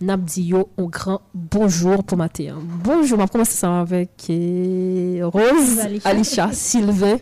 nous 0.00 0.16
dit 0.16 0.42
yo 0.44 0.68
un 0.78 0.84
grand 0.84 1.20
bonjour 1.34 2.04
pour 2.04 2.16
matin. 2.18 2.56
Bonjour, 2.84 3.18
on 3.18 3.22
va 3.22 3.28
commencer 3.28 3.56
ça 3.56 3.80
avec 3.80 4.10
euh, 4.30 5.22
Rose, 5.24 5.78
Alicia. 5.80 6.10
Alicia, 6.10 6.50
Sylvain. 6.52 7.16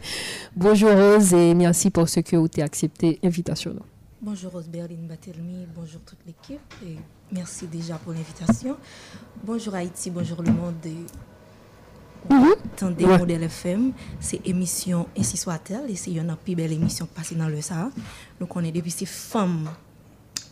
Bonjour 0.56 0.90
Rose 0.92 1.32
et 1.32 1.54
merci 1.54 1.90
pour 1.90 2.08
ce 2.08 2.20
que 2.20 2.36
vous 2.36 2.48
avez 2.52 2.62
accepté 2.62 3.18
l'invitation. 3.22 3.74
Bonjour 4.22 4.52
Rose 4.52 4.68
Berlin 4.68 4.96
Batelmi, 5.08 5.66
bonjour 5.74 6.00
toute 6.02 6.18
l'équipe 6.26 6.60
et 6.86 6.96
merci 7.32 7.66
déjà 7.66 7.96
pour 7.96 8.12
l'invitation. 8.12 8.76
Bonjour 9.44 9.74
Haïti, 9.74 10.10
bonjour 10.10 10.42
le 10.42 10.52
monde. 10.52 10.74
Et... 10.84 11.06
Attendez 12.74 13.04
Ouais. 13.04 13.18
Modèle 13.18 13.44
FM, 13.44 13.92
c'est 14.20 14.46
émission 14.46 15.08
Ainsi 15.18 15.36
soit-elle 15.36 15.90
et 15.90 15.96
c'est 15.96 16.12
une 16.12 16.36
plus 16.44 16.54
belle 16.54 16.72
émission 16.72 17.06
passée 17.06 17.34
dans 17.34 17.48
le 17.48 17.60
Sahara. 17.60 17.90
Donc 18.38 18.54
on 18.54 18.62
est 18.62 18.72
depuis 18.72 18.90
ces 18.90 19.06
femmes 19.06 19.70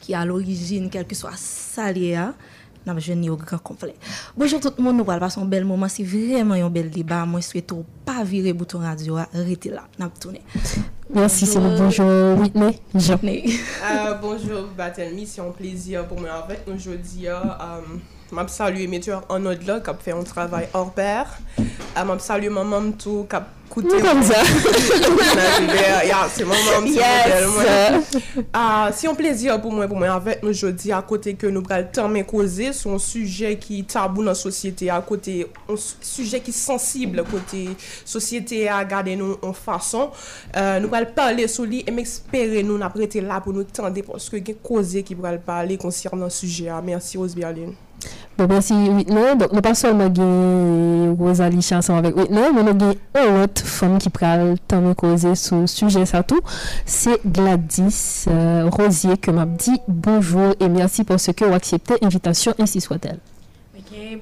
qui 0.01 0.15
à 0.15 0.25
l'origine, 0.25 0.89
quel 0.91 1.07
que 1.07 1.15
soit 1.15 1.33
Léa, 1.93 2.35
n'a 2.87 2.99
jeune 2.99 3.29
au 3.29 3.37
grand 3.37 3.59
complet. 3.59 3.95
Bonjour 4.37 4.61
tout 4.61 4.73
le 4.77 4.83
monde, 4.83 4.97
nous 4.97 5.11
allons 5.11 5.21
passer 5.21 5.41
un 5.41 5.45
bel 5.45 5.65
moment. 5.65 5.89
C'est 5.89 6.05
vraiment 6.05 6.55
un 6.55 6.71
bel 6.71 6.91
débat. 6.91 7.27
Moi, 7.27 7.41
je 7.41 7.47
souhaite 7.47 7.73
pas 8.05 8.25
virer 8.25 8.53
bouton 8.53 8.79
radio, 8.79 9.17
arrêtez 9.17 9.71
là, 9.71 9.87
n'a 9.99 10.09
tourné. 10.09 10.41
Merci, 11.15 11.47
c'est 11.47 11.61
le 11.61 11.77
bonjour 11.77 12.39
Whitney. 12.39 12.79
Jean. 12.95 13.19
Euh, 13.25 14.15
bonjour, 14.21 14.65
Batelmi, 14.77 15.27
c'est 15.27 15.41
un 15.41 15.51
plaisir 15.51 16.07
pour 16.07 16.21
moi 16.21 16.31
avec 16.45 16.67
nous 16.67 16.75
aujourd'hui. 16.75 17.27
Euh, 17.29 17.35
en 17.37 17.81
fait 17.81 17.87
travail 17.89 18.18
Mab 18.33 18.51
salye 18.53 18.85
medyur 18.91 19.23
anod 19.33 19.63
la 19.65 19.79
kap 19.85 20.03
fe 20.05 20.13
yon 20.13 20.27
travay 20.29 20.67
orber. 20.77 21.31
Ah, 21.97 22.05
mab 22.05 22.21
salye 22.21 22.51
mamam 22.53 22.91
tou 23.01 23.25
kap 23.31 23.47
koute. 23.73 23.89
Mou 23.89 24.03
kom 24.05 24.21
sa. 24.27 24.43
Ya, 26.05 26.27
se 26.33 26.45
mamam, 26.45 26.85
se 26.93 27.01
model 27.01 27.47
mwen. 27.55 28.05
Si 28.99 29.09
yon 29.09 29.17
plezir 29.17 29.57
pou 29.63 29.73
mwen, 29.73 29.89
pou 29.89 29.97
mwen 29.97 30.13
avèk 30.13 30.45
nou 30.45 30.53
jodi 30.53 30.93
akote 30.93 31.33
ke 31.41 31.49
nou 31.55 31.65
pral 31.65 31.89
termen 31.95 32.27
koze 32.29 32.69
son 32.77 33.01
suje 33.01 33.55
ki 33.63 33.81
tabou 33.89 34.27
nan 34.27 34.37
sosyete 34.37 34.91
akote, 34.93 35.39
suje 36.05 36.43
ki 36.45 36.55
sensible 36.55 37.25
akote 37.25 37.65
sosyete 38.05 38.67
a 38.69 38.83
gade 38.89 39.17
nou 39.17 39.41
an 39.41 39.57
fason. 39.57 40.13
Euh, 40.53 40.77
nou 40.85 40.93
pral 40.93 41.09
pale 41.17 41.49
sou 41.49 41.65
li, 41.69 41.81
em 41.89 42.05
ekspere 42.05 42.61
nou 42.61 42.77
naprete 42.81 43.25
la 43.25 43.41
pou 43.41 43.57
nou 43.57 43.65
tende 43.65 44.05
poske 44.05 44.45
gen 44.45 44.61
koze 44.61 45.05
ki 45.07 45.17
pral 45.17 45.41
pale 45.45 45.81
konsir 45.81 46.13
nan 46.19 46.33
suje 46.33 46.69
a. 46.69 46.77
Ah, 46.79 46.85
Mersi 46.85 47.19
Osberlin. 47.19 47.73
Le. 48.03 48.09
Bon, 48.39 48.47
merci 48.49 48.73
Whitney. 48.73 49.37
Donc, 49.37 49.53
nous 49.53 49.61
pas 49.61 49.75
seulement 49.75 50.09
Rosalie 51.19 51.63
chanson 51.63 51.97
avec 51.97 52.17
Whitney, 52.17 52.41
mais 52.55 52.63
nous 52.63 52.69
avons 52.69 52.95
une 53.17 53.43
autre 53.43 53.63
femme 53.65 53.99
qui 53.99 54.11
pral 54.11 54.57
tant 54.67 54.81
me 54.81 54.95
causer 54.95 55.35
sur 55.35 55.61
le 55.61 55.67
sujet 55.67 56.07
ça. 56.07 56.23
C'est 56.87 57.21
Gladys 57.27 58.25
euh, 58.29 58.69
Rosier 58.71 59.17
que 59.17 59.31
m'a 59.31 59.47
dit 59.47 59.81
bonjour 59.89 60.55
et 60.61 60.69
merci 60.69 61.05
pour 61.05 61.19
ce 61.19 61.33
que 61.33 61.45
vous 61.45 61.55
acceptez 61.55 61.95
l'invitation, 62.01 62.55
ainsi 62.59 62.81
soit-elle. 62.81 63.19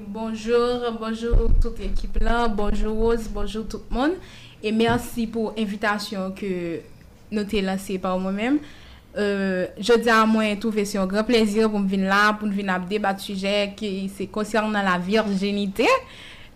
Bonjour, 0.07 0.97
bonjour 0.99 1.49
toute 1.61 1.77
l'équipe 1.79 2.17
là, 2.19 2.47
bonjour 2.47 2.97
Rose, 2.97 3.29
bonjour 3.31 3.67
tout 3.67 3.81
le 3.91 3.95
monde. 3.95 4.11
Et 4.63 4.71
merci 4.71 5.27
pour 5.27 5.53
l'invitation 5.55 6.31
que 6.31 6.79
nous 7.31 7.43
t'ai 7.43 7.61
lancée 7.61 7.99
par 7.99 8.17
moi-même. 8.17 8.59
Euh, 9.17 9.65
je 9.81 9.95
di 9.97 10.11
a 10.13 10.21
mwen 10.29 10.59
touve 10.61 10.83
si 10.85 10.93
yon 10.99 11.07
gran 11.09 11.25
plezir 11.25 11.65
pou 11.71 11.81
m 11.81 11.87
vin 11.89 12.03
la, 12.05 12.35
pou 12.37 12.45
m 12.45 12.53
vin 12.53 12.69
ap 12.69 12.83
debat 12.85 13.17
suje 13.17 13.71
ki 13.79 13.89
se 14.13 14.27
konsernan 14.29 14.85
la 14.85 14.99
virginite. 15.01 15.87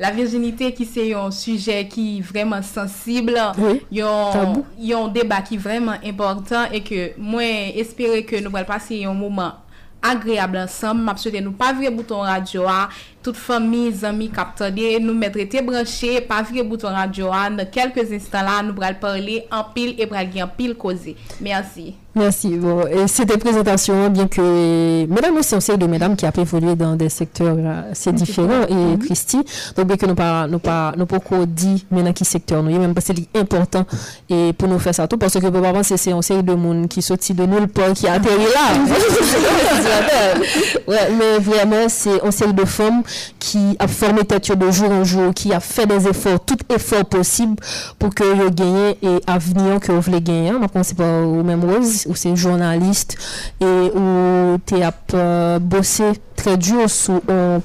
La 0.01 0.11
virginite 0.13 0.69
ki 0.77 0.85
se 0.85 1.07
yon 1.09 1.33
suje 1.33 1.79
ki 1.89 2.05
vreman 2.25 2.61
sensible, 2.65 3.41
oui, 3.57 3.81
yon, 3.97 4.61
yon 4.77 5.09
debat 5.13 5.45
ki 5.49 5.57
vreman 5.61 6.05
important 6.05 6.69
e 6.73 6.83
ke 6.85 7.11
mwen 7.17 7.73
espere 7.81 8.21
ke 8.29 8.43
nou 8.45 8.53
wèl 8.53 8.69
pase 8.69 9.01
yon 9.01 9.17
mouman 9.17 9.57
agreable 10.05 10.61
ansam. 10.61 11.01
M 11.01 11.09
ap 11.09 11.21
sote 11.21 11.41
nou 11.41 11.57
pa 11.57 11.71
vre 11.77 11.89
bouton 11.93 12.29
radyo 12.29 12.69
a, 12.69 12.91
toute 13.21 13.37
famille, 13.37 13.93
amis 14.03 14.29
capteurs, 14.29 14.71
nous 15.01 15.13
mettre 15.13 15.39
été 15.39 15.61
branchés, 15.61 16.21
pas 16.21 16.41
virer 16.41 16.67
bouton 16.67 16.87
radio 16.87 17.27
a. 17.31 17.49
Dans 17.49 17.69
quelques 17.69 18.11
instants 18.11 18.41
là, 18.41 18.63
nous 18.63 18.73
allons 18.81 18.99
parler 18.99 19.45
en 19.51 19.63
pile 19.63 19.95
et 19.99 20.07
pral 20.07 20.27
en 20.41 20.47
pile 20.47 20.75
causer. 20.75 21.15
Merci. 21.39 21.95
Merci. 22.13 22.57
Bon, 22.57 22.85
et 22.87 23.07
c'était 23.07 23.37
présentation, 23.37 24.09
bien 24.09 24.27
que 24.27 25.05
mesdames 25.05 25.37
aussi, 25.37 25.55
on 25.55 25.61
sait 25.61 25.77
de 25.77 25.87
mesdames 25.87 26.17
qui 26.17 26.25
a 26.25 26.31
évolué 26.37 26.75
dans 26.75 26.97
des 26.97 27.07
secteurs 27.07 27.55
euh, 27.57 27.91
assez 27.91 28.11
différents 28.11 28.63
et 28.67 28.99
Christy, 28.99 29.37
donc 29.77 29.87
bien 29.87 29.95
que 29.95 30.05
nous 30.05 30.15
pas 30.15 30.45
nous 30.45 30.59
pas 30.59 30.91
nous 30.97 31.05
pas 31.05 31.19
dit 31.47 31.85
maintenant 31.89 32.11
qui 32.11 32.25
secteur 32.25 32.63
nous, 32.63 32.77
même 32.77 32.93
parce 32.93 33.07
que 33.07 33.13
c'est 33.15 33.39
important 33.39 33.85
et 34.29 34.51
pour 34.51 34.67
nous 34.67 34.79
faire 34.79 34.93
ça 34.93 35.07
tout 35.07 35.17
parce 35.17 35.35
que 35.35 35.47
pour 35.47 35.61
pas 35.61 35.83
c'est 35.83 36.11
une 36.11 36.21
série 36.21 36.43
de 36.43 36.53
monde 36.53 36.89
qui 36.89 37.01
sorti 37.01 37.33
de 37.33 37.45
nulle 37.45 37.69
part 37.69 37.93
qui 37.93 38.07
a 38.07 38.13
atterri 38.13 38.43
là. 38.43 38.73
ouais, 40.87 41.11
mais 41.17 41.39
vraiment 41.39 41.87
c'est 41.87 42.19
une 42.25 42.31
série 42.31 42.53
de 42.53 42.65
femmes 42.65 43.03
qui 43.39 43.75
a 43.79 43.87
formé 43.87 44.23
tête 44.23 44.57
de 44.57 44.71
jour 44.71 44.91
en 44.91 45.03
jour, 45.03 45.33
qui 45.33 45.53
a 45.53 45.59
fait 45.59 45.85
des 45.85 46.07
efforts, 46.07 46.39
tout 46.39 46.57
effort 46.73 47.05
possible 47.05 47.55
pour 47.99 48.13
que 48.13 48.23
vous 48.23 48.51
gagniez 48.51 48.97
et 49.01 49.21
avenir 49.27 49.79
que 49.79 49.91
vous 49.91 50.01
voulez 50.01 50.21
gagner. 50.21 50.51
Je 50.61 50.67
pense 50.67 50.93
pas 50.93 51.21
au 51.21 51.43
même 51.43 51.63
rose, 51.63 52.05
ou 52.07 52.15
c'est 52.15 52.35
journaliste 52.35 53.17
et 53.59 53.65
où 53.65 54.57
tu 54.65 54.75
as 54.81 55.59
bossé 55.59 56.13
très 56.35 56.57
dur 56.57 56.89
sur 56.89 57.21
une 57.29 57.61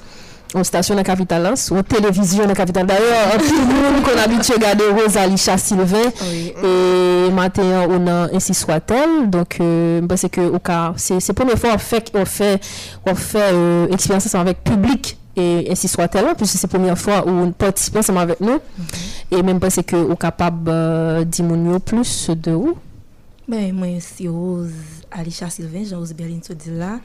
une 0.55 0.63
station 0.63 0.95
dans 0.95 0.99
la 0.99 1.03
capitale, 1.03 1.45
hein, 1.45 1.55
sur 1.55 1.75
une 1.75 1.83
télévision 1.83 2.43
dans 2.43 2.49
la 2.49 2.55
capitale. 2.55 2.85
D'ailleurs, 2.85 3.37
peu 3.37 3.43
de 3.43 3.51
monde 3.53 4.03
qu'on 4.03 4.17
a 4.17 4.23
habitué 4.23 4.53
à 4.53 4.57
regarder 4.57 4.83
Rose 4.85 5.17
Alicia 5.17 5.57
Sylvain. 5.57 6.09
Et 6.63 7.31
matin, 7.31 7.87
on 7.89 8.07
a 8.07 8.33
ainsi 8.33 8.53
soit-elle. 8.53 9.29
Donc, 9.29 9.57
euh, 9.59 10.01
je 10.01 10.05
pense 10.05 10.21
que 10.31 10.41
c'est 10.97 11.19
c'est 11.19 11.27
la 11.29 11.33
première 11.33 11.59
fois 11.59 11.71
qu'on 11.71 11.77
fait, 11.77 12.11
on 12.13 12.25
fait, 12.25 12.59
on 13.05 13.15
fait 13.15 13.51
euh, 13.53 13.87
expérience 13.91 14.33
avec 14.35 14.63
public. 14.63 15.17
E 15.37 15.63
et 15.65 15.71
ainsi 15.71 15.87
soit-elle, 15.87 16.35
puisque 16.35 16.57
c'est 16.57 16.71
la 16.71 16.77
première 16.77 16.97
fois 16.97 17.25
où 17.25 17.29
on 17.29 17.51
participe 17.51 17.95
ensemble 17.95 18.19
avec 18.19 18.39
nous. 18.41 18.55
Mm-hmm. 18.57 19.37
Et 19.37 19.43
même 19.43 19.59
parce 19.59 19.79
que 19.85 19.95
vous 19.95 20.15
capable 20.15 20.69
euh, 20.69 21.23
d'immunir 21.23 21.79
plus 21.81 22.29
de 22.29 22.51
vous. 22.51 22.77
Ben, 23.47 23.71
moi, 23.73 23.87
c'est 23.99 24.27
Rose, 24.27 24.71
Alicia 25.11 25.49
Sylvain, 25.49 25.83
Jean-Rose 25.85 26.13
Berlin, 26.13 26.39
tout 26.45 26.53
dit 26.53 26.71
là, 26.71 26.99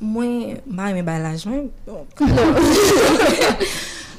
moi, 0.00 0.24
je 0.24 0.28
suis 0.28 0.58
non. 0.68 0.96
balage, 1.02 1.46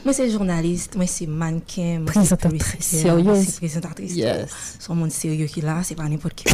moi, 0.05 0.13
c'est 0.13 0.29
journaliste, 0.29 0.95
moi, 0.95 1.05
c'est 1.07 1.27
mannequin, 1.27 1.99
moi, 1.99 2.07
c'est 2.07 2.19
présentatrice. 2.19 2.77
Sérieuse. 2.79 3.45
C'est 3.45 3.57
présentatrice. 3.57 4.15
Yes. 4.15 4.49
C'est 4.79 4.91
un 4.91 4.95
monde 4.95 5.11
sérieux 5.11 5.45
qui 5.45 5.61
là, 5.61 5.81
c'est 5.83 5.95
pas 5.95 6.03
n'importe 6.09 6.35
qui. 6.35 6.45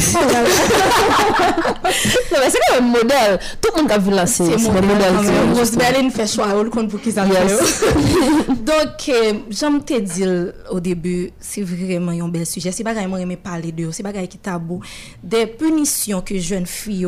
même 2.80 2.94
un 2.94 2.98
modèle. 2.98 3.38
Tout 3.60 3.70
le 3.76 3.82
monde 3.82 3.92
a 3.92 3.98
vu 3.98 4.10
là, 4.10 4.26
c'est 4.26 4.44
mon 4.58 4.72
modèle. 4.72 5.14
c'est- 5.22 5.58
Rose 5.58 5.76
Berlin 5.76 6.10
fait 6.10 6.26
choix, 6.26 6.46
on 6.54 6.68
compte 6.70 6.88
pour 6.90 7.00
aient 7.18 7.22
Yes. 7.28 7.84
Donc, 8.48 9.08
euh, 9.08 9.32
j'aime 9.50 9.82
te 9.82 9.98
dire 10.00 10.52
au 10.70 10.80
début, 10.80 11.30
c'est 11.38 11.62
vraiment 11.62 12.12
un 12.12 12.28
bel 12.28 12.46
sujet. 12.46 12.72
C'est 12.72 12.84
pas 12.84 12.94
que 12.94 13.06
moi 13.06 13.18
parler 13.36 13.72
de, 13.72 13.90
c'est 13.90 14.02
pas 14.02 14.12
qui 14.26 14.38
tabou. 14.38 14.80
Des 15.22 15.46
punitions 15.46 16.20
que 16.22 16.38
jeunes 16.38 16.66
filles, 16.66 17.06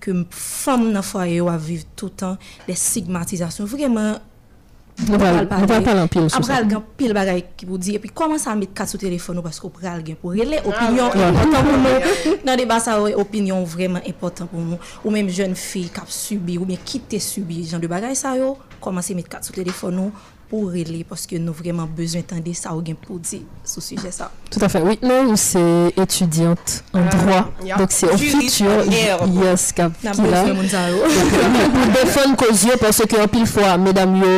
que 0.00 0.10
femmes 0.30 0.90
dans 0.92 0.98
le 0.98 1.02
foyer 1.02 1.40
vivre 1.56 1.84
tout 1.96 2.06
le 2.06 2.10
temps, 2.12 2.36
des 2.66 2.74
stigmatisations, 2.74 3.64
vraiment. 3.64 4.18
Nous 4.96 5.14
en 5.16 6.06
pile 6.06 6.28
Après, 6.32 6.42
ça. 6.42 6.62
il 6.62 6.70
y 6.70 6.74
a 6.74 6.82
pile 6.96 7.12
bagaille 7.12 7.44
qui 7.56 7.66
vous 7.66 7.78
dit. 7.78 7.96
Et 7.96 7.98
puis, 7.98 8.10
comment 8.14 8.38
ça 8.38 8.54
mettre 8.54 8.74
carte 8.74 8.90
sur 8.90 8.98
téléphone 8.98 9.42
parce 9.42 9.58
qu'on 9.58 9.68
pral 9.68 10.06
gen 10.06 10.14
pour 10.14 10.30
relais 10.30 10.60
Ah, 10.64 10.68
opinion 10.68 11.06
important 11.06 11.62
pour 11.62 11.78
nous. 11.78 12.36
Dans 12.44 12.56
des 12.56 12.80
ça 12.80 13.02
ouais, 13.02 13.14
opinion 13.14 13.64
vraiment 13.64 14.00
important 14.06 14.46
pour 14.46 14.60
nous. 14.60 14.78
Ou 15.04 15.10
même 15.10 15.28
jeune 15.28 15.56
fille 15.56 15.90
qui 15.90 15.98
a 16.00 16.04
subi 16.06 16.58
ou 16.58 16.64
bien 16.64 16.78
qui 16.84 17.00
t'a 17.00 17.18
subi 17.18 17.66
genre 17.66 17.80
de 17.80 17.88
bagaille 17.88 18.14
ça 18.16 18.36
yo, 18.36 18.56
mettre 19.14 19.28
carte 19.28 19.44
sur 19.44 19.54
téléphone 19.54 19.96
nous? 19.96 20.12
ou 20.54 20.70
rele 20.72 21.02
paske 21.08 21.38
nou 21.42 21.56
vreman 21.56 21.90
bezwen 21.96 22.24
tende 22.28 22.54
sa 22.56 22.72
ou 22.76 22.84
gen 22.84 22.96
pou 23.00 23.18
di 23.18 23.42
sou 23.66 23.82
suje 23.84 24.12
sa. 24.14 24.30
Tout 24.52 24.62
afe, 24.64 24.80
oui, 24.84 24.96
nou 25.02 25.32
ou 25.32 25.40
se 25.40 25.60
etudiante 25.98 26.80
an 26.94 27.10
drwa, 27.10 27.40
dok 27.80 27.94
se 27.94 28.08
ofitur 28.14 28.86
yes, 28.92 29.68
kap 29.76 29.98
ki 30.00 30.30
la. 30.30 30.44
Pou 30.54 31.90
defon 31.98 32.38
kozye 32.40 32.78
pwese 32.80 33.08
ki 33.10 33.20
an 33.24 33.30
pil 33.32 33.46
fwa, 33.50 33.76
medam 33.82 34.16
yo 34.20 34.34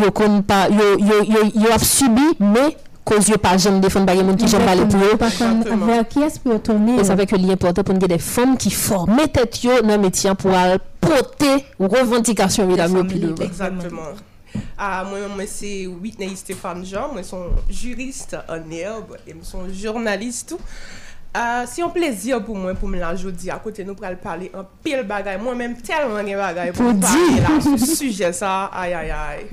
yo 0.00 0.12
kon 0.16 0.40
pa, 0.46 0.66
yo 0.72 0.96
yo 0.98 1.74
ap 1.74 1.84
subi, 1.86 2.32
me 2.42 2.70
koz 3.10 3.30
yo 3.30 3.38
pa 3.42 3.56
jen 3.58 3.80
defon 3.82 4.06
bagye 4.06 4.24
moun 4.26 4.38
ki 4.38 4.50
jen 4.50 4.64
pale 4.66 4.86
pou 4.90 5.02
yo. 5.02 5.18
Avwa 5.18 6.00
ki 6.10 6.24
es 6.26 6.38
pou 6.42 6.54
yo 6.54 6.62
tourne. 6.62 6.98
E 7.00 7.06
savè 7.06 7.26
ke 7.30 7.38
li 7.40 7.50
importe 7.54 7.84
pou 7.84 7.96
nou 7.96 8.02
gen 8.04 8.14
defon 8.14 8.56
ki 8.60 8.72
forme 8.74 9.26
tet 9.34 9.62
yo 9.64 9.80
nan 9.86 10.02
metyen 10.04 10.38
pou 10.38 10.54
al 10.56 10.78
pote 11.02 11.56
ou 11.78 11.90
revantikasyon 11.90 12.70
medam 12.70 13.00
yo 13.00 13.06
pi 13.10 13.22
lou. 13.22 13.38
Exactement. 13.46 14.29
Uh, 14.54 15.02
mwen 15.10 15.28
mwen 15.34 15.50
se 15.50 15.70
Whitney 15.90 16.34
Stéphane 16.38 16.86
Jean, 16.88 17.12
mwen 17.14 17.26
son 17.26 17.52
juriste 17.68 18.40
an 18.48 18.70
erb, 18.80 19.14
mwen 19.26 19.46
son 19.46 19.68
journaliste 19.70 20.54
tout. 20.54 20.74
Ah, 21.30 21.60
uh, 21.62 21.66
se 21.70 21.78
yon 21.78 21.92
plezir 21.94 22.40
pou 22.42 22.58
mwen 22.58 22.74
pou 22.74 22.90
mwen 22.90 23.04
la 23.04 23.12
jodi 23.14 23.52
akote 23.54 23.84
nou 23.86 23.94
pral 23.94 24.16
pale 24.18 24.48
an 24.50 24.64
pil 24.82 25.04
bagay 25.06 25.36
mwen 25.38 25.60
menm 25.60 25.76
telman 25.86 26.26
gen 26.26 26.40
bagay 26.40 26.72
pou 26.74 26.90
pale 26.98 27.36
la 27.44 27.52
sou 27.62 27.78
suje 27.78 28.32
sa 28.34 28.64
ay 28.74 28.96
ay 28.98 29.12
ay 29.14 29.44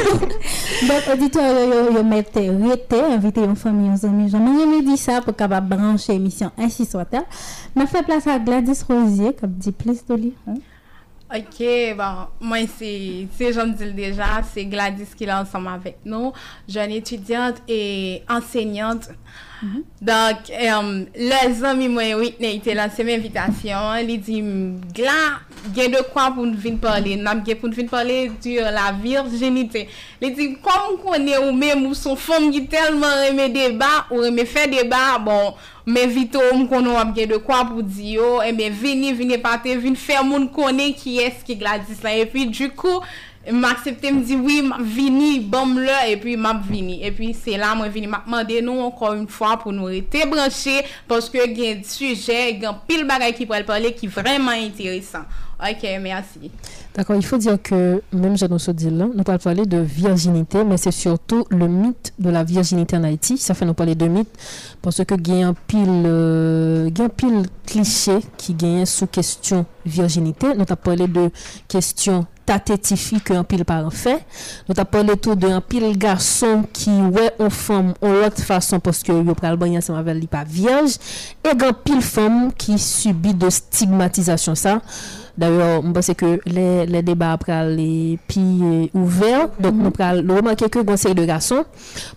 Bak 0.88 0.88
bon, 0.88 1.10
auditor 1.12 1.60
yo 1.60 1.82
yo 1.98 2.04
mette 2.08 2.46
rete 2.62 3.02
invite 3.10 3.44
yon 3.44 3.52
fami 3.60 3.90
yon 3.90 4.00
zami 4.00 4.30
jaman 4.32 4.62
yon 4.62 4.72
mi 4.72 4.80
di 4.86 4.96
sa 4.96 5.18
pou 5.20 5.36
kabab 5.36 5.68
branche 5.68 6.08
emisyon 6.16 6.56
ansi 6.56 6.88
swata 6.88 7.26
mwen 7.76 7.92
fe 7.92 8.00
plas 8.08 8.24
a 8.24 8.40
Gladys 8.40 8.80
Rosier 8.88 9.36
kap 9.36 9.52
di 9.60 9.76
plis 9.76 10.00
do 10.08 10.16
li 10.16 10.32
an 10.48 10.56
Ok, 11.32 11.62
bon, 11.96 12.26
moi 12.40 12.58
c'est, 12.66 13.28
c'est 13.36 13.52
j'en 13.52 13.68
dis 13.68 13.92
déjà, 13.92 14.42
c'est 14.42 14.64
Gladys 14.64 15.14
qui 15.16 15.22
est 15.22 15.32
ensemble 15.32 15.68
avec 15.68 15.98
nous, 16.04 16.32
jeune 16.68 16.90
étudiante 16.90 17.62
et 17.68 18.24
enseignante. 18.28 19.10
Donk, 20.00 20.48
le 20.48 21.38
zan 21.52 21.76
mi 21.76 21.88
mwen 21.92 22.14
Whitney 22.16 22.62
te 22.64 22.72
lan 22.76 22.88
seme 22.94 23.12
invitasyon, 23.18 23.98
li 24.08 24.16
di, 24.24 24.38
glan, 24.96 25.42
gen 25.76 25.92
de 25.92 26.00
kwa 26.08 26.30
pou 26.32 26.48
nou 26.48 26.56
vin 26.56 26.78
parle, 26.80 27.18
nam 27.20 27.42
gen 27.44 27.58
pou 27.60 27.68
nou 27.68 27.76
vin 27.76 27.90
parle 27.90 28.30
du 28.40 28.54
la 28.72 28.88
virginite. 28.96 29.84
Li 30.22 30.30
di, 30.36 30.46
kwa 30.64 30.78
mwen 30.86 30.96
konen 31.02 31.44
ou 31.44 31.52
men 31.56 31.82
mou 31.82 31.98
son 31.98 32.16
fom 32.16 32.48
ki 32.54 32.64
telman 32.72 33.18
reme 33.26 33.50
deba, 33.52 33.90
ou 34.08 34.24
reme 34.24 34.48
fe 34.48 34.64
deba, 34.72 35.02
bon, 35.20 35.52
men 35.84 36.08
vito 36.14 36.40
mwen 36.54 36.64
konon 36.70 36.96
ap 37.02 37.12
gen 37.16 37.34
de 37.34 37.42
kwa 37.44 37.66
pou 37.68 37.84
di 37.84 38.16
yo, 38.16 38.38
e 38.40 38.54
men 38.56 38.72
vini, 38.72 39.12
vini 39.18 39.36
pate, 39.44 39.76
vini 39.82 40.00
fe 40.00 40.22
moun 40.24 40.48
konen 40.56 40.96
ki 40.96 41.18
eski 41.26 41.58
gladis 41.60 42.00
lan. 42.06 42.16
E 42.16 42.24
pi, 42.32 42.48
du 42.48 42.72
kou, 42.72 43.04
m 43.48 43.64
aksepte 43.64 44.10
m 44.12 44.20
di 44.26 44.36
oui, 44.36 44.60
m 44.66 44.74
vini, 44.84 45.38
bom 45.40 45.78
le, 45.80 45.96
epi 46.12 46.36
m 46.36 46.48
ap 46.50 46.64
vini. 46.68 46.98
Epi 47.08 47.30
se 47.36 47.56
la 47.60 47.72
m 47.78 47.86
vini, 47.88 48.10
m 48.10 48.18
ap 48.18 48.28
mande 48.28 48.60
nou 48.64 48.84
ankon 48.84 49.22
yon 49.22 49.28
fwa 49.32 49.54
pou 49.62 49.72
nou 49.72 49.88
rete 49.88 50.26
branche, 50.28 50.82
poske 51.08 51.46
gen 51.56 51.80
suje, 51.88 52.40
gen 52.60 52.82
pil 52.88 53.06
bagay 53.08 53.32
ki 53.36 53.48
pou 53.48 53.56
el 53.56 53.64
pale 53.68 53.94
ki 53.96 54.10
vreman 54.12 54.66
enteresan. 54.66 55.24
Ok, 55.60 55.84
mersi. 56.04 56.52
D'accord, 56.96 57.14
il 57.14 57.24
faut 57.24 57.38
dire 57.38 57.56
que, 57.62 58.02
même 58.12 58.36
je 58.36 58.46
nous 58.46 58.58
dit 58.72 58.90
là, 58.90 59.06
nous 59.06 59.22
allons 59.24 59.38
parler 59.38 59.64
de 59.64 59.78
virginité, 59.78 60.64
mais 60.64 60.76
c'est 60.76 60.90
surtout 60.90 61.44
le 61.48 61.68
mythe 61.68 62.12
de 62.18 62.30
la 62.30 62.42
virginité 62.42 62.96
en 62.96 63.04
Haïti. 63.04 63.38
Ça 63.38 63.54
fait 63.54 63.64
nous 63.64 63.74
parler 63.74 63.94
de 63.94 64.08
mythe 64.08 64.28
parce 64.82 65.04
que 65.04 65.14
il 65.14 65.38
y 65.38 65.42
a 65.42 65.48
un 65.48 65.54
pile, 65.54 66.02
euh, 66.04 66.90
cliché 67.64 68.18
qui 68.36 68.54
gagne 68.54 68.86
sous 68.86 69.06
question 69.06 69.66
virginité. 69.86 70.48
Nous 70.54 70.62
avons 70.62 70.76
parlé 70.76 71.06
de 71.06 71.30
question 71.68 72.26
tatétifi 72.44 73.20
que 73.20 73.34
un 73.34 73.44
pile 73.44 73.64
parent 73.64 73.90
fait. 73.90 74.26
Nous 74.68 74.74
avons 74.76 74.90
parlé 74.90 75.16
tout 75.16 75.36
de 75.36 75.46
un 75.46 75.60
pile 75.60 75.96
garçon 75.96 76.64
qui 76.72 76.90
ouais 76.90 77.32
aux 77.38 77.50
femmes 77.50 77.94
en 78.02 78.12
l'autre 78.12 78.42
façon 78.42 78.80
parce 78.80 79.04
que 79.04 79.12
yo 79.12 79.34
pral 79.36 79.56
bagner 79.56 79.78
ensemble 79.78 80.26
pas 80.26 80.42
vierge 80.42 80.96
et 81.44 81.50
un 81.50 81.72
pile 81.72 82.02
femme 82.02 82.52
qui 82.52 82.76
subit 82.78 83.34
de 83.34 83.48
stigmatisation 83.48 84.56
ça. 84.56 84.82
D'ailleurs, 85.36 85.82
je 85.84 85.90
pense 85.90 86.10
que 86.16 86.40
les, 86.46 86.86
les 86.86 87.02
débats 87.02 87.32
après 87.32 87.74
les 87.74 88.18
plus 88.28 88.90
ouverts. 88.94 89.48
Donc, 89.58 89.74
nous 89.74 89.92
allons 89.98 90.36
remarquer 90.36 90.68
que 90.68 90.80
conseil 90.80 91.14
de 91.14 91.24
garçons, 91.24 91.64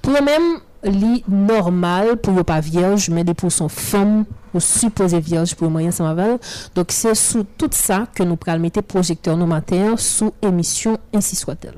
pour 0.01 0.14
eux-mêmes, 0.14 0.59
li 0.84 1.24
normal 1.28 2.18
pour 2.18 2.38
eux 2.39 2.43
pas 2.43 2.59
vierge, 2.59 3.09
mais 3.09 3.24
des 3.24 3.34
pour 3.34 3.51
son 3.51 3.70
femme 3.70 4.26
ou 4.53 4.59
supposé 4.59 5.20
vierge 5.20 5.55
pour 5.55 5.70
moyen 5.70 5.91
sans 5.91 6.05
aval. 6.05 6.38
Donc, 6.76 6.88
c'est 6.89 7.16
sous 7.16 7.45
tout 7.57 7.70
ça 7.72 8.07
que 8.14 8.24
nous 8.24 8.38
allons 8.47 8.61
mettre 8.61 8.82
projecteur 8.82 9.38
nos 9.38 9.47
matins 9.47 9.95
sous 9.97 10.34
émission 10.41 10.97
ainsi 11.14 11.36
soit-elle. 11.36 11.78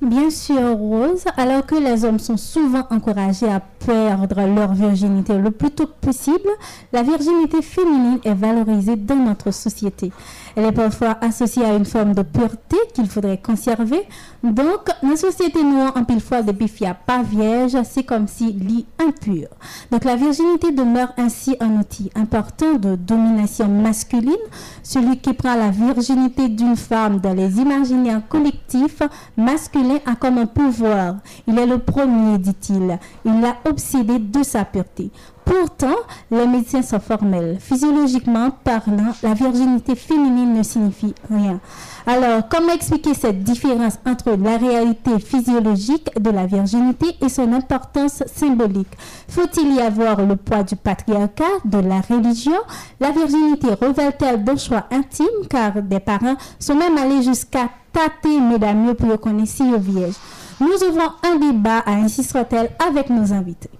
Bien 0.00 0.30
sûr, 0.30 0.76
Rose, 0.76 1.24
alors 1.36 1.66
que 1.66 1.74
les 1.74 2.04
hommes 2.04 2.20
sont 2.20 2.36
souvent 2.36 2.86
encouragés 2.90 3.48
à 3.48 3.60
perdre 3.84 4.40
leur 4.46 4.72
virginité 4.72 5.36
le 5.38 5.50
plus 5.50 5.70
tôt 5.70 5.88
possible, 6.00 6.50
la 6.92 7.02
virginité 7.02 7.62
féminine 7.62 8.18
est 8.24 8.34
valorisée 8.34 8.96
dans 8.96 9.16
notre 9.16 9.50
société. 9.50 10.12
Elle 10.56 10.64
est 10.64 10.72
parfois 10.72 11.16
associée 11.20 11.64
à 11.64 11.74
une 11.74 11.84
forme 11.84 12.14
de 12.14 12.22
pureté 12.22 12.76
qu'il 12.92 13.08
faudrait 13.08 13.38
conserver. 13.38 14.02
Donc, 14.42 14.88
la 15.02 15.16
société 15.16 15.62
noire, 15.62 15.92
en 15.96 16.04
pile 16.04 16.20
fois, 16.20 16.42
depuis 16.42 16.68
qu'il 16.68 16.96
pas 17.06 17.22
vierge, 17.22 17.76
c'est 17.84 18.02
comme 18.02 18.26
si 18.26 18.52
lit 18.52 18.86
impur. 18.98 19.48
Donc, 19.90 20.04
la 20.04 20.16
virginité 20.16 20.72
demeure 20.72 21.12
ainsi 21.16 21.56
un 21.60 21.78
outil 21.78 22.10
important 22.14 22.74
de 22.74 22.96
domination 22.96 23.68
masculine. 23.68 24.34
Celui 24.82 25.18
qui 25.18 25.32
prend 25.32 25.54
la 25.54 25.70
virginité 25.70 26.48
d'une 26.48 26.76
femme 26.76 27.20
dans 27.20 27.34
les 27.34 27.58
imaginaires 27.58 28.22
collectifs 28.28 29.02
masculins 29.36 30.00
a 30.06 30.16
comme 30.16 30.38
un 30.38 30.46
pouvoir. 30.46 31.16
Il 31.46 31.58
est 31.58 31.66
le 31.66 31.78
premier, 31.78 32.38
dit-il. 32.38 32.98
Il 33.24 33.40
l'a 33.40 33.56
obsédé 33.68 34.18
de 34.18 34.42
sa 34.42 34.64
pureté. 34.64 35.10
Pourtant, 35.44 35.96
les 36.30 36.46
médecins 36.46 36.82
sont 36.82 37.00
formels. 37.00 37.56
Physiologiquement 37.58 38.50
parlant, 38.64 39.14
la 39.22 39.32
virginité 39.32 39.94
féminine 39.94 40.52
ne 40.52 40.62
signifie 40.62 41.14
rien. 41.30 41.58
Alors, 42.06 42.42
comment 42.50 42.72
expliquer 42.74 43.14
cette 43.14 43.42
différence 43.42 43.98
entre 44.06 44.32
la 44.32 44.58
réalité 44.58 45.18
physiologique 45.18 46.10
de 46.20 46.30
la 46.30 46.44
virginité 46.44 47.06
et 47.22 47.30
son 47.30 47.50
importance 47.54 48.22
symbolique? 48.26 48.92
Faut-il 49.28 49.74
y 49.74 49.80
avoir 49.80 50.20
le 50.20 50.36
poids 50.36 50.64
du 50.64 50.76
patriarcat, 50.76 51.44
de 51.64 51.78
la 51.78 52.02
religion? 52.02 52.60
La 53.00 53.10
virginité 53.10 53.68
révèle-t-elle 53.80 54.44
d'un 54.44 54.56
choix 54.56 54.84
intime 54.90 55.46
car 55.48 55.82
des 55.82 56.00
parents 56.00 56.36
sont 56.58 56.74
même 56.74 56.98
allés 56.98 57.22
jusqu'à 57.22 57.70
tâter 57.90 58.38
mesdames 58.38 58.94
pour 58.94 59.18
connaître 59.18 59.50
si 59.50 59.62
vierge? 59.78 60.14
Nous 60.60 60.88
ouvrons 60.88 61.12
un 61.22 61.36
débat 61.36 61.78
à 61.78 61.92
ainsi 61.92 62.24
soit-elle 62.24 62.70
avec 62.86 63.10
nos 63.10 63.32
invités. 63.32 63.70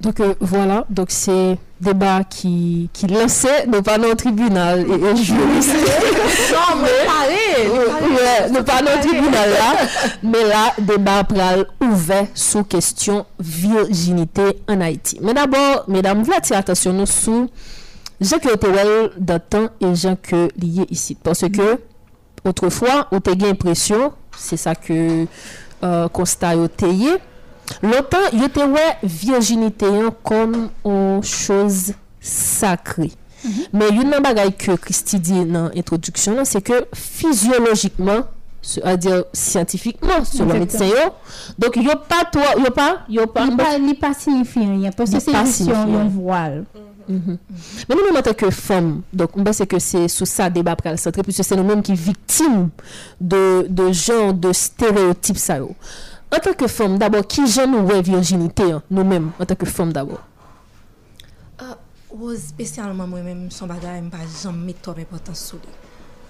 Donc 0.00 0.20
euh, 0.20 0.34
voilà, 0.40 0.84
donc 0.90 1.06
c'est 1.10 1.58
débat 1.80 2.22
qui, 2.24 2.90
qui 2.92 3.06
lançait, 3.06 3.66
nous 3.66 3.80
pas 3.82 3.96
le 3.96 4.14
tribunal 4.14 4.80
et, 4.80 4.92
et 4.92 5.16
juriste. 5.16 5.74
Non, 6.52 6.82
mais 6.82 7.06
Ouais, 7.68 8.62
pas 8.62 8.82
tribunal 9.00 9.50
là, 9.50 9.86
mais 10.22 10.44
là, 10.44 10.74
débat 10.78 11.24
pral 11.24 11.66
ouvert 11.80 12.26
sous 12.34 12.64
question 12.64 13.24
virginité 13.38 14.60
en 14.68 14.80
Haïti. 14.80 15.18
Mais 15.22 15.32
d'abord, 15.32 15.84
mesdames, 15.88 16.22
vous 16.22 16.32
attention 16.54 16.92
nous 16.92 17.06
sous 17.06 17.48
well 18.20 19.10
dans 19.18 19.40
temps 19.40 19.68
et 19.80 19.94
gens 19.94 20.16
que 20.20 20.48
liés 20.58 20.86
ici. 20.90 21.16
Parce 21.22 21.40
que 21.48 21.80
autrefois, 22.44 23.08
on 23.12 23.18
a 23.18 23.32
eu 23.32 23.36
l'impression, 23.36 24.12
c'est 24.36 24.56
ça 24.56 24.74
que 24.74 25.26
Euh, 25.84 26.08
konsta 26.08 26.54
uh, 26.54 26.62
yo 26.62 26.68
teye, 26.72 27.18
lontan 27.84 28.30
yo 28.32 28.46
te 28.48 28.64
wè 28.72 28.84
virginite 29.02 29.90
yon 29.92 30.14
kom 30.24 30.54
ou 30.80 31.20
chouz 31.20 31.90
sakri. 32.24 33.10
Mm 33.42 33.50
-hmm. 33.50 33.66
Men 33.72 33.98
yon 33.98 34.08
nan 34.10 34.24
bagay 34.24 34.54
ke 34.56 34.78
Kristi 34.80 35.20
di 35.20 35.44
nan 35.44 35.68
introduksyon 35.74 36.40
nan, 36.40 36.48
se 36.48 36.62
ke 36.64 36.80
fizyologikman, 36.94 38.24
à 38.82 38.96
dire 38.96 39.24
scientifiquement 39.32 40.24
sur 40.24 40.44
le 40.46 40.54
médecin 40.54 40.86
donc 41.58 41.76
yo 41.76 41.92
pas 42.08 42.24
toi 42.24 42.54
yo 42.58 42.70
pas 42.70 43.04
yo 43.08 43.26
pas. 43.26 43.46
Il 43.78 43.94
pas 43.98 44.14
signifie 44.14 44.60
rien 44.60 44.90
parce 44.90 45.10
que 45.10 45.20
c'est 45.20 45.34
un 45.34 46.08
voile. 46.08 46.64
Mm 47.08 47.16
-hmm. 47.16 47.38
Men 47.88 47.96
nou 47.96 48.02
mwen 48.02 48.12
mwen 48.12 48.24
teke 48.26 48.50
fom 48.50 49.02
Donk 49.12 49.36
mwen 49.36 49.54
se 49.54 49.66
ke 49.70 49.78
se 49.80 50.08
sou 50.08 50.26
sa 50.26 50.48
deba 50.50 50.74
pral 50.76 50.98
sentre 50.98 51.22
Pwese 51.22 51.44
se 51.46 51.54
nou 51.54 51.62
mwen 51.62 51.82
ki 51.82 51.94
viktim 51.94 52.70
De, 53.20 53.66
de 53.68 53.92
jan, 53.92 54.34
de 54.40 54.50
stereotip 54.52 55.38
sa 55.38 55.60
yo. 55.62 55.70
An 56.34 56.42
teke 56.42 56.66
fom 56.68 56.98
dabo 56.98 57.22
Ki 57.22 57.46
jan 57.46 57.70
nou 57.70 57.86
we 57.86 58.00
virginite 58.02 58.66
nou 58.90 59.04
men 59.06 59.30
An 59.38 59.46
teke 59.46 59.70
fom 59.70 59.92
dabo 59.94 60.18
uh, 61.62 61.76
Ou 62.10 62.34
spesyalman 62.34 63.06
mwen 63.06 63.24
men 63.24 63.50
Son 63.54 63.70
bagay 63.70 64.00
mwen 64.00 64.10
pa 64.10 64.26
jan 64.26 64.58
meto 64.58 64.90
mwen 64.90 65.06
potan 65.06 65.38
sou 65.38 65.62
li 65.62 65.85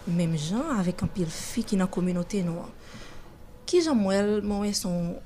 Même 0.09 0.37
gens 0.37 0.71
avec 0.79 1.03
un 1.03 1.07
pile 1.07 1.27
fille 1.27 1.65
qui 1.65 1.77
dans 1.77 1.85
la 1.85 1.87
communauté 1.89 2.43
noire. 2.43 2.69
Qui 3.65 3.83
j'aime 3.83 3.99
moi, 3.99 4.15
moi 4.43 4.73
son 4.73 5.17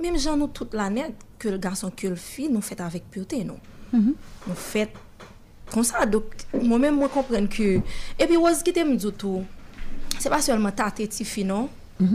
même 0.00 0.18
gens 0.18 0.36
nous 0.36 0.48
toute 0.48 0.74
la 0.74 0.90
net 0.90 1.12
que 1.38 1.48
le 1.48 1.58
garçon 1.58 1.90
que 1.94 2.06
le 2.08 2.16
fille 2.16 2.48
nous 2.48 2.60
fait 2.60 2.80
avec 2.80 3.08
pureté. 3.10 3.44
Mhm. 3.44 4.14
Nous 4.46 4.54
fait 4.54 4.92
comme 5.72 5.84
ça 5.84 6.04
donc 6.06 6.24
moi-même 6.62 6.96
moi 6.96 7.08
comprendre 7.08 7.48
que 7.48 7.80
et 8.18 8.26
puis 8.26 8.36
Rose 8.36 8.62
qui 8.62 8.72
du 8.72 9.12
tout. 9.12 9.44
C'est 10.18 10.30
pas 10.30 10.40
seulement 10.42 10.72
tâter 10.72 11.06
ti 11.06 11.24
fille 11.24 11.44
non. 11.44 11.68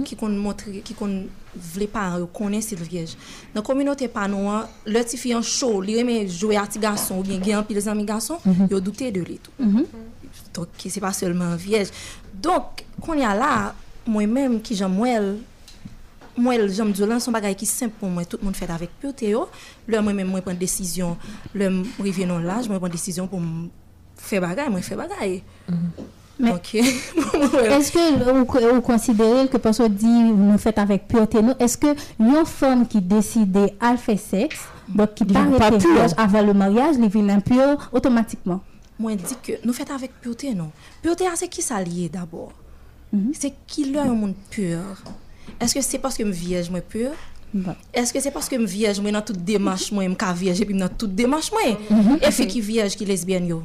qui 0.06 0.16
qu'on 0.16 0.30
montre 0.30 0.66
qui 0.84 0.94
qu'on 0.94 1.26
voulait 1.56 1.88
pas 1.88 2.16
reconnaître 2.16 2.68
s'il 2.70 2.80
vierge 2.82 3.16
dans 3.54 3.60
la 3.60 3.66
communauté 3.66 4.08
pas 4.08 4.30
nous 4.30 4.48
hein, 4.50 4.66
le 4.86 5.00
petit 5.04 5.18
fille 5.18 5.36
en 5.36 5.42
chaud 5.42 5.84
il 5.84 5.98
aimait 5.98 6.26
jouer 6.26 6.56
à 6.56 6.66
petit 6.66 6.80
garçon 6.80 7.18
ou 7.20 7.22
bien 7.22 7.38
gain 7.38 7.62
pile 7.64 7.88
amis 7.90 8.06
garçons 8.06 8.38
Mhm. 8.46 8.68
il 8.72 8.80
douté 8.80 9.12
de 9.12 9.20
lui 9.22 9.40
tout 9.44 9.52
donc 10.54 10.68
c'est 10.78 11.00
pas 11.00 11.14
seulement 11.14 11.56
vierge 11.56 11.90
donc 12.34 12.86
qu'on 13.02 13.14
y 13.16 13.24
a 13.24 13.36
là 13.36 13.74
moi-même 14.06 14.62
qui 14.62 14.76
j'aime 14.76 14.94
moi 14.94 15.08
moi 16.36 16.56
j'aime 16.68 16.94
là 17.08 17.20
son 17.20 17.32
bagage 17.32 17.56
qui 17.56 17.66
simple 17.66 17.94
pour 18.00 18.10
moi 18.10 18.26
tout 18.26 18.38
le 18.40 18.46
monde 18.46 18.56
fait 18.56 18.70
avec 18.70 18.90
pureté 19.00 19.36
là 19.88 20.02
moi 20.02 20.14
même 20.14 20.28
moi 20.28 20.42
prendre 20.42 20.58
décision 20.60 21.18
le 21.54 21.84
rivier 22.02 22.26
non 22.26 22.40
l'âge 22.40 22.68
moi 22.68 22.78
prendre 22.80 22.92
décision 22.94 23.28
pour 23.28 23.42
faire 24.18 24.42
bagage 24.42 24.70
moi 24.70 24.82
faire 24.82 24.98
bagage 24.98 25.42
Mais- 26.40 26.50
donc 26.52 26.74
Est-ce 26.76 27.92
que 27.92 28.74
vous, 28.74 28.82
considérez 28.82 29.48
que 29.48 29.58
parce 29.58 29.78
qu'on 29.78 29.88
dit 29.88 30.08
nous 30.08 30.58
faites 30.58 30.80
avec 30.80 31.08
pureté, 31.08 31.40
est-ce 31.60 31.78
que 31.78 31.96
une 32.20 32.44
femme 32.46 32.88
qui 32.88 33.00
décide 33.02 33.56
à 33.80 33.96
faire 33.98 34.20
sexe, 34.20 34.62
donc 34.90 35.14
qui 35.14 35.26
Il 35.28 35.34
paraît 35.34 35.58
pas 35.60 35.72
pure. 35.78 36.06
avant 36.18 36.42
le 36.42 36.54
mariage, 36.54 36.98
les 36.98 37.08
vient 37.08 37.30
impure 37.30 37.90
automatiquement? 37.94 38.62
Moi, 39.00 39.16
dit 39.16 39.36
que 39.42 39.54
nous 39.66 39.74
faisons 39.74 39.96
avec 39.96 40.12
pureté, 40.22 40.54
non? 40.54 40.72
Pureté, 41.02 41.26
c'est 41.36 41.48
qui 41.48 41.62
ça 41.62 41.82
lié 41.82 42.10
d'abord? 42.10 42.52
Mhm. 43.12 43.32
C'est 43.34 43.54
qui 43.68 43.96
un 43.98 44.14
monde 44.14 44.36
pur? 44.50 44.80
Est-ce 45.60 45.74
que 45.74 45.82
c'est 45.82 46.00
parce 46.00 46.16
que 46.18 46.26
je 46.26 46.32
suis 46.32 46.48
vierge, 46.48 46.70
moi 46.70 46.82
pur? 46.82 47.12
Est-ce 47.94 48.12
que 48.12 48.20
c'est 48.20 48.32
parce 48.32 48.50
que 48.50 48.60
je 48.60 48.66
suis 48.66 48.80
vierge, 48.80 49.00
moi 49.00 49.12
dans 49.12 49.22
toute 49.22 49.44
démarche, 49.44 49.92
moi 49.92 50.04
je 50.04 50.10
suis 50.10 50.44
vierge, 50.44 50.62
et 50.62 50.66
puis 50.66 50.78
dans 50.78 50.90
toute 50.90 51.14
démarche, 51.14 51.52
moi? 51.52 51.78
Mhm. 51.90 52.20
Et 52.22 52.32
fait 52.32 52.48
qui 52.48 52.62
vierge, 52.62 52.96
qui 52.96 53.06
lesbienne, 53.06 53.48
yo? 53.48 53.64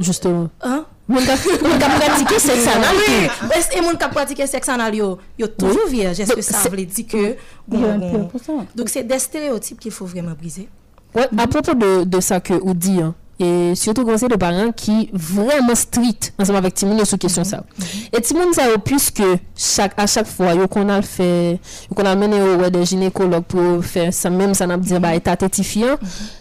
Justement. 0.00 0.48
Hein? 0.60 0.84
Moun 1.06 1.22
ka 1.22 1.36
moun 1.62 1.78
ka 1.78 1.86
pratike 1.86 2.40
seks 2.42 2.66
anal 2.66 2.96
Oui, 2.98 3.28
gens 3.70 3.92
qui 3.92 4.08
pratiquent 4.08 4.48
sexe 4.48 4.68
anal, 4.68 4.94
yo, 4.94 5.18
yo 5.38 5.46
toujours 5.46 5.86
vierge. 5.86 6.18
Est-ce 6.18 6.34
que 6.34 6.42
ça 6.42 6.68
veut 6.68 6.84
dire 6.84 7.06
que... 7.06 7.36
Bon. 7.68 8.28
Donc 8.74 8.88
c'est 8.88 9.04
des 9.04 9.18
stéréotypes 9.20 9.78
qu'il 9.78 9.92
faut 9.92 10.06
vraiment 10.06 10.32
briser. 10.32 10.68
Ouais, 11.14 11.28
à 11.38 11.46
propos 11.46 11.74
de, 11.74 12.02
de 12.02 12.20
ça 12.20 12.40
que 12.40 12.54
vous 12.54 12.74
dit, 12.74 13.00
hein, 13.00 13.14
et 13.38 13.74
surtout 13.74 14.04
conseil 14.04 14.28
de 14.28 14.36
parents 14.36 14.72
qui 14.72 15.10
vraiment 15.12 15.74
strict 15.74 16.32
ensemble 16.38 16.58
avec 16.58 16.74
Timon 16.74 17.04
sur 17.04 17.18
question 17.18 17.44
ça. 17.44 17.64
Et 18.12 18.20
Timon 18.20 18.52
ça 18.52 18.72
au 18.74 18.78
plus 18.78 19.10
que 19.10 19.36
chaque 19.54 19.92
à 19.96 20.06
chaque 20.06 20.26
fois 20.26 20.54
yo 20.54 20.66
qu'on 20.68 20.88
a 20.88 21.02
fait 21.02 21.60
qu'on 21.94 22.04
a 22.04 22.14
mené 22.14 22.40
au 22.40 22.70
des 22.70 22.84
gynécologues 22.84 23.44
pour 23.44 23.84
faire 23.84 24.12
ça 24.12 24.30
même 24.30 24.54
ça 24.54 24.66
n'a 24.66 24.76
dit 24.76 24.98
bah 24.98 25.14
état 25.14 25.36
tétifiant. 25.36 25.96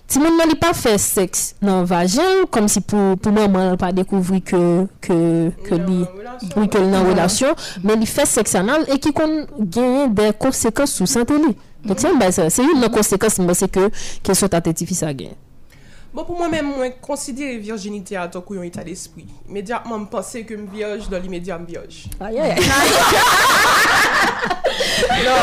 Timon 0.08 0.38
n'a 0.38 0.56
pas 0.56 0.74
fait 0.74 0.98
sexe 0.98 1.56
dans 1.62 1.84
vagin 1.84 2.22
comme 2.50 2.68
si 2.68 2.80
pour 2.80 3.18
pour 3.18 3.32
maman 3.32 3.76
pas 3.76 3.92
découvrir 3.92 4.44
que 4.44 4.88
que 5.02 5.52
que 5.68 5.76
lui 5.76 6.06
oui 6.56 6.70
que 6.70 6.78
dans 6.78 7.04
relation 7.04 7.48
mais 7.84 7.96
il 8.00 8.08
fait 8.08 8.26
sexe 8.26 8.56
anal 8.56 8.86
et 8.88 9.00
qui 9.00 9.12
qu'on 9.12 9.46
gagne 9.60 10.14
des 10.14 10.32
conséquences 10.38 10.94
sur 10.94 11.08
santé. 11.08 11.34
lui. 11.38 11.56
Donc 11.84 12.00
c'est 12.00 12.64
une 12.64 12.90
conséquence 12.90 13.40
mais 13.40 13.54
c'est 13.54 13.70
que 13.70 13.90
question 14.24 14.48
tête 14.48 14.94
ça 14.94 15.14
gagne. 15.14 15.34
Bon, 16.16 16.24
pou 16.24 16.38
mwen 16.40 16.54
men 16.54 16.64
mwen 16.64 16.94
konsidere 17.04 17.58
virginite 17.60 18.16
a 18.16 18.30
tokou 18.32 18.56
yon 18.56 18.64
etat 18.64 18.88
d'espri. 18.88 19.26
Medyatman 19.52 20.06
mpense 20.06 20.46
ke 20.48 20.56
m 20.56 20.64
vyoj, 20.72 21.10
do 21.12 21.20
li 21.20 21.28
medya 21.34 21.58
m 21.60 21.66
vyoj. 21.68 22.06
Aye, 22.24 22.54
aye. 22.56 22.56
Non, 25.26 25.42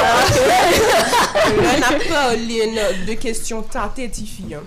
ren 1.61 1.85
ap 1.91 2.07
parlen 2.07 2.79
de 3.05 3.19
kestyon 3.21 3.67
tate 3.69 4.09
ti 4.17 4.25
fiyan. 4.25 4.65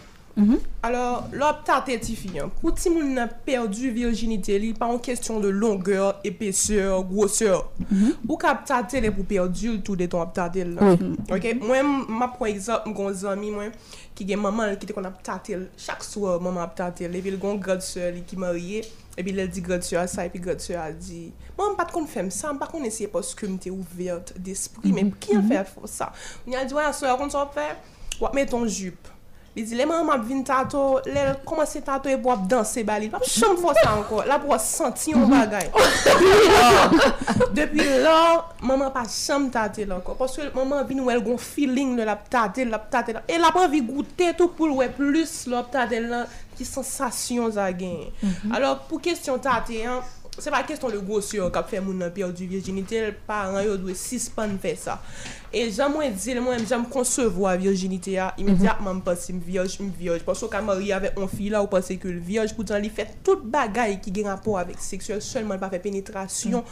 Alors, 0.84 1.30
lop 1.34 1.64
tate 1.66 1.96
ti 2.04 2.14
fiyan, 2.20 2.50
pou 2.60 2.70
ti 2.76 2.92
moun 2.92 3.14
nan 3.16 3.32
perdu 3.48 3.90
virginite 3.96 4.60
li, 4.62 4.74
pa 4.78 4.92
an 4.92 5.00
kestyon 5.02 5.40
de 5.42 5.50
longeur, 5.50 6.20
epeseur, 6.28 7.02
groseur. 7.08 7.72
Mm-hmm. 7.88 8.26
Ou 8.28 8.38
kap 8.38 8.66
tate 8.70 9.02
le 9.02 9.10
pou 9.16 9.26
perdu, 9.26 9.80
tout 9.82 9.96
de 9.98 10.06
ton 10.12 10.22
ap 10.22 10.36
tate 10.38 10.68
le. 10.68 10.76
Ok, 11.34 11.50
mwen 11.64 11.96
m 12.06 12.26
ap 12.28 12.38
pon 12.38 12.52
egzap 12.52 12.86
m 12.86 12.94
kon 12.94 13.16
zami 13.16 13.50
mwen. 13.56 13.74
ki 14.16 14.28
gen 14.30 14.40
maman 14.40 14.76
ki 14.80 14.88
te 14.90 14.96
kon 14.96 15.08
ap 15.08 15.18
tatel, 15.26 15.66
chak 15.80 16.04
swa 16.06 16.38
maman 16.44 16.64
ap 16.64 16.76
tatel, 16.78 17.16
epi 17.20 17.34
l 17.34 17.40
gon 17.42 17.60
gradsyo 17.62 18.08
li 18.16 18.24
ki 18.28 18.40
marye, 18.40 18.84
epi 19.20 19.34
l 19.36 19.44
el 19.44 19.50
di 19.52 19.64
gradsyo 19.66 20.00
a 20.00 20.06
sa, 20.12 20.24
epi 20.28 20.40
gradsyo 20.44 20.78
a 20.80 20.88
di, 20.96 21.26
mwen 21.58 21.76
pat 21.80 21.92
kon 21.96 22.08
fèm 22.10 22.32
sa, 22.32 22.52
mwen 22.52 22.62
pat 22.64 22.72
kon 22.72 22.88
esye 22.88 23.10
poske 23.12 23.50
mte 23.52 23.74
ouverte 23.74 24.38
d'esprit, 24.40 24.94
men 24.96 25.12
ki 25.20 25.36
an 25.40 25.50
fè 25.52 25.66
fò 25.68 25.90
sa? 25.92 26.14
Mwen 26.46 26.62
a 26.62 26.64
di, 26.68 26.78
wè, 26.78 26.88
swa 26.96 27.18
kon 27.20 27.34
so 27.34 27.44
fè, 27.56 27.74
wap 28.22 28.38
meton 28.38 28.64
jup, 28.70 29.12
Li 29.56 29.64
di 29.64 29.76
le 29.80 29.86
man 29.88 30.10
ap 30.12 30.24
vin 30.28 30.42
tato, 30.44 31.00
le 31.08 31.22
komanse 31.48 31.80
tato 31.80 32.10
e 32.12 32.18
pou 32.20 32.34
ap 32.34 32.42
danse 32.52 32.82
bali. 32.84 33.08
Pap 33.14 33.24
chanm 33.24 33.56
fwa 33.56 33.72
sa 33.78 33.94
anko, 33.96 34.20
la 34.28 34.36
pou 34.44 34.52
ap 34.52 34.60
senti 34.60 35.14
yon 35.14 35.30
bagay. 35.32 35.70
Depi 37.56 37.86
la, 38.04 38.18
maman 38.68 38.92
pa 38.92 39.06
chanm 39.08 39.48
tate 39.54 39.86
lanko. 39.88 40.18
Paske 40.20 40.50
maman 40.58 40.84
vin 40.90 41.00
wèl 41.08 41.24
gon 41.24 41.40
feeling 41.40 41.96
le 41.96 42.10
lap 42.10 42.28
tate, 42.28 42.66
lap 42.68 42.90
tate 42.92 43.16
lanko. 43.16 43.32
E 43.32 43.40
la 43.40 43.54
pa 43.56 43.64
vi 43.72 43.80
goute 43.88 44.34
tout 44.36 44.52
pou 44.60 44.82
wè 44.82 44.90
plus 44.98 45.46
lap 45.48 45.72
tate 45.72 46.04
lanko 46.04 46.44
ki 46.60 46.68
sensasyon 46.68 47.56
zagen. 47.56 48.12
Mm 48.22 48.30
-hmm. 48.30 48.56
Alors 48.56 48.84
pou 48.90 49.00
kestyon 49.00 49.40
tate 49.40 49.80
an, 49.88 50.04
se 50.36 50.52
pa 50.52 50.64
kestyon 50.68 50.92
le 50.92 51.00
gosyo 51.00 51.48
kap 51.52 51.72
fe 51.72 51.80
moun 51.80 52.00
nan 52.04 52.12
piyo 52.12 52.28
du 52.32 52.48
virginite, 52.48 53.14
paran 53.28 53.64
yo 53.64 53.78
dwe 53.78 53.96
sispan 53.96 54.60
fe 54.60 54.76
sa. 54.76 55.00
E 55.56 55.70
jan 55.72 55.94
mwen 55.94 56.12
dil 56.20 56.42
mwen, 56.44 56.66
jan 56.68 56.82
m 56.84 56.90
konsevo 56.92 57.46
a 57.48 57.54
virjinite 57.56 58.12
ya, 58.18 58.26
imediatman 58.42 58.98
m 58.98 59.04
pasi 59.06 59.32
m 59.32 59.38
vyoj, 59.40 59.78
m 59.80 59.92
vyoj. 59.96 60.20
Paso 60.28 60.50
ka 60.52 60.60
mori 60.60 60.90
ave 60.92 61.14
on 61.16 61.30
fi 61.32 61.48
la 61.54 61.62
ou 61.64 61.70
pasi 61.72 61.96
ke 62.02 62.10
l 62.12 62.18
vyoj, 62.20 62.52
poutan 62.58 62.84
li 62.84 62.90
fet 62.92 63.14
tout 63.24 63.40
bagay 63.54 63.96
ki 64.04 64.12
gen 64.18 64.28
rapor 64.28 64.60
avek 64.60 64.82
seksuel, 64.84 65.22
selman 65.24 65.62
pa 65.62 65.70
fe 65.72 65.80
penetrasyon 65.80 66.66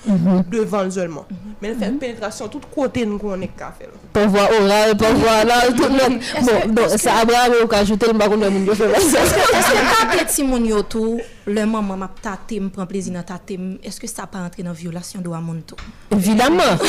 devan 0.51 0.91
zolman. 0.91 1.31
Men 1.63 1.77
fe 1.79 1.93
penetrasyon 2.01 2.51
tout 2.51 2.67
kote 2.73 3.05
nou 3.07 3.23
konen 3.23 3.53
ka 3.55 3.71
fel. 3.77 3.93
Pavwa 4.17 4.49
oral, 4.57 4.91
pavwa 4.99 5.37
lal, 5.47 5.71
tout 5.79 5.95
men. 5.95 6.19
Bon, 6.43 6.75
don, 6.75 6.97
sa 6.99 7.21
abra 7.21 7.45
mwen 7.53 7.63
ou 7.63 7.71
ka 7.71 7.85
ajoute 7.87 8.11
l 8.11 8.19
bagoun 8.19 8.43
nan 8.43 8.51
moun 8.51 8.67
yo 8.67 8.75
fe 8.75 8.91
mwen 8.91 9.07
sa. 9.07 9.23
Eske 9.23 9.87
pa 9.93 10.11
plet 10.11 10.35
si 10.35 10.43
moun 10.43 10.67
yo 10.67 10.83
tou, 10.83 11.23
le 11.47 11.65
maman 11.71 12.03
ap 12.03 12.19
tate 12.23 12.59
m 12.59 12.67
pren 12.75 12.91
plezi 12.91 13.15
nan 13.15 13.23
tate 13.31 13.55
m, 13.55 13.77
eske 13.79 14.11
sa 14.11 14.27
pa 14.27 14.43
entre 14.43 14.67
nan 14.67 14.75
violasyon 14.75 15.23
do 15.23 15.31
a 15.31 15.39
moun 15.39 15.63
tou? 15.71 15.79
Evidemment. 16.11 16.83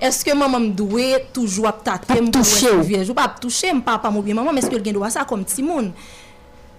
Eske 0.00 0.32
maman 0.32 0.70
m 0.70 0.72
douwe 0.80 1.25
toujou 1.34 1.66
ap 1.68 1.82
tate 1.86 2.18
m 2.20 2.30
pou 2.34 2.44
viej 2.86 3.08
ou 3.10 3.16
pa 3.16 3.26
ap 3.30 3.40
touche 3.42 3.72
m 3.72 3.82
papa 3.84 4.10
m 4.12 4.20
ou 4.20 4.26
bien 4.26 4.36
maman, 4.36 4.54
men 4.54 4.62
eske 4.64 4.78
gen 4.78 4.96
do 4.96 5.04
a 5.06 5.10
sa 5.12 5.26
kom 5.28 5.44
ti 5.46 5.64
moun. 5.64 5.92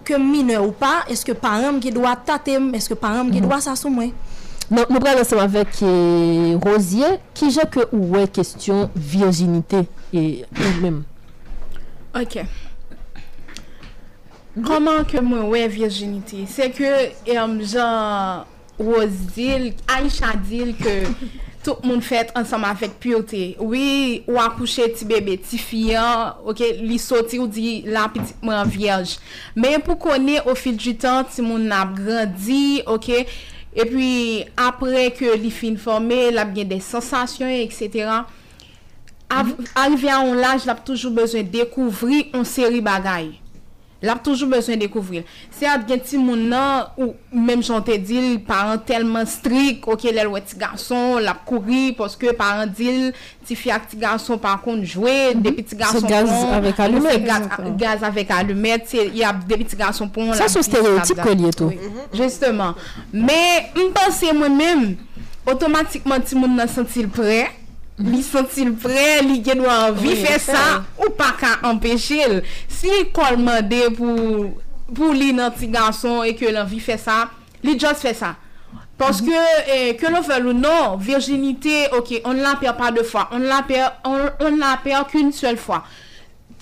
Ke 0.08 0.20
mine 0.22 0.56
ou 0.62 0.72
pa, 0.76 1.02
eske 1.12 1.36
param 1.38 1.82
gen 1.84 1.98
do 1.98 2.06
a 2.08 2.16
tate 2.16 2.56
m, 2.60 2.72
eske 2.78 2.96
param 3.00 3.32
gen 3.34 3.44
do 3.44 3.54
a 3.54 3.60
sa 3.64 3.76
sou 3.80 3.92
mwen. 3.94 4.14
Nou 4.68 5.00
pral 5.00 5.22
ansem 5.22 5.40
avèk 5.40 5.80
Rosier, 6.64 7.22
ki 7.38 7.52
jè 7.56 7.64
ke 7.72 7.86
ouè 7.96 8.26
kestyon 8.36 8.90
virginite 8.96 9.86
e 10.12 10.24
ou 10.44 10.72
mèm? 10.84 11.02
Ok. 12.20 12.42
Koman 14.68 15.06
ke 15.08 15.24
mwen 15.24 15.46
ouè 15.46 15.64
virginite? 15.72 16.44
Se 16.52 16.68
ke, 16.76 16.94
jè, 17.28 17.86
Rosier, 18.78 19.72
Aisha 19.96 20.36
dil 20.38 20.76
ke... 20.78 20.98
tout 21.68 21.84
moun 21.84 22.00
fèt 22.06 22.32
ansama 22.40 22.72
avèk 22.72 22.96
pyote. 23.04 23.42
Oui, 23.60 24.24
ou 24.30 24.40
akouche 24.40 24.88
ti 24.96 25.08
bebe, 25.10 25.36
ti 25.44 25.60
fiyan, 25.60 26.38
ok, 26.48 26.64
li 26.88 27.00
soti 27.02 27.42
ou 27.42 27.50
di 27.52 27.82
la 27.92 28.08
piti 28.14 28.38
mwen 28.46 28.72
vyej. 28.72 29.18
Men 29.60 29.84
pou 29.84 30.00
konè 30.00 30.40
ou 30.46 30.56
fil 30.56 30.80
du 30.80 30.96
tan 31.00 31.28
ti 31.28 31.44
moun 31.44 31.68
ap 31.76 31.92
grandi, 31.98 32.80
ok, 32.88 33.12
epi 33.78 34.10
apre 34.64 35.10
ke 35.18 35.36
li 35.38 35.52
fin 35.54 35.76
formè, 35.82 36.30
la 36.36 36.48
bie 36.48 36.66
de 36.68 36.80
sensasyon, 36.84 37.52
etc. 37.66 38.24
Av, 39.28 39.44
mm 39.44 39.52
-hmm. 39.52 39.68
Arrive 39.76 40.10
a 40.10 40.22
on 40.24 40.40
laj, 40.40 40.66
la 40.66 40.76
pou 40.76 40.94
toujou 40.94 41.12
bezwen 41.12 41.52
dekouvri 41.52 42.30
on 42.34 42.48
seri 42.48 42.82
bagay. 42.82 43.34
Lap 44.04 44.22
toujou 44.22 44.46
bezwen 44.52 44.78
dekouvril. 44.78 45.24
Se 45.54 45.66
at 45.66 45.82
gen 45.90 46.02
ti 46.06 46.20
moun 46.22 46.44
nan, 46.52 46.92
ou 47.00 47.16
menm 47.34 47.64
chante 47.66 47.96
dil, 47.98 48.38
paran 48.46 48.78
telman 48.86 49.26
strik, 49.30 49.88
ok 49.90 50.06
lèl 50.14 50.30
wè 50.30 50.42
ti 50.46 50.60
gason, 50.62 51.18
lap 51.26 51.42
kouri, 51.50 51.96
poske 51.98 52.34
paran 52.38 52.70
dil, 52.78 53.10
ti 53.48 53.58
fiak 53.58 53.88
ti 53.90 53.98
gason 54.02 54.38
par 54.42 54.60
kon 54.62 54.84
jwè, 54.84 55.34
mhm. 55.34 55.44
depi 55.48 55.66
ti 55.66 55.80
gason 55.80 56.06
pon, 56.06 56.10
se 56.10 56.14
gaz 56.14 56.54
avèk 56.60 56.84
alumet, 56.86 57.28
gaz 57.82 58.06
avèk 58.06 58.34
alumet, 58.38 58.86
se 58.92 59.08
y 59.08 59.26
ap 59.26 59.42
depi 59.50 59.66
ti 59.72 59.80
gason 59.80 60.12
pon, 60.14 60.30
sa 60.38 60.50
sou 60.52 60.66
stereotip 60.66 61.24
kon 61.24 61.42
liye 61.42 61.56
tou. 61.58 61.74
Justement. 62.14 62.78
Me, 63.14 63.42
mpense 63.88 64.30
mwen 64.38 64.62
menm, 64.62 64.92
otomatikman 65.50 66.22
ti 66.22 66.38
moun 66.38 66.54
nan 66.60 66.70
sentil 66.70 67.10
prey, 67.10 67.48
li 68.06 68.22
sentil 68.26 68.74
pre, 68.82 69.22
li 69.26 69.40
genwa 69.46 69.76
anvi, 69.88 70.12
oui, 70.14 70.18
fè 70.22 70.38
sa, 70.42 70.64
ou 71.02 71.14
pa 71.18 71.32
ka 71.40 71.56
empèchil. 71.70 72.42
Si 72.70 73.08
kol 73.16 73.40
mande 73.42 73.88
pou, 73.98 74.52
pou 74.92 75.14
li 75.18 75.32
nan 75.36 75.56
ti 75.58 75.70
ganson 75.74 76.22
e 76.28 76.36
ke 76.38 76.52
l'anvi 76.54 76.82
fè 76.84 77.00
sa, 77.02 77.24
li 77.66 77.78
just 77.80 78.06
fè 78.06 78.14
sa. 78.18 78.36
Paske, 78.98 79.30
mhm. 79.30 79.70
eh, 79.74 79.90
ke 79.98 80.10
nou 80.10 80.26
fèl 80.26 80.50
ou 80.50 80.58
non, 80.58 80.98
virginité, 80.98 81.86
ok, 81.94 82.20
on 82.26 82.42
la 82.42 82.56
pèr 82.62 82.74
pa 82.78 82.90
de 82.94 83.06
fwa, 83.06 83.28
on 83.34 83.46
la 83.46 83.62
pèr, 83.66 83.92
on, 84.10 84.26
on 84.46 84.58
la 84.58 84.76
pèr 84.84 85.06
k'un 85.12 85.34
sèl 85.36 85.58
fwa. 85.62 85.84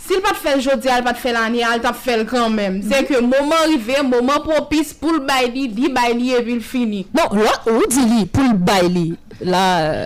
Sil 0.05 0.21
pat 0.21 0.37
fèl 0.37 0.59
jodi 0.61 0.89
al 0.93 1.01
pat 1.05 1.17
fèl 1.17 1.37
anye 1.39 1.63
al 1.65 1.81
tap 1.81 1.97
fel 1.97 2.25
kan 2.29 2.53
men. 2.53 2.77
Se 2.85 2.99
ke 3.07 3.17
mouman 3.25 3.71
rive, 3.71 4.03
mouman 4.05 4.43
propis 4.45 4.91
pou 4.93 5.15
l 5.15 5.23
bay 5.25 5.49
li, 5.49 5.65
li 5.73 5.89
bay 5.93 6.13
li 6.13 6.35
epi 6.37 6.59
l 6.59 6.61
fini. 6.61 7.05
Bon, 7.15 7.31
lwa, 7.33 7.55
ou 7.71 7.87
di 7.89 8.03
li 8.11 8.25
pou 8.29 8.45
l 8.45 8.53
bay 8.67 8.85
li? 8.91 9.05
La... 9.41 9.63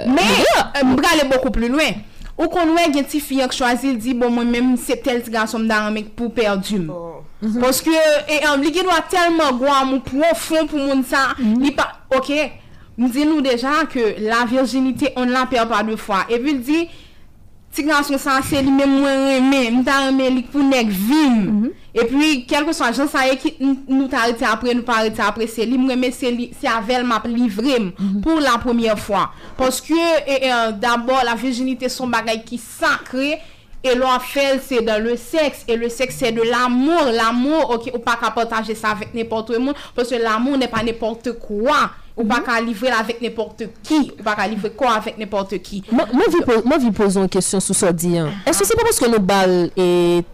Men, 0.07 0.93
mbra 0.93 1.17
le 1.19 1.27
bokou 1.33 1.51
pli 1.55 1.67
lwen. 1.73 1.99
Ou 2.39 2.47
kon 2.53 2.71
wè 2.77 2.85
gen 2.93 3.03
ti 3.11 3.19
fiyan 3.19 3.51
k 3.51 3.57
chwazi 3.57 3.91
l 3.91 3.97
di, 3.99 4.13
bon 4.15 4.31
mwen 4.31 4.47
mèm 4.53 4.71
se 4.79 4.95
tel 5.03 5.19
ti 5.25 5.33
gansom 5.33 5.67
dan 5.67 5.89
amek 5.89 6.13
pou 6.15 6.31
perdi 6.31 6.79
m. 6.79 6.87
Poske, 7.59 7.91
e 8.31 8.39
an 8.47 8.63
li 8.63 8.71
gen 8.75 8.87
wè 8.87 9.01
telman 9.11 9.59
gwa 9.59 9.81
mou 9.89 9.99
profon 10.07 10.69
pou 10.71 10.79
moun 10.79 11.03
sa, 11.03 11.33
li 11.59 11.73
pa, 11.75 11.89
ok, 12.15 12.31
m 12.95 13.11
di 13.11 13.27
nou 13.27 13.43
deja 13.43 13.81
ke 13.91 14.13
la 14.23 14.45
virginite 14.47 15.11
on 15.19 15.35
la 15.35 15.43
per 15.51 15.67
pa 15.67 15.83
dwe 15.83 15.99
fwa. 15.99 16.23
E 16.31 16.39
pi 16.39 16.55
l 16.55 16.63
di, 16.63 16.81
Ti 17.73 17.83
ganson 17.85 18.17
san 18.17 18.41
se 18.43 18.61
li 18.65 18.71
men 18.73 18.89
mwen 18.89 19.25
reme, 19.27 19.59
mwen 19.69 19.83
ta 19.85 19.99
reme 20.07 20.29
li 20.33 20.43
pou 20.49 20.63
nek 20.65 20.89
vim. 20.89 21.35
Mm 21.35 21.61
-hmm. 21.61 21.75
E 21.93 22.05
pi, 22.05 22.45
kelke 22.49 22.73
son 22.73 22.93
jan 22.93 23.07
sa 23.09 23.25
ye 23.25 23.35
ki 23.35 23.55
nou 23.61 24.07
ta 24.09 24.27
rete 24.29 24.45
apre, 24.45 24.73
nou 24.73 24.85
pa 24.85 25.01
rete 25.01 25.21
apre 25.25 25.47
se 25.47 25.65
li, 25.65 25.77
mwen 25.77 25.89
reme 25.95 26.11
se 26.13 26.31
li, 26.31 26.49
se 26.61 26.67
avel 26.69 27.03
map 27.03 27.25
livrem 27.27 27.91
mm 27.91 27.93
-hmm. 27.97 28.21
pou 28.21 28.39
la 28.39 28.57
premier 28.57 28.97
fwa. 28.97 29.29
Poske, 29.57 30.01
e, 30.25 30.33
e, 30.33 30.49
e 30.49 30.71
d'abord, 30.71 31.23
la 31.23 31.35
virginite 31.35 31.89
son 31.89 32.07
bagay 32.07 32.43
ki 32.45 32.57
sakre, 32.57 33.39
e 33.83 33.95
lo 33.95 34.07
a 34.07 34.19
fel 34.19 34.59
se 34.61 34.81
dan 34.81 35.03
le 35.03 35.15
seks, 35.17 35.63
e 35.67 35.75
le 35.75 35.89
seks 35.89 36.17
se 36.19 36.31
de 36.31 36.41
l'amour, 36.41 37.11
l'amour, 37.11 37.69
ok, 37.69 37.89
ou 37.93 37.99
pa 37.99 38.17
ka 38.19 38.31
potaje 38.31 38.75
sa 38.75 38.93
vek 38.93 39.13
nepote 39.13 39.57
moun, 39.57 39.75
poske 39.95 40.19
l'amour 40.19 40.57
ne 40.57 40.67
pa 40.67 40.83
nepote 40.83 41.33
kwa. 41.39 41.89
Ou 42.19 42.27
pa 42.27 42.41
ka 42.43 42.57
livre 42.59 42.89
la 42.91 42.99
vek 43.07 43.21
neporte 43.23 43.69
ki. 43.87 43.99
Ou 44.17 44.25
pa 44.25 44.33
ka 44.35 44.43
livre 44.51 44.73
kwa 44.75 44.97
avek 44.97 45.15
neporte 45.21 45.55
ki. 45.63 45.85
Mwen 45.95 46.81
vi 46.83 46.91
pozon 46.95 47.29
kèsyon 47.31 47.63
sou 47.63 47.77
sa 47.77 47.93
di 47.95 48.17
an. 48.19 48.33
Eso 48.49 48.67
se 48.67 48.75
pa 48.75 48.83
pwoske 48.83 49.07
nou 49.07 49.23
bal 49.23 49.53
e 49.79 49.85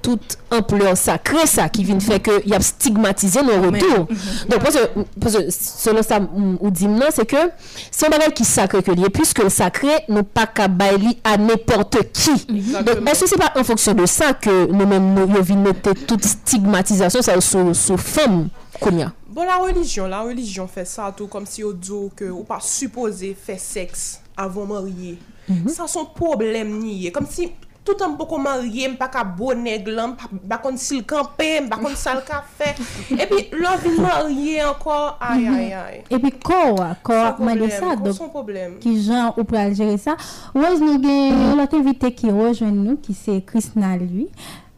tout 0.05 0.33
ampleur 0.55 0.95
sa, 0.97 1.19
kre 1.21 1.45
sa 1.49 1.67
ki 1.69 1.85
vin 1.85 2.01
fè 2.01 2.17
ke 2.25 2.39
y 2.41 2.55
ap 2.57 2.65
stigmatize 2.65 3.43
nou 3.45 3.67
retou. 3.67 4.07
Don 4.49 4.63
pwoske, 4.63 5.45
selon 5.53 6.07
sa 6.07 6.19
ou 6.25 6.71
di 6.73 6.89
mnen, 6.89 7.13
se 7.13 7.27
ke 7.29 7.45
se 7.85 8.07
yon 8.07 8.15
bagay 8.15 8.33
ki 8.41 8.47
sakre 8.49 8.81
ke 8.85 8.95
liye, 8.97 9.11
pwiske 9.13 9.45
sakre 9.53 9.99
nou 10.09 10.25
pa 10.25 10.47
ka 10.49 10.65
bay 10.71 10.97
li 11.01 11.13
a 11.21 11.35
neporte 11.37 12.01
ki. 12.09 12.39
Don 12.81 13.13
eso 13.13 13.29
se 13.29 13.37
pa 13.37 13.51
an 13.53 13.67
fonksyon 13.67 14.01
de 14.01 14.09
sa 14.09 14.33
ke 14.33 14.55
nou 14.73 14.89
men 14.89 15.13
nou 15.13 15.37
yo 15.37 15.45
vin 15.45 15.61
mette 15.69 15.93
tout 16.09 16.31
stigmatizasyon 16.33 17.29
sa 17.29 17.37
sou 17.45 18.01
fèm 18.01 18.47
konya. 18.81 19.11
Bon, 19.35 19.43
la 19.43 19.57
religion, 19.57 20.07
la 20.07 20.21
religion 20.23 20.69
fè 20.71 20.85
sa 20.87 21.09
tou 21.11 21.27
kom 21.27 21.43
si 21.43 21.59
yo 21.59 21.73
dzo 21.75 22.05
ke 22.15 22.29
ou 22.31 22.45
pa 22.47 22.61
suppose 22.63 23.33
fè 23.35 23.57
seks 23.59 24.03
avon 24.39 24.69
marye. 24.69 25.17
Mm 25.49 25.55
-hmm. 25.55 25.73
Sa 25.75 25.87
son 25.91 26.05
problem 26.15 26.71
niye. 26.79 27.11
Kom 27.11 27.27
si 27.27 27.49
tout 27.83 27.99
an 28.01 28.15
pou 28.15 28.29
kon 28.29 28.39
marye, 28.39 28.87
m 28.87 28.95
pa 28.95 29.09
ka 29.11 29.25
bonèk 29.27 29.89
lan, 29.91 30.13
m 30.31 30.39
pa 30.47 30.57
kon 30.63 30.79
sil 30.79 31.03
kampè, 31.03 31.49
m 31.65 31.67
pa 31.67 31.81
kon 31.83 31.95
sal 31.95 32.23
ka 32.23 32.39
fè. 32.59 32.69
E 33.11 33.27
pi 33.27 33.41
lò 33.59 33.75
vi 33.83 33.91
marye 33.99 34.61
anko, 34.69 34.95
ay 35.19 35.47
ay 35.47 35.73
ay. 35.73 35.99
E 36.09 36.17
pi 36.17 36.31
kor, 36.31 36.95
kor, 37.03 37.35
man 37.43 37.59
de 37.59 37.69
sa. 37.69 37.91
Son 38.13 38.29
problem. 38.29 38.79
Ki 38.79 38.95
jan 39.03 39.33
ou 39.35 39.43
pral 39.43 39.75
jere 39.75 39.97
sa. 39.97 40.15
Wèz 40.55 40.79
nou 40.79 40.95
gen 41.03 41.57
lote 41.59 41.83
vite 41.83 42.15
ki 42.15 42.31
rojwen 42.31 42.71
nou 42.85 42.95
ki 42.95 43.13
se 43.13 43.41
Krishna 43.51 43.97
lui. 43.97 44.29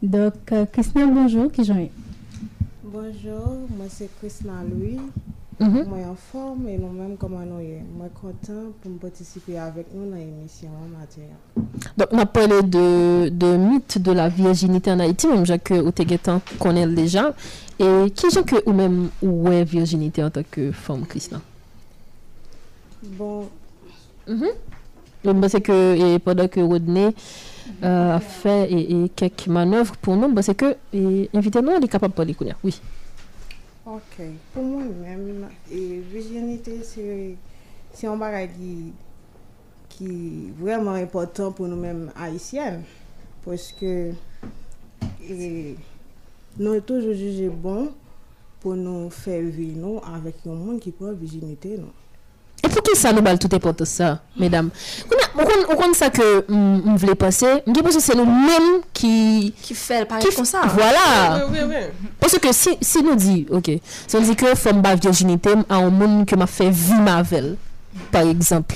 Dok 0.01 0.49
Krishna, 0.73 1.05
bonjou 1.05 1.53
ki 1.53 1.61
jan 1.61 1.85
yon. 1.85 2.06
Bonjour, 2.99 3.59
moi 3.77 3.85
c'est 3.89 4.09
Krishna 4.17 4.53
Louis. 4.67 4.97
Mhm. 5.59 5.85
Moi 5.87 5.99
en 6.09 6.15
forme 6.15 6.67
et 6.67 6.79
nous-mêmes 6.79 7.15
comment 7.15 7.45
nous 7.45 7.59
est? 7.59 7.83
Moi 7.95 8.07
content 8.19 8.71
pour 8.81 8.89
me 8.91 8.97
participer 8.97 9.59
avec 9.59 9.85
nous 9.93 10.09
dans 10.09 10.15
l'émission 10.15 10.69
en 10.69 10.99
matière. 10.99 11.37
Donc, 11.95 12.07
on 12.11 12.17
a 12.17 12.25
parlé 12.25 12.63
de, 12.63 13.29
de 13.29 13.55
mythe 13.55 14.01
de 14.01 14.11
la 14.11 14.29
virginité 14.29 14.91
en 14.91 14.99
Haïti, 14.99 15.27
même 15.27 15.45
Jacques 15.45 15.69
Otegetan 15.71 16.41
connaît 16.57 16.87
déjà. 16.87 17.35
Et 17.77 18.09
qui 18.15 18.25
est 18.25 18.43
que 18.43 18.67
ou 18.67 18.73
même 18.73 19.09
où 19.21 19.47
est 19.51 19.63
virginité 19.63 20.23
en 20.23 20.31
tant 20.31 20.41
que 20.49 20.71
femme 20.71 21.05
Christina 21.05 21.39
Bon, 23.03 23.45
Donc, 25.23 25.39
bah, 25.39 25.49
c'est 25.49 25.61
que 25.61 26.15
et 26.15 26.17
pendant 26.17 26.47
que 26.47 26.61
Rodney 26.61 27.13
a 27.81 28.19
fait 28.19 28.71
et, 28.71 29.09
quelques 29.15 29.47
manœuvres 29.47 29.95
pour 29.97 30.15
nous, 30.15 30.31
bah, 30.31 30.41
c'est 30.41 30.55
que 30.55 30.75
et, 30.93 31.29
invitez-nous, 31.33 31.71
on 31.71 31.79
est 31.79 31.87
capable 31.87 32.13
de 32.13 32.33
parler. 32.33 32.55
Oui. 32.63 32.81
ok. 33.85 34.25
Pour 34.53 34.63
moi-même, 34.63 35.47
virginité, 35.69 36.81
c'est 37.93 38.07
un 38.07 38.17
bagage 38.17 38.49
qui, 39.89 40.05
est 40.05 40.51
vraiment 40.59 40.91
important 40.91 41.51
pour 41.51 41.67
nous-mêmes 41.67 42.11
haïtiennes. 42.15 42.83
Parce 43.45 43.71
que 43.71 44.11
nous 46.59 46.71
avons 46.71 46.81
toujours 46.81 47.13
jugé 47.13 47.49
bon 47.49 47.91
pour 48.59 48.75
nous 48.75 49.09
faire 49.09 49.43
vivre 49.43 49.77
nous, 49.77 50.01
avec 50.03 50.35
un 50.45 50.53
monde 50.53 50.79
qui 50.79 50.91
prend 50.91 51.13
virginité. 51.13 51.77
Non? 51.77 51.91
E 52.63 52.69
pou 52.71 52.81
ki 52.81 52.95
sa 52.97 53.11
nou 53.13 53.21
bal 53.25 53.37
tout 53.37 53.53
e 53.53 53.59
poto 53.61 53.85
sa, 53.85 54.15
medam? 54.39 54.71
Ou 55.37 55.77
kon 55.77 55.93
sa 55.97 56.09
ke 56.13 56.25
m 56.49 56.95
vle 56.97 57.13
pase, 57.19 57.59
m 57.67 57.75
di 57.75 57.83
pose 57.85 58.01
se 58.01 58.15
nou 58.17 58.25
men 58.25 58.81
ki... 58.97 59.53
Ki 59.61 59.77
fel 59.77 60.07
pare 60.09 60.31
kon 60.33 60.47
sa. 60.47 60.65
Voilà. 60.73 61.45
Oui, 61.45 61.61
oui, 61.61 61.67
oui. 61.69 62.09
Pose 62.17 62.41
ke 62.41 62.53
si 62.55 63.03
nou 63.05 63.17
di, 63.19 63.43
ok, 63.53 63.75
se 63.83 64.17
nou 64.17 64.25
di 64.25 64.37
ke 64.39 64.55
fom 64.57 64.81
ba 64.81 64.95
virginite 64.97 65.53
m 65.53 65.63
a 65.69 65.83
ou 65.85 65.93
moun 65.93 66.25
ke 66.27 66.39
ma 66.39 66.49
fe 66.49 66.71
vi 66.73 66.97
mavel. 67.05 67.53
par 68.11 68.23
exemple. 68.27 68.75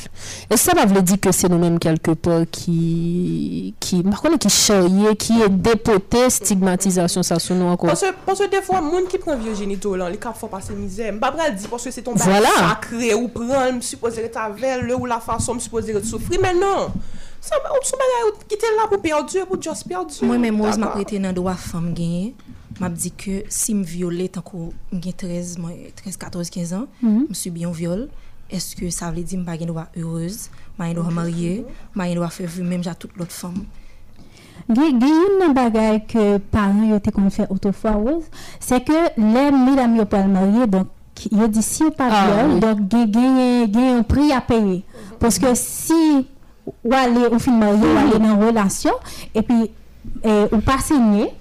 Et 0.49 0.57
ça 0.57 0.73
va 0.73 0.85
veut 0.85 1.01
dire 1.01 1.19
que 1.19 1.31
c'est 1.31 1.49
nous-mêmes 1.49 1.79
quelque 1.79 2.11
part 2.11 2.43
qui 2.51 3.73
qui 3.79 4.03
qui 4.39 4.49
charrier, 4.49 5.15
qui 5.15 5.41
est 5.41 5.49
dépoté 5.49 6.29
stigmatisation 6.29 7.23
ça 7.23 7.39
sur 7.39 7.55
nous 7.55 7.65
encore. 7.65 7.89
Parce, 7.89 8.05
parce 8.25 8.39
que 8.39 8.49
des 8.49 8.61
fois 8.61 8.81
monde 8.81 9.07
qui 9.07 9.17
prend 9.17 9.35
vieux 9.37 9.55
génitaux 9.55 9.95
là, 9.95 10.09
les 10.09 10.17
cas 10.17 10.33
font 10.33 10.47
passer 10.47 10.73
misère. 10.73 11.13
Pas 11.19 11.31
pas 11.31 11.49
dit 11.49 11.67
parce 11.67 11.83
que 11.83 11.91
c'est 11.91 12.01
ton 12.01 12.13
voilà. 12.15 12.49
sacré 12.57 13.13
ou 13.13 13.27
prendre 13.27 13.81
supposer 13.81 14.29
ta 14.29 14.49
le 14.49 14.95
ou 14.95 15.05
la 15.05 15.19
façon 15.19 15.57
supposer 15.59 15.93
souffrir 16.03 16.39
mais 16.41 16.53
non. 16.53 16.91
Ça 17.39 17.55
va 17.63 17.71
on 17.71 17.83
se 17.83 17.93
qui 18.47 18.55
était 18.55 18.67
là 18.77 18.87
pour 18.87 19.01
perdu 19.01 19.39
pour 19.47 19.61
juste 19.61 19.87
perdu. 19.87 20.15
Moi 20.23 20.37
même 20.37 20.55
moi 20.55 20.75
m'a 20.77 20.87
prêté 20.87 21.17
dans 21.19 21.33
droit 21.33 21.55
femme 21.55 21.93
gagner. 21.93 22.35
m'a 22.79 22.89
dit 22.89 23.11
que 23.11 23.43
si 23.49 23.73
me 23.73 23.83
violer 23.83 24.29
tant 24.29 24.41
que 24.41 25.11
13 25.11 25.57
13 25.95 26.17
14 26.17 26.49
15 26.49 26.73
ans, 26.73 26.87
mhm. 27.01 27.09
me 27.09 27.19
mm 27.19 27.25
-hmm. 27.25 27.33
subis 27.33 27.65
un 27.65 27.71
viol. 27.71 28.09
Eske 28.51 28.89
sa 28.93 29.11
vle 29.11 29.23
di 29.27 29.37
m 29.39 29.45
pa 29.47 29.57
gen 29.59 29.71
doa 29.71 29.87
heureuse, 29.95 30.49
ma 30.77 30.87
gen 30.89 30.99
doa 31.01 31.11
marye, 31.15 31.63
ma 31.95 32.07
gen 32.09 32.19
doa 32.21 32.29
fe 32.33 32.47
vu 32.49 32.63
menm 32.67 32.83
ja 32.85 32.93
tout 32.95 33.11
lot 33.19 33.31
fam. 33.31 33.61
Gen 34.69 34.99
gen 35.01 35.09
yon 35.17 35.37
nan 35.41 35.53
bagay 35.57 36.01
ke 36.07 36.25
paran 36.53 36.83
yo 36.91 36.99
te 37.03 37.11
kon 37.15 37.31
fè 37.33 37.47
autrefois 37.49 37.97
wèz, 37.97 38.27
se 38.61 38.77
ke 38.85 39.07
lè 39.17 39.47
midam 39.55 39.95
yo 39.97 40.05
pral 40.09 40.29
marye, 40.31 40.67
donk 40.69 41.25
yo 41.31 41.47
di 41.51 41.61
si 41.65 41.83
yo 41.83 41.91
pa 41.93 42.07
Ah, 42.09 42.21
viol, 42.27 42.53
oui. 42.53 42.59
donk 42.61 42.85
gen 42.91 43.73
yon 43.75 44.03
pri 44.07 44.31
a 44.33 44.39
paye. 44.45 44.81
Paske 45.21 45.51
si 45.59 46.27
ou 46.65 46.93
ale 46.95 47.27
ou 47.31 47.39
fin 47.41 47.57
marye, 47.57 47.81
ou 47.81 47.99
ale 47.99 48.19
nan 48.21 48.39
relasyon, 48.41 48.97
epi 49.33 49.63
eh, 50.23 50.47
ou 50.51 50.61
pa 50.65 50.77
senye, 50.81 51.31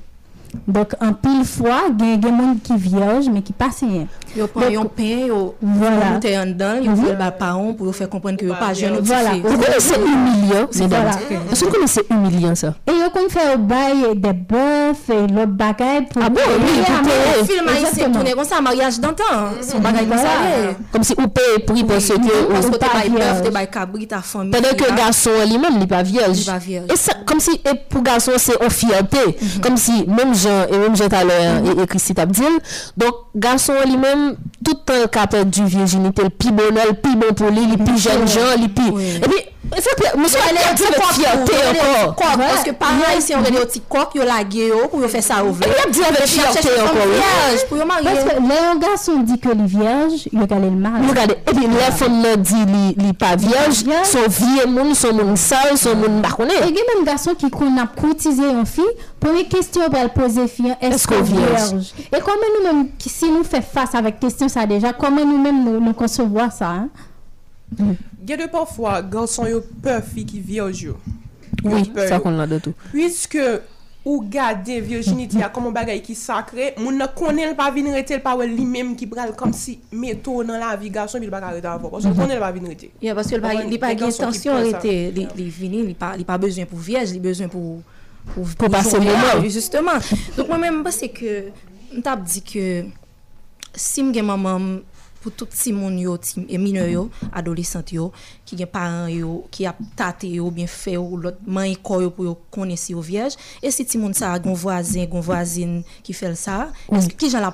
donk 0.67 0.95
an 1.01 1.13
pil 1.23 1.43
fwa 1.47 1.83
gen 1.99 2.21
gen 2.23 2.35
moun 2.35 2.59
ki 2.65 2.77
vierge, 2.77 3.31
men 3.31 3.43
ki 3.43 3.53
pa 3.57 3.71
senye. 3.75 4.07
Yo 4.37 4.47
pran 4.51 4.71
yon 4.71 4.89
pen, 4.95 5.27
yo 5.31 5.55
monte 5.61 6.31
yon 6.31 6.53
dan, 6.57 6.83
yo 6.85 6.93
Mhm. 6.93 7.05
fèl 7.05 7.17
bal 7.19 7.33
paon 7.39 7.73
pou 7.75 7.87
yo 7.87 7.93
fè 7.93 8.07
kompren 8.09 8.37
ke 8.37 8.47
yo 8.47 8.55
pa 8.55 8.73
jen 8.75 8.95
Voilà. 9.01 9.33
ti 9.33 9.41
Vous 9.41 9.59
connaissez 9.59 9.95
humiliant, 9.97 10.69
mesdames 10.75 10.89
Voilà. 10.89 11.11
Est-ce 11.51 11.61
que 11.61 11.67
vous 11.67 11.73
connaissez 11.73 12.03
humiliant 12.11 12.55
ça? 12.55 12.75
E 12.87 12.93
yo 12.93 13.11
kon 13.11 13.29
fè 13.29 13.55
ou 13.55 13.59
bay 13.59 14.15
de 14.15 14.33
bœuf, 14.33 15.09
e 15.09 15.27
lo 15.33 15.47
bagay 15.47 16.03
pou... 16.03 16.21
Ah 16.23 16.29
bon, 16.29 16.41
oui, 16.61 16.85
ah, 16.87 17.45
Film 17.45 17.69
a 17.69 18.35
kon 18.35 18.45
sa, 18.45 18.61
mariage 18.61 19.01
d'antan, 19.01 19.55
son 19.63 19.81
bagay 19.81 20.07
kon 20.07 20.17
sa 20.17 20.23
Voilà. 20.23 20.67
le. 20.69 20.75
Comme 20.93 21.05
si 21.05 21.15
ou 21.19 21.23
ou 21.23 21.27
te 21.27 23.11
vierge. 23.11 23.43
te 23.43 23.51
bay 23.51 23.67
kabri, 23.67 24.07
ta 24.07 24.21
fami. 24.23 24.51
Pendant 24.51 24.75
que 24.77 24.91
le 24.91 24.97
garçon 24.97 25.31
lui-même 25.49 25.79
n'est 25.79 25.87
pas 25.87 26.03
vierge. 26.03 26.41
Il 26.41 26.47
pas 26.47 26.59
vierge. 26.59 26.87
Et 26.93 26.97
ça, 26.97 27.13
comme 27.27 27.41
si 27.41 27.53
et 27.65 27.75
pour 27.89 28.03
garçon 28.03 28.33
c'est 28.37 28.63
en 28.65 28.71
fierté. 28.71 29.19
Comme 29.63 29.77
si 29.77 30.05
même 30.07 30.35
Et 30.47 30.79
même 30.79 30.97
Jean 30.97 31.09
tout 31.09 31.17
à 31.17 31.25
l'heure 31.25 31.83
et, 31.83 31.87
Christy 31.87 32.15
t'a 32.15 32.27
dit. 32.27 32.43
Donc 32.97 33.15
garçon 33.35 33.75
lui-même 33.85 34.37
tout 34.65 34.73
le 34.73 34.85
temps 34.85 35.09
capable 35.11 35.51
du 35.51 35.65
virginité, 35.65 36.23
le 36.23 36.31
bonheur, 36.53 36.87
le 36.89 36.95
plus 36.95 37.17
bon 37.17 37.33
pour 37.35 37.51
lui, 37.51 37.67
le 37.67 37.77
plus 37.77 37.99
jeune 37.99 38.27
Jean, 38.27 38.61
le 38.61 38.69
plus. 38.69 39.31
Ça 39.73 40.17
monsieur 40.17 40.39
elle 40.51 40.57
a 40.57 40.75
ti 40.75 40.83
kok 40.85 41.13
fierté 41.13 41.53
yo 41.53 42.09
encore? 42.09 42.37
Parce 42.39 42.65
que 42.65 42.71
par 42.73 42.93
là, 42.99 43.17
ici, 43.19 43.35
on 43.37 43.43
rele 43.43 43.59
yo 43.59 43.65
ti 43.67 43.81
kok, 43.89 44.15
yo 44.15 44.25
la 44.25 44.41
ge 44.49 44.67
yo, 44.71 44.89
pou 44.91 45.03
yo 45.03 45.09
fè 45.09 45.21
sa 45.23 45.45
ou 45.45 45.53
vle. 45.53 45.69
Et 45.69 45.71
il 45.71 45.89
a 45.89 45.91
dit 45.93 46.03
avec 46.03 46.23
a 46.23 46.27
fierté 46.27 46.69
encore, 46.81 46.95
pou 47.69 47.77
yo 47.77 47.83
Parce 47.87 48.25
que 48.25 48.41
le 48.41 48.79
garçon 48.81 49.19
dit 49.21 49.39
que 49.39 49.51
les 49.51 49.67
vierges, 49.67 50.29
il 50.33 50.41
a 50.41 50.59
le 50.59 50.71
mal. 50.71 51.03
Et 51.05 51.53
puis 51.55 51.67
les 51.67 51.93
femmes 51.93 52.23
là 52.23 52.37
dit 52.37 52.65
li, 52.67 52.95
li 52.97 53.13
pas 53.13 53.37
vierge, 53.37 53.85
son 54.05 54.29
vieux 54.29 54.67
monde, 54.67 54.95
son 54.97 55.13
monde 55.15 55.37
sale, 55.37 55.77
son 55.77 55.95
monde 55.95 56.23
pas 56.23 56.37
Et 56.43 56.69
il 56.69 56.75
y 56.75 56.81
a 56.81 56.95
même 56.97 57.05
garçon 57.05 57.35
qui 57.35 57.49
qu'on 57.51 57.77
a 57.79 57.87
courtisé 57.87 58.43
une 58.43 58.67
fille, 58.67 58.83
première 59.21 59.47
question 59.47 59.83
pour 59.89 59.99
elle 59.99 60.13
poser 60.13 60.49
fille, 60.49 60.75
est-ce 60.81 61.07
qu'on 61.07 61.21
vierge? 61.21 61.93
Et 62.13 62.19
comment 62.21 62.51
nous-mêmes, 62.59 62.89
qui- 62.99 63.09
si 63.11 63.31
nous 63.31 63.45
fait 63.45 63.63
face 63.63 63.95
avec 63.95 64.19
question 64.19 64.49
ça 64.49 64.67
déjà, 64.67 64.93
comment 64.95 65.25
nous-mêmes 65.25 65.63
nous, 65.65 65.81
nous 65.81 65.93
concevons 65.93 66.51
ça 66.51 66.67
hein? 66.69 66.89
Mm. 67.79 67.99
Gede 68.27 68.49
pafwa, 68.53 69.01
ganson 69.03 69.49
yo 69.51 69.61
pe 69.85 70.01
fi 70.05 70.25
ki 70.29 70.41
vyoj 70.45 70.87
yo. 70.89 70.97
Oui, 71.65 71.85
sa 72.09 72.21
kon 72.23 72.39
lan 72.39 72.49
de 72.51 72.59
tou. 72.65 72.89
Pwiske 72.91 73.45
ou 74.01 74.23
gade 74.33 74.79
vyojiniti 74.81 75.43
a 75.45 75.51
komon 75.53 75.75
bagay 75.77 76.01
ki 76.05 76.15
sakre, 76.17 76.71
moun 76.81 76.97
na 76.97 77.11
konen 77.13 77.53
l 77.53 77.57
pa 77.59 77.69
vin 77.75 77.91
rete 77.93 78.17
l 78.17 78.23
pa 78.25 78.33
wè 78.39 78.47
li 78.49 78.65
menm 78.65 78.95
ki 78.97 79.09
bral 79.11 79.35
kom 79.37 79.53
si 79.57 79.77
meto 79.93 80.39
nan 80.47 80.63
la 80.63 80.73
vi 80.81 80.89
ganson 80.93 81.21
bil 81.21 81.33
baka 81.33 81.53
rete 81.57 81.69
avon. 81.69 81.93
Pwiske 81.93 82.15
konen 82.17 82.39
l 82.39 82.43
pa 82.43 82.53
vin 82.57 82.69
rete. 82.71 82.91
Ya, 83.05 83.15
paske 83.19 83.41
li 83.41 83.81
pa 83.81 83.93
gen 83.95 84.15
tansyon 84.17 84.71
rete, 84.71 84.95
li 85.15 85.49
vini, 85.53 85.85
li 85.91 85.97
pa 85.97 86.39
bezwen 86.41 86.69
pou 86.71 86.81
vyej, 86.81 87.13
li 87.15 87.23
bezwen 87.23 87.53
pou 87.53 87.83
pou 88.35 88.71
pase 88.73 89.01
mouman. 89.01 89.45
Justement. 89.49 90.13
Donk 90.37 90.49
mwen 90.49 90.65
menm 90.67 90.83
ba 90.87 90.93
se 90.95 91.11
ke, 91.13 91.51
mtap 91.93 92.25
di 92.27 92.43
ke 92.47 92.67
sim 93.77 94.11
gen 94.15 94.27
mamam 94.29 94.81
pour 95.23 95.33
tout 95.33 95.49
si 95.51 95.73
moun 95.73 95.99
yo, 95.99 96.17
ti, 96.17 96.41
mineur 96.59 96.89
yo, 96.89 97.11
adolescent 97.33 97.93
yo, 97.93 98.11
ki 98.49 98.57
gen 98.57 98.67
parents 98.73 99.09
yo, 99.13 99.45
ki 99.53 99.67
ap 99.69 99.77
tate 99.97 100.29
yo, 100.33 100.51
bien 100.51 100.67
fait 100.67 100.93
yo, 100.97 101.05
lot 101.17 101.37
man 101.47 101.67
yi 101.69 101.77
ko 101.77 102.01
yo 102.01 102.11
pou 102.11 102.25
yo 102.25 102.37
konen 102.51 102.77
si 102.81 102.93
yo 102.93 103.01
vierge, 103.01 103.37
et 103.63 103.71
si 103.71 103.85
ti 103.85 103.99
moun 103.99 104.15
sa, 104.15 104.33
gon 104.39 104.55
voisin, 104.55 105.05
gon 105.11 105.21
voisine 105.21 105.83
ki 106.03 106.13
fel 106.17 106.37
sa, 106.37 106.69
est-ce 106.93 107.09
que 107.09 107.17
ki 107.17 107.31
jan 107.31 107.41
la? 107.41 107.51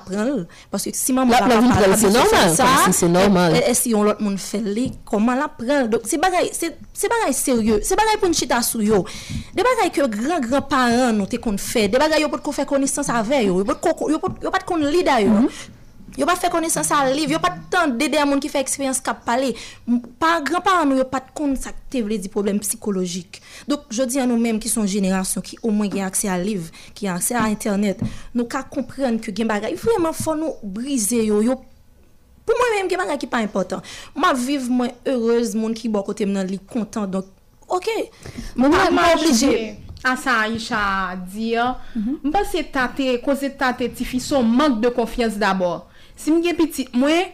Parce 0.71 0.83
que 0.85 0.91
si 0.93 1.11
maman 1.13 1.31
La- 1.31 1.47
la 1.47 1.87
la 1.87 1.97
c'est 1.97 2.09
normal, 2.09 2.55
ça, 2.55 2.65
c'est 2.91 3.09
normal. 3.09 3.55
et- 3.55 3.69
et 3.71 3.73
si 3.73 3.89
yon 3.91 4.03
lot 4.03 4.19
moun 4.19 4.37
li, 4.63 4.91
koman 5.05 5.35
la 5.37 5.47
pran? 5.49 5.87
Donc, 5.87 6.01
se 6.07 6.15
bagay, 6.17 6.49
se 6.53 7.07
bagay 7.07 7.33
serye, 7.33 7.83
se 7.83 7.95
bagay 7.95 8.17
pou 8.19 8.27
n 8.27 8.33
chita 8.33 8.61
sou 8.61 8.81
yo. 8.81 9.03
De 9.53 9.61
bagay 9.63 9.91
ke 9.91 10.07
gran 10.07 10.39
gran 10.39 10.61
paran 10.61 11.13
nou 11.13 11.27
te 11.27 11.37
kon 11.37 11.57
fè, 11.57 11.87
de 11.89 11.97
bagay 11.99 12.21
yo 12.21 12.29
pot 12.29 12.41
kon 12.41 12.53
fè 12.55 12.65
konesans 12.65 13.09
avè 13.09 13.43
yo, 13.45 13.59
yo 13.59 13.75
kon- 13.81 14.09
yo 14.41 14.51
pat 14.51 14.63
kon 14.65 14.79
li 14.79 15.03
da 15.03 15.19
Yo 16.17 16.25
pa 16.25 16.33
fè 16.33 16.49
konesans 16.49 16.89
a 16.95 17.03
liv, 17.11 17.29
yo 17.29 17.37
pa 17.41 17.51
tan 17.69 17.91
dede 17.99 18.17
a 18.17 18.25
moun 18.25 18.41
ki 18.41 18.49
fè 18.49 18.63
eksperyans 18.63 18.99
kap 19.05 19.19
pale. 19.27 19.51
Pa 20.17 20.39
gran 20.41 20.63
pa 20.65 20.79
an 20.81 20.89
nou 20.89 20.97
yo 20.97 21.05
pat 21.09 21.29
kon 21.37 21.53
sa 21.59 21.69
te 21.93 22.01
vle 22.01 22.17
di 22.21 22.31
problem 22.33 22.57
psikologik. 22.63 23.37
Dok, 23.69 23.85
je 23.93 24.07
di 24.09 24.21
an 24.21 24.31
nou 24.31 24.41
menm 24.41 24.57
ki 24.61 24.71
son 24.71 24.89
jenerasyon 24.89 25.45
ki 25.45 25.59
ou 25.61 25.69
mwen 25.75 25.91
gen 25.93 26.07
akse 26.07 26.29
a 26.31 26.37
liv, 26.41 26.71
ki 26.97 27.05
gen 27.05 27.13
aksè 27.13 27.37
a 27.37 27.45
internet, 27.53 28.01
nou 28.33 28.49
ka 28.49 28.63
kompren 28.65 29.19
ke 29.21 29.33
gen 29.35 29.49
bagay. 29.51 29.77
Vreman 29.77 30.15
fò 30.17 30.33
nou 30.37 30.57
brize 30.63 31.21
yo, 31.21 31.43
yo 31.45 31.59
pou 32.47 32.57
mwen 32.57 32.79
menm 32.79 32.89
gen 32.89 33.03
bagay 33.03 33.19
ki 33.21 33.29
pa 33.29 33.43
important. 33.45 33.85
Ma 34.17 34.33
viv 34.33 34.65
mwen 34.73 34.95
heureuse, 35.05 35.53
moun 35.53 35.77
ki 35.77 35.91
bo 35.93 36.01
kote 36.07 36.25
mnen 36.25 36.49
li 36.49 36.57
kontan, 36.71 37.05
donk, 37.13 37.29
ok, 37.69 37.91
mwen 38.57 38.73
mwen 38.73 39.13
oblige. 39.13 39.51
Asa 40.05 40.39
Aisha 40.45 40.79
di, 41.29 41.51
mwen 42.23 42.49
se 42.49 42.63
tate, 42.73 43.19
koze 43.21 43.49
tate 43.59 43.89
ti 43.93 44.05
fi 44.07 44.21
son 44.23 44.49
mank 44.49 44.81
de 44.81 44.89
konfians 44.93 45.37
d'abord. 45.37 45.86
si 46.17 46.33
mwen 46.33 46.43
gen 46.43 46.57
pitit 46.57 46.95
mwen, 46.97 47.29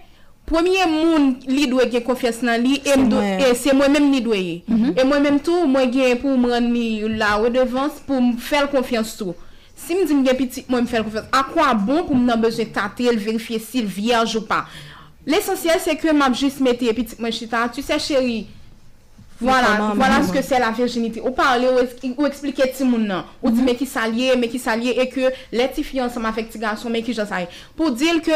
premier 0.49 0.89
moun 0.91 1.30
li 1.47 1.65
dwe 1.72 1.88
gen 1.91 2.03
konfians 2.05 2.41
nan 2.45 2.61
li, 2.61 2.77
e 2.84 3.49
se 3.57 3.73
mwen 3.76 3.95
menm 3.95 4.11
li 4.14 4.22
dwe 4.23 4.39
ye. 4.41 4.55
Mm 4.68 4.77
-hmm. 4.77 4.99
E 4.99 5.07
mwen 5.07 5.23
menm 5.23 5.39
tou, 5.39 5.68
mwen 5.68 5.91
gen 5.91 6.19
pou 6.22 6.38
mwen 6.38 6.72
ni 6.73 6.85
la 7.18 7.38
redevans 7.41 8.03
pou 8.07 8.19
m 8.19 8.35
fel 8.38 8.68
konfians 8.72 9.15
tou. 9.18 9.35
Si 9.76 9.95
m 9.95 10.05
di 10.07 10.14
m 10.14 10.26
gen 10.26 10.38
pitit 10.38 10.69
mwen 10.69 10.84
m 10.84 10.88
fel 10.88 11.03
konfians, 11.03 11.27
A 11.31 11.43
kwa 11.43 11.73
bon 11.73 12.03
pou 12.05 12.15
m 12.15 12.26
nan 12.26 12.41
bezwen 12.41 12.72
tate, 12.72 13.07
el 13.10 13.18
verifiye 13.18 13.60
si 13.60 13.81
l 13.81 13.88
vierj 13.88 14.35
ou 14.35 14.45
pa. 14.47 14.65
L'esensyel 15.26 15.80
se 15.80 15.95
ke 15.95 16.11
m 16.11 16.22
ap 16.22 16.35
jist 16.35 16.60
mette 16.60 16.93
pitit 16.93 17.19
mwen 17.19 17.31
chita. 17.31 17.68
Tu 17.72 17.81
se 17.81 17.97
chéri, 17.99 18.47
Voilà, 19.41 19.91
voilà 19.95 20.23
ce 20.23 20.31
que 20.31 20.41
c'est 20.41 20.60
la 20.60 20.72
virginité. 20.72 21.22
Ou 21.22 21.31
parler, 21.31 21.68
ou, 21.68 21.80
ex- 21.80 22.15
ou 22.18 22.26
expliquer 22.26 22.72
ti 22.72 22.84
moun 22.84 23.05
nan. 23.07 23.23
Ou 23.41 23.49
di 23.51 23.61
mais 23.61 23.76
qui 23.76 23.85
s'allier, 23.85 24.35
mais 24.38 24.47
qui 24.47 24.60
s'allier, 24.60 24.91
et 24.97 25.10
que 25.10 25.31
les 25.51 25.69
ti 25.72 25.84
filles 25.84 26.01
ensemble 26.01 26.27
avec 26.27 26.49
mais 26.89 27.01
qui 27.01 27.14
j'en 27.14 27.26
sais. 27.26 27.47
Pour 27.76 27.91
dire 27.91 28.22
que, 28.22 28.31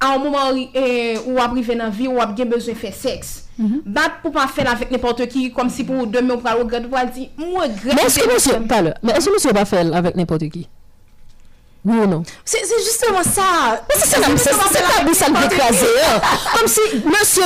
à 0.00 0.14
un 0.14 0.18
moment 0.18 0.50
eh, 0.74 1.18
où 1.26 1.38
nan 1.74 1.90
vie, 1.90 2.08
besoin 2.44 2.74
faire 2.74 2.94
sexe. 2.94 3.44
Bat 3.58 4.20
pou 4.22 4.30
pa 4.30 4.46
faire 4.46 4.70
avec 4.70 4.92
n'importe 4.92 5.26
qui, 5.26 5.50
comme 5.52 5.68
si 5.68 5.82
pour 5.82 6.06
demain 6.06 6.36
regret, 6.36 6.80
moi 7.36 7.62
regret. 7.62 7.94
Mais 7.96 8.02
est-ce 8.02 8.20
que 8.20 8.32
monsieur, 8.32 8.52
mais 9.02 9.12
est-ce 9.14 9.26
que 9.26 9.32
monsieur 9.34 9.52
va 9.52 9.64
faire 9.64 9.92
avec 9.92 10.14
n'importe 10.14 10.48
qui? 10.48 10.68
Oui 11.84 11.96
ou 11.96 12.06
non? 12.06 12.22
C'est 12.44 12.64
c'est 12.64 12.78
justement 12.84 13.22
ça. 13.24 13.82
Mais 13.88 13.94
c'est 13.98 14.06
ça, 14.06 14.16
c'est 14.24 14.36
c'est 14.38 14.52
ça 14.52 14.64
la 15.04 15.12
ça 15.14 15.28
le 15.28 15.34
Parce 15.34 16.78
il 16.92 17.02
que 17.02 17.08
y 17.08 17.24
c'est 17.24 17.42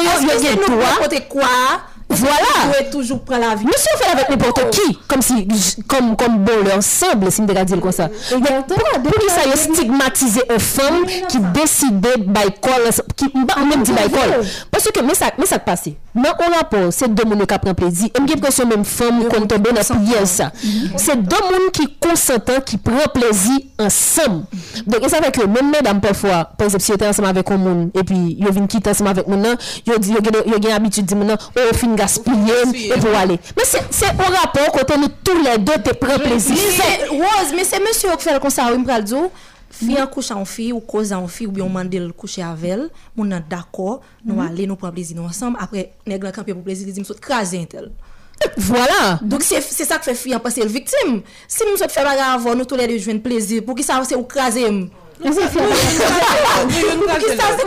a 1.33 1.92
nous 2.13 2.27
Voilà. 2.27 2.79
Vous 2.79 2.91
toujours 2.91 3.21
prendre 3.23 3.49
la 3.49 3.55
vie. 3.55 3.65
Monsieur 3.65 3.91
fait 3.97 4.11
avec 4.11 4.29
n'importe 4.29 4.71
qui, 4.71 4.99
comme 5.09 5.23
si, 5.23 5.49
comme, 5.87 6.17
comme 6.17 6.39
bon 6.39 6.53
leur 6.65 6.83
semble, 6.83 7.31
si 7.31 7.43
me 7.43 7.65
dire 7.65 7.81
comme 7.81 7.93
ça. 7.93 8.09
Pour, 8.09 8.41
qui 8.41 9.29
ça 9.29 9.57
stigmatiser 9.57 10.43
une 10.51 10.59
femme 10.61 11.05
qui 11.29 11.39
décide 11.39 12.01
by 12.01 12.53
call, 12.61 12.91
qui, 13.17 13.29
pas 13.29 13.61
même 13.61 13.83
dit 13.83 13.93
by 13.93 14.11
call. 14.11 14.45
Parce 14.71 14.85
que, 14.91 15.01
mais 15.01 15.15
ça, 15.15 15.27
mais 15.39 15.47
ça 15.47 15.59
passe. 15.59 15.89
Mais 16.15 16.29
on 16.39 16.53
rapport, 16.55 16.93
c'est 16.93 17.13
deux 17.13 17.25
monde 17.25 17.47
qui 17.47 17.59
prennent 17.59 17.75
plaisir. 17.75 18.09
Et 18.09 18.21
j'ai 18.27 18.35
l'impression 18.35 18.67
même 18.67 18.85
femme, 18.85 19.25
qu'on 19.29 19.47
tombe 19.47 19.69
dans 19.73 19.83
ce 19.83 19.95
piège 19.95 20.27
ça. 20.27 20.53
C'est 20.97 21.17
deux 21.17 21.37
monde 21.37 21.71
qui 21.73 21.97
consentent, 21.99 22.65
qui 22.67 22.77
prennent 22.77 22.99
plaisir 23.15 23.59
ensemble. 23.79 24.45
Donc, 24.87 25.05
et 25.05 25.09
ça 25.09 25.23
fait 25.23 25.33
que 25.33 25.47
même 25.47 25.71
mesdames, 25.71 26.01
parfois, 26.01 26.45
par 26.57 26.67
exemple, 26.67 26.85
si 26.85 26.93
êtes 26.93 27.03
ensemble 27.03 27.29
avec 27.29 27.51
un 27.51 27.57
monde, 27.57 27.91
et 27.95 28.05
puis, 28.05 28.39
vous 28.41 28.53
venez 28.53 28.67
quitter 28.67 28.91
ensemble 28.91 29.11
avec 29.11 29.27
mon 29.27 29.43
vous 29.87 29.99
dit, 29.99 30.13
vous 30.13 30.55
avez 30.55 30.69
l'habitude 30.69 31.07
de 31.07 31.15
dire, 31.15 31.37
oh, 31.57 31.75
fin 31.75 31.95
gaspiller, 32.03 32.63
et 32.95 32.99
pour 33.01 33.15
aller. 33.17 33.39
Mais 33.57 33.65
c'est 33.65 34.07
un 34.07 34.35
rapport 34.41 34.73
côté 34.73 34.95
nous 34.97 35.09
tous 35.25 35.39
les 35.43 35.59
deux 35.59 35.79
te 35.83 35.95
prend 35.95 36.19
plaisir. 36.19 36.55
Mais 36.57 36.71
C'est- 36.71 36.83
c'est 37.01 37.09
Rose, 37.09 37.53
mais 37.55 37.65
c'est 37.65 37.81
monsieur 37.81 38.11
qui 38.19 38.25
fait 38.25 38.33
le 38.35 38.41
conseil, 38.41 38.65
il 38.73 38.79
me 38.81 38.85
pral 38.85 39.05
dire, 39.05 39.29
Fille 39.75 39.99
en 40.03 40.07
couche 40.07 40.31
en 40.31 40.45
fille 40.45 40.71
ou 40.71 40.81
cause 40.81 41.15
en 41.15 41.27
fille 41.27 41.47
ou 41.47 41.51
bien 41.51 41.65
on 41.65 41.71
mande 41.71 41.93
le 41.95 42.13
coucher 42.13 42.43
avec 42.43 42.71
elle, 42.73 42.91
mon 43.17 43.25
nan 43.25 43.43
d'accord, 43.49 44.03
nous 44.25 44.35
Mhm. 44.35 44.47
aller 44.47 44.67
nous 44.67 44.77
prendre 44.77 44.93
plaisir 44.93 45.17
nous 45.17 45.25
ensemble 45.27 45.57
après 45.59 45.93
nèg 46.07 46.23
la 46.23 46.31
camper 46.31 46.53
pour 46.53 46.63
plaisir, 46.63 46.87
dit 46.93 47.01
me 47.01 47.05
saute 47.07 47.21
craser 47.21 47.59
un 47.59 47.65
tel. 47.65 47.91
Voilà. 48.59 49.19
Donc 49.23 49.43
c'est 49.43 49.63
c'est 49.63 49.87
ça 49.87 49.97
que 49.97 50.05
fait 50.05 50.15
fille 50.15 50.35
en 50.37 50.41
passer 50.41 50.61
le 50.63 50.69
victime. 50.69 51.23
Si 51.49 51.63
nous 51.71 51.79
saute 51.79 51.91
faire 51.91 52.05
bagarre 52.05 52.35
avant 52.35 52.55
nous 52.55 52.67
tous 52.67 52.77
les 52.77 52.87
deux 52.87 52.99
joindre 52.99 53.23
plaisir 53.23 53.63
pour 53.65 53.75
qui 53.75 53.83
ça 53.83 53.99
c'est 54.07 54.15
ou 54.15 54.25
craser. 54.25 54.67
Pour 54.67 55.31
qui 55.31 55.37
ça 55.37 55.49
c'est 55.51 55.59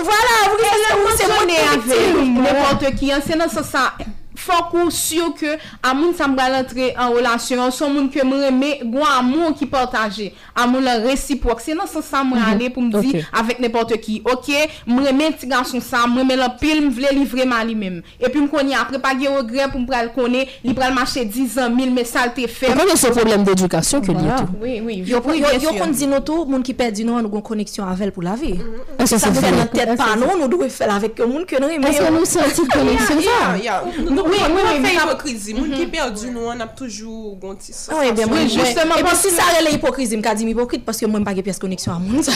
voilà, 0.09 0.37
pour 0.45 0.57
qui 0.57 0.65
ça 0.83 0.99
c'est 1.09 1.17
c'est 1.17 1.27
moi 1.27 1.37
mon 1.39 1.47
victime. 1.47 2.43
avec 2.43 2.53
n'importe 2.53 4.14
Fok 4.35 4.73
ou 4.81 4.91
syo 4.93 5.31
ke 5.37 5.55
a 5.83 5.93
moun 5.95 6.13
sa 6.17 6.27
m 6.27 6.35
bral 6.37 6.57
entre 6.59 6.91
en 6.93 7.13
relasyon, 7.15 7.71
son 7.73 7.93
moun 7.93 8.09
ke 8.11 8.23
m 8.25 8.33
reme, 8.41 8.71
gwa 8.91 9.15
a 9.19 9.21
moun 9.25 9.55
ki 9.55 9.67
portaje, 9.71 10.31
a 10.55 10.65
moun 10.67 10.83
la 10.85 10.97
resipwok. 11.03 11.61
Se 11.63 11.75
nan 11.77 11.89
san 11.89 12.03
sa 12.05 12.23
m 12.25 12.35
rale 12.37 12.69
pou 12.73 12.83
m 12.83 12.91
di, 12.93 13.13
okay. 13.13 13.25
avèk 13.35 13.61
nepote 13.63 13.97
ki, 14.01 14.19
ok, 14.27 14.51
m 14.89 14.99
reme 15.05 15.31
ti 15.39 15.49
ganson 15.51 15.83
sa, 15.83 16.03
m 16.09 16.19
reme 16.19 16.37
la 16.39 16.49
pil, 16.59 16.83
m 16.83 16.91
vle 16.95 17.13
li 17.15 17.25
vreman 17.31 17.63
li 17.69 17.77
mèm. 17.79 18.01
E 18.19 18.31
pi 18.31 18.41
m 18.43 18.49
konye 18.51 18.75
apre 18.77 18.99
pa 19.03 19.13
ge 19.17 19.31
regre 19.31 19.69
pou 19.71 19.81
m 19.81 19.87
bral 19.89 20.11
konye, 20.15 20.45
li 20.65 20.75
bral 20.75 20.93
mache 20.95 21.23
10 21.23 21.57
an, 21.63 21.75
1000, 21.75 21.93
me 21.95 22.05
salte 22.07 22.47
fe. 22.51 22.73
Mwen 22.75 22.91
yon 22.91 22.99
se 22.99 23.13
problem 23.15 23.47
d'edukasyon 23.47 24.03
ke 24.05 24.15
li 24.15 24.27
etou. 24.27 24.59
Oui, 24.61 24.79
oui. 24.83 24.99
Yo 25.07 25.21
kon 25.23 25.95
di 25.95 26.09
nou 26.11 26.23
tou, 26.25 26.47
moun 26.49 26.65
ki 26.65 26.75
perdi 26.77 27.07
nou 27.07 27.19
an 27.19 27.25
nou 27.25 27.37
gon 27.37 27.45
koneksyon 27.45 27.87
avèl 27.89 28.11
pou 28.15 28.25
la 28.25 28.35
vi. 28.39 28.55
Sa 29.05 29.31
nou 29.31 29.43
fè 29.43 29.53
nan 29.55 29.71
tèt 29.71 29.95
pa 29.99 30.11
nou, 30.19 30.35
nou 30.39 30.51
dwe 30.51 30.69
fèl 30.73 30.91
avèk 30.95 31.23
yon 31.23 31.31
moun 31.31 31.47
ke 31.47 31.61
nou. 31.61 31.71
Mwen 31.71 31.95
se 31.95 32.11
nou 32.11 32.27
senti 32.29 32.67
koneksyon 32.73 33.23
sa. 33.25 34.24
Mwen 34.26 34.81
fè 34.81 34.91
hipokrizi, 34.95 35.53
moun 35.53 35.72
ki 35.76 35.85
perdi 35.93 36.31
nou 36.34 36.49
an 36.49 36.64
ap 36.65 36.73
toujou 36.77 37.35
gonti 37.41 37.73
sa. 37.76 37.99
E 38.02 38.11
pi 38.15 39.14
si 39.19 39.30
sa 39.34 39.45
rele 39.53 39.69
hipokrizi, 39.76 40.18
mka 40.18 40.34
di 40.38 40.47
m 40.47 40.49
hipokrit 40.53 40.84
paske 40.85 41.06
mwen 41.10 41.26
bagye 41.26 41.43
piyes 41.45 41.60
koneksyon 41.61 41.93
a 41.93 41.99
moun 42.02 42.26
sa. 42.26 42.34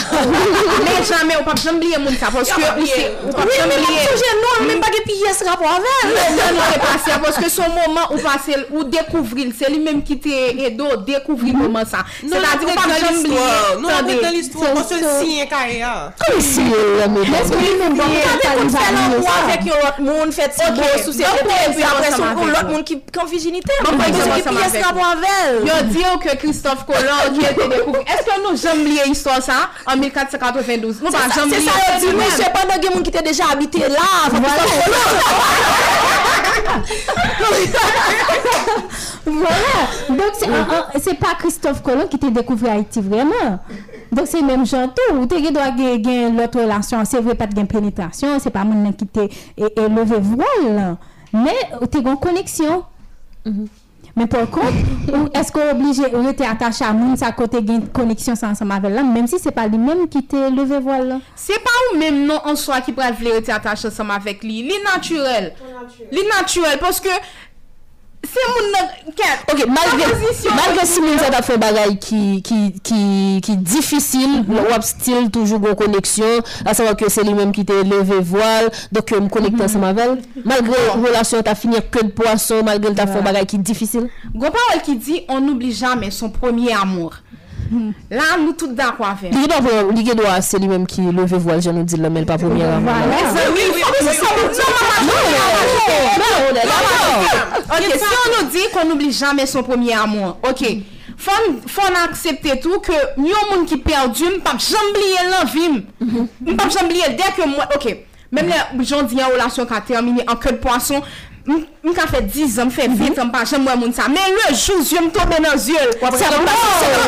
Men 0.84 1.02
chanme, 1.08 1.34
ou 1.40 1.46
pap 1.48 1.58
jambliye 1.62 1.98
moun 2.02 2.16
ka 2.20 2.30
poske 2.34 2.62
ou 2.62 3.34
pap 3.34 3.50
jambliye. 3.56 4.02
Non, 4.40 4.56
mwen 4.68 4.78
bagye 4.84 5.00
piyes 5.08 5.42
rapor 5.48 5.70
avèl. 5.72 6.14
Non, 6.38 6.50
non, 6.58 6.68
e 6.70 6.78
pase, 6.84 7.10
poske 7.24 7.48
son 7.52 7.74
mouman 7.74 8.06
ou 8.14 8.22
pase 8.22 8.54
ou 8.70 8.84
dekouvril, 8.86 9.50
se 9.56 9.66
li 9.72 9.82
menm 9.82 10.00
ki 10.06 10.16
te 10.22 10.36
edo 10.68 10.92
dekouvril 11.08 11.58
mouman 11.58 11.88
sa. 11.90 12.04
Se 12.20 12.36
la 12.38 12.54
di 12.60 12.64
ou 12.68 12.76
pap 12.78 12.90
jambliye. 12.94 13.48
Non, 13.80 13.90
mwen 13.90 14.04
pek 14.12 14.22
nan 14.28 14.32
l'histoire, 14.36 14.74
mwen 14.78 14.86
se 14.86 15.02
sinye 15.18 15.50
kare 15.50 15.80
ya. 15.82 15.94
Kome 16.22 16.38
sinye? 16.44 16.80
Mwen 17.10 17.26
se 17.26 17.50
sinye. 17.50 17.90
Mwen 17.90 17.98
se 17.98 18.30
sinye. 18.30 18.54
Mwen 18.54 18.70
se 18.70 18.78
sinye. 18.78 19.04
Mwen 20.06 20.32
se 20.38 20.46
sinye. 20.54 20.70
Mwen 20.70 20.98
se 21.02 21.18
sinye. 21.18 21.78
Avec 21.80 21.80
un 21.80 21.80
autre 21.80 21.80
monde, 21.80 21.80
fait 21.80 21.80
si 21.80 21.80
Ok. 21.80 21.80
beau 21.80 21.80
sous 21.80 21.80
ses 21.80 21.80
Donc, 21.80 21.80
têtes, 21.80 21.80
et 21.80 21.82
puis 21.82 21.88
pour 21.88 21.90
après 21.90 22.06
exemple, 22.06 22.20
son 22.20 22.22
avec 22.22 22.36
l'autre 22.48 22.66
vous. 22.66 22.72
monde 22.72 22.84
qui 22.84 22.94
en 23.20 23.24
virginité. 23.26 23.72
Bon, 23.84 23.90
Moi, 23.90 23.98
par 23.98 24.06
pas 24.06 24.08
exemple, 24.08 24.30
gen 24.30 24.40
ensemble 24.40 24.56
pièce 24.58 24.74
avec 24.74 24.84
rapport 24.84 25.06
avec. 25.06 25.66
Yo 25.66 25.74
dire 25.88 26.18
que 26.20 26.36
Christophe 26.36 26.84
Colomb 26.86 27.34
qui 27.34 27.40
était 27.44 27.68
découvert. 27.68 28.02
Est-ce 28.02 28.24
que 28.24 28.30
nous 28.50 28.56
jamais 28.56 28.80
oublié 28.82 29.02
l'histoire 29.06 29.42
ça 29.42 29.68
en 29.86 29.96
1492? 29.96 31.00
Nous 31.02 31.10
pas 31.10 31.18
C'est 31.30 31.40
gen 31.40 31.48
moun 31.48 31.60
Voilà. 39.26 39.56
Donc, 40.08 40.32
pas 41.14 41.34
Christophe 41.38 41.82
Colomb 41.82 42.06
qui 42.08 42.18
t'a 42.18 42.30
découvert 42.30 42.72
Haïti 42.74 43.00
vraiment. 43.00 43.60
Donc, 44.10 44.26
c'est 44.26 44.42
même 44.42 44.66
genre 44.66 44.88
tout. 44.94 45.14
Ou 45.16 45.26
t'es 45.26 45.40
doit 45.50 45.70
gagner 45.70 46.30
l'autre 46.30 46.60
relation. 46.60 47.02
C'est 47.04 47.20
vrai, 47.20 47.34
pas 47.34 47.46
de 47.46 47.54
gain 47.54 47.64
pénétration. 47.66 48.38
C'est 48.40 48.50
pas 48.50 48.64
mon 48.64 48.92
qui 48.92 49.06
t'a 49.06 49.22
é- 49.22 49.30
élevé 49.76 50.16
voile. 50.20 50.96
men 51.32 51.86
te 51.90 52.02
gon 52.02 52.18
koneksyon. 52.20 52.82
Mm 53.44 53.52
-hmm. 53.52 53.68
Men 54.16 54.28
pou 54.30 54.46
kont, 54.50 54.78
ou 55.12 55.28
esko 55.38 55.62
oblige 55.70 56.08
ou 56.10 56.22
yo 56.26 56.32
te 56.36 56.46
atache 56.48 56.84
a 56.84 56.90
moun 56.96 57.16
sa 57.20 57.30
kote 57.36 57.60
gen 57.66 57.84
koneksyon 57.94 58.38
sa 58.38 58.48
ansam 58.50 58.72
avel 58.74 58.96
la, 58.98 59.04
menm 59.06 59.28
si 59.30 59.38
se 59.40 59.52
pa 59.54 59.66
li 59.70 59.78
menm 59.80 60.08
ki 60.10 60.24
te 60.30 60.48
leve 60.50 60.80
voal 60.82 61.06
la. 61.12 61.18
Se 61.38 61.56
pa 61.62 61.76
ou 61.86 61.98
menm 62.00 62.24
non 62.28 62.50
answa 62.50 62.80
ki 62.84 62.94
pral 62.96 63.14
vle 63.18 63.36
yo 63.36 63.44
te 63.46 63.54
atache 63.54 63.88
ansam 63.90 64.10
avek 64.14 64.42
li, 64.46 64.64
li 64.66 64.80
naturel. 64.86 65.52
Li 66.10 66.26
naturel, 66.32 66.80
poske 66.82 67.14
Se 68.20 68.42
moun 68.52 68.66
nan 68.74 68.88
ket. 69.16 69.44
Ok, 69.48 69.62
malge 69.72 70.84
si 70.86 71.00
moun 71.00 71.18
sa 71.20 71.30
ta 71.32 71.40
fè 71.44 71.56
bagay 71.60 71.94
ki 72.02 73.56
difisil, 73.64 74.42
mhm. 74.42 74.68
wap 74.68 74.84
stil 74.84 75.30
toujou 75.32 75.60
goun 75.62 75.78
koneksyon, 75.78 76.44
asawa 76.68 76.92
ke 77.00 77.08
se 77.12 77.24
li 77.24 77.32
menm 77.36 77.54
ki 77.56 77.64
te 77.68 77.80
leve 77.80 78.20
voal, 78.32 78.68
dok 78.92 79.14
yo 79.14 79.22
m 79.24 79.30
konekte 79.32 79.64
mhm. 79.64 79.72
sa 79.72 79.82
mavel. 79.82 80.18
Malge 80.44 80.68
bon. 80.68 81.06
relasyon 81.06 81.46
ta 81.48 81.56
finir 81.56 81.86
ke 81.88 82.04
d'poason, 82.10 82.64
malge 82.68 82.92
ta 82.98 83.08
fè 83.08 83.24
bagay 83.24 83.48
ki 83.48 83.62
difisil. 83.64 84.10
Goun 84.34 84.52
pa 84.52 84.68
wèl 84.72 84.84
ki 84.84 84.98
di, 85.00 85.22
on 85.32 85.40
n'oubli 85.46 85.72
jamè 85.72 86.12
son 86.12 86.32
premier 86.34 86.76
amour. 86.76 87.22
La 88.10 88.36
nou 88.40 88.52
tout 88.58 88.72
da 88.74 88.90
kwa 88.98 89.12
fe. 89.18 89.30
Li 89.30 90.04
gen 90.04 90.18
do 90.18 90.26
a 90.26 90.40
se 90.42 90.58
li 90.58 90.68
menm 90.70 90.86
ki 90.90 91.04
leve 91.14 91.38
voal 91.38 91.60
jan 91.62 91.76
nou 91.78 91.86
di 91.86 92.00
la 92.00 92.10
men 92.10 92.26
pa 92.26 92.38
pou 92.40 92.50
mi 92.50 92.64
an. 92.66 92.82
Ok, 97.70 97.86
si 97.94 98.10
on 98.10 98.34
nou 98.34 98.48
di 98.50 98.66
kon 98.74 98.90
oubli 98.96 99.12
jamen 99.14 99.46
son 99.46 99.66
pomi 99.66 99.94
amon. 99.94 100.34
Ok, 100.50 100.64
fon 101.20 101.98
aksepte 102.02 102.58
tou 102.64 102.82
ke 102.82 102.98
nyon 103.20 103.50
moun 103.52 103.66
ki 103.70 103.78
perdi 103.84 104.34
mpap 104.40 104.58
jambliye 104.66 105.26
lan 105.30 105.50
vim. 105.54 105.80
Mpap 106.50 106.74
jambliye 106.74 107.14
dek 107.20 107.38
yo 107.38 107.50
mwen. 107.52 107.70
Ok, 107.78 107.86
menm 108.34 108.50
le 108.50 108.82
joun 108.82 109.06
di 109.06 109.22
an 109.22 109.30
ou 109.30 109.38
la 109.38 109.50
sou 109.52 109.68
ka 109.70 109.78
termine 109.86 110.26
an 110.26 110.42
ke 110.42 110.56
de 110.56 110.62
poason. 110.64 111.06
Mwen 111.48 111.94
ka 111.96 112.06
fè 112.10 112.20
10 112.24 112.58
an, 112.60 112.68
mwen 112.68 112.74
fè 112.74 112.88
20 112.90 113.20
an, 113.22 113.30
pa 113.32 113.44
jèm 113.48 113.64
mwen 113.64 113.80
moun 113.80 113.94
sa. 113.96 114.08
Men 114.12 114.34
le 114.36 114.50
jou, 114.54 114.82
jèm 114.84 115.10
tobe 115.14 115.38
nan 115.40 115.56
zyol. 115.60 115.94
Sa 116.00 116.32
pa 116.32 116.42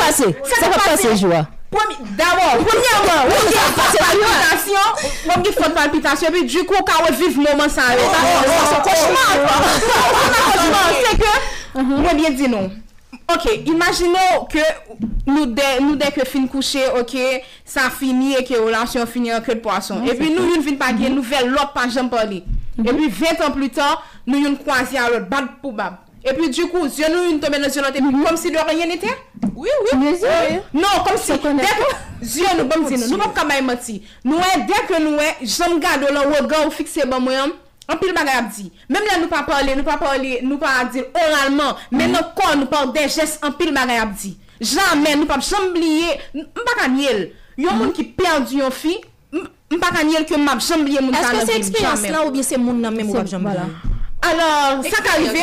pase, 0.00 0.30
sa 0.48 0.70
pa 0.70 0.78
pase 0.86 1.16
jwa. 1.20 1.44
D'abord, 1.72 2.64
premièrement, 2.66 3.24
ou 3.24 3.38
gen 3.48 3.70
fote 3.72 3.96
palpitasyon, 3.96 4.88
ou 5.24 5.44
gen 5.44 5.54
fote 5.56 5.74
palpitasyon, 5.76 6.34
pi 6.34 6.42
du 6.44 6.64
kou 6.68 6.84
ka 6.84 6.98
ou 7.06 7.14
viv 7.16 7.38
mouman 7.40 7.72
sa. 7.72 7.86
Sa 7.96 8.20
son 8.68 8.82
koshman. 8.84 9.46
Sa 9.86 10.02
son 10.12 10.44
koshman, 10.50 10.88
se 10.98 11.14
ke, 11.22 11.32
mwen 11.80 12.20
bien 12.20 12.36
di 12.36 12.50
nou. 12.52 12.68
Ok, 13.12 13.44
imagino 13.68 14.20
ke 14.52 14.62
nou 15.28 15.46
dek 15.52 15.82
de 16.00 16.08
ke 16.16 16.24
fin 16.28 16.46
kouche, 16.50 16.84
ok, 17.00 17.14
sa 17.68 17.88
fini 17.92 18.36
e 18.38 18.44
ke 18.46 18.56
relasyon 18.56 19.08
fini 19.08 19.32
an 19.32 19.44
ke 19.44 19.56
de 19.56 19.64
poason. 19.64 20.00
E 20.08 20.14
pi 20.16 20.30
nou 20.32 20.48
yon 20.54 20.64
fin 20.64 20.78
pagye 20.80 21.10
nouvel 21.12 21.52
lop 21.52 21.74
pa 21.76 21.86
jampan 21.92 22.28
li. 22.30 22.40
E 22.80 22.88
pi 22.88 23.08
20 23.08 23.44
an 23.44 23.52
plus 23.54 23.74
tan, 23.76 24.00
nou 24.28 24.40
yon 24.40 24.56
kwazi 24.64 25.00
an 25.00 25.12
lot, 25.12 25.28
bad 25.28 25.50
pou 25.62 25.76
bab. 25.76 26.00
E 26.22 26.32
pi 26.36 26.48
du 26.54 26.68
kou, 26.70 26.88
zyon 26.92 27.12
nou 27.12 27.28
yon 27.28 27.40
tombe 27.42 27.60
nan 27.60 27.72
zyon 27.72 27.88
lote, 27.88 28.00
kom 28.00 28.38
si 28.40 28.52
de 28.54 28.64
ranyen 28.64 28.94
ete? 28.94 29.12
Oui, 29.52 29.72
oui. 29.88 30.14
Non, 30.72 31.02
kom 31.04 31.18
si, 31.20 31.36
dek 31.36 31.82
zyon 32.22 32.62
nou 32.62 32.70
bom 32.70 32.86
zyon 32.86 33.02
nou, 33.04 33.12
nou 33.12 33.24
bom 33.26 33.34
kamay 33.36 33.60
mati. 33.66 34.00
Nou 34.24 34.40
e 34.40 34.62
dek 34.68 34.92
nou 35.02 35.20
e, 35.20 35.32
jom 35.44 35.76
gado 35.82 36.12
lan 36.14 36.32
wot 36.32 36.48
ga 36.50 36.64
ou 36.64 36.74
fikse 36.74 37.08
ban 37.10 37.24
mwen 37.24 37.40
yon, 37.40 37.56
Anpil 37.90 38.12
bagay 38.14 38.38
ap 38.38 38.50
di. 38.54 38.68
Mem 38.92 39.06
la 39.08 39.18
nou 39.20 39.30
pa 39.30 39.42
parle, 39.46 39.74
nou 39.78 39.86
pa 39.86 39.96
parle, 40.00 40.38
nou 40.46 40.60
pa 40.62 40.76
a 40.80 40.84
dir 40.92 41.08
oralman, 41.18 41.78
men 41.90 42.14
nou 42.14 42.30
kon 42.36 42.62
nou 42.62 42.70
pa 42.70 42.84
ou 42.86 42.92
de 42.94 43.06
jes 43.08 43.38
anpil 43.42 43.72
bagay 43.74 44.02
ap 44.02 44.12
di. 44.18 44.36
Jamen, 44.62 45.22
nou 45.22 45.30
pa 45.30 45.40
jambliye, 45.42 46.18
mpa 46.34 46.76
kanyel. 46.84 47.24
Yon 47.60 47.80
moun 47.80 47.96
ki 47.96 48.06
perdi 48.16 48.60
yon 48.62 48.72
fi, 48.74 48.94
mpa 49.74 49.90
kanyel 49.96 50.28
ke 50.28 50.38
mpa 50.38 50.58
jambliye 50.62 51.02
moun 51.02 51.16
kanan. 51.16 51.42
Eske 51.42 51.50
se 51.50 51.58
eksperyans 51.58 52.06
la 52.14 52.22
ou 52.26 52.34
bien 52.34 52.46
se 52.46 52.60
moun 52.60 52.78
nan 52.84 52.94
men 52.94 53.10
mpa 53.10 53.26
jambliye? 53.26 53.66
Alors, 54.22 54.84
sa 54.86 55.02
ka 55.02 55.16
rive, 55.18 55.42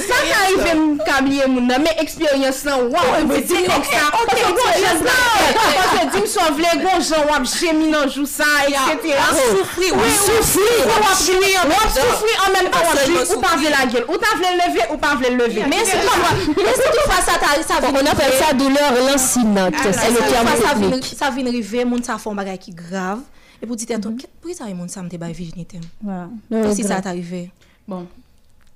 sa 0.00 0.16
ka 0.24 0.38
rive 0.48 0.70
m 0.72 0.96
kabliye 1.04 1.44
moun 1.46 1.66
nan, 1.68 1.82
men 1.84 2.00
eksperyans 2.00 2.62
nan 2.64 2.86
waw, 2.88 3.10
m 3.20 3.28
veti 3.28 3.60
kok 3.66 3.84
sa, 3.90 4.08
pwese 4.16 4.48
goun 4.56 4.78
jen 4.80 5.02
nan, 5.04 5.52
pwese 5.58 6.06
di 6.14 6.22
m 6.24 6.28
son 6.32 6.56
vle 6.56 6.70
goun 6.80 7.04
jen 7.04 7.28
wap 7.28 7.44
jemi 7.52 7.90
nan 7.92 8.08
jou 8.08 8.24
sa, 8.24 8.48
etc. 8.64 9.12
Wap 9.18 9.36
soufri, 9.42 9.92
wap 9.92 10.16
soufri, 10.22 10.70
wap 10.88 11.04
soufri, 11.20 11.52
wap 11.74 11.92
soufri, 11.98 12.34
an 12.46 12.56
men 12.56 12.72
pa 12.72 12.80
wap 12.88 13.04
jemi, 13.04 13.20
ou 13.28 13.44
pa 13.44 13.52
vle 13.60 13.76
la 13.76 13.84
gel, 13.92 14.08
ou 14.08 14.16
ta 14.24 14.32
vle 14.40 14.56
leve, 14.62 14.88
ou 14.88 14.98
pa 15.04 15.12
vle 15.20 15.34
leve. 15.36 15.68
Men 15.68 15.84
se 15.84 16.00
kon 16.00 16.24
wap, 16.24 16.48
men 16.62 16.74
se 16.80 16.90
tou 16.96 17.06
fa 17.12 17.20
sa 17.28 17.36
ta, 17.44 17.54
sa 17.60 17.84
vin 17.84 17.92
rive. 17.92 18.00
On 18.00 18.12
apel 18.16 18.32
sa 18.40 18.56
douleur 18.56 19.00
lansinante, 19.04 19.84
se 20.00 20.10
le 20.16 20.26
term 20.32 20.48
teknik. 20.64 21.12
Sa 21.12 21.28
vin 21.34 21.52
rive, 21.52 21.84
moun 21.84 22.02
sa 22.08 22.16
fon 22.16 22.40
bagay 22.40 22.56
ki 22.56 22.72
grav. 22.72 23.20
Et 23.64 23.66
pour 23.66 23.76
dire, 23.76 23.96
attends, 23.96 24.14
pourquoi 24.42 24.54
ça 24.54 24.64
arrive 24.64 24.86
sa 24.88 25.00
m'te 25.02 25.16
bay 25.16 25.32
virginité? 25.32 25.80
Voilà. 26.02 26.28
Qu'est-ce 26.50 26.76
qui 26.76 26.82
ça 26.86 27.00
t'arrive? 27.00 27.48
Bon, 27.88 28.06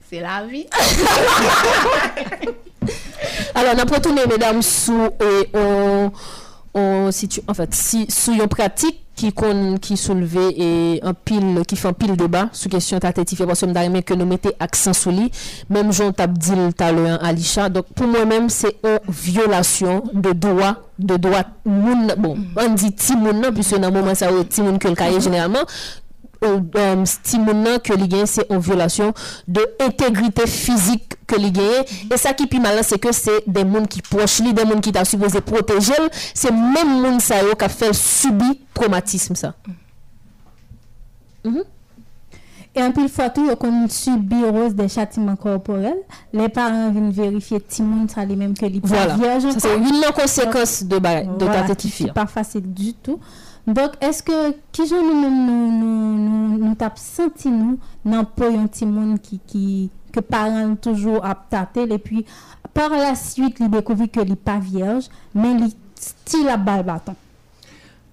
c'est 0.08 0.20
la 0.20 0.46
vie. 0.46 0.64
Alors, 3.54 3.74
on 3.74 3.78
a 3.78 3.84
retourné, 3.84 4.22
mesdames, 4.26 4.62
sous 4.62 5.08
et 5.20 5.50
on, 5.52 6.10
on 6.72 7.10
situ- 7.12 7.42
en 7.46 7.52
fait, 7.52 7.74
si, 7.74 8.06
sous 8.10 8.32
une 8.32 8.46
pratique 8.48 9.04
qui 9.18 9.32
kon, 9.32 9.78
qui 9.82 9.96
soulevait 9.96 10.54
et 10.56 11.00
un 11.02 11.12
pile, 11.12 11.62
qui 11.66 11.74
fait 11.74 11.88
un 11.88 11.92
pile 11.92 12.16
débat 12.16 12.48
sous 12.52 12.68
question 12.68 13.00
tentative 13.00 13.44
parce 13.46 13.60
que 13.60 13.78
aimé 13.78 14.04
que 14.04 14.14
nous 14.14 14.24
mettons 14.24 14.52
accent 14.60 14.92
sur 14.92 15.10
lui. 15.10 15.32
Même 15.68 15.92
Jean 15.92 16.12
t'a 16.12 16.28
dit 16.28 16.52
tout 16.52 16.84
à 16.84 16.92
l'heure, 16.92 17.24
Alisha. 17.24 17.68
Donc, 17.68 17.86
pour 17.96 18.06
moi-même, 18.06 18.48
c'est 18.48 18.76
une 18.84 19.00
violation 19.08 20.04
de 20.12 20.30
droit, 20.30 20.76
de 21.00 21.16
droit, 21.16 21.42
moun, 21.64 22.14
bon, 22.16 22.38
on 22.56 22.74
dit 22.74 22.92
ti 22.92 23.16
moun 23.16 23.40
nan, 23.40 23.52
puisque 23.52 23.76
dans 23.76 23.88
le 23.90 24.00
moment, 24.00 24.14
ça, 24.14 24.28
ti 24.48 24.62
moun 24.62 24.78
que 24.78 24.86
le 24.86 24.94
cahier 24.94 25.20
généralement, 25.20 25.64
euh, 26.44 27.04
stimulant 27.04 27.78
que 27.82 27.92
les 27.92 28.08
gagne 28.08 28.26
c'est 28.26 28.46
une 28.50 28.58
violation 28.58 29.12
de 29.46 29.60
intégrité 29.80 30.46
physique 30.46 31.14
que 31.26 31.36
les 31.36 31.50
gagne. 31.50 31.84
Et 32.12 32.16
ça 32.16 32.32
qui 32.32 32.46
puis 32.46 32.60
malin 32.60 32.82
c'est 32.82 32.98
que 32.98 33.12
c'est 33.12 33.42
des 33.46 33.60
gens 33.62 33.84
qui 33.84 34.02
proches 34.02 34.40
des 34.40 34.62
gens 34.62 34.80
qui 34.80 34.92
t'a 34.92 35.04
supposé 35.04 35.40
protéger 35.40 35.92
c'est 36.34 36.52
même 36.52 37.00
monde 37.02 37.20
ça 37.20 37.36
qui 37.58 37.64
a 37.64 37.68
fait 37.68 37.92
subi 37.92 38.60
traumatisme 38.74 39.34
ça. 39.34 39.54
Mhm. 41.44 41.64
Et 42.74 42.82
en 42.82 42.92
pile 42.92 43.08
fois 43.08 43.30
tout, 43.30 43.54
qu'on 43.56 43.88
subit 43.88 44.44
rose 44.44 44.74
des 44.74 44.88
châtiments 44.88 45.34
corporels, 45.34 45.96
les 46.32 46.48
parents 46.48 46.90
viennent 46.90 47.10
vérifier 47.10 47.60
ti 47.60 47.82
moun 47.82 48.08
ça 48.08 48.24
les 48.24 48.36
mêmes 48.36 48.56
que 48.56 48.66
les 48.66 48.80
voilà. 48.84 49.16
c'est 49.58 49.76
une 49.76 50.00
des 50.00 50.12
conséquences 50.14 50.84
de 50.84 50.98
de 50.98 51.44
Voilà, 51.44 52.12
pas 52.14 52.26
facile 52.26 52.72
du 52.72 52.94
tout. 52.94 53.18
Dok, 53.68 53.98
eske 54.00 54.32
ki 54.72 54.86
joun 54.86 55.04
nou 55.04 55.16
mèm 55.20 55.34
nou, 55.44 55.64
nou, 55.76 56.12
nou, 56.16 56.58
nou 56.62 56.76
tap 56.80 56.96
senti 56.96 57.50
nou 57.52 57.76
nan 58.00 58.24
pou 58.32 58.48
yon 58.48 58.64
ti 58.72 58.88
moun 58.88 59.18
ki, 59.20 59.36
ki 59.44 59.64
ke 60.14 60.22
paran 60.24 60.72
toujou 60.80 61.20
ap 61.20 61.42
tatel 61.52 61.92
e 61.92 61.98
pi 62.00 62.24
par 62.72 62.94
la 62.96 63.12
suite 63.18 63.60
li 63.60 63.68
dekouvri 63.74 64.08
ke 64.14 64.24
li 64.24 64.38
pa 64.40 64.56
vierj 64.62 65.10
men 65.36 65.60
li 65.66 65.68
stil 66.00 66.48
ap 66.54 66.64
bay 66.64 66.80
baton. 66.86 67.18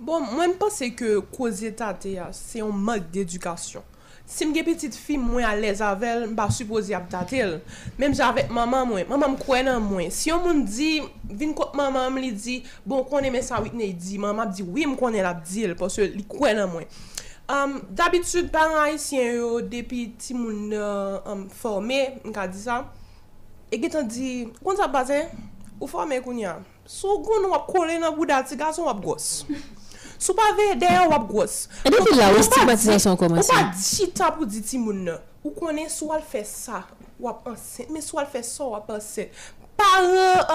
Bon, 0.06 0.28
mwen 0.36 0.58
mpase 0.58 0.92
ke 0.92 1.16
koze 1.34 1.72
tate 1.80 2.18
ya, 2.18 2.28
se 2.36 2.60
yon 2.60 2.76
mak 2.76 3.08
d'edukasyon. 3.14 3.86
Si 4.28 4.46
mge 4.50 4.64
petit 4.66 4.96
fi 4.98 5.20
mwen 5.22 5.46
alèz 5.46 5.84
avèl, 5.86 6.24
mba 6.32 6.48
supozi 6.50 6.96
ap 6.98 7.06
tatèl. 7.12 7.60
Mèm 8.02 8.16
javèk 8.18 8.50
maman 8.54 8.88
mwen, 8.90 9.06
maman 9.10 9.36
mkwen 9.36 9.70
nan 9.70 9.84
mwen. 9.86 10.10
Si 10.14 10.32
yon 10.32 10.42
moun 10.42 10.64
di, 10.66 11.04
vin 11.30 11.54
kop 11.54 11.76
maman 11.78 12.10
m 12.10 12.18
li 12.24 12.32
di, 12.34 12.56
bon 12.90 13.06
konen 13.06 13.34
mè 13.36 13.44
sa 13.46 13.62
witne 13.62 13.92
di, 13.94 14.18
maman 14.22 14.48
ap 14.48 14.56
di, 14.58 14.66
oui 14.66 14.88
mkonè 14.90 15.22
konen 15.22 15.30
ap 15.30 15.44
di 15.46 15.68
el, 15.68 15.76
pòsè 15.78 16.10
li 16.16 16.26
kwen 16.30 16.58
nan 16.58 16.74
mwen. 16.74 16.90
Um, 17.46 17.78
D'abitude, 17.94 18.50
paran 18.50 18.80
haisyen 18.82 19.36
yo, 19.38 19.50
depi 19.62 20.08
ti 20.18 20.34
moun 20.34 20.74
uh, 20.74 21.20
um, 21.30 21.46
formè, 21.62 22.02
mka 22.26 22.48
di 22.50 22.64
sa, 22.64 22.80
e 23.70 23.78
getan 23.78 24.10
di, 24.10 24.48
kon 24.66 24.80
sa 24.80 24.90
bazen, 24.90 25.30
ou 25.78 25.86
formè 25.92 26.18
koun 26.26 26.42
ya, 26.42 26.58
sou 26.90 27.22
goun 27.22 27.46
wap 27.54 27.70
kole 27.70 28.00
nan 28.02 28.18
bouda 28.18 28.42
ti 28.42 28.58
gason 28.58 28.90
wap 28.90 29.06
gos. 29.06 29.46
Sou 30.20 30.34
pa 30.38 30.52
ve 30.58 30.76
deyan 30.80 31.10
wap 31.12 31.28
gos. 31.32 31.68
Et 31.86 31.90
depuis 31.90 32.16
là, 32.18 32.30
où 32.30 32.34
Ou 32.34 32.38
pa 32.38 32.44
stigmatisation 32.44 33.12
di- 33.14 33.18
commence? 33.18 33.50
Ou 33.50 33.54
pa 33.54 33.64
di 33.76 33.84
chita 33.84 34.32
pou 34.32 34.46
di 34.46 34.62
ti 34.62 34.78
moun 34.78 35.04
nan. 35.06 35.20
Ou 35.44 35.52
konen 35.54 35.90
sou 35.90 36.12
al 36.16 36.24
fè 36.26 36.42
sa, 36.48 36.84
wap 37.22 37.46
ansen. 37.52 37.86
Men 37.94 38.02
sou 38.02 38.18
al 38.20 38.26
fè 38.32 38.42
sa, 38.44 38.64
wap 38.72 38.90
ansen. 38.96 39.28
Par 39.76 40.06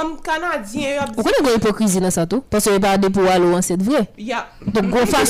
um, 0.00 0.14
kanadyen 0.24 0.94
yo 0.96 1.00
ap 1.04 1.10
Ou 1.18 1.22
konen 1.26 1.42
gwen 1.44 1.58
hypocrisie 1.58 2.00
dans 2.00 2.10
ça 2.10 2.24
tout 2.26 2.40
parce 2.48 2.64
que 2.64 2.78
pas 2.78 2.96
de 2.96 3.08
pour 3.08 3.28
aller 3.28 3.44
en 3.54 3.60
cette 3.60 3.82
vrai 3.82 4.08
Ya. 4.16 4.46
donc 4.66 4.88
gros 4.88 5.04
face 5.04 5.28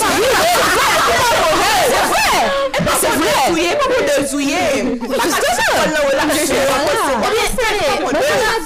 C'est 3.01 3.09
vrai! 3.09 3.41
E 3.61 3.77
pa 3.77 3.87
pou 3.91 4.01
de 4.07 4.27
zouye, 4.31 4.61
pa 4.95 5.07
pou 5.07 5.11
de 5.11 5.11
zouye. 5.11 5.11
Pa 5.11 5.17
ka 5.19 5.27
ti 5.43 5.65
kon 5.67 5.91
nan 5.91 6.03
wala 6.07 6.23
jè 6.35 6.47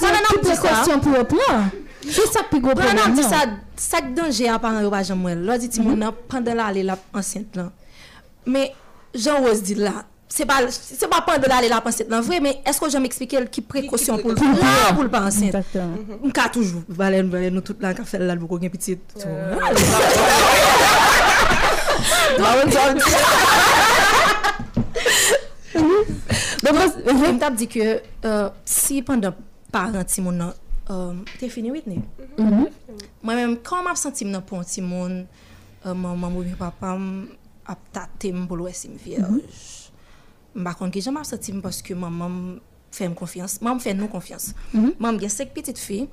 Ça 0.00 0.08
n'a 0.12 0.20
pas 0.28 0.36
de 0.36 0.44
question 0.68 0.96
pour 1.00 1.12
reprendre. 1.18 1.62
C'est 1.70 1.83
Se 2.14 2.26
sa 2.32 2.44
pi 2.50 2.60
go 2.60 2.72
problem 2.74 2.96
nan? 2.96 3.14
Pwè 3.14 3.14
nan 3.14 3.16
ti 3.16 3.24
sa, 3.24 3.44
sak 3.80 4.10
denje 4.16 4.48
aparan 4.52 4.84
yo 4.84 4.90
pa 4.92 5.02
jan 5.06 5.18
mwen. 5.20 5.44
Lò 5.48 5.56
di 5.60 5.70
ti 5.72 5.82
moun 5.84 6.00
nan, 6.02 6.16
pandan 6.28 6.58
la 6.60 6.68
ale 6.72 6.82
la 6.84 6.96
ansent 7.16 7.56
lan. 7.56 7.70
Me, 8.50 8.66
jan 9.16 9.40
wos 9.44 9.62
di 9.64 9.76
la, 9.78 9.94
se 10.28 10.44
pa, 10.48 10.58
se 10.68 11.08
pa 11.10 11.22
pandan 11.24 11.48
la 11.52 11.60
ale 11.62 11.70
la 11.72 11.80
ansent 11.80 12.10
lan 12.12 12.24
vre, 12.26 12.40
me 12.44 12.50
esko 12.68 12.90
jan 12.92 13.02
m'eksplike 13.04 13.38
el 13.40 13.48
ki 13.52 13.64
prekosyon 13.70 14.20
pou 14.20 14.34
l 14.34 14.36
pou 14.98 15.06
l'pa 15.06 15.24
ansent. 15.30 15.56
Mka 16.24 16.50
toujou. 16.56 16.84
valen 17.00 17.30
valen 17.32 17.56
nou 17.56 17.64
tout 17.64 17.80
la 17.84 17.94
ka 17.96 18.04
fel 18.08 18.26
la 18.28 18.36
boko 18.40 18.60
gen 18.60 18.72
pitit. 18.74 19.00
Mwen. 26.64 26.92
Mwen 27.14 27.40
tap 27.40 27.56
di 27.56 27.66
ke, 27.70 27.96
si 28.68 29.00
pandan 29.06 29.32
paran 29.72 30.04
ti 30.08 30.22
moun 30.24 30.38
nan, 30.38 30.52
euh, 30.90 31.14
te 31.40 31.48
fini 31.52 31.72
Whitney? 31.74 32.02
Mwen 32.38 33.38
men, 33.38 33.56
kan 33.64 33.84
m 33.84 33.90
ap 33.92 34.00
senti 34.00 34.26
m 34.26 34.34
nan 34.34 34.44
pon 34.46 34.66
ti 34.68 34.84
moun, 34.84 35.22
euh, 35.84 35.94
maman 35.94 36.30
mou 36.30 36.44
mi 36.44 36.54
papa 36.58 36.94
m 36.98 37.26
ap 37.70 37.80
tate 37.94 38.32
m 38.34 38.44
pou 38.50 38.58
m 40.88 40.92
ki 40.94 41.02
ap 41.20 41.28
senti 41.28 41.54
m 41.54 41.62
paske 41.64 41.96
maman 41.98 42.60
fè 42.94 43.08
m 43.10 43.16
konfians. 43.18 43.58
Maman 43.64 43.82
fè 43.82 43.94
nou 43.96 44.10
konfians. 44.12 44.52
Mhm. 44.72 44.94
Maman 44.98 45.20
gen 45.20 45.32
sek 45.32 45.54
petit 45.54 45.78
fi. 45.78 46.04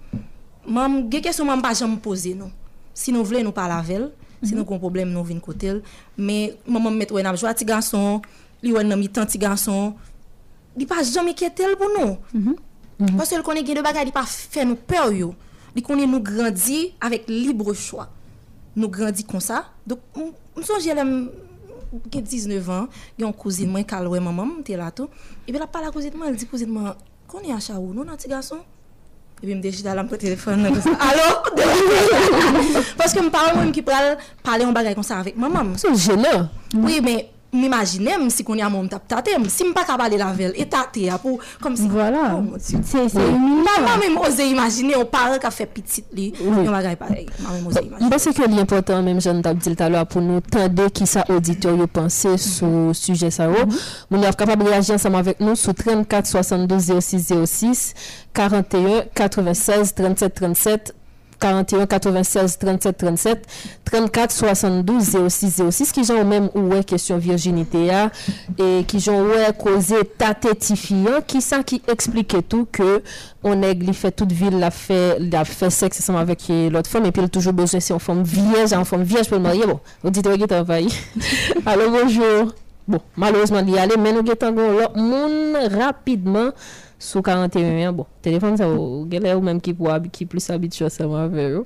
Maman 0.66 1.10
gen 1.12 1.24
kesyon 1.26 1.50
pa 1.62 1.74
pose 2.02 2.34
nou. 2.38 2.52
Si 2.94 3.14
nou 3.14 3.24
vle 3.24 3.44
nou 3.44 3.56
pa 3.56 3.68
lavel. 3.70 4.10
Si 4.42 4.56
nou 4.58 4.66
kon 4.66 4.82
problem 4.82 5.12
nou 5.14 5.24
vin 5.24 5.40
kotel. 5.40 5.82
Me 6.18 6.56
maman 6.66 6.98
met 6.98 7.12
wè 7.14 7.22
nan 7.24 7.38
jwa 7.38 7.54
ti 7.54 7.66
ganson. 7.66 8.22
Li 8.62 8.74
wè 8.74 8.84
nan 8.84 9.00
mi 9.00 9.08
tan 9.08 9.28
ti 9.30 9.38
ganson. 9.42 9.94
Li 10.76 10.88
pa 10.90 11.04
jam 11.04 11.28
eketel 11.28 11.78
pou 11.78 11.92
nou. 11.94 12.18
Paske 13.18 13.40
l 13.40 13.46
konen 13.46 13.66
gen 13.66 13.80
de 13.80 13.86
bagay 13.86 14.06
li 14.08 14.14
pa 14.14 14.24
fè 14.28 14.66
nou 14.68 14.78
pèr 14.78 15.14
yo. 15.18 15.32
Li 15.76 15.84
konen 15.86 16.10
nou 16.12 16.22
grandi 16.24 16.92
avèk 17.02 17.30
libre 17.32 17.74
chwa. 17.78 18.08
Nou 18.76 18.92
grandi 18.92 19.26
kon 19.28 19.44
sa. 19.44 19.64
Dok 19.88 20.04
m 20.20 20.32
m 20.58 20.66
sonje 20.68 20.94
lèm 20.96 21.16
gen 22.12 22.24
19 22.24 22.70
an, 22.72 22.86
gen 23.18 23.26
yon 23.26 23.34
kouzine 23.36 23.72
mwen 23.72 23.88
kalwe 23.88 24.20
maman, 24.24 24.60
te 24.68 24.78
la 24.80 24.92
tou. 24.96 25.10
E 25.48 25.52
bi 25.52 25.60
la 25.60 25.68
pala 25.72 25.92
kouzine 25.92 26.20
mwen, 26.20 26.34
el 26.34 26.40
di 26.40 26.48
kouzine 26.48 26.72
mwen, 26.76 26.94
konen 27.32 27.56
a 27.56 27.60
chawou, 27.64 27.96
nou 27.96 28.08
nan 28.08 28.20
ti 28.20 28.32
gason? 28.32 28.62
E 29.42 29.48
bi 29.48 29.56
m 29.58 29.62
deji 29.64 29.82
dalam 29.82 30.08
pou 30.08 30.22
telefon. 30.22 30.62
nan 30.62 30.76
kon 30.76 30.84
sa. 30.86 30.94
Alo? 31.10 31.28
Paske 33.00 33.24
m 33.24 33.32
parle 33.34 33.66
ki 33.74 33.84
pral 33.88 34.14
pale 34.46 34.68
yon 34.68 34.76
bagay 34.76 34.96
kon 34.96 35.08
sa 35.08 35.24
avèk 35.24 35.40
maman. 35.40 35.74
Son 35.82 35.98
jene. 35.98 36.46
Oui, 36.78 37.02
men 37.02 37.26
m'imaginem 37.54 38.28
si 38.34 38.46
konen 38.48 38.66
a 38.66 38.70
moun 38.72 38.90
tap 38.92 39.08
tatem. 39.12 39.46
Si 39.52 39.66
m 39.68 39.74
pa 39.76 39.84
kabale 39.88 40.20
lavel, 40.20 40.54
e 40.56 40.66
tate 40.70 41.08
ya 41.08 41.18
pou, 41.22 41.40
kom 41.62 41.76
si. 41.78 41.88
Voilà. 41.92 42.36
Oh, 42.36 42.42
mon. 42.42 42.58
C'est 42.60 42.82
c'est 42.86 43.02
Oui. 43.22 43.64
Maman 43.66 44.00
mèm 44.02 44.18
ose 44.22 44.46
imagine, 44.50 44.96
yon 44.96 45.08
pare 45.12 45.40
ka 45.42 45.52
fe 45.54 45.68
pitit 45.70 46.08
li, 46.16 46.32
yon 46.40 46.72
bagay 46.72 46.96
parey. 47.00 47.28
Maman 47.42 47.60
mèm 47.60 47.68
ose 47.72 47.84
imagine. 47.84 48.08
Mwen 48.08 48.24
se 48.24 48.34
ke 48.38 48.48
li 48.48 48.62
important 48.62 49.06
menm 49.06 49.22
jan 49.24 49.44
tap 49.46 49.60
dil 49.62 49.76
talwa 49.80 50.06
pou 50.10 50.24
nou 50.24 50.44
tende 50.54 50.88
ki 50.96 51.08
sa 51.10 51.26
auditor 51.28 51.78
yo 51.80 51.90
panse 51.92 52.38
sou 52.42 52.96
suje 52.98 53.32
sa 53.34 53.50
yo. 53.52 53.68
Moun 54.12 54.26
yav 54.26 54.40
kapab 54.40 54.64
reagi 54.68 54.96
ansam 54.96 55.18
avek 55.20 55.44
nou 55.44 55.60
sou 55.60 55.76
34 55.78 56.32
62 56.32 56.80
06 57.02 57.30
06 57.46 57.86
41 58.38 59.12
96 59.18 59.96
37 60.00 60.42
37 60.42 60.96
41 61.42 61.88
96 61.90 62.58
37 62.62 62.98
37 63.02 63.48
34 63.90 64.32
72 64.32 65.10
06 65.28 65.60
06 65.72 65.92
ki 65.96 66.06
jan 66.08 66.22
ou 66.22 66.30
menm 66.30 66.50
ouwe 66.56 66.84
kesyon 66.88 67.20
virginite 67.24 67.82
ya 67.88 68.06
e 68.56 68.84
ki 68.88 69.02
jan 69.02 69.20
ouwe 69.26 69.50
koze 69.60 70.04
tatetifiyan 70.22 71.26
ki 71.28 71.42
sa 71.44 71.62
ki 71.66 71.82
explike 71.92 72.44
tou 72.48 72.70
ke 72.72 73.02
on 73.44 73.66
li 73.66 73.94
fait 73.94 74.12
toute 74.12 74.32
ville 74.32 74.60
la 74.60 74.70
fait 74.72 75.18
la 75.20 75.44
fait 75.46 75.70
sexe 75.70 76.00
ensemble 76.00 76.20
avec 76.20 76.44
l'autre 76.50 76.90
femme 76.90 77.06
et 77.06 77.12
puis 77.12 77.22
elle 77.22 77.26
a 77.26 77.30
toujours 77.30 77.54
besoin 77.54 77.80
c'est 77.80 77.94
une 77.94 78.00
femme 78.00 78.24
vierge 78.24 78.74
en 78.74 78.86
femme 78.86 79.04
vierge 79.04 79.28
pour 79.28 79.38
le 79.38 79.44
marier. 79.44 79.66
Bon 79.66 79.80
auditeur 80.04 80.38
qui 80.38 80.48
travaille 80.48 80.88
alors 81.66 81.90
bonjour. 81.90 82.54
Bon 82.88 83.00
malheureusement 83.18 83.60
il 83.60 83.72
y 83.72 83.78
aller 83.78 83.96
mais 83.98 84.12
nous 84.14 84.20
avons 84.20 84.72
l'autre 84.72 84.98
monde 84.98 85.56
rapidement 85.78 86.52
sous 87.02 87.24
41 87.24 87.92
bon 87.94 88.06
téléphone 88.22 88.56
ça 88.56 88.68
galère 89.08 89.40
ou 89.40 89.42
même 89.42 89.60
qui 89.60 89.74
pour 89.74 89.90
qui 90.12 90.28
plus 90.28 90.48
habitué 90.52 90.88
ça 90.88 91.08
moi 91.08 91.24
avec 91.24 91.64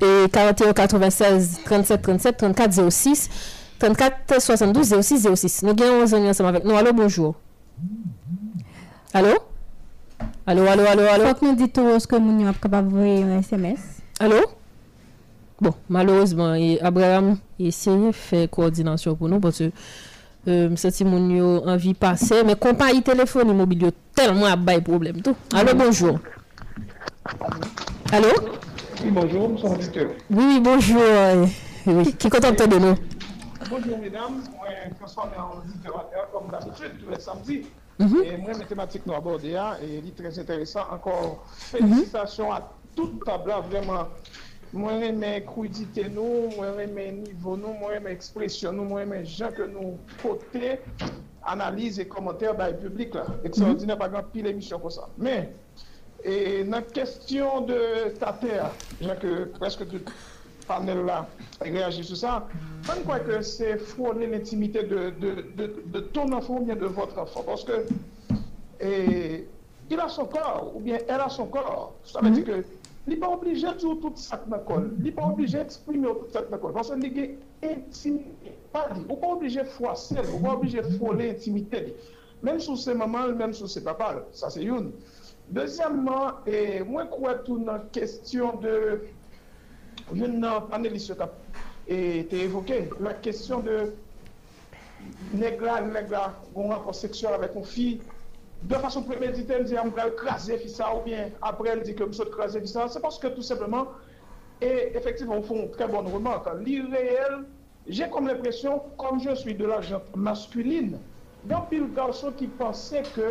et 0.00 0.28
41 0.30 0.72
96 0.74 1.60
37 1.64 2.02
37 2.02 2.36
34 2.36 2.90
06 2.90 3.30
34 3.78 4.40
72 4.40 4.94
06 5.00 5.28
06 5.34 5.62
nous 5.62 5.74
gagnons 5.74 6.04
on 6.04 6.28
ensemble 6.28 6.50
avec 6.50 6.64
nous. 6.64 6.76
Allô 6.76 6.92
bonjour. 6.92 7.34
Allô? 9.14 9.38
Allô 10.46 10.66
allô 10.66 10.84
allô 10.86 11.02
allô? 11.02 11.26
Faut 11.28 11.34
que 11.34 11.44
nous 11.46 11.56
dites 11.56 11.76
ce 11.76 12.06
que 12.06 12.16
nous 12.16 12.44
sommes 12.44 12.54
capable 12.60 12.90
d'envoyer 12.90 13.22
un 13.22 13.38
SMS 13.38 13.80
allô? 14.20 14.36
Bon 15.60 15.72
malheureusement 15.88 16.54
Abraham 16.82 17.38
essaye 17.58 17.96
de 17.96 18.12
faire 18.12 18.50
coordination 18.50 19.14
pour 19.16 19.28
nous 19.30 19.40
parce 19.40 19.58
que 19.58 19.72
euh, 20.48 20.70
je 20.70 20.76
sens 20.76 21.00
mon 21.02 21.28
yo 21.30 21.62
envie 21.66 21.94
passer, 21.94 22.42
mais 22.44 22.54
compagnie 22.56 23.02
téléphone 23.02 23.50
immobilier 23.50 23.90
tellement 24.14 24.46
à 24.46 24.56
bail 24.56 24.80
problème 24.80 25.20
tout. 25.22 25.36
Allô, 25.54 25.74
bonjour. 25.74 26.18
Allô? 28.12 28.28
Oui, 29.04 29.10
bonjour, 29.10 29.48
nous 29.48 29.58
sommes 29.58 29.72
auditeurs. 29.72 30.10
Oui, 30.30 30.60
bonjour. 30.60 31.00
euh, 31.02 31.46
oui, 31.86 32.12
qui 32.14 32.28
contente 32.28 32.68
de 32.68 32.78
nous? 32.78 32.94
Bonjour, 33.70 33.98
mesdames. 33.98 34.42
Moi, 34.56 34.66
transformé 34.98 35.32
en 35.38 35.58
auditeur 35.58 36.08
comme 36.32 36.50
d'habitude, 36.50 36.92
tous 37.02 37.10
les 37.10 37.20
samedis. 37.20 37.62
Mhm. 37.98 38.22
Et 38.24 38.36
moi, 38.36 38.50
mes 38.58 38.64
thématiques 38.64 39.02
nous 39.06 39.14
abordées, 39.14 39.56
hein, 39.56 39.76
et 39.82 39.98
il 39.98 40.08
est 40.08 40.16
très 40.16 40.38
intéressant. 40.38 40.80
Encore 40.92 41.44
félicitations 41.46 42.52
à 42.52 42.70
toute 42.94 43.24
table, 43.24 43.48
là, 43.48 43.60
vraiment. 43.60 44.08
Moi, 44.72 45.12
mes 45.12 45.44
crudité 45.44 46.08
nous, 46.08 46.48
moi, 46.56 46.68
mes 46.94 47.12
niveau 47.12 47.56
nous, 47.56 47.74
moi, 47.74 48.00
mes 48.00 48.12
expressions 48.12 48.72
nous, 48.72 48.84
moi, 48.84 49.04
mes 49.04 49.24
gens 49.24 49.50
que 49.50 49.62
nous 49.62 49.98
côté, 50.22 50.80
analyse 51.44 52.00
et 52.00 52.06
commentaires 52.06 52.56
dans 52.56 52.66
le 52.68 52.76
public, 52.76 53.14
là. 53.14 53.26
Extraordinaire, 53.44 53.98
par 53.98 54.06
exemple, 54.08 54.28
pile 54.32 54.46
émission 54.46 54.78
comme 54.78 54.90
ça. 54.90 55.08
Mais, 55.18 55.52
et 56.24 56.64
dans 56.64 56.76
la 56.78 56.82
question 56.82 57.60
de 57.62 58.10
ta 58.18 58.32
terre, 58.32 58.70
bien 59.00 59.14
que 59.16 59.44
presque 59.44 59.86
tout 59.88 60.00
panel 60.66 61.04
là 61.04 61.26
réagit 61.60 62.04
sur 62.04 62.16
ça, 62.16 62.46
je 62.84 63.00
crois 63.02 63.18
que 63.18 63.42
c'est 63.42 63.76
frôler 63.76 64.28
l'intimité 64.28 64.84
de, 64.84 65.10
de, 65.10 65.44
de, 65.56 65.82
de 65.84 66.00
ton 66.00 66.32
enfant 66.32 66.58
ou 66.58 66.64
bien 66.64 66.76
de 66.76 66.86
votre 66.86 67.18
enfant. 67.18 67.42
Parce 67.44 67.64
que 67.64 67.84
et, 68.80 69.46
il 69.90 70.00
a 70.00 70.08
son 70.08 70.24
corps, 70.24 70.72
ou 70.74 70.80
bien 70.80 70.98
elle 71.08 71.20
a 71.20 71.28
son 71.28 71.46
corps. 71.46 71.94
Ça 72.04 72.20
veut 72.20 72.30
dire 72.30 72.44
que 72.44 72.64
li 73.06 73.16
pa 73.18 73.28
oblige 73.34 73.72
djou 73.78 73.96
tout 74.02 74.18
sak 74.18 74.44
na 74.50 74.60
kol, 74.66 74.86
li 75.02 75.10
pa 75.14 75.24
oblige 75.26 75.58
eksprime 75.58 76.06
ou 76.06 76.20
tout 76.20 76.36
sak 76.36 76.50
na 76.52 76.58
kol, 76.62 76.74
panse 76.76 76.94
li 77.00 77.10
gen 77.14 77.32
intimite, 77.66 78.52
pa 78.74 78.84
li, 78.92 79.02
ou 79.08 79.18
pa 79.18 79.32
oblige 79.34 79.64
fwa 79.74 79.96
sel, 79.98 80.28
ou 80.30 80.42
pa 80.44 80.54
oblige 80.54 80.84
fwole 80.94 81.32
intimite 81.32 81.80
li, 81.88 81.96
menm 82.46 82.62
sou 82.62 82.78
se 82.78 82.94
mamal, 82.94 83.34
menm 83.38 83.54
sou 83.58 83.70
se 83.70 83.82
papal, 83.82 84.22
sa 84.36 84.52
se 84.54 84.62
youn. 84.62 84.92
Dezyamman, 85.52 86.38
eh, 86.46 86.80
mwen 86.86 87.10
kwa 87.10 87.34
tou 87.46 87.58
nan 87.58 87.88
kestyon 87.94 88.62
de, 88.62 88.76
yon 90.14 90.38
nan 90.40 90.70
panelis 90.70 91.10
yo 91.10 91.18
tap, 91.18 91.34
e 91.90 92.22
te 92.30 92.46
evoke, 92.46 92.84
la 93.02 93.16
kestyon 93.24 93.66
de 93.66 93.76
negra, 95.34 95.80
negra, 95.82 96.28
goun 96.54 96.70
rapor 96.70 96.94
seksual 96.94 97.34
avek 97.34 97.56
kon 97.56 97.66
fi, 97.66 97.96
de 98.62 98.74
façon 98.74 99.02
préméditée, 99.02 99.58
me 99.58 99.64
dit 99.64 99.74
on 99.82 99.88
va 99.88 100.10
craser 100.10 100.58
ça 100.68 100.94
ou 100.96 101.02
bien 101.04 101.30
après 101.40 101.70
elle 101.70 101.82
dit 101.82 101.94
que 101.94 102.04
nous 102.04 102.12
sommes 102.12 102.30
craser 102.30 102.64
ça, 102.66 102.88
c'est 102.88 103.00
parce 103.00 103.18
que 103.18 103.28
tout 103.28 103.42
simplement, 103.42 103.88
et 104.60 104.92
effectivement, 104.94 105.36
on 105.36 105.42
fait 105.42 105.54
une 105.54 105.70
très 105.70 105.88
bonne 105.88 106.06
remarque, 106.06 106.48
l'irréel, 106.64 107.44
j'ai 107.88 108.08
comme 108.08 108.28
l'impression, 108.28 108.80
comme 108.96 109.20
je 109.20 109.34
suis 109.34 109.54
de 109.54 109.66
la 109.66 109.80
gente 109.80 110.14
masculine, 110.14 110.98
dans 111.44 111.62
pile 111.62 111.92
garçon 111.92 112.32
qui 112.36 112.46
pensait 112.46 113.02
que 113.16 113.28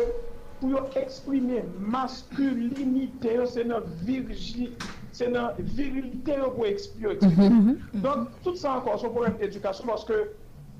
pour 0.60 0.90
exprimer 0.94 1.64
masculinité, 1.78 3.38
c'est 3.46 3.64
notre 3.64 3.88
virgilité 4.04 4.76
c'est 5.12 5.30
dans 5.30 5.42
la 5.42 5.54
virilité 5.58 6.34
pour 6.54 6.66
expliquer. 6.66 7.16
Mm-hmm, 7.16 7.36
mm-hmm. 7.36 7.76
mm-hmm. 7.94 8.00
Donc, 8.00 8.28
tout 8.42 8.56
ça 8.56 8.72
encore, 8.72 8.98
c'est 8.98 9.06
un 9.06 9.10
problème 9.10 9.36
d'éducation 9.38 9.84
parce 9.86 10.04
que 10.04 10.32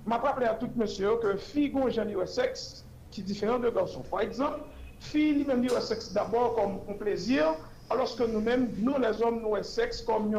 je 0.07 0.11
rappelle 0.11 0.49
à 0.49 0.55
tout 0.55 0.71
monsieur 0.75 1.17
que 1.23 1.37
fille, 1.37 1.73
genre 1.91 2.27
sexe, 2.29 2.85
qui 3.13 3.21
est 3.21 3.25
différent 3.25 3.61
de 3.61 3.71
garçon. 3.71 4.03
Par 4.11 4.23
exemple, 4.23 4.61
fille 4.99 5.35
lui-même 5.35 5.63
le 5.63 5.81
sexe 5.81 6.13
d'abord 6.13 6.57
comme 6.57 6.81
un 6.89 6.99
plaisir, 6.99 7.55
alors 7.91 8.17
que 8.17 8.25
nous-mêmes, 8.25 8.71
nous 8.79 8.99
les 8.99 9.23
hommes, 9.23 9.41
nous 9.43 9.55
le 9.55 9.63
sexe 9.63 10.03
comme 10.03 10.29
une, 10.29 10.37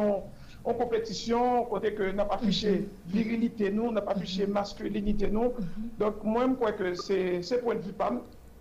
en 0.64 0.72
compétition, 0.74 1.64
côté 1.64 1.94
que 1.94 2.10
n'a 2.10 2.24
pas 2.24 2.36
affiché 2.36 2.88
virilité 3.06 3.70
nous, 3.70 3.92
n'a 3.92 4.00
pas 4.00 4.12
affiché 4.12 4.46
masculinité 4.46 5.28
nous. 5.28 5.52
Donc, 5.98 6.24
moi, 6.24 6.46
je 6.48 6.54
crois 6.54 6.72
que 6.72 6.94
c'est 6.94 7.42
ce 7.42 7.56
point 7.56 7.76
de 7.76 7.80
vue 7.80 7.92
PAM. 7.92 8.20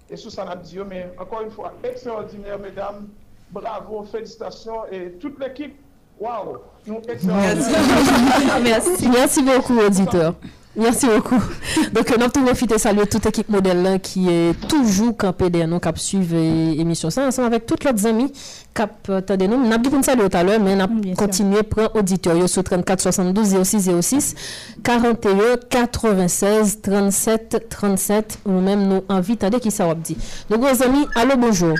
Et 0.09 0.17
sous 0.17 0.29
ça, 0.29 0.45
on 0.45 0.49
a 0.49 0.55
dit, 0.55 0.77
mais 0.87 1.11
encore 1.17 1.41
une 1.41 1.51
fois, 1.51 1.73
extraordinaire, 1.83 2.59
mesdames. 2.59 3.07
Bravo, 3.51 4.03
félicitations. 4.03 4.85
Et 4.91 5.11
toute 5.13 5.39
l'équipe, 5.39 5.75
waouh, 6.19 6.57
nous, 6.85 7.01
extraordinaire. 7.07 8.59
Merci. 8.61 9.09
Merci 9.13 9.43
beaucoup, 9.43 9.79
auditeur. 9.79 10.35
Merci 10.75 11.05
beaucoup. 11.05 11.35
Donc, 11.93 12.09
nous 12.09 12.23
avons 12.23 12.45
profité 12.45 12.73
de 12.73 12.79
saluer 12.79 13.05
toute 13.05 13.23
l'équipe 13.25 13.47
modèle 13.47 13.83
là, 13.83 13.99
qui 13.99 14.27
est 14.29 14.53
toujours 14.67 15.15
campée 15.15 15.49
derrière 15.51 15.67
nous, 15.67 15.79
qui 15.79 15.99
suivre 15.99 16.35
l'émission 16.35 17.11
ça, 17.11 17.27
ensemble 17.27 17.47
avec 17.47 17.67
tous 17.67 17.75
leurs 17.83 18.05
amis 18.07 18.31
qui 18.31 18.81
attendent 18.81 19.43
nous. 19.43 19.57
Nous 19.57 19.71
avons 19.71 19.81
dit 19.81 19.89
pour 19.89 19.97
nous 19.99 20.03
saluer 20.03 20.29
tout 20.29 20.37
à 20.37 20.43
l'heure, 20.43 20.59
mais 20.59 20.75
nous 20.75 20.81
avons 20.81 21.15
continué 21.15 21.59
à 21.59 21.63
prendre 21.63 21.95
auditeur 21.95 22.49
sur 22.49 22.63
34 22.63 23.01
72 23.01 23.63
06 23.63 23.91
06 24.01 24.35
41 24.83 25.57
96 25.69 26.81
37 26.81 27.67
37 27.69 28.39
ou 28.45 28.51
même 28.53 28.87
nous 28.87 29.03
invitons 29.09 29.51
qui 29.59 29.69
ça 29.69 29.85
va 29.85 29.93
dire. 29.93 30.17
Donc, 30.49 30.61
vos 30.61 30.83
amis, 30.83 31.05
allô, 31.15 31.37
bonjour. 31.37 31.75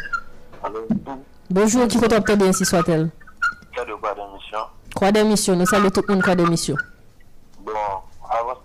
Bonjour, 1.50 1.88
qui 1.88 1.98
compte 1.98 2.14
entendre 2.14 2.48
ainsi 2.48 2.64
soit-elle? 2.64 3.10
Quoi 3.76 3.86
d'émission. 4.14 4.60
Croix 4.94 5.12
d'émission, 5.12 5.56
nous 5.56 5.66
saluons 5.66 5.90
tout 5.90 6.04
le 6.08 6.14
monde, 6.14 6.22
croix 6.22 6.36
d'émission. 6.36 6.76
Bon, 7.66 7.72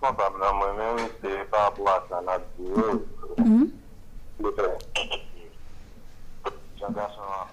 responsable 0.00 0.38
nan 0.38 0.54
mwen 0.56 0.76
men, 0.76 1.10
se 1.20 1.44
pa 1.50 1.66
apwa 1.66 2.02
sa 2.08 2.20
nan 2.20 2.42
diyo. 2.56 3.02
Le 4.38 4.50
pe. 4.52 4.66
Jan 6.78 6.92
da 6.94 7.08
son 7.14 7.26
an, 7.34 7.48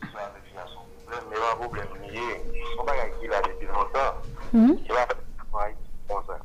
se 0.00 0.18
an 0.20 0.34
de 0.34 0.40
fiyan 0.48 0.68
son 0.68 0.84
problem, 1.06 1.30
me 1.30 1.38
wap 1.40 1.58
problem 1.58 1.88
niye, 2.02 2.36
son 2.74 2.84
pa 2.84 2.96
yon 2.96 3.14
ki 3.20 3.32
la 3.32 3.40
depi 3.46 3.70
lontan, 3.70 4.20
ki 4.52 4.92
la 4.92 5.06
pa 5.08 5.68
yon 5.70 5.80
konsan. 6.10 6.44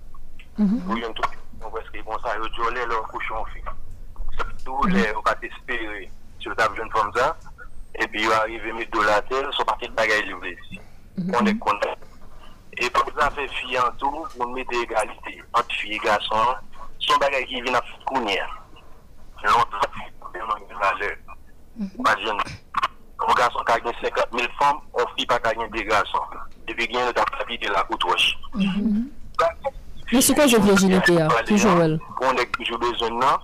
Ou 0.87 0.97
yon 0.97 1.13
tout, 1.19 1.35
yon 1.59 1.75
weske 1.75 2.03
konsan, 2.07 2.39
yo 2.39 2.47
diyo 2.55 2.71
le 2.71 2.87
lor 2.93 3.07
kouchon 3.11 3.45
fi. 3.51 3.65
Se 4.37 4.47
tou 4.63 4.87
le, 4.87 5.03
yo 5.11 5.21
ka 5.27 5.35
te 5.43 5.51
spere, 5.59 6.07
se 6.39 6.47
yo 6.47 6.55
tab 6.55 6.75
joun 6.79 6.91
fom 6.95 7.11
za, 7.19 7.33
e 7.99 8.07
pi 8.07 8.23
yo 8.23 8.31
arrive 8.39 8.79
mi 8.79 8.87
do 8.95 9.03
la 9.03 9.19
tel, 9.27 9.51
so 9.51 9.67
pa 9.67 9.75
ket 9.83 9.91
bagay 9.99 10.23
livre 10.29 10.55
si. 10.69 10.79
On 11.35 11.51
e 11.51 11.59
kontan. 11.59 12.06
E 12.77 12.89
pou 12.93 13.09
zafè 13.17 13.47
fi 13.57 13.77
an 13.81 13.95
tou, 13.97 14.25
moun 14.37 14.53
mè 14.53 14.63
de 14.69 14.83
egalite. 14.83 15.33
Ant 15.57 15.75
fi 15.79 15.95
e 15.95 15.99
gason, 16.03 16.53
son 17.01 17.21
bagay 17.23 17.45
ki 17.49 17.63
vin 17.65 17.77
ap 17.77 17.87
kounye. 18.05 18.37
Lontan, 19.41 19.95
moun 20.35 20.65
mè 20.67 20.77
valè. 20.83 21.09
Imagine, 21.97 22.45
moun 23.23 23.39
gason 23.39 23.65
ka 23.65 23.79
gen 23.81 23.97
50 24.03 24.35
000 24.35 24.53
fòm, 24.59 24.81
ou 24.93 25.09
fi 25.15 25.25
pa 25.29 25.39
ka 25.41 25.55
gen 25.57 25.71
de 25.73 25.85
gason. 25.89 26.37
Debe 26.69 26.85
gen 26.91 27.01
nou 27.01 27.15
ta 27.17 27.25
pravi 27.33 27.57
de 27.63 27.71
la 27.73 27.81
koutouche. 27.89 28.35
Mè 30.11 30.21
se 30.21 30.35
kwa 30.37 30.45
jò 30.45 30.59
virginite 30.61 31.15
ya? 31.17 31.29
Toujou 31.49 31.81
el. 31.81 31.97
Moun 32.19 32.37
dek 32.37 32.53
toujou 32.59 32.81
bezon 32.83 33.17
nan. 33.23 33.41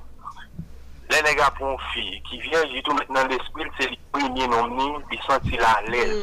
Le 1.10 1.24
nega 1.26 1.50
pou 1.58 1.74
an 1.74 1.82
fi, 1.92 2.06
ki 2.30 2.38
vyen 2.46 2.70
jitou 2.70 2.94
mèt 3.00 3.10
nan 3.14 3.34
l'espil, 3.34 3.66
se 3.80 3.90
li 3.90 3.98
pou 4.14 4.22
yon 4.22 4.54
nom 4.54 4.78
ni, 4.78 4.92
li 5.10 5.20
senti 5.26 5.58
la 5.58 5.74
lèl. 5.90 6.14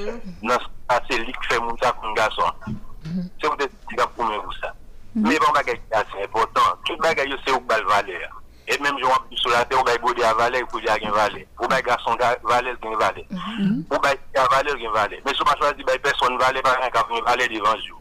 Nan 0.47 0.63
se 1.11 1.19
li 1.19 1.35
k 1.35 1.51
fè 1.51 1.59
moun 1.59 1.75
ta 1.83 1.91
kon 1.99 2.15
gason. 2.15 2.79
Se 3.11 3.49
ou 3.49 3.57
de 3.57 3.67
ti 3.89 3.99
ka 3.99 4.07
pou 4.15 4.29
men 4.29 4.41
pou 4.45 4.55
sa. 4.61 4.73
Me 5.15 5.39
bon 5.43 5.57
bagay 5.57 5.75
ki 5.75 5.97
ase 5.99 6.23
important. 6.23 6.79
Tout 6.87 7.01
bagay 7.03 7.27
yo 7.29 7.39
se 7.45 7.53
ou 7.53 7.61
bal 7.67 7.83
valer. 7.89 8.29
E 8.71 8.77
menm 8.79 8.99
jou 9.03 9.11
an 9.11 9.25
sou 9.35 9.51
la 9.51 9.65
te 9.67 9.75
ou 9.75 9.83
bay 9.83 9.99
bode 9.99 10.23
a 10.23 10.31
valer 10.39 10.63
ou 10.63 10.71
bode 10.71 10.87
a 10.89 10.99
gen 11.03 11.11
valer. 11.11 11.47
Ou 11.59 11.67
bay 11.69 11.83
gason 11.83 12.17
valer 12.47 12.77
gen 12.83 12.95
valer. 13.01 13.27
Mhm. 13.31 13.85
Ou 13.91 13.99
bay 13.99 14.15
a 14.39 14.47
valer 14.53 14.79
gen 14.79 14.93
valer. 14.95 15.21
Men 15.25 15.35
sou 15.35 15.45
pa 15.45 15.57
chwa 15.59 15.73
di 15.75 15.85
bay 15.85 15.99
person 15.99 16.39
valer 16.39 16.63
pa 16.63 16.77
gen 16.79 16.95
ka 16.95 17.03
pou 17.09 17.23
valer 17.27 17.49
devan 17.49 17.83
jou. 17.83 17.99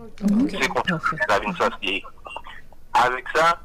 Se 0.53 0.69
kontou 0.69 0.99
la 1.27 1.39
vin 1.39 1.57
sa 1.57 1.71
siye. 1.79 2.03
Awek 2.93 3.33
sa, 3.33 3.57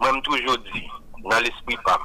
mwen 0.00 0.18
m 0.18 0.22
toujou 0.26 0.58
di 0.66 0.82
nan 1.30 1.42
l'esprit 1.46 1.78
pam. 1.86 2.02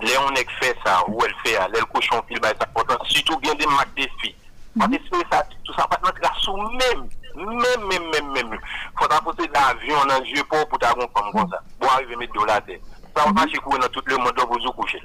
Le 0.00 0.14
yon 0.14 0.40
ek 0.40 0.48
fe 0.62 0.72
sa 0.80 1.02
ou 1.10 1.20
el 1.28 1.34
fe 1.44 1.58
a, 1.60 1.68
le 1.68 1.84
l 1.84 1.88
kouchon 1.92 2.24
fil 2.28 2.40
bay 2.40 2.56
sa 2.56 2.64
important. 2.64 3.04
Sitou 3.12 3.36
gen 3.44 3.60
de 3.60 3.68
mak 3.68 3.92
defi. 3.98 4.32
Mak 4.80 4.88
mhm. 4.88 4.96
defi 4.96 5.26
sa, 5.28 5.44
tout 5.60 5.76
sa 5.76 5.84
patman 5.92 6.16
te 6.16 6.24
la 6.24 6.32
sou 6.40 6.56
menm. 6.80 7.04
Mèm, 7.40 7.86
mèm, 7.88 8.04
mèm, 8.12 8.32
mèm. 8.34 8.56
Fwa 8.98 9.08
ta 9.08 9.20
pote 9.24 9.46
l'avyon 9.54 10.08
nan 10.10 10.24
zye 10.28 10.42
pou 10.50 10.66
pou 10.68 10.80
ta 10.80 10.92
ron 10.92 11.08
kom 11.14 11.30
kon 11.32 11.48
sa. 11.48 11.60
Bo 11.80 11.88
arive 11.88 12.18
met 12.20 12.32
do 12.34 12.44
la 12.44 12.58
te. 12.66 12.76
Sa 13.14 13.24
wap 13.24 13.40
ache 13.44 13.60
kouye 13.64 13.80
nan 13.80 13.88
tout 13.94 14.04
le 14.06 14.18
moun 14.20 14.34
do 14.36 14.46
bozo 14.50 14.72
kouche. 14.76 15.00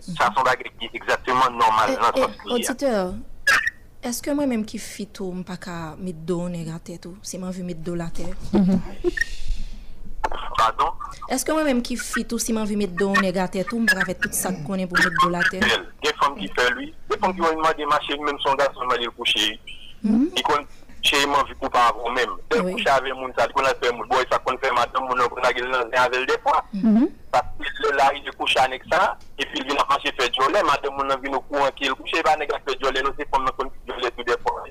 Sa 0.00 0.32
son 0.34 0.42
bagay 0.46 0.72
ki 0.80 0.90
exactement 0.92 1.50
normal 1.54 1.94
eh, 1.94 1.98
nan 2.00 2.12
transport. 2.16 2.46
Eh, 2.46 2.54
auditeur, 2.56 3.14
eske 4.10 4.34
mwen 4.34 4.50
mèm 4.50 4.64
ki 4.66 4.80
fitou 4.82 5.30
mpa 5.42 5.58
ka 5.62 5.76
met 6.00 6.24
do 6.26 6.40
nega 6.50 6.80
te 6.82 6.98
tou? 7.02 7.14
Se 7.22 7.38
mwen 7.38 7.54
vi 7.54 7.66
met 7.70 7.82
do 7.86 7.94
la 7.98 8.08
te? 8.14 8.26
Mm-hmm. 8.50 8.78
Pardon? 10.58 10.90
Eske 11.30 11.54
mwen 11.54 11.70
mèm 11.70 11.84
ki 11.86 11.98
fitou 12.02 12.42
si 12.42 12.56
mwen 12.56 12.66
vi 12.66 12.80
met 12.82 12.96
do 12.98 13.12
nega 13.22 13.46
te 13.52 13.62
tou 13.68 13.78
mpa 13.84 14.00
ka 14.00 14.08
fet 14.10 14.24
tout 14.26 14.34
sa 14.34 14.50
konen 14.66 14.90
pou 14.90 14.98
met 14.98 15.22
do 15.22 15.30
la 15.30 15.44
te? 15.46 15.62
Gen 15.62 16.18
fom 16.18 16.34
ki 16.40 16.50
fe 16.58 16.66
lui. 16.74 16.90
Gen 17.12 17.22
fom 17.22 17.36
ki 17.36 17.46
wè 17.46 17.54
mwen 17.62 17.78
demache 17.78 18.18
mèm 18.26 18.42
son 18.42 18.58
da 18.58 18.66
son 18.74 18.90
mwen 18.90 19.04
li 19.04 19.14
kouche. 19.14 19.54
Hmm? 20.02 20.26
Ni 20.34 20.44
kon... 20.44 20.66
cheyman 21.06 21.46
vi 21.48 21.54
kou 21.60 21.70
pa 21.72 21.86
avon 21.90 22.14
mèm. 22.16 22.32
Dè 22.50 22.60
kou 22.60 22.78
chave 22.82 23.12
moun 23.14 23.32
sa, 23.36 23.46
di 23.46 23.54
kon 23.56 23.68
aspe 23.68 23.90
moun 23.94 24.08
boy 24.10 24.24
sa 24.30 24.38
kon 24.44 24.58
fè 24.62 24.70
matan 24.74 25.06
moun 25.06 25.22
an 25.22 25.30
kon 25.32 25.46
agil 25.48 25.68
nan 25.70 25.90
zè 25.92 26.00
anvel 26.02 26.26
de 26.28 26.36
fwa. 26.44 26.60
Pati 27.34 27.72
lè 27.84 27.92
la 27.96 28.10
yi 28.14 28.22
di 28.26 28.34
kou 28.36 28.50
chanek 28.52 28.84
sa, 28.90 29.00
epi 29.38 29.62
vin 29.68 29.80
apan 29.82 30.00
che 30.02 30.12
fè 30.18 30.28
djolè, 30.34 30.62
matan 30.68 30.94
moun 30.96 31.12
an 31.14 31.20
vin 31.22 31.34
ou 31.38 31.44
kou 31.48 31.64
an 31.64 31.74
ki, 31.78 31.92
kou 31.94 32.10
chè 32.10 32.22
pa 32.26 32.36
nega 32.40 32.58
fè 32.66 32.76
djolè, 32.80 33.02
nou 33.04 33.14
se 33.18 33.26
pon 33.30 33.44
nan 33.46 33.54
kon 33.58 33.70
djolè 33.88 34.10
tout 34.16 34.26
de 34.26 34.36
fwa. 34.42 34.66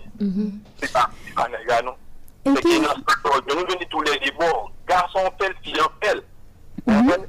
Se 0.81 0.91
pa, 0.93 1.07
se 1.25 1.35
pa 1.37 1.47
nega 1.53 1.81
nou. 1.87 1.95
Se 2.45 2.61
ki 2.61 2.79
nan 2.83 3.01
se 3.01 3.19
tol, 3.23 3.41
nou 3.49 3.69
veni 3.71 3.89
tou 3.89 4.05
lè 4.05 4.19
di 4.23 4.31
bon, 4.39 4.69
garson 4.89 5.31
pel, 5.39 5.55
fiyan 5.63 5.89
pel. 6.03 6.21
Mwen 6.85 7.25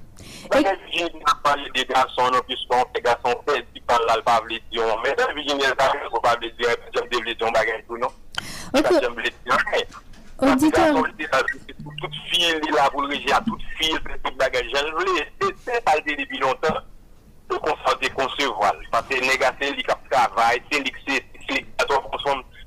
vijin 0.84 1.16
nan 1.22 1.40
pali 1.42 1.70
de 1.74 1.82
garson 1.88 2.30
nou, 2.34 2.44
pis 2.48 2.62
kon 2.70 2.84
fè 2.92 3.02
garson 3.04 3.40
pel, 3.48 3.64
pi 3.72 3.82
pal 3.88 4.04
lal 4.10 4.22
pavle 4.26 4.60
diyon, 4.70 5.00
men 5.02 5.26
vijin 5.38 5.58
nan 5.62 5.74
pali 5.78 5.98
de 5.98 6.06
garson 6.12 6.20
pel, 6.20 6.38
pi 6.44 6.92
pal 7.00 7.52
lal 7.52 7.64
pavle 7.64 7.82
diyon, 7.88 8.12
Auditeur. 10.38 11.02
Tout 11.96 12.12
fil 12.28 12.58
li 12.60 12.72
la 12.74 12.90
pou 12.92 13.06
l'reje 13.06 13.32
a 13.32 13.40
tout 13.46 13.62
fil 13.78 13.96
Tout 14.22 14.34
bagaj 14.36 14.68
jan 14.72 14.90
vle 14.98 15.24
Se 15.40 15.78
palte 15.86 16.16
depi 16.18 16.40
lontan 16.42 16.76
Tout 17.48 17.62
konsante 17.64 18.10
konseval 18.18 18.82
Se 18.92 19.20
negase 19.24 19.70
li 19.72 19.86
kap 19.86 20.02
travay 20.10 20.60
Se 20.68 20.82
li 20.82 20.92
kse 20.98 21.22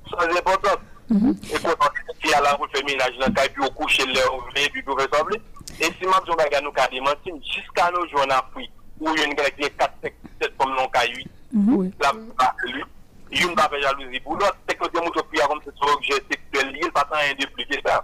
Sans 0.10 0.34
importante 0.34 0.82
E 1.14 1.62
konsante 1.62 2.18
si 2.18 2.34
ala 2.34 2.56
pou 2.58 2.70
feminaj 2.74 3.22
nan 3.22 3.36
kay 3.38 3.52
Pi 3.54 3.62
ou 3.68 3.76
kouche 3.78 4.08
le 4.10 4.26
ou 4.34 4.42
vle 4.50 4.66
Pi 4.74 4.82
pou 4.82 4.98
resable 4.98 5.38
E 5.78 5.92
si 5.94 6.10
map 6.10 6.26
zon 6.26 6.40
bagaj 6.42 6.66
nou 6.66 6.74
ka 6.74 6.90
demantin 6.94 7.38
Jiska 7.52 7.92
nou 7.94 8.10
joun 8.10 8.34
apwi 8.34 8.66
Ou 9.04 9.14
yon 9.20 9.36
grek 9.38 9.62
le 9.62 9.70
4-5-7 9.78 10.56
Kom 10.58 10.74
non 10.74 10.90
kay 10.96 11.14
8 11.14 11.30
La 12.02 12.16
pou 12.16 12.40
pa 12.40 12.56
lup 12.66 12.90
yon 13.32 13.56
pa 13.58 13.68
fe 13.70 13.80
jalouzi 13.84 14.22
pou 14.26 14.38
lot, 14.40 14.58
tek 14.68 14.80
kote 14.82 14.98
moun 14.98 15.14
sot 15.16 15.28
priya 15.30 15.48
kom 15.50 15.62
se 15.64 15.74
sou 15.76 15.94
obje 15.96 16.18
seksuel 16.26 16.72
li, 16.74 16.90
patan 16.96 17.26
yon 17.28 17.40
deplike 17.42 17.82
sa. 17.86 18.00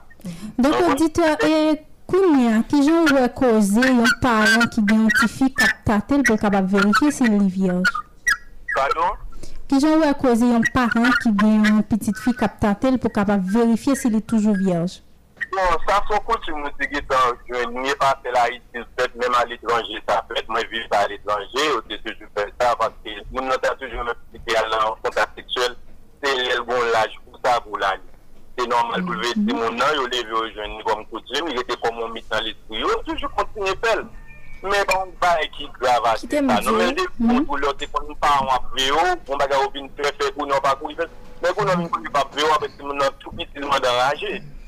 Donk 0.57 0.81
auditeur, 0.89 1.45
e 1.45 1.75
kounyan, 2.11 2.65
ki 2.69 2.81
joun 2.85 3.09
wè 3.15 3.27
koze 3.37 3.85
yon 3.85 4.11
paran 4.23 4.67
ki 4.73 4.83
identifi 4.83 5.49
kap 5.57 5.81
tatel 5.87 6.25
pou 6.27 6.41
kabab 6.41 6.69
verifi 6.73 7.13
se 7.15 7.29
li 7.29 7.49
vyoj? 7.57 7.89
Pardon? 8.75 9.17
Ki 9.69 9.81
joun 9.81 10.03
wè 10.03 10.11
koze 10.21 10.51
yon 10.51 10.65
paran 10.75 11.09
ki 11.23 11.33
gen 11.41 11.65
yon 11.71 11.81
pitit 11.89 12.21
fi 12.21 12.35
kap 12.37 12.59
tatel 12.61 12.99
pou 13.01 13.13
kabab 13.13 13.45
verifi 13.55 13.97
se 13.97 14.13
li 14.13 14.21
toujou 14.21 14.53
vyoj? 14.61 14.99
Bon, 15.55 15.77
sa 15.87 16.03
son 16.07 16.19
kouti 16.27 16.51
moun 16.51 16.71
se 16.75 16.87
gitan, 16.91 17.37
nye 17.71 17.93
pa 17.95 18.09
se 18.21 18.31
la 18.35 18.49
iti 18.51 18.81
fet, 18.97 19.13
menm 19.15 19.35
al 19.39 19.53
etranje 19.55 20.01
sa 20.03 20.17
fet, 20.27 20.49
mwen 20.51 20.65
vive 20.67 20.97
al 20.99 21.13
etranje, 21.15 21.67
ou 21.71 21.83
te 21.87 21.95
sejou 22.01 22.27
fe 22.35 22.43
sa, 22.57 22.73
paske 22.75 23.13
moun 23.29 23.47
nou 23.47 23.55
ta 23.63 23.71
toujou 23.79 24.03
mwen 24.03 24.17
piti 24.33 24.57
al 24.59 24.67
nan 24.73 24.97
kontak 25.05 25.31
seksuel, 25.37 25.77
se 26.19 26.33
lèl 26.41 26.59
bon 26.67 26.89
laj 26.91 27.15
pou 27.21 27.39
sa 27.39 27.53
pou 27.63 27.79
laj. 27.79 28.01
Se 28.57 28.67
normal 28.67 29.05
pou 29.07 29.15
leve 29.15 29.31
se 29.37 29.55
moun 29.55 29.79
nan, 29.79 29.93
yo 29.95 30.09
leve 30.11 30.35
yo 30.35 30.41
jouni 30.57 30.83
kom 30.89 31.05
kouti, 31.13 31.39
mi 31.45 31.55
gete 31.55 31.77
kom 31.85 31.95
moun 32.01 32.11
mitan 32.17 32.43
l'espri, 32.43 32.81
yo 32.81 32.97
toujou 33.07 33.31
kontine 33.37 33.77
pel. 33.85 34.03
Men 34.65 34.83
bon, 34.91 35.13
ba 35.23 35.37
ekik 35.45 35.79
grava 35.79 36.17
se 36.19 36.27
sa, 36.33 36.43
nou 36.65 36.81
men 36.81 36.91
de 36.99 37.05
pou 37.21 37.61
lote 37.61 37.87
kon 37.93 38.03
nou 38.09 38.19
pa 38.19 38.33
an 38.41 38.51
wap 38.51 38.67
veyo, 38.75 39.07
kon 39.23 39.39
baga 39.39 39.61
ou 39.63 39.71
bin 39.71 39.87
prefe 39.95 40.33
pou 40.35 40.49
nou 40.51 40.59
pa 40.67 40.75
kou, 40.81 40.91
men 40.91 41.55
kon 41.55 41.63
nou 41.63 41.79
vin 41.79 41.89
kou 41.95 42.11
pa 42.11 42.27
veyo, 42.35 42.51
apes 42.57 42.75
se 42.75 42.83
moun 42.83 42.99
nou 42.99 43.15
tout 43.23 43.39
pitilman 43.39 43.79
dan 43.87 44.03
raje. 44.03 44.33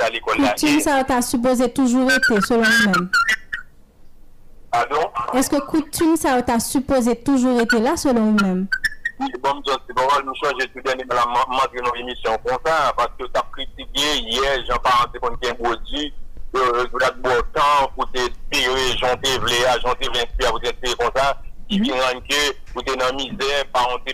à 0.00 0.10
l'école 0.10 0.36
Coutume, 0.36 0.80
ça 0.80 1.04
t'a 1.04 1.22
supposé 1.22 1.72
toujours 1.72 2.10
été, 2.10 2.40
selon 2.40 2.64
pardon? 4.70 5.10
Est-ce 5.34 5.50
que 5.50 5.60
coutume, 5.60 6.16
ça 6.16 6.40
t'a 6.42 6.58
supposé 6.58 7.16
toujours 7.16 7.60
été 7.60 7.78
là, 7.78 7.96
selon 7.96 8.32
nous-mêmes? 8.32 8.66
c'est 9.20 9.40
bon, 9.40 9.62
c'est 9.64 9.94
bon, 9.94 10.02
nous 10.24 10.34
changer 10.34 10.66
tout 10.68 10.80
dernier 10.84 11.04
dans 11.04 11.14
la 11.14 11.26
manque 11.26 11.72
nos 11.84 11.94
émissions 11.94 12.36
comme 12.44 12.58
ça, 12.64 12.92
parce 12.96 13.10
que 13.18 13.24
tu 13.24 13.30
as 13.34 13.46
critiqué 13.52 14.18
hier, 14.18 14.64
j'en 14.68 14.78
parle, 14.78 15.08
c'est 15.12 15.20
qu'on 15.20 15.36
tient 15.36 15.54
produit, 15.54 16.12
euh, 16.56 16.86
vous 16.90 16.98
avez 17.04 17.20
beau 17.20 17.42
temps 17.54 17.90
pour 17.94 18.10
t'inspirer, 18.10 18.96
j'en 18.98 19.16
t'ai 19.16 19.38
voulu, 19.38 19.54
j'en 19.82 19.94
t'ai 19.94 20.06
voulu 20.08 20.18
inspirer, 20.18 20.50
vous 20.50 20.96
comme 20.96 21.10
ça, 21.14 21.40
qui 21.68 21.78
vient 21.78 21.94
que 22.28 22.54
vous 22.74 22.80
êtes 22.80 22.98
dans 22.98 23.16
misère, 23.16 23.64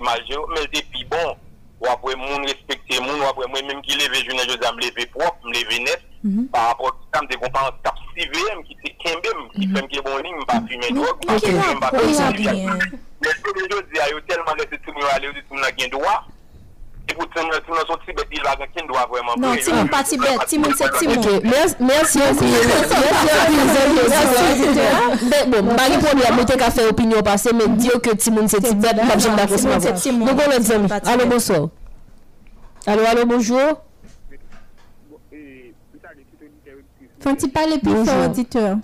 majeur, 0.03 0.47
mais 0.51 0.67
depuis 0.67 1.05
bon, 1.05 1.37
wapwe 1.81 2.15
moun 2.17 2.47
respekte 2.47 3.01
moun, 3.01 3.21
wapwe 3.21 3.47
mwen 3.47 3.67
menm 3.67 3.83
ki 3.83 3.97
leve 3.97 4.23
jounen 4.25 4.49
jose 4.49 4.67
am 4.69 4.79
leve 4.79 5.07
prop, 5.15 5.37
m 5.45 5.53
leve 5.53 5.79
net, 5.79 6.03
mm 6.23 6.31
-hmm. 6.31 6.49
par 6.51 6.69
rapport 6.69 6.97
sa 7.13 7.23
m 7.23 7.27
de 7.29 7.37
kompan 7.37 7.71
tap 7.83 7.97
sive 8.15 8.43
m 8.57 8.63
ki 8.65 8.75
te 8.83 8.95
kembe 9.03 9.31
m, 9.35 9.49
ki 9.55 9.69
fem 9.75 9.87
ke 9.89 10.03
bon 10.03 10.23
li 10.23 10.33
m 10.33 10.45
pa 10.47 10.61
fume 10.67 10.89
drog, 10.95 11.17
m 11.23 11.27
pa 11.27 11.39
fume 11.39 11.75
m 11.75 11.81
pa 11.81 11.89
fume. 11.91 12.99
Lese 13.21 13.49
de 13.55 13.63
jose 13.71 13.97
a 14.03 14.11
yo 14.11 14.21
telman 14.27 14.57
lese 14.59 14.77
tou 14.85 14.93
m 14.95 15.01
yo 15.01 15.09
ale 15.15 15.27
yo 15.27 15.33
di 15.33 15.43
tou 15.49 15.55
m 15.55 15.63
la 15.63 15.71
gen 15.77 15.91
dowa, 15.91 16.25
Non, 19.39 19.57
Timon 19.57 19.87
pas 19.87 20.03
Tibet, 20.05 20.27
Timon 20.47 20.69
c'est 20.77 20.91
Timon. 20.99 21.21
Ok, 21.21 21.43
merci, 21.45 21.77
merci, 21.81 22.19
merci, 22.19 22.45
merci, 22.45 22.69
Mais 25.23 25.47
bon, 25.47 25.75
pas 25.75 25.89
de 25.89 26.05
problème, 26.05 26.89
opinion 26.91 27.23
passée, 27.23 27.53
mais 27.53 27.69
dire 27.69 28.01
que 28.01 28.11
Timon 28.15 28.47
c'est 28.49 28.61
Tibet, 28.61 28.95
pas 28.95 29.19
j'aime 29.19 29.37
d'accord, 29.37 29.59
c'est 29.59 29.69
pas 29.69 29.79
vrai. 29.79 29.93
Donc, 29.93 30.41
on 30.47 30.51
est 30.51 30.71
amis. 30.71 30.89
Allô, 31.07 31.27
bonsoir. 31.27 31.69
Allô, 32.87 33.03
allô, 33.07 33.27
bonjour. 33.27 33.83
Faut-il 37.21 37.51
parler 37.51 37.79
plus 37.79 38.05
fort, 38.05 38.27
auditeur? 38.27 38.77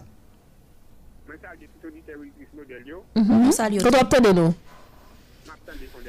modèle 2.54 2.86
yo. 2.86 3.04
Mhm. 3.14 3.50
Koto 3.82 3.98
ap 3.98 4.08
tande 4.10 4.32
nou? 4.32 4.54
M'attendez 5.46 5.88
fond 5.92 6.00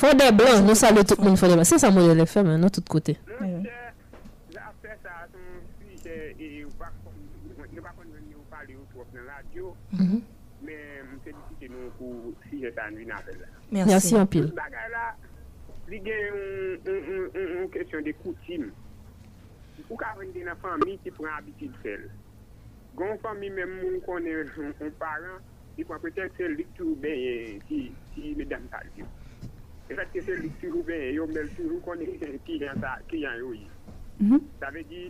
des 0.00 0.16
blancs. 0.16 0.16
Fond 0.16 0.16
des 0.16 0.32
blancs, 0.32 0.66
nou 0.66 0.74
salue 0.74 1.04
tout 1.04 1.20
moun 1.20 1.34
des 1.34 1.54
blancs. 1.54 1.66
Se 1.66 1.78
sa 1.78 1.90
modèle 1.90 2.20
FM, 2.26 2.46
hein, 2.46 2.58
nou 2.58 2.70
tout 2.70 2.84
kote. 2.88 3.16
La 4.54 4.72
fè 4.82 4.96
sa 5.02 5.26
son 5.32 5.38
pa 8.50 8.64
nou 8.66 8.80
ou 8.80 8.86
trop 8.92 9.06
nan 9.14 9.24
m'se 11.16 11.32
disite 11.32 11.70
nou 11.72 11.90
pou 11.98 12.34
nan 12.44 13.04
la. 13.40 13.48
Merci. 13.70 13.90
Merci 13.90 14.16
en 14.16 14.26
pile. 14.26 14.52
Bagay 14.56 14.88
la, 14.92 15.04
li 15.88 16.00
gen 16.04 16.20
yon 17.34 17.70
kèsyon 17.72 18.04
de 18.04 18.12
koutim. 18.22 18.70
Ou 19.88 19.96
ka 20.00 20.12
vende 20.18 20.44
nan 20.44 20.58
fami 20.60 20.98
ki 21.04 21.14
pran 21.16 21.38
abitid 21.38 21.72
sel. 21.84 22.08
Gon 22.98 23.16
fami 23.22 23.48
men 23.54 23.70
moun 23.78 24.00
konen 24.04 24.50
yon 24.56 24.92
paran, 25.00 25.40
ki 25.76 25.86
pran 25.88 26.02
pwetèk 26.02 26.36
sel 26.36 26.58
lik 26.58 26.70
tou 26.76 26.98
ben 27.00 27.62
si 27.68 28.34
medam 28.36 28.68
tal 28.72 28.88
yo. 28.98 29.08
E 29.90 29.96
fèt 29.98 30.12
ke 30.14 30.22
se 30.22 30.36
lik 30.38 30.54
toujou 30.62 30.84
ben, 30.86 31.08
yo 31.16 31.26
mel 31.26 31.48
toujou 31.56 31.80
konen 31.82 32.12
ki 32.46 32.60
kliyan 33.10 33.40
yo 33.40 33.50
yi. 33.56 33.66
Sa 34.62 34.70
ve 34.70 34.84
di, 34.86 35.08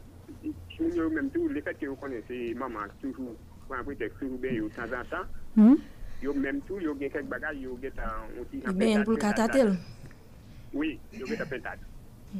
choun 0.73 0.97
yo 0.97 1.11
menm 1.13 1.29
tou, 1.35 1.53
le 1.53 1.61
fèt 1.67 1.83
ke 1.83 1.85
yo 1.91 1.97
konen 2.01 2.25
se 2.29 2.39
maman 2.57 2.89
toujou, 3.03 3.37
mwen 3.69 3.85
pretek 3.91 4.17
toujou 4.17 4.41
ben 4.41 4.57
yo 4.57 4.71
san 4.77 4.89
zan 4.89 5.05
san, 5.13 5.77
yo 6.25 6.33
menm 6.33 6.63
tou, 6.69 6.81
yo 6.81 6.97
gen 6.97 7.13
kek 7.13 7.29
bagay, 7.29 7.61
yo 7.67 7.77
gen 7.83 7.93
ta... 7.99 8.09
Ben 8.73 9.05
pou 9.05 9.21
katatel? 9.21 9.77
Oui, 10.73 10.97
yo 11.13 11.29
gen 11.29 11.43
ta 11.43 11.49
pentat. 11.53 11.85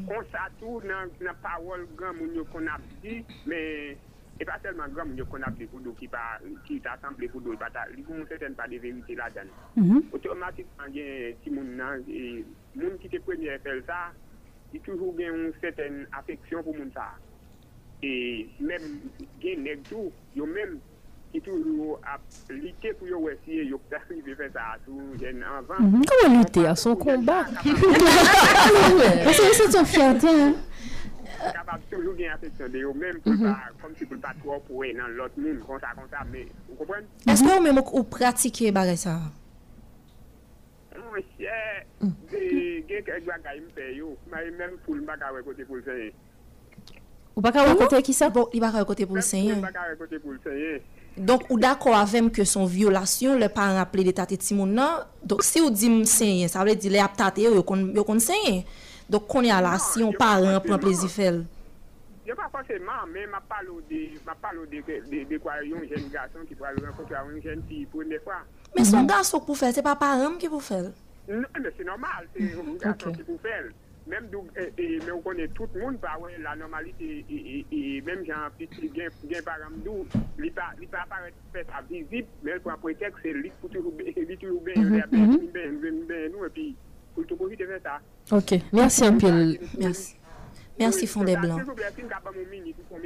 Kon 0.09 0.25
sa 0.33 0.47
tou 0.63 0.81
nan 0.89 1.13
pawol 1.45 1.85
gen 2.01 2.17
moun 2.23 2.39
yo 2.41 2.49
kon 2.55 2.73
ap 2.73 2.89
di, 3.05 3.21
men... 3.45 4.01
E 4.41 4.45
pa 4.49 4.57
selman 4.63 4.89
gram 4.97 5.11
yo 5.19 5.27
kon 5.29 5.43
aple 5.45 5.67
koudo 5.69 5.93
ki 5.99 6.07
pa, 6.09 6.39
ki 6.65 6.79
ta 6.81 6.95
asamble 6.97 7.29
koudo, 7.29 7.53
pa 7.61 7.69
li 7.93 8.01
pou 8.01 8.17
moun 8.17 8.29
seten 8.31 8.55
pa 8.57 8.65
de 8.73 8.79
verite 8.81 9.13
la 9.19 9.29
dan. 9.35 9.51
Otomatik 10.17 10.71
an 10.81 10.89
gen 10.95 11.37
ti 11.45 11.53
moun 11.53 11.75
nan, 11.77 12.01
moun 12.73 12.97
ki 13.03 13.11
te 13.13 13.21
premye 13.27 13.59
fel 13.67 13.83
sa, 13.85 14.07
di 14.73 14.81
toujou 14.87 15.13
gen 15.19 15.37
moun 15.37 15.59
seten 15.61 16.07
afeksyon 16.23 16.65
pou 16.65 16.73
moun 16.73 16.89
sa. 16.97 17.11
E 18.01 18.49
men 18.65 18.87
gen 19.43 19.61
neg 19.67 19.85
tou, 19.91 20.09
yo 20.33 20.49
men 20.49 20.79
ki 21.35 21.45
toujou 21.45 21.99
ap 22.09 22.25
lite 22.49 22.95
pou 22.97 23.13
yo 23.13 23.21
wesye, 23.27 23.69
yo 23.69 23.77
ptari 23.91 24.23
ve 24.25 24.39
fe 24.41 24.49
sa 24.57 24.71
tou 24.87 25.21
gen 25.21 25.45
anvan. 25.45 26.01
Koman 26.09 26.39
lite 26.39 26.65
a 26.65 26.73
son 26.81 26.97
kombat? 26.97 27.53
Se 29.37 29.53
se 29.61 29.69
ton 29.77 29.85
fiyate, 29.85 30.33
hein? 30.33 30.57
Kapab 31.41 31.81
toujou 31.89 32.13
gen 32.19 32.35
afeksyon 32.35 32.73
de 32.75 32.83
yo 32.83 32.93
men, 32.97 33.19
pou 33.25 33.37
pa, 33.41 33.55
kom 33.81 33.93
si 33.97 34.07
pou 34.09 34.21
pa 34.21 34.33
tro 34.43 34.59
pou 34.67 34.85
e 34.85 34.91
nan 34.97 35.15
lot 35.17 35.37
moun, 35.41 35.61
kon 35.65 35.81
sa 35.81 35.95
kon 35.97 36.09
sa, 36.13 36.25
men, 36.29 36.51
ou 36.69 36.77
kompren? 36.77 37.07
Eske 37.25 37.49
ou 37.49 37.65
men 37.65 37.77
mok 37.79 37.93
ou 37.97 38.05
pratike 38.05 38.69
bagay 38.77 38.99
sa? 39.01 39.17
Mwen 40.99 41.25
chè, 41.39 41.61
gen 42.03 43.07
kek 43.07 43.25
bagay 43.29 43.63
mpe 43.65 43.89
yo, 43.97 44.13
mwen 44.29 44.53
men 44.59 44.77
pou 44.85 44.99
l 44.99 45.07
baka 45.09 45.33
we 45.37 45.41
kote 45.47 45.65
pou 45.69 45.81
l 45.81 45.87
senye. 45.87 46.11
Ou 47.33 47.45
baka 47.45 47.65
we 47.71 47.79
kote 47.81 48.03
ki 48.05 48.15
sa? 48.17 48.29
Bon, 48.35 48.51
li 48.53 48.61
baka 48.61 48.85
we 48.85 48.91
kote 48.93 49.09
pou 49.09 49.17
l 49.17 49.25
senye. 49.25 49.57
Mwen 49.57 49.65
baka 49.71 49.89
we 49.95 49.97
kote 50.03 50.21
pou 50.21 50.37
l 50.37 50.43
senye. 50.45 50.77
Donk 51.17 51.49
ou 51.49 51.57
dako 51.61 51.97
avèm 51.97 52.29
ke 52.35 52.45
son 52.47 52.69
violasyon, 52.71 53.41
le 53.41 53.49
pa 53.53 53.71
an 53.73 53.81
aple 53.81 54.05
de 54.07 54.13
tate 54.15 54.37
ti 54.41 54.55
moun 54.59 54.77
nan, 54.77 55.09
donk 55.25 55.43
si 55.47 55.65
ou 55.65 55.73
di 55.73 55.89
m 55.89 56.05
senye, 56.09 56.53
sa 56.53 56.67
vle 56.67 56.77
di 56.77 56.93
le 56.93 57.01
ap 57.03 57.17
tate 57.19 57.49
yo, 57.49 57.57
yo 57.57 57.65
kon 57.65 58.23
senye. 58.23 58.61
Donk 59.11 59.27
kon 59.27 59.43
ya 59.43 59.59
la, 59.65 59.75
si 59.83 60.05
yon 60.05 60.15
pa 60.15 60.37
an 60.39 60.61
plan 60.63 60.79
plezi 60.79 61.09
fel. 61.11 61.43
Yo 62.29 62.37
pa 62.39 62.47
fosèman, 62.53 63.09
men 63.11 63.27
ma 63.33 63.41
palo 63.43 63.81
de, 63.89 64.05
ma 64.23 64.37
palo 64.39 64.63
de, 64.71 64.79
de 65.11 65.39
kwa 65.43 65.57
yon 65.67 65.83
jen 65.91 66.05
gason 66.13 66.47
ki 66.47 66.55
palo 66.55 66.79
yon 66.79 67.41
jen 67.43 67.63
ti 67.67 67.83
pou 67.91 68.07
ne 68.07 68.21
fwa. 68.23 68.39
Men 68.77 68.87
son 68.87 69.09
gason 69.11 69.43
pou 69.43 69.59
fel, 69.59 69.75
se 69.75 69.83
pa 69.83 69.97
pa 69.99 70.13
an 70.15 70.37
ki 70.39 70.51
pou 70.53 70.63
fel? 70.63 70.93
Non, 71.27 71.49
men 71.57 71.73
se 71.75 71.87
normal, 71.87 72.29
se 72.37 72.53
yon 72.53 72.77
gason 72.79 73.17
ki 73.17 73.27
pou 73.27 73.41
fel. 73.43 73.73
Mem 74.11 74.29
ou 74.35 75.23
konen 75.25 75.51
tout 75.59 75.75
moun 75.79 75.99
pa 76.03 76.15
wè 76.23 76.39
la 76.45 76.55
normalite, 76.59 77.09
e 77.31 77.83
menm 78.07 78.23
jan 78.27 78.55
piti 78.59 78.89
gen 78.95 79.43
param 79.47 79.75
dou, 79.85 80.07
li 80.39 80.53
pa 80.55 80.71
aparet 81.03 81.35
fèt 81.55 81.75
a 81.75 81.83
vizib, 81.91 82.31
men 82.47 82.63
pou 82.63 82.73
apretek 82.75 83.19
se 83.23 83.35
lik 83.37 83.59
pou 83.61 83.75
tou 83.75 83.91
roube, 83.91 84.07
li 84.07 84.39
tou 84.39 84.55
roube, 84.55 84.79
yon 84.79 84.95
le 84.95 85.03
apè, 85.05 85.27
ben, 85.55 85.77
ben, 85.83 86.01
ben 86.09 86.31
nou, 86.33 86.47
e 86.47 86.55
pi 86.55 86.71
pou 87.21 87.29
tou 87.29 87.45
kovite 87.45 87.69
fè 87.69 87.79
ta. 87.85 88.01
Ok, 88.37 88.57
mersi 88.73 89.07
anpil. 89.07 89.59
Mersi. 89.79 90.17
Mersi 90.81 91.07
Fondé 91.11 91.37
Blanc. 91.37 91.61
Pou 91.61 91.77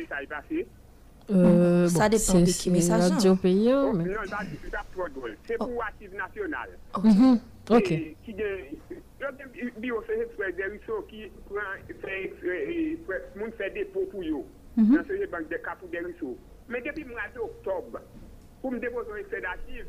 sa. 0.08 0.22
Euh, 1.32 1.88
sa 1.88 2.10
depan 2.12 2.44
de 2.44 2.52
ki. 2.52 2.70
Non, 2.70 2.84
sa 2.84 4.44
di 4.44 4.58
pou 4.94 5.08
drôle. 5.14 5.36
Se 5.48 5.58
pou 5.58 5.82
ativ 5.86 6.14
nasyonal. 6.18 6.76
Ok. 7.72 7.90
Ki 8.26 8.36
gen... 8.38 9.02
bi 9.78 9.88
yo 9.88 10.02
se 10.06 10.26
fwe 10.36 10.52
deriso 10.52 11.02
ki 11.08 11.30
moun 13.36 13.52
fwe 13.56 13.70
depo 13.74 14.04
pou 14.12 14.22
yo 14.22 14.44
nan 14.76 15.04
se 15.06 15.18
je 15.18 15.26
bank 15.30 15.48
de 15.48 15.58
kapou 15.64 15.88
deriso 15.88 16.34
men 16.68 16.82
depi 16.84 17.04
mwa 17.08 17.28
de 17.32 17.40
oktob 17.40 17.98
pou 18.60 18.72
m 18.72 18.80
depo 18.82 19.04
son 19.06 19.20
eksedatif 19.22 19.86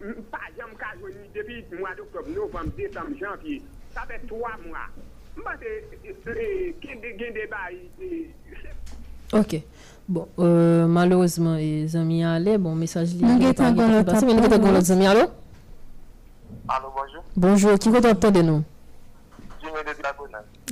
Mpa 0.00 0.40
jam 0.56 0.70
ka 0.76 0.92
jwenni 1.00 1.28
depi 1.34 1.64
mwa 1.78 1.94
d'oktob, 1.96 2.28
novem, 2.34 2.70
decem, 2.76 3.14
janvye. 3.20 3.60
Sa 3.94 4.04
ve 4.08 4.18
3 4.26 4.58
mwa. 4.66 4.88
Mpa 5.36 5.56
se 5.58 6.34
gen 6.82 7.32
deba 7.34 7.70
yi. 7.70 8.34
Ok. 9.32 9.62
Bon, 10.08 10.28
euh, 10.38 10.86
malouzman, 10.86 11.88
zami 11.88 12.24
ale, 12.24 12.58
bon, 12.58 12.74
mesaj 12.74 13.14
li. 13.14 13.24
Mwen 13.24 13.40
gen 13.40 13.54
tan 13.54 13.76
kon 13.76 13.92
lot. 13.92 14.12
Mwen 14.22 14.42
gen 14.42 14.50
tan 14.50 14.60
kon 14.60 14.76
lot, 14.76 14.84
zami 14.84 15.06
alo? 15.08 15.30
Alo, 16.68 16.92
bonjou. 16.92 17.24
Bonjou, 17.36 17.78
ki 17.78 17.92
kote 17.94 18.12
apte 18.12 18.30
de 18.34 18.42
nou? 18.44 18.64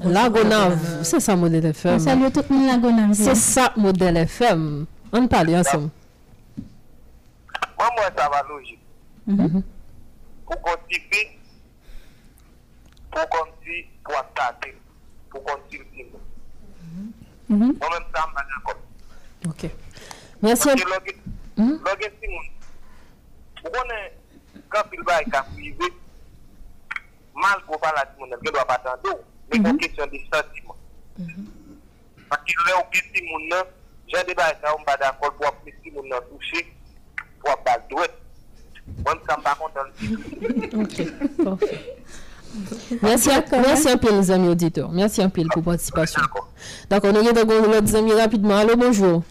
Lagonav, 0.05 0.73
euh, 0.73 1.03
c'est 1.03 1.21
ça 1.21 1.37
modèle 1.37 1.67
FM. 1.67 1.99
Salut 1.99 2.31
tout 2.31 2.45
le 2.49 2.57
monde 2.57 2.67
Lagonav. 2.67 3.15
C'est 3.15 3.35
ça 3.35 3.73
modèle 3.77 4.17
FM. 4.17 4.87
On 5.13 5.29
parle 5.29 5.57
ensemble. 5.57 5.91
Moi, 7.79 7.89
moi, 7.97 8.05
ça 8.17 8.29
va 8.29 8.43
logique. 8.49 8.82
Mhm. 9.27 9.47
Mhm. 9.47 9.63
pou 10.47 10.57
kon 10.65 10.79
si 10.91 10.99
bi, 11.11 11.21
pou 13.11 13.27
kon 13.31 13.51
si 13.63 13.85
pou 14.03 14.19
atate, 14.19 14.73
pou 15.31 15.41
kon 15.47 15.61
si 15.71 15.79
bi. 15.79 16.07
Mwen 17.49 17.71
mhm. 17.71 17.77
men 17.79 18.09
sa 18.15 18.27
mwen 18.27 18.57
akon. 18.59 18.81
Ok. 19.51 19.63
Mersi. 20.43 20.75
Lò 20.75 21.95
gen 22.01 22.17
si 22.19 22.33
moun, 22.33 22.49
pou 23.61 23.71
konen 23.71 24.09
kapil 24.75 25.05
bay 25.07 25.25
kaprive, 25.31 25.93
mal 27.35 27.63
pou 27.69 27.79
pala 27.79 28.03
si 28.09 28.19
moun, 28.19 28.35
gen 28.43 28.53
do 28.53 28.65
apatando, 28.65 29.15
men 29.53 29.69
kon 29.69 29.79
kesyon 29.85 30.11
distansiman. 30.11 30.79
Fakil 32.33 32.67
le 32.67 32.75
ou 32.81 32.91
kesi 32.91 33.23
moun 33.29 33.47
nan, 33.53 33.71
jen 34.11 34.27
de 34.27 34.35
bay 34.35 34.57
sa 34.59 34.75
ou 34.75 34.83
mbada 34.83 35.13
akol 35.13 35.31
pou 35.37 35.47
ap 35.47 35.63
kesi 35.63 35.95
moun 35.95 36.11
nan 36.11 36.27
touche, 36.33 36.67
pou 37.39 37.55
ap 37.55 37.63
bal 37.69 37.87
dwek. 37.93 38.19
Mwen 38.87 39.21
sa 39.27 39.37
mba 39.41 39.55
kontan 39.61 39.89
ok, 40.83 40.97
parfait. 41.45 41.83
Merci 43.03 43.31
anpil 43.89 44.23
zami 44.23 44.49
auditor 44.49 44.91
Merci 44.93 45.23
anpil 45.25 45.49
pou 45.55 45.65
participasyon 45.65 46.27
D'akon, 46.91 47.15
nou 47.15 47.25
gen 47.25 47.39
de 47.39 47.45
goun 47.49 47.71
lout 47.71 47.89
zami 47.89 48.13
rapidman 48.19 48.59
Alo, 48.61 48.77
bonjou 48.77 49.23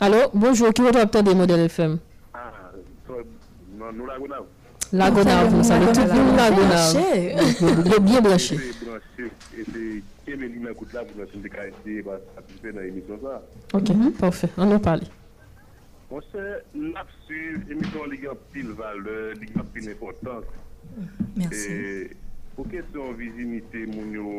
Alo, 0.00 0.22
bonjou, 0.32 0.72
ki 0.72 0.86
wote 0.86 1.02
aptan 1.02 1.26
de 1.26 1.36
model 1.36 1.66
FM 1.66 1.98
Nou 3.90 4.08
la 4.08 4.16
gounav 4.16 4.48
Lagonav, 4.92 5.54
nous 5.54 5.62
saluons 5.62 5.92
tout 5.92 6.00
le 6.00 6.12
monde 6.12 6.36
Lagonav. 6.36 6.96
Est 7.94 8.00
bien 8.00 8.20
branché. 8.20 8.58
Ok, 13.72 13.92
parfait. 14.18 14.48
On 14.58 14.72
en 14.72 14.78
parle. 14.80 15.02
On 16.12 16.20
se 16.32 16.44
nap 16.74 17.06
su 17.22 17.36
emisyon 17.70 18.10
li 18.10 18.16
gen 18.18 18.38
pil 18.50 18.72
vale, 18.74 19.12
li 19.38 19.46
gen 19.52 19.68
pil 19.70 19.92
importans. 19.92 20.48
Mersi. 21.36 21.76
Pou 22.56 22.66
kesyon 22.66 23.14
vizimite 23.20 23.84
moun 23.92 24.10
yo 24.16 24.32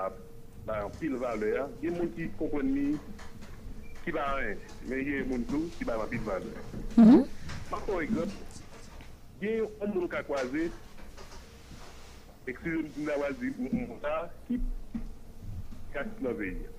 ap 0.00 0.16
an 0.72 0.88
pil 0.96 1.18
vale, 1.20 1.52
gen 1.82 1.98
moun 1.98 2.08
ki 2.16 2.30
konpon 2.40 2.72
mi 2.72 2.86
ki 4.06 4.16
ba 4.16 4.24
an, 4.38 4.64
men 4.88 5.04
gen 5.04 5.28
moun 5.28 5.46
tou 5.52 5.68
ki 5.76 5.90
ba 5.90 6.00
an 6.00 6.08
pil 6.14 6.24
vale. 6.30 6.56
Fakon 7.68 8.08
ekot, 8.08 8.36
gen 9.44 9.60
yon 9.60 9.84
an 9.84 9.96
moun 9.98 10.10
kakwaze, 10.16 10.70
ekse 12.48 12.76
yon 12.78 12.92
la 13.04 13.20
wazi 13.20 13.52
moun 13.60 13.98
ta, 14.00 14.18
ki 14.48 14.62
kak 15.92 16.22
la 16.24 16.38
veye. 16.40 16.76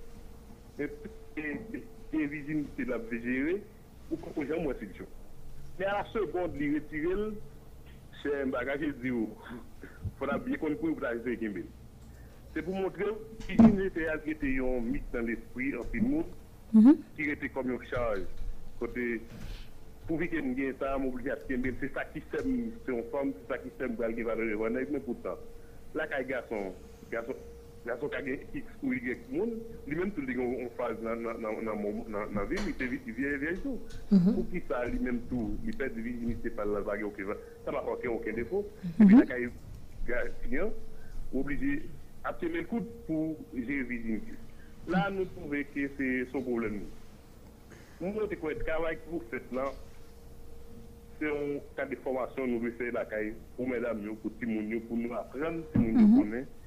E 0.81 0.89
pe, 0.89 1.83
e 2.17 2.29
vizimite 2.33 2.89
la 2.89 2.97
vejere, 3.11 3.61
ou 4.09 4.19
kon 4.19 4.35
kon 4.35 4.49
jan 4.49 4.63
mwen 4.65 4.77
si 4.79 4.89
diyon. 4.93 5.11
Men 5.79 5.91
a 5.91 5.99
la 5.99 6.07
sekonde 6.11 6.59
li 6.59 6.73
retirel, 6.75 7.23
se 8.19 8.41
mbagaje 8.49 8.91
di 9.03 9.13
ou, 9.15 9.29
fona 10.19 10.39
biye 10.43 10.59
kon 10.59 10.75
kou 10.81 10.93
ou 10.93 10.99
praje 10.99 11.23
de 11.27 11.37
kembe. 11.39 11.63
Se 12.53 12.65
pou 12.65 12.75
montre 12.75 13.07
ou, 13.07 13.37
ki 13.45 13.55
jine 13.61 13.87
te 13.95 14.09
al 14.11 14.21
kete 14.25 14.51
yon 14.57 14.89
mit 14.89 15.15
nan 15.15 15.29
l'esprit 15.29 15.77
an 15.79 15.87
fin 15.93 16.05
moun, 16.09 16.35
mhm. 16.73 17.01
ki 17.15 17.31
rete 17.31 17.53
kom 17.55 17.71
yon 17.75 17.89
chaj, 17.91 18.27
kote... 18.81 19.09
pou 20.09 20.17
vi 20.17 20.25
ken 20.25 20.55
gen 20.57 20.73
ta, 20.81 20.95
mou 20.97 21.13
bli 21.13 21.29
ati 21.29 21.51
ken 21.51 21.61
bel, 21.61 21.75
se 21.77 21.91
sa 21.93 22.01
ki 22.09 22.23
sem 22.31 22.47
se 22.81 22.89
yon 22.89 23.03
fom, 23.11 23.29
se 23.37 23.43
sa 23.45 23.59
ki 23.61 23.69
sem 23.77 23.93
bal 23.99 24.15
gen 24.17 24.25
valore, 24.25 24.55
wane, 24.57 24.81
men 24.89 25.03
pou 25.05 25.13
ta. 25.21 25.35
La 25.93 26.07
kay 26.09 26.25
gason, 26.31 26.71
gason, 27.11 27.37
la 27.89 27.97
son 27.99 28.11
kage 28.13 28.35
ou 28.83 28.93
yi 28.93 29.01
gek 29.03 29.23
moun, 29.33 29.55
li 29.89 29.97
menm 29.97 30.11
tou 30.15 30.25
li 30.27 30.35
gen 30.37 30.53
ou 30.65 30.69
faz 30.77 30.99
nan 31.03 32.39
vi, 32.49 32.59
li 32.67 32.75
te 32.77 32.89
vie 32.89 33.33
vey 33.41 33.57
tou. 33.63 33.79
Pou 34.11 34.45
ki 34.51 34.61
sa 34.69 34.83
li 34.89 35.01
menm 35.01 35.23
tou, 35.31 35.55
li 35.65 35.73
pet 35.79 35.95
di 35.97 36.05
vi, 36.05 36.15
li 36.27 36.37
se 36.43 36.53
pal 36.57 36.71
la 36.75 36.83
vage 36.85 37.07
ou 37.07 37.15
ke 37.15 37.25
va, 37.27 37.37
sa 37.65 37.73
pa 37.75 37.83
konken 37.87 38.13
ou 38.13 38.23
ken 38.25 38.37
defo, 38.37 38.63
li 39.01 39.11
la 39.15 39.25
kaye 39.29 39.49
finyan, 40.43 40.71
oblije 41.33 41.81
apte 42.29 42.49
men 42.53 42.69
kout 42.69 42.87
pou 43.09 43.35
je 43.57 43.81
vi 43.89 43.99
di 44.05 44.19
mi. 44.19 44.39
La 44.89 45.09
nou 45.13 45.27
pouve 45.35 45.65
ke 45.73 45.89
se 45.97 46.13
son 46.31 46.45
problem 46.45 46.79
nou. 46.79 46.95
Mwen 47.99 48.29
te 48.31 48.37
kwen 48.39 48.61
travay 48.63 48.95
pou 49.09 49.19
fèt 49.33 49.49
lan, 49.55 49.73
se 51.19 51.27
yon 51.27 51.57
kade 51.77 51.97
formasyon 52.05 52.47
nou 52.53 52.63
ve 52.63 52.71
fè 52.79 52.93
la 52.95 53.03
kaye 53.09 53.33
pou 53.57 53.67
mèdam 53.69 54.01
yo, 54.05 54.15
pou 54.21 54.31
timoun 54.39 54.71
yo, 54.71 54.79
pou 54.87 54.97
nou 54.97 55.17
apren, 55.19 55.59
pou 55.73 55.83
nou 55.83 56.15
konen, 56.15 56.45
mm-hmm. 56.45 56.58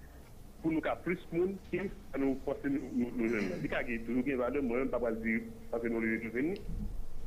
Pour 0.63 0.73
nous 0.73 0.81
faire 0.81 0.97
plus 0.99 1.19
de 1.33 1.39
monde 1.39 1.55
qui 1.71 1.81
nous 2.19 2.37
forcer 2.45 2.69
nous 2.69 3.29
jeunes. 3.29 3.51
Il 3.63 3.71
y 3.71 3.75
a 3.75 3.99
toujours 4.07 4.23
une 4.27 4.37
valeur, 4.37 4.63
moi, 4.63 4.79
je 4.79 4.85
ne 4.85 4.89
vais 4.89 4.99
pas 4.99 5.13
dire 5.13 5.41
parce 5.71 5.83
que 5.83 5.89
nous 5.89 6.01
les 6.01 6.17
venir. 6.19 6.57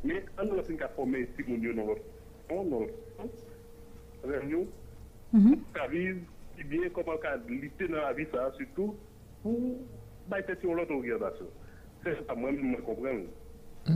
Mais 0.04 0.24
on 0.40 0.46
nous 0.46 0.54
avons 0.60 0.78
former 0.96 1.26
tout 1.38 1.44
le 1.48 1.58
monde 1.58 1.76
dans 1.76 1.86
notre 1.86 2.02
fond, 2.48 2.64
dans 2.64 2.80
notre 2.82 2.94
fond, 3.18 3.30
avec 4.24 4.50
nous, 4.50 4.68
pour 5.32 5.90
vivre 5.90 6.20
si 6.58 6.64
bien 6.64 6.90
comment 6.94 7.14
lutter 7.48 7.88
dans 7.88 7.98
la 7.98 8.14
vie, 8.14 8.26
ça, 8.34 8.52
surtout 8.58 8.96
pour 9.44 9.60
bailler 10.30 10.46
sur 10.62 10.74
l'autre 10.74 10.94
organisation. 10.94 11.46
C'est 12.04 12.16
ça, 12.26 12.36
moi, 12.36 12.52
je 12.54 12.82
comprends. 12.82 13.94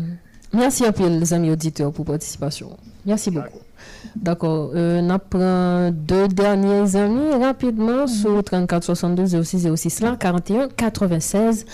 Merci 0.53 0.85
à 0.85 0.91
peu 0.91 1.07
les 1.07 1.33
amis 1.33 1.51
auditeurs 1.51 1.93
pour 1.93 2.05
participation. 2.05 2.75
Merci 3.05 3.31
beaucoup. 3.31 3.59
D'accord. 4.15 4.71
Euh, 4.75 5.01
on 5.01 5.19
prend 5.19 5.91
deux 5.91 6.27
derniers 6.27 6.95
amis 6.95 7.31
rapidement 7.41 8.07
sur 8.07 8.43
34 8.43 8.83
62 8.83 9.43
06 9.43 9.67
06 9.75 10.01
là 10.01 10.15
41 10.19 10.69
96 10.69 11.65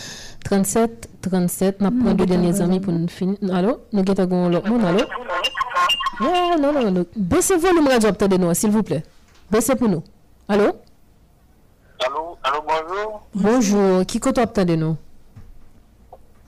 37 0.44 1.10
37. 1.22 1.78
On 1.82 1.92
prend 1.92 2.14
deux 2.14 2.26
derniers 2.26 2.62
amis 2.62 2.80
pour 2.80 2.94
nous 2.94 3.08
finir. 3.08 3.38
Allô? 3.54 3.80
Nous 3.94 4.04
avons 4.18 4.50
l'autre 4.50 4.70
monde. 4.70 4.86
Allô? 4.86 5.02
Non, 6.22 6.58
non, 6.60 6.72
non. 6.74 6.92
non. 6.92 7.06
Baissez 7.16 7.56
le 7.56 7.60
volume 7.62 7.88
radio 7.88 8.12
de 8.12 8.38
nous, 8.38 8.54
s'il 8.54 8.72
vous 8.72 8.84
plaît. 8.84 9.04
Baissez 9.52 9.76
pour 9.76 9.90
nous. 9.90 10.04
Allô? 10.48 10.72
Allô, 12.06 12.38
allô, 12.44 12.64
bonjour. 12.68 13.22
Bonjour. 13.34 14.06
Qui 14.06 14.20
compte 14.20 14.60
de 14.60 14.76
nous? 14.76 14.98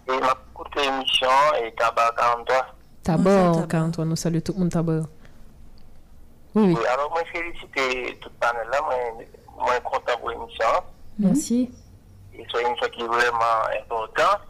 Et 0.10 0.20
courte 0.54 0.78
émission 0.78 1.28
est 1.64 1.76
Tabar 1.78 2.14
43. 2.16 2.66
Tabar 3.04 3.68
43, 3.68 4.06
nous 4.06 4.16
saluons 4.16 4.42
tout 4.42 4.54
le 4.54 4.60
monde 4.60 4.70
Tabar. 4.70 5.04
Oui, 6.58 6.74
oui. 6.74 6.78
Et 6.84 6.88
alors, 6.88 7.12
moi, 7.12 7.22
félicite 7.32 8.20
tout 8.20 8.30
le 8.30 8.36
panel 8.40 8.68
là, 8.72 8.82
moi, 8.82 8.96
moi, 9.60 9.80
content 9.82 10.18
pour 10.18 10.32
l'émission. 10.32 10.66
Merci. 11.20 11.70
Et 12.34 12.44
c'est 12.52 12.62
une 12.62 12.68
émission 12.70 12.88
qui 12.90 13.02
est 13.02 13.08
vraiment 13.08 13.62
importante. 13.80 14.42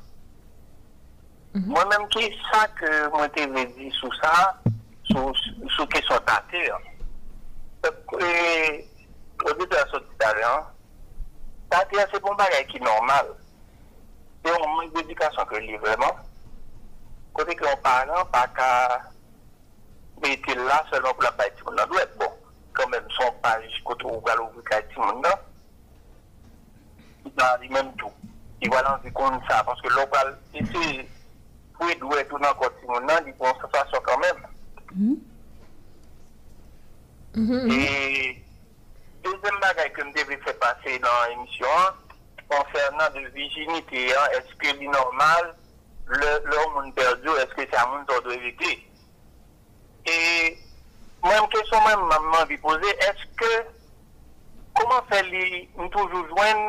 Moi-même, 1.54 2.08
qui 2.08 2.20
est 2.20 2.34
ça 2.50 2.66
que 2.80 3.10
moi, 3.10 3.28
je 3.36 3.44
t'ai 3.44 3.66
dit 3.66 3.92
sur 3.92 4.14
ça, 4.24 4.58
sur, 5.04 5.34
sur 5.76 5.90
question 5.90 6.16
de 6.16 7.90
Et, 8.22 8.88
au 9.44 9.52
début 9.52 9.68
de 9.68 9.76
la 9.76 9.88
sortie 9.88 10.06
d'Alliance, 10.18 10.66
c'est 12.14 12.22
bon 12.22 12.36
bagage 12.36 12.68
qui 12.68 12.78
est 12.78 12.82
normal. 12.82 13.26
C'est 14.46 14.52
un 14.52 14.68
manque 14.68 14.94
d'éducation 14.96 15.44
que 15.46 15.56
je 15.56 15.78
vraiment. 15.78 16.16
Côté 17.34 17.54
que 17.56 17.66
on 17.66 17.78
parle, 17.82 18.12
pas 18.32 18.48
qu'à 18.56 19.02
mette 20.22 20.56
la 20.56 20.82
selon 20.92 21.14
pou 21.14 21.26
la 21.26 21.32
bay 21.38 21.52
ti 21.56 21.66
moun 21.66 21.78
nan 21.78 21.90
dweb. 21.92 22.16
Bon, 22.20 22.34
kan 22.78 22.90
men 22.94 23.06
son 23.18 23.36
paj 23.44 23.66
koto 23.88 24.10
ou 24.12 24.24
galo 24.26 24.48
ou 24.50 24.66
kay 24.70 24.82
ti 24.90 25.00
moun 25.02 25.22
nan, 25.26 25.46
nan 27.38 27.62
di 27.62 27.70
menm 27.74 27.94
tou. 28.02 28.14
Di 28.62 28.70
walan 28.74 29.02
di 29.04 29.12
kon 29.14 29.38
sa, 29.50 29.62
paske 29.66 29.90
lokal, 29.94 30.34
iti, 30.58 31.06
pou 31.78 31.90
e 31.90 31.96
dwe 32.02 32.24
tou 32.30 32.42
nan 32.42 32.56
kote 32.58 32.80
ti 32.82 32.90
moun 32.90 33.06
nan, 33.10 33.26
di 33.26 33.34
kon 33.38 33.54
se 33.62 33.70
fasyon 33.76 34.06
kan 34.08 34.24
men. 34.24 34.44
E, 37.38 37.80
dezem 39.22 39.62
bagay 39.62 39.92
ke 39.94 40.08
mde 40.08 40.26
ve 40.32 40.40
se 40.46 40.54
pase 40.62 40.98
nan 41.04 41.38
emisyon, 41.38 42.04
konfernan 42.50 43.14
de 43.14 43.28
vijinite, 43.36 44.08
eske 44.40 44.74
li 44.80 44.90
normal, 44.90 45.54
lor 46.18 46.70
moun 46.74 46.94
perdi, 46.98 47.34
eske 47.44 47.68
sa 47.74 47.86
moun 47.92 48.06
zon 48.10 48.24
do 48.26 48.34
evite. 48.34 48.78
E 50.08 50.16
mwen 51.24 51.50
kesyon 51.52 51.84
mwen 51.84 52.00
mwen 52.32 52.48
vi 52.48 52.58
pose, 52.64 52.94
eske 53.10 53.52
koman 54.78 55.04
fe 55.10 55.20
li 55.28 55.46
m 55.76 55.90
toujou 55.92 56.24
jwen 56.32 56.64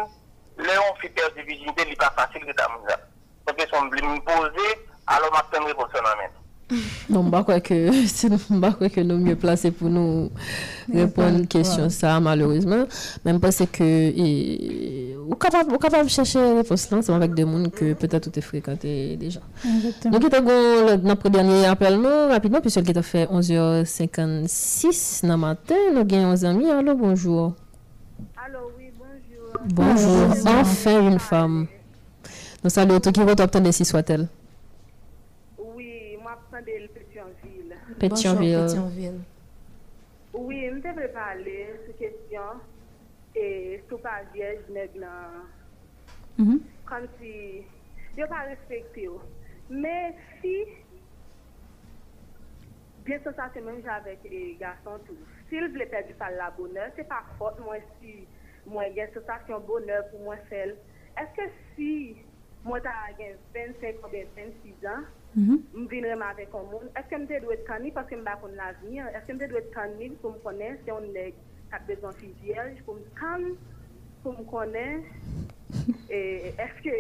le 0.59 0.75
yon 0.75 0.99
fi 0.99 1.11
perdi 1.15 1.47
vijinde 1.47 1.87
li 1.87 1.97
pa 2.01 2.11
fasil 2.19 2.43
ki 2.43 2.57
ta 2.59 2.67
moun 2.73 2.89
zan? 2.91 3.07
Mwen 3.47 3.59
kesyon 3.61 3.91
mwen 3.95 4.21
pose, 4.27 4.67
alo 5.15 5.31
mwen 5.31 5.51
ten 5.53 5.71
reposyon 5.71 6.11
amen. 6.13 6.35
Non, 7.11 7.25
je 7.25 7.31
crois 7.43 7.61
que 7.61 7.91
c'est 8.07 8.29
que 8.29 9.01
nous 9.01 9.19
mieux 9.19 9.37
placés 9.37 9.71
pour 9.71 9.89
nous 9.89 10.31
répondre 10.93 11.29
à 11.29 11.31
une 11.31 11.47
question 11.47 11.89
ça 11.89 12.21
malheureusement 12.21 12.85
même 13.25 13.41
parce 13.41 13.63
que 13.73 13.83
et, 13.83 15.17
ou 15.29 15.35
capable 15.35 15.73
ou 15.75 15.79
capable 15.79 16.11
chercher 16.11 16.39
les 16.41 16.59
réponse 16.59 16.91
là 16.91 16.99
avec 17.17 17.33
des 17.35 17.43
gens 17.43 17.71
que 17.71 17.95
peut-être 17.95 18.31
tu 18.31 18.41
fréquenté 18.43 19.17
déjà. 19.17 19.41
Donc 20.05 20.23
nous 20.23 20.35
avons 20.37 20.99
notre 21.03 21.29
dernier 21.31 21.65
appel 21.67 21.97
nous 21.97 22.29
rapidement 22.29 22.61
puisque 22.61 22.87
il 22.87 22.99
a 22.99 23.03
fait 23.03 23.25
11h56 23.27 25.27
dans 25.27 25.39
matin 25.39 25.75
nous 25.93 26.01
avons 26.01 26.31
nos 26.31 26.45
amis 26.45 26.71
allô 26.71 26.95
bonjour. 26.95 27.55
Allô 28.45 28.59
oui 28.77 28.91
bonjour. 28.99 29.49
Bonjour, 29.65 30.37
enfin 30.61 31.11
une 31.11 31.19
femme. 31.19 31.67
Nous 32.63 32.71
saluons 32.71 33.01
tout 33.01 33.13
qui 33.13 33.21
va 33.21 33.35
t'obtenir 33.35 33.73
si 33.73 33.85
soit-elle. 33.85 34.29
de 36.61 37.88
Pétionville. 37.99 38.57
Pétionville. 38.57 38.63
Pétionville. 38.63 39.21
Oui, 40.35 40.71
je 40.71 40.89
devrais 40.89 41.09
parler 41.09 41.67
de 41.73 41.87
cette 41.87 41.99
question 41.99 42.43
et 43.35 43.83
sous 43.89 43.99
pas 43.99 44.23
vierge 44.33 44.65
nan 44.71 44.89
comme 46.87 47.07
si 47.21 47.63
je 48.17 48.25
pas 48.27 48.47
respecté 48.49 49.09
mais 49.69 50.15
si 50.41 50.65
bien 53.05 53.21
sûr 53.21 53.33
ça 53.37 53.51
c'est 53.53 53.61
même 53.61 53.83
avec 53.89 54.21
les 54.25 54.57
garçons 54.59 54.99
tout 55.07 55.17
s'ils 55.49 55.69
veulent 55.69 55.89
perdre 55.89 56.15
par 56.19 56.31
la 56.31 56.51
bonheur 56.51 56.91
c'est 56.97 57.09
pas 57.09 57.25
faute 57.39 57.59
moi 57.65 57.77
si 58.01 58.27
moi 58.67 58.85
j'ai 58.95 59.09
sensation 59.13 59.61
bonheur 59.61 60.09
pour 60.11 60.21
moi 60.21 60.37
seul 60.49 60.77
est-ce 61.19 61.35
que 61.37 61.51
si 61.75 62.17
moi 62.65 62.81
j'ai 63.19 63.37
25 63.55 63.97
ou 64.05 64.11
26 64.11 64.87
ans 64.87 65.05
Mhm. 65.35 65.63
m 65.75 65.87
vin 65.89 66.05
remave 66.05 66.47
kon 66.51 66.65
moun, 66.71 66.89
eske 66.97 67.19
m 67.19 67.27
te 67.29 67.39
dwe 67.45 67.59
tkanib 67.65 67.95
paske 67.95 68.17
m 68.17 68.25
bakon 68.25 68.57
l'avenir, 68.57 69.11
eske 69.19 69.35
m 69.35 69.41
te 69.43 69.49
dwe 69.51 69.61
tkanib 69.69 70.17
pou 70.23 70.33
m 70.33 70.39
konen 70.45 70.79
se 70.81 70.89
yon 70.89 71.11
neg 71.13 71.37
kap 71.71 71.85
bezon 71.87 72.17
fizyej, 72.17 72.81
pou 72.87 72.97
m 72.97 73.05
tkan, 73.13 73.45
pou 74.25 74.33
m 74.33 74.47
konen, 74.49 75.05
e, 76.17 76.21
eske, 76.65 76.97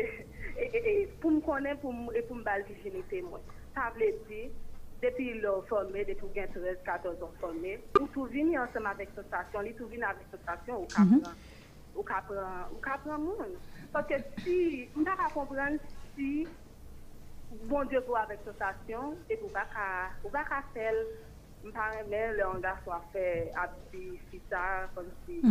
e, 0.60 0.68
e, 0.68 0.92
pou 1.22 1.32
m 1.32 1.40
konen 1.46 1.80
pou 1.80 1.92
m 1.94 2.44
bal 2.44 2.66
vijinite 2.68 3.24
mwen. 3.24 3.48
Sa 3.74 3.88
vle 3.96 4.12
di, 4.28 4.44
depi 5.00 5.30
lor 5.40 5.64
formé, 5.70 6.04
depi 6.04 6.28
gen 6.36 6.52
13-14 6.52 7.24
an 7.24 7.34
formé, 7.40 7.78
ou 7.96 8.10
tou 8.12 8.28
vini 8.28 8.60
ansem 8.60 8.86
avèk 8.92 9.16
sosasyon, 9.16 9.64
li 9.64 9.74
tou 9.78 9.88
vini 9.88 10.04
avèk 10.04 10.36
sosasyon 10.36 10.82
ou 10.82 10.92
kapran, 10.92 11.08
mhm. 11.08 11.18
mm 11.18 11.24
-hmm. 11.24 12.72
ou 12.76 12.80
kapran 12.84 13.20
moun. 13.24 13.58
Paske 13.92 14.20
si, 14.44 14.88
m 14.94 15.04
da 15.04 15.16
ka 15.16 15.32
kompran 15.32 15.80
si, 16.14 16.46
bon 17.64 17.84
Dieu 17.84 18.00
pour 18.02 18.16
avec 18.18 18.40
sensation 18.44 19.16
et 19.28 19.36
pour 19.36 19.50
pas 19.52 19.66
pour 20.22 20.30
pas 20.30 20.44
faire. 20.74 20.94
Par 21.74 21.90
mais 22.08 22.32
le 22.32 22.46
on 22.46 22.60
soit 22.84 23.04
fait 23.12 23.50
habiter 23.56 24.20
si 24.30 24.40
ça 24.48 24.88
comme 24.94 25.10
si 25.26 25.42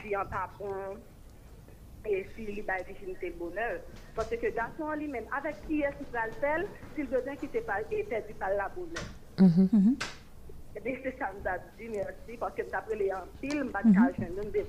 si 0.00 0.14
un 0.14 0.24
papon 0.24 0.96
et 2.06 2.26
si 2.34 2.44
il 2.44 2.70
a 2.70 2.82
virginité 2.82 3.30
bonheur. 3.38 3.80
Parce 4.14 4.30
que 4.30 4.54
garçon 4.54 4.92
lui-même 4.92 5.26
avec 5.36 5.54
qui 5.66 5.82
est-ce 5.82 5.96
qu'il 5.98 6.12
va 6.12 6.26
le 6.26 6.32
faire 6.32 6.64
s'il 6.94 7.06
besoin 7.06 7.36
qu'il 7.36 7.50
pas 7.62 7.82
perdu 8.08 8.34
par 8.34 8.50
la 8.50 8.68
bonheur. 8.70 9.04
Et 10.76 10.80
bien 10.80 10.96
c'est 11.02 11.18
ça 11.18 11.30
nous 11.38 11.48
a 11.48 11.58
dit 11.78 11.88
merci 11.88 12.38
parce 12.38 12.54
que 12.54 12.62
d'après 12.70 12.96
les 12.96 13.12
en 13.12 13.26
film 13.40 13.70
pas 13.70 13.82
de 13.82 13.90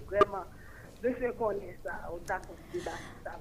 vraiment 0.06 0.46
de 1.02 1.10
se 1.10 1.32
connaître 1.32 1.84
ça 1.84 2.12
au 2.14 2.20
d'accord 2.28 2.56
ça 3.24 3.32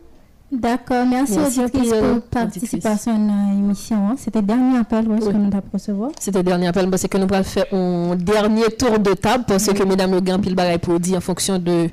D'accord, 0.60 1.04
merci, 1.06 1.36
merci 1.38 1.60
auditrice 1.60 1.90
pour 1.90 2.20
participation 2.30 3.12
à 3.12 3.52
l'émission. 3.52 4.16
C'était 4.16 4.40
le 4.40 4.46
dernier 4.46 4.78
appel 4.78 5.06
oui. 5.08 5.18
que 5.18 5.24
nous 5.32 5.46
avons 5.48 5.62
recevoir. 5.72 6.10
C'était 6.18 6.38
le 6.38 6.44
dernier 6.44 6.68
appel 6.68 6.88
parce 6.88 7.06
que 7.06 7.18
nous 7.18 7.26
allons 7.32 7.42
faire 7.44 7.66
un 7.72 8.14
dernier 8.14 8.66
tour 8.78 8.98
de 8.98 9.14
table 9.14 9.44
parce 9.48 9.66
que 9.66 9.82
mesdames 9.82 10.12
le 10.12 10.20
grand 10.20 10.38
pile 10.38 10.54
pour 10.80 11.00
dire 11.00 11.18
en 11.18 11.20
fonction 11.20 11.58
de 11.58 11.88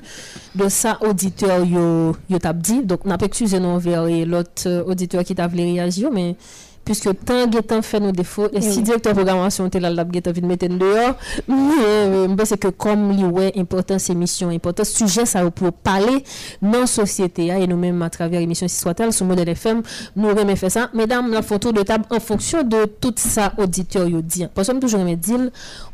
de 0.54 0.68
ça 0.68 0.98
auditeur 1.00 1.64
yo 1.64 2.14
yo 2.28 2.38
dit 2.54 2.82
donc 2.82 3.04
n'a 3.04 3.18
pas 3.18 3.26
excusé 3.26 3.58
nous 3.58 3.68
envers 3.68 4.04
l'autre 4.26 4.84
auditeur 4.86 5.24
qui 5.24 5.34
t'a 5.34 5.48
voulu 5.48 5.62
réagir 5.62 6.10
mais 6.12 6.36
puisque 6.84 7.08
tant 7.24 7.48
que 7.48 7.80
fait 7.82 8.00
nos 8.00 8.12
défauts 8.12 8.46
et 8.46 8.56
Eh 8.56 8.60
si 8.60 8.82
directeur 8.82 9.12
programmation 9.14 9.66
était 9.66 9.80
là 9.80 9.90
l'a 9.90 10.04
guetan 10.04 10.32
vite 10.32 10.44
mettre 10.44 10.66
dehors 10.68 11.14
mais 11.48 11.54
euh, 11.84 12.28
je 12.28 12.34
pense 12.34 12.54
que 12.56 12.68
comme 12.68 13.10
li 13.12 13.24
ouais 13.24 13.52
importance 13.56 14.10
émission 14.10 14.48
important 14.48 14.84
sujet 14.84 15.26
ça 15.26 15.48
pour 15.50 15.72
parler 15.72 16.24
dans 16.60 16.86
société 16.86 17.50
hein, 17.52 17.56
et 17.58 17.66
nous 17.66 17.76
même 17.76 18.00
à 18.02 18.10
travers 18.10 18.40
émission 18.40 18.66
si 18.68 18.76
soit-elle 18.76 19.12
sur 19.12 19.26
modèle 19.26 19.48
FM 19.50 19.82
nous 20.16 20.28
remet 20.28 20.56
faire 20.56 20.70
ça. 20.70 20.90
Mesdames 20.94 21.30
la 21.32 21.42
photo 21.42 21.72
de 21.72 21.82
table 21.82 22.04
en 22.10 22.20
fonction 22.20 22.62
de 22.62 22.84
tout 23.00 23.14
ça 23.16 23.52
auditeur 23.58 24.08
yo 24.08 24.22
dit 24.22 24.46
parce 24.54 24.68
que 24.68 24.78
toujours 24.78 25.04
me 25.04 25.14
dire 25.14 25.50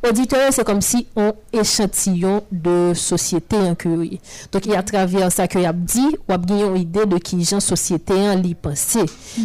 auditeur 0.09 0.52
c'est 0.52 0.65
comme 0.65 0.81
si 0.81 1.06
on 1.16 1.32
échantillon 1.52 2.43
de 2.52 2.93
société 2.94 3.56
que 3.78 3.89
oui. 3.89 4.20
donc 4.52 4.66
et 4.66 4.77
à 4.77 4.82
travers 4.82 5.31
ça 5.32 5.48
que 5.48 5.59
y 5.59 5.66
a 5.66 5.73
dit 5.73 6.16
ou 6.28 6.32
a 6.32 6.36
une 6.48 6.77
idée 6.77 7.06
de 7.06 7.19
qui 7.19 7.43
gens 7.44 7.60
société 7.60 8.15
en 8.15 8.35
li 8.36 8.55
penser. 8.55 9.05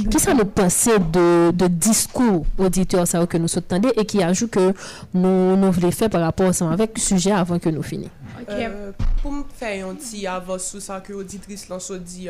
Qui 0.09 0.19
ça 0.19 0.33
nous 0.33 0.45
penser 0.45 0.97
de, 0.99 1.19
de, 1.33 1.51
de 1.51 1.67
discours 1.67 2.45
auditeurs 2.57 3.07
ça 3.07 3.25
que 3.25 3.37
nous 3.37 3.47
soutenons 3.47 3.91
et 3.95 4.05
qui 4.05 4.21
ajoute 4.23 4.51
que 4.51 4.73
nous, 5.13 5.55
nous 5.55 5.71
voulons 5.71 5.91
faire 5.91 6.09
par 6.09 6.21
rapport 6.21 6.47
à 6.47 6.53
ça 6.53 6.69
avec 6.71 6.91
le 6.95 7.01
sujet 7.01 7.31
avant 7.31 7.59
que 7.59 7.69
nous 7.69 7.83
finissions. 7.83 8.11
Okay. 8.41 8.65
Euh, 8.65 8.91
pour 9.21 9.31
me 9.31 9.43
faire 9.55 9.87
un 9.87 9.95
petit 9.95 10.27
avance 10.27 10.65
sur 10.65 10.81
ça 10.81 10.99
que 10.99 11.13
l'auditrice 11.13 11.69
l'a 11.69 11.77
dit, 11.99 12.29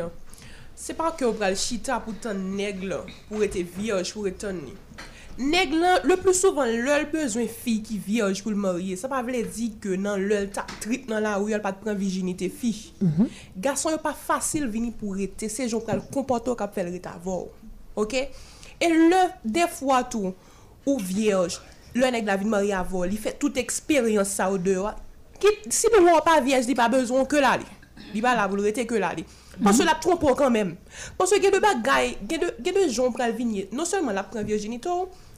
c'est 0.74 0.94
pas 0.94 1.10
que 1.12 1.24
vous 1.24 1.32
prenez 1.32 1.56
chita 1.56 2.00
pour 2.00 2.14
ton 2.14 2.34
nègre, 2.34 3.06
pour 3.28 3.42
être 3.42 3.58
vierge, 3.58 4.12
pour 4.12 4.26
être 4.28 4.46
ni. 4.52 4.72
Nègre, 5.36 6.00
le 6.04 6.16
plus 6.16 6.34
souvent, 6.34 6.64
l'ol 6.64 7.10
besoin 7.12 7.46
fille 7.48 7.82
qui 7.82 7.98
vierge 7.98 8.42
pour 8.42 8.52
le 8.52 8.56
marier. 8.56 8.94
Ça 8.94 9.08
pas 9.08 9.20
veut 9.20 9.42
dire 9.42 9.70
que 9.80 9.96
non, 9.96 10.16
l'ol 10.16 10.48
ta 10.48 10.64
trip 10.80 11.08
dans 11.08 11.18
la 11.18 11.36
rue, 11.36 11.52
elle 11.52 11.60
pas 11.60 11.72
de 11.72 11.78
prendre 11.78 11.98
virginité 11.98 12.48
fille. 12.48 12.92
Mm 13.00 13.08
-hmm. 13.08 13.26
Garçon, 13.56 13.90
pas 14.00 14.14
facile 14.14 14.68
venir 14.68 14.92
pour 14.92 15.18
être, 15.18 15.48
c'est 15.48 15.68
gens 15.68 15.80
qui 15.80 15.92
le 15.92 16.02
comportement 16.12 16.54
qui 16.54 16.74
fait 16.74 16.84
le 16.84 16.92
retard. 16.92 17.20
OK? 17.96 18.14
E 18.80 18.90
le 18.90 19.22
defwa 19.44 20.02
tou, 20.10 20.34
ou 20.84 20.98
vyej, 20.98 21.60
le 21.94 22.10
neg 22.14 22.26
la 22.26 22.38
vin 22.40 22.50
mari 22.50 22.72
avol, 22.74 23.08
li 23.10 23.18
fè 23.20 23.34
tout 23.38 23.60
eksperyans 23.60 24.34
sa 24.38 24.50
ou 24.52 24.60
dewa, 24.60 24.94
ki 25.40 25.52
si 25.70 25.90
pou 25.92 26.02
mwen 26.04 26.22
pa 26.26 26.40
vyej, 26.42 26.68
li 26.68 26.76
pa 26.78 26.90
bezon 26.92 27.28
ke 27.30 27.42
la 27.42 27.56
li. 27.60 27.68
Li 28.14 28.22
ba 28.22 28.34
la 28.36 28.46
voul 28.50 28.64
rete 28.66 28.84
ke 28.90 28.98
la 29.00 29.12
li. 29.14 29.24
Pansè 29.62 29.86
la 29.86 29.94
trompo 30.02 30.32
kan 30.38 30.52
men. 30.54 30.74
Pansè 31.18 31.38
gen 31.42 31.54
de 31.54 31.60
bagay, 31.62 32.16
gen 32.26 32.42
de, 32.42 32.50
de 32.58 32.88
jon 32.88 33.14
pral 33.14 33.34
vinye, 33.36 33.68
non 33.74 33.86
seman 33.88 34.16
la 34.16 34.26
pran 34.26 34.46
virjinitou, 34.46 35.08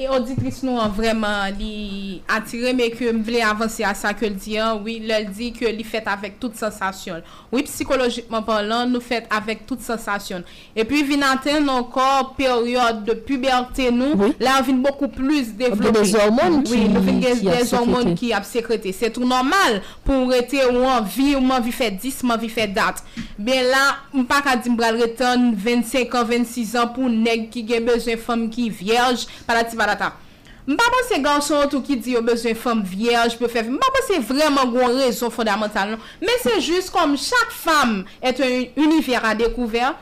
E 0.00 0.06
auditris 0.08 0.62
nou 0.64 0.80
an 0.80 0.88
vreman 0.96 1.58
li 1.58 2.22
atire 2.32 2.70
me 2.72 2.86
ke 2.94 3.10
m 3.12 3.18
vle 3.26 3.42
avanse 3.44 3.84
a 3.84 3.90
sa 3.92 4.14
ke 4.16 4.30
l 4.30 4.36
diyan, 4.40 4.78
oui, 4.80 4.94
lel 5.04 5.26
di 5.28 5.50
ke 5.52 5.68
li 5.76 5.84
fet 5.84 6.06
avèk 6.08 6.38
tout 6.40 6.54
sensasyon. 6.56 7.20
Oui, 7.52 7.66
psikologikman 7.66 8.46
parlant, 8.46 8.88
nou 8.88 9.04
fet 9.04 9.28
avèk 9.28 9.66
tout 9.68 9.82
sensasyon. 9.84 10.46
E 10.72 10.86
pi 10.88 11.02
vin 11.04 11.26
anten 11.28 11.68
ankor 11.68 12.30
peryode 12.38 13.04
de 13.10 13.16
puberté 13.28 13.90
nou, 13.92 14.16
oui. 14.16 14.30
la 14.40 14.62
vin 14.64 14.80
beaucoup 14.80 15.10
plus 15.12 15.52
devlopé. 15.52 15.92
De 15.92 16.00
des 16.00 16.14
hormones 16.16 16.64
oui, 16.70 16.86
qui, 16.88 17.20
qui 17.42 17.50
des 17.50 17.74
hormones 17.74 18.14
qui 18.14 18.32
ap 18.32 18.48
sécrété. 18.48 18.94
C'est 18.96 19.10
tout 19.10 19.28
normal 19.28 19.82
pou 20.08 20.32
rete 20.32 20.64
ou 20.70 20.88
an 20.88 21.04
vi, 21.04 21.34
ou 21.36 21.44
man 21.44 21.60
vi 21.60 21.76
fet 21.76 22.00
10, 22.00 22.22
man 22.30 22.40
vi 22.40 22.48
fet 22.48 22.72
dat. 22.72 23.04
Ben 23.36 23.68
la, 23.68 23.84
m 24.16 24.24
pa 24.24 24.40
ka 24.48 24.56
di 24.56 24.72
m 24.72 24.80
bral 24.80 24.96
retan 25.02 25.50
25 25.52 26.16
an, 26.22 26.32
26 26.32 26.74
an 26.86 26.90
pou 26.96 27.12
neg 27.12 27.50
ki 27.52 27.66
gen 27.68 27.84
bezon 27.92 28.24
fom 28.24 28.48
ki 28.48 28.70
vierge, 28.80 29.28
pala 29.44 29.68
ti 29.68 29.76
vala 29.76 29.89
patata. 29.90 30.28
Mpa 30.70 30.84
mwen 30.92 31.06
se 31.08 31.18
ganson 31.24 31.70
tou 31.72 31.82
ki 31.82 31.96
di 31.98 32.14
yo 32.14 32.20
bezwen 32.22 32.54
fom 32.58 32.82
vyej, 32.86 33.38
mpa 33.40 33.88
mwen 33.90 34.06
se 34.06 34.20
vreman 34.28 34.70
gwen 34.70 34.98
rezon 35.00 35.32
fondamental 35.32 35.94
non. 35.94 36.04
Men 36.22 36.38
se 36.44 36.58
jist 36.60 36.92
kom 36.94 37.16
chak 37.18 37.54
fam 37.62 38.02
et 38.20 38.38
un 38.44 38.84
univer 38.84 39.24
a 39.24 39.32
dekouver, 39.34 39.96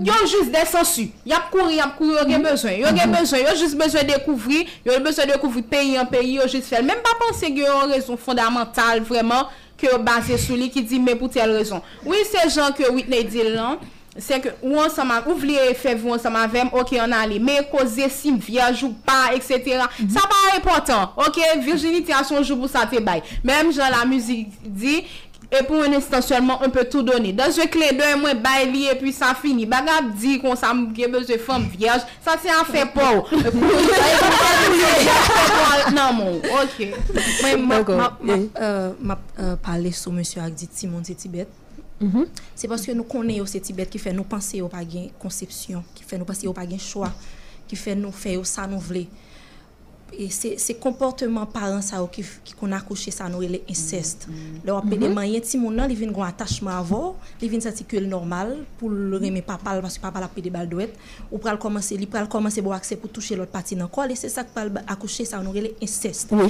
yo 0.00 0.16
jist 0.24 0.50
desansu. 0.54 1.08
Yap 1.28 1.52
kouri, 1.52 1.76
yap 1.78 1.98
kouri, 1.98 2.16
yo 2.16 2.24
gen 2.30 2.48
bezwen. 2.48 2.78
Yo 2.80 2.94
gen 2.96 3.12
bezwen, 3.12 3.44
yo 3.44 3.54
jist 3.60 3.78
bezwen 3.78 4.08
dekouvri, 4.08 4.64
yo 4.88 4.96
bezwen 5.04 5.30
dekouvri 5.34 5.62
peyi 5.68 5.98
an 6.00 6.08
peyi, 6.10 6.38
yo 6.40 6.48
jist 6.48 6.72
fel. 6.72 6.86
Men 6.88 7.02
mpa 7.02 7.14
mwen 7.20 7.36
se 7.38 7.52
gen 7.52 7.68
yon 7.68 7.92
rezon 7.92 8.18
fondamental 8.24 9.04
vreman 9.06 9.52
ke 9.78 9.92
yo 9.92 10.00
base 10.02 10.40
sou 10.42 10.58
li 10.58 10.72
ki 10.74 10.82
di 10.88 10.98
men 11.02 11.20
pou 11.20 11.30
tel 11.30 11.52
rezon. 11.54 11.84
Oui 12.08 12.24
se 12.26 12.48
jan 12.48 12.72
ke 12.74 12.88
Whitney 12.88 13.28
Dillon, 13.28 13.84
Se 14.18 14.40
ke 14.42 14.50
ou 14.58 14.80
ansama, 14.82 15.20
ou 15.28 15.36
vle 15.38 15.68
fev 15.78 16.02
ou 16.06 16.14
ansama 16.16 16.42
vem, 16.50 16.70
ok 16.74 16.96
an 16.98 17.14
ale, 17.14 17.38
me 17.38 17.60
koze 17.70 18.08
sim 18.10 18.38
vyaj 18.42 18.82
ou 18.88 18.96
pa, 19.06 19.30
etc. 19.36 19.54
Mm 19.54 19.86
-hmm. 19.86 20.10
Sa 20.10 20.26
pa 20.26 20.40
repotan, 20.54 21.08
ok, 21.16 21.38
virginite 21.62 22.12
a 22.12 22.24
son 22.24 22.42
joubou 22.42 22.68
sa 22.68 22.86
te 22.86 23.00
bay. 23.00 23.22
Mem 23.44 23.70
jan 23.72 23.90
la 23.90 24.04
muzik 24.04 24.48
di, 24.62 25.04
e 25.50 25.62
pou 25.62 25.80
un 25.80 25.92
instant 25.92 26.20
seulement, 26.20 26.60
un 26.62 26.68
peu 26.68 26.84
tout 26.84 27.02
doni. 27.02 27.32
Dan 27.32 27.52
je 27.52 27.66
kle 27.68 27.92
de 27.96 28.16
mwen 28.16 28.42
bay 28.42 28.66
li, 28.66 28.88
e 28.88 28.94
pi 28.94 29.12
sa 29.12 29.34
fini. 29.34 29.66
Bagab 29.66 30.10
di 30.20 30.38
kon 30.40 30.56
sa 30.56 30.74
mge 30.74 31.08
beze 31.08 31.38
fom 31.38 31.68
vyaj, 31.76 32.02
sa 32.24 32.36
se 32.42 32.48
an 32.48 32.64
fe 32.64 32.84
pou. 32.92 33.24
Nan 35.94 36.14
moun, 36.16 36.42
ok. 36.62 36.76
Mwen 37.42 37.64
map 39.00 39.22
pale 39.62 39.92
sou 39.92 40.12
monsi 40.12 40.40
ak 40.40 40.52
di 40.58 40.66
Timon 40.66 41.02
Tibet. 41.02 41.67
Se 41.98 42.68
paske 42.70 42.94
nou 42.94 43.06
konen 43.08 43.40
yo 43.40 43.46
se 43.50 43.60
Tibet 43.62 43.90
ki 43.90 44.00
fe 44.02 44.12
nou 44.14 44.26
panse 44.28 44.58
yo 44.60 44.68
pa 44.70 44.84
gen 44.86 45.08
konsepsyon, 45.22 45.82
ki 45.98 46.06
fe 46.06 46.18
nou 46.18 46.28
panse 46.28 46.46
yo 46.46 46.54
pa 46.54 46.66
gen 46.68 46.80
chwa, 46.82 47.10
ki 47.68 47.78
fe 47.78 47.96
nou 47.98 48.14
fe 48.14 48.36
yo 48.36 48.44
sa 48.46 48.68
nou 48.70 48.82
vle. 48.82 49.06
E 50.08 50.30
se, 50.32 50.54
se 50.56 50.72
komportement 50.80 51.44
paran 51.52 51.82
sa 51.84 51.98
yo 52.00 52.06
ki, 52.08 52.22
ki 52.46 52.54
kon 52.56 52.72
akouche 52.72 53.12
sa 53.12 53.26
nou 53.28 53.44
ele 53.44 53.60
incest. 53.68 54.24
Le 54.64 54.72
wap 54.72 54.86
pede 54.88 55.10
manyen 55.12 55.44
Timon 55.44 55.76
nan, 55.76 55.90
li 55.90 55.98
vin 55.98 56.14
gwen 56.14 56.30
attachman 56.30 56.78
avon, 56.78 57.12
li 57.42 57.50
vin 57.52 57.62
sati 57.64 57.84
ke 57.88 58.00
l 58.00 58.08
normal 58.08 58.54
pou 58.78 58.88
l 58.88 59.18
reme 59.20 59.42
papal, 59.44 59.82
paske 59.84 60.02
papal 60.02 60.24
ap 60.24 60.32
pede 60.38 60.54
bal 60.54 60.70
doet, 60.70 60.96
ou 61.28 61.42
pral 61.42 61.60
komanse, 61.60 61.98
li 61.98 62.08
pral 62.08 62.30
komanse 62.30 62.64
bo 62.64 62.72
akse 62.76 62.96
pou 62.96 63.12
touche 63.12 63.36
lot 63.36 63.52
pati 63.52 63.76
nan 63.76 63.90
kol, 63.92 64.14
e 64.14 64.16
se 64.16 64.30
sa 64.32 64.46
k 64.46 64.54
pral 64.54 64.72
akouche 64.86 65.28
sa 65.28 65.42
nou 65.44 65.58
ele 65.58 65.74
incest. 65.84 66.32
Oui. 66.32 66.48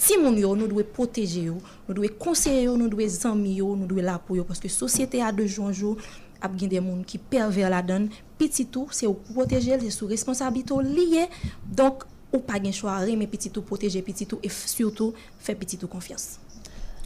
Ti 0.00 0.16
moun 0.16 0.38
yo, 0.40 0.54
nou 0.56 0.70
dwe 0.70 0.82
proteje 0.96 1.42
yo, 1.50 1.58
nou 1.86 1.96
dwe 1.98 2.08
konseye 2.20 2.62
yo, 2.64 2.76
nou 2.80 2.88
dwe 2.88 3.04
zanmi 3.12 3.58
yo, 3.58 3.74
nou 3.76 3.88
dwe 3.90 4.00
la 4.06 4.16
pou 4.18 4.38
yo, 4.38 4.46
paske 4.48 4.70
sosyete 4.72 5.20
a 5.20 5.28
de 5.36 5.44
jou 5.44 5.66
an 5.68 5.74
jou, 5.76 5.98
ap 6.40 6.54
gen 6.56 6.70
de 6.72 6.80
moun 6.80 7.02
ki 7.04 7.20
perver 7.20 7.68
la 7.68 7.82
dan, 7.84 8.06
pititou, 8.40 8.88
se 8.96 9.04
ou 9.04 9.18
proteje, 9.34 9.76
se 9.82 9.90
sou 9.92 10.08
responsabito 10.08 10.78
liye, 10.80 11.26
donk 11.68 12.06
ou 12.32 12.40
pa 12.46 12.56
gen 12.62 12.72
chwa 12.72 12.96
reme 13.04 13.26
pititou, 13.28 13.60
proteje 13.66 14.00
pititou, 14.06 14.40
et 14.42 14.48
f- 14.48 14.70
surtout, 14.72 15.12
fe 15.38 15.52
pititou 15.58 15.90
konfians. 15.90 16.38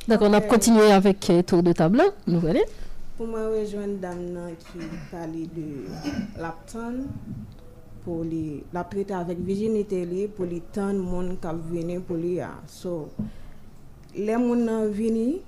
D'accord, 0.07 0.29
on 0.31 0.35
a 0.35 0.41
continué 0.41 0.93
avec 0.93 1.31
euh, 1.31 1.43
tour 1.43 1.63
de 1.63 1.73
table. 1.73 2.03
Nous 2.29 2.39
voilà. 2.39 2.61
Pou 3.15 3.27
mwen 3.31 3.45
rejwen 3.55 3.93
dam 4.03 4.19
nan 4.35 4.57
ki 4.59 4.87
pale 5.11 5.45
de 5.55 5.65
pou 8.05 8.25
li 8.27 8.63
la 8.75 8.85
prete 8.89 9.15
avèk 9.17 9.41
vijinite 9.47 10.03
li 10.09 10.27
pou 10.31 10.49
li 10.49 10.61
tan 10.75 11.01
moun 11.01 11.35
kap 11.43 11.59
vini 11.71 11.99
pou 12.05 12.19
li 12.21 12.37
ya. 12.39 12.51
So, 12.71 13.09
le 14.15 14.39
moun 14.41 14.65
nan 14.69 14.93
vini, 14.95 15.41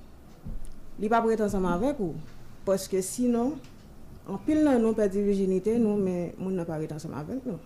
li 0.97 1.11
pa 1.11 1.21
prete 1.25 1.45
ansama 1.45 1.75
avèk 1.77 2.01
ou. 2.03 2.17
Poske 2.67 3.01
sinon, 3.05 3.55
an 4.27 4.41
pil 4.43 4.63
nan 4.65 4.81
nou 4.83 4.97
perdi 4.97 5.23
vijinite 5.23 5.77
nou, 5.79 5.95
men 6.01 6.33
moun 6.41 6.57
nan 6.57 6.67
pa 6.67 6.79
prete 6.81 6.97
ansama 6.97 7.21
avèk 7.23 7.45
nou. 7.47 7.61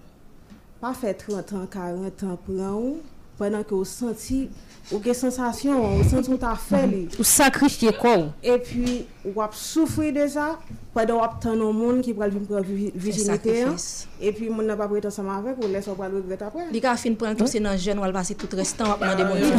Pa 0.82 0.94
fè 0.98 1.16
30 1.18 1.56
an, 1.60 1.66
40 1.72 2.28
an 2.28 2.38
pran 2.46 2.76
ou, 2.76 3.00
pwennan 3.40 3.66
ke 3.68 3.78
ou 3.78 3.88
senti... 3.88 4.46
ou 4.92 5.00
gen 5.04 5.14
sensasyon, 5.14 5.78
ou 6.00 6.04
ou 6.32 6.38
ta 6.42 6.56
fè 6.60 6.86
li. 6.90 7.04
Ou 7.20 7.24
sacrifier 7.28 7.94
quoi 7.94 8.18
ou? 8.18 8.30
Et 8.44 8.58
puis, 8.58 9.06
wap 9.36 9.54
soufri 9.56 10.12
de 10.12 10.26
sa, 10.28 10.58
pendant 10.96 11.22
wap 11.22 11.38
tan 11.44 11.56
nou 11.60 11.72
moun 11.76 12.02
ki 12.04 12.16
pral 12.18 12.34
vin 12.34 12.44
pran 12.50 12.66
vi- 12.66 12.92
virginite 12.96 13.54
an, 13.68 13.78
sacrifice. 13.78 14.08
et 14.20 14.32
puis 14.34 14.50
moun 14.50 14.66
nan 14.68 14.78
pa 14.78 14.88
prete 14.88 15.08
ou 15.08 15.96
pral 15.96 16.12
regret 16.16 16.42
apre. 16.42 16.66
Li 16.72 16.82
ka 16.82 16.96
fin 16.98 17.14
pran 17.16 17.36
touse 17.36 17.60
nan 17.62 17.78
jen 17.78 18.00
wal 18.02 18.12
base 18.16 18.36
tout 18.36 18.52
restan 18.58 18.90
wap 18.90 19.00
nan 19.06 19.18
moun. 19.28 19.40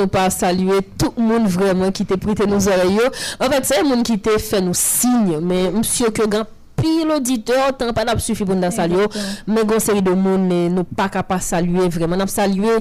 Nous 0.00 0.06
pas 0.06 0.30
saluer 0.30 0.80
tout 0.98 1.12
le 1.16 1.22
monde 1.22 1.46
vraiment 1.48 1.90
qui 1.90 2.04
t'a 2.06 2.16
prêté 2.16 2.46
nos 2.46 2.68
oreilles. 2.68 3.00
En 3.40 3.50
fait, 3.50 3.64
c'est 3.64 3.82
le 3.82 3.88
monde 3.88 4.02
qui 4.02 4.18
t'a 4.18 4.38
fait 4.38 4.60
nos 4.60 4.74
signes, 4.74 5.40
mais 5.40 5.70
monsieur 5.70 6.10
que 6.10 6.26
grand 6.26 6.46
pile 6.80 7.10
auditeur, 7.10 7.76
temps 7.76 7.92
pas 7.92 8.04
n'a 8.04 8.18
suffi 8.18 8.44
pour 8.44 8.54
nous 8.54 8.70
saluer. 8.70 9.06
Mais 9.46 9.60
série 9.78 10.02
de 10.02 10.10
monde 10.10 10.50
eh, 10.52 10.68
nous 10.68 10.84
pas 10.84 11.08
capable 11.08 11.42
saluer 11.42 11.88
vraiment. 11.88 12.16
N'a 12.16 12.26
saluer 12.26 12.78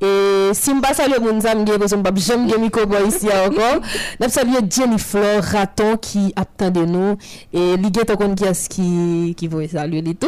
et 0.00 0.50
si 0.52 0.72
saluer 0.94 1.18
mon 1.20 1.38
gè 1.40 1.78
parce 1.78 1.92
que 1.92 2.20
jamais 2.20 2.48
gè 2.50 2.58
micro 2.58 2.82
ici 3.06 3.28
encore. 3.28 3.80
Saluer 4.28 4.58
Jennifer 4.68 5.42
Raton 5.42 5.96
qui 5.96 6.32
attend 6.34 6.70
de 6.70 6.84
nous 6.84 7.16
et 7.52 7.76
li 7.76 7.90
gè 7.92 8.04
ton 8.04 8.34
qui 8.34 8.44
est 8.44 8.68
qui 8.68 9.34
qui 9.36 9.46
veut 9.48 9.68
saluer 9.68 10.02
les 10.02 10.14
tout. 10.14 10.26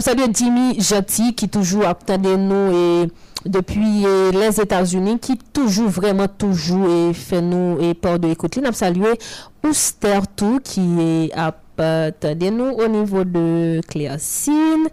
Saluer 0.00 0.28
Jimmy 0.32 0.80
Gentil 0.80 1.34
qui 1.34 1.48
toujours 1.48 1.86
attend 1.86 2.16
de 2.16 2.34
nous 2.34 2.72
et 3.04 3.08
depuis 3.44 4.04
les 4.32 4.60
États-Unis 4.60 5.18
qui 5.18 5.36
toujours 5.36 5.88
vraiment 5.88 6.28
toujours 6.28 6.88
et 6.88 7.12
fait 7.12 7.42
nous 7.42 7.78
et 7.80 7.92
peur 7.94 8.18
de 8.18 8.28
écouter. 8.28 8.60
N'a 8.62 8.72
saluer 8.72 9.18
Ouster 9.62 10.20
tout 10.34 10.60
qui 10.64 10.80
est 10.98 11.32
à 11.36 11.52
attendez 11.80 12.50
nous 12.50 12.70
au 12.72 12.88
niveau 12.88 13.24
de 13.24 13.80
Cléacine. 13.88 14.86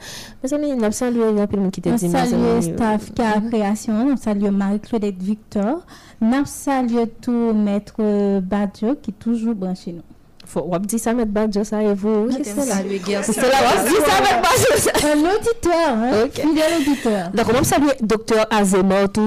Mes 0.44 0.54
amis, 0.54 0.76
nous 0.76 0.92
saluons 0.92 1.48
qui 1.72 1.82
te 1.82 1.90
Nous 1.90 1.96
dit 1.96 2.08
mes 2.08 2.12
saluons 2.12 2.52
amis. 2.56 2.64
staff 2.74 3.14
qui 3.14 3.22
a 3.22 3.42
création, 3.42 4.10
nous 4.10 4.18
saluons 4.18 4.52
Marie-Claudette 4.52 5.22
Victor, 5.22 5.86
nous 6.22 6.46
saluons 6.46 7.08
tout 7.22 7.54
maître 7.54 8.40
Badjo 8.40 8.96
qui 9.02 9.12
est 9.12 9.20
toujours 9.20 9.56
branché 9.56 9.94
nous. 9.94 10.02
Faut 10.46 10.66
on 10.72 10.80
dit 10.80 10.98
ça 10.98 11.14
mettre 11.14 11.32
badge 11.32 11.62
ça 11.64 11.84
et 11.84 11.94
vous. 11.94 12.30
C'est 12.32 12.56
là? 12.56 12.62
on 12.80 12.84
dit 12.88 12.96
ça 13.04 14.22
mettre 14.22 14.42
badge 14.42 14.78
ça. 14.78 14.92
Un 15.04 15.20
auditeur, 15.20 15.90
hein, 15.90 16.28
fidèle 16.32 16.74
auditeur. 16.80 17.32
Donc, 17.32 17.46
on 17.50 17.52
va 17.54 17.64
saluer 17.66 17.92
docteur 18.02 18.48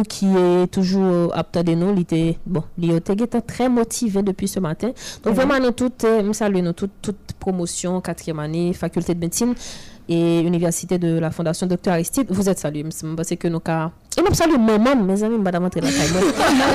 qui 0.02 0.26
est 0.34 0.66
toujours 0.68 1.36
apte 1.36 1.58
de 1.58 1.74
nous. 1.74 1.92
Il 1.94 2.00
était, 2.00 2.38
bon, 2.46 2.62
il 2.78 2.92
était 2.92 3.12
était 3.12 3.42
très 3.42 3.68
motivé 3.68 4.22
depuis 4.22 4.48
ce 4.48 4.60
matin. 4.60 4.92
Donc, 5.22 5.34
Mhm. 5.36 5.42
vraiment, 5.44 5.60
nous 5.62 5.72
toutes, 5.72 6.04
euh, 6.04 6.22
nous 6.22 6.32
saluons 6.32 6.62
nous 6.62 6.72
toutes, 6.72 7.02
toute 7.02 7.29
promotion, 7.40 8.00
quatrième 8.00 8.38
année, 8.38 8.72
faculté 8.72 9.14
de 9.14 9.18
médecine 9.18 9.54
et 10.08 10.40
université 10.40 10.98
de 10.98 11.18
la 11.18 11.30
Fondation 11.30 11.66
Docteur 11.66 11.94
Aristide. 11.94 12.26
Vous 12.30 12.48
êtes 12.48 12.58
salués, 12.58 12.82
monsieur. 12.82 13.14
Parce 13.16 13.30
que 13.30 13.48
nous, 13.48 13.60
cas. 13.60 13.90
Et 14.18 14.22
nous 14.22 14.34
saluons 14.34 14.58
maman, 14.58 14.96
mes 14.96 15.22
amis, 15.22 15.38
madame 15.38 15.64
entrer 15.64 15.80
la 15.80 15.88
caille. 15.88 16.10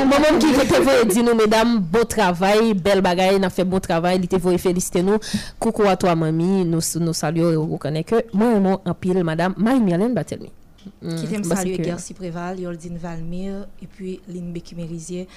Maman 0.06 0.40
qui 0.40 0.48
veut 0.54 1.14
dire 1.14 1.24
nous, 1.24 1.36
mesdames, 1.36 1.80
bon 1.80 2.06
travail, 2.06 2.74
belle 2.74 3.02
bagaille, 3.02 3.40
n'a 3.40 3.50
fait 3.50 3.66
bon 3.66 3.80
travail, 3.80 4.22
il 4.22 4.40
veut 4.40 4.58
féliciter 4.58 5.04
nous. 5.04 5.18
Coucou 5.60 5.84
à 5.84 5.98
toi, 5.98 6.16
mamie. 6.16 6.66
Nous, 6.66 6.80
nous 7.00 7.14
saluons 7.14 7.52
et 7.52 7.56
vous 7.56 7.78
connaissez 7.78 8.06
que 8.06 8.16
moi, 8.34 8.60
moi, 8.60 8.82
en 8.86 8.94
pile, 8.94 9.24
madame 9.24 9.54
Marie-Mylène 9.58 10.14
Batelmi. 10.14 10.52
Qui 11.02 11.28
t'aime 11.28 11.42
Parce 11.48 11.62
saluer 11.62 11.84
Gersi 11.84 12.14
Préval, 12.14 12.60
Yoldine 12.60 12.98
Valmir, 12.98 13.68
et 13.82 13.88
puis 13.88 14.22
Lynn 14.30 14.54
Becky 14.54 14.76
Merizier, 14.76 15.28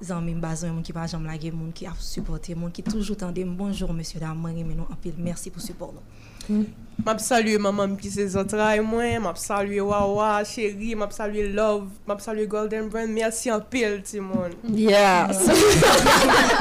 zanmi 0.00 0.34
mbazwen 0.34 0.72
moun 0.72 0.84
ki 0.86 0.94
pa 0.94 1.06
jam 1.10 1.24
lage 1.26 1.50
moun 1.52 1.72
ki 1.74 1.88
ap 1.90 1.98
supporte 2.02 2.54
moun 2.54 2.72
ki 2.74 2.84
toujou 2.86 3.16
tende 3.18 3.42
bonjour 3.58 3.92
monsieur 3.92 4.20
Damani 4.20 4.64
menon 4.64 4.86
apil 4.94 5.16
mersi 5.18 5.50
pou 5.50 5.60
support 5.60 5.96
nou. 5.96 6.02
Mm. 6.48 6.66
Map 7.06 7.20
salye 7.22 7.58
maman 7.62 7.96
ki 7.98 8.10
se 8.10 8.24
zantray 8.32 8.80
mwen, 8.82 9.20
map 9.22 9.38
salye 9.38 9.82
wawa, 9.84 10.42
chéri, 10.48 10.94
map 10.98 11.12
salye 11.14 11.44
love, 11.54 11.90
map 12.08 12.22
salye 12.24 12.46
golden 12.50 12.88
brand, 12.90 13.12
mersi 13.14 13.52
apil 13.54 14.00
ti 14.02 14.18
moun. 14.22 14.56
Yes. 14.74 15.44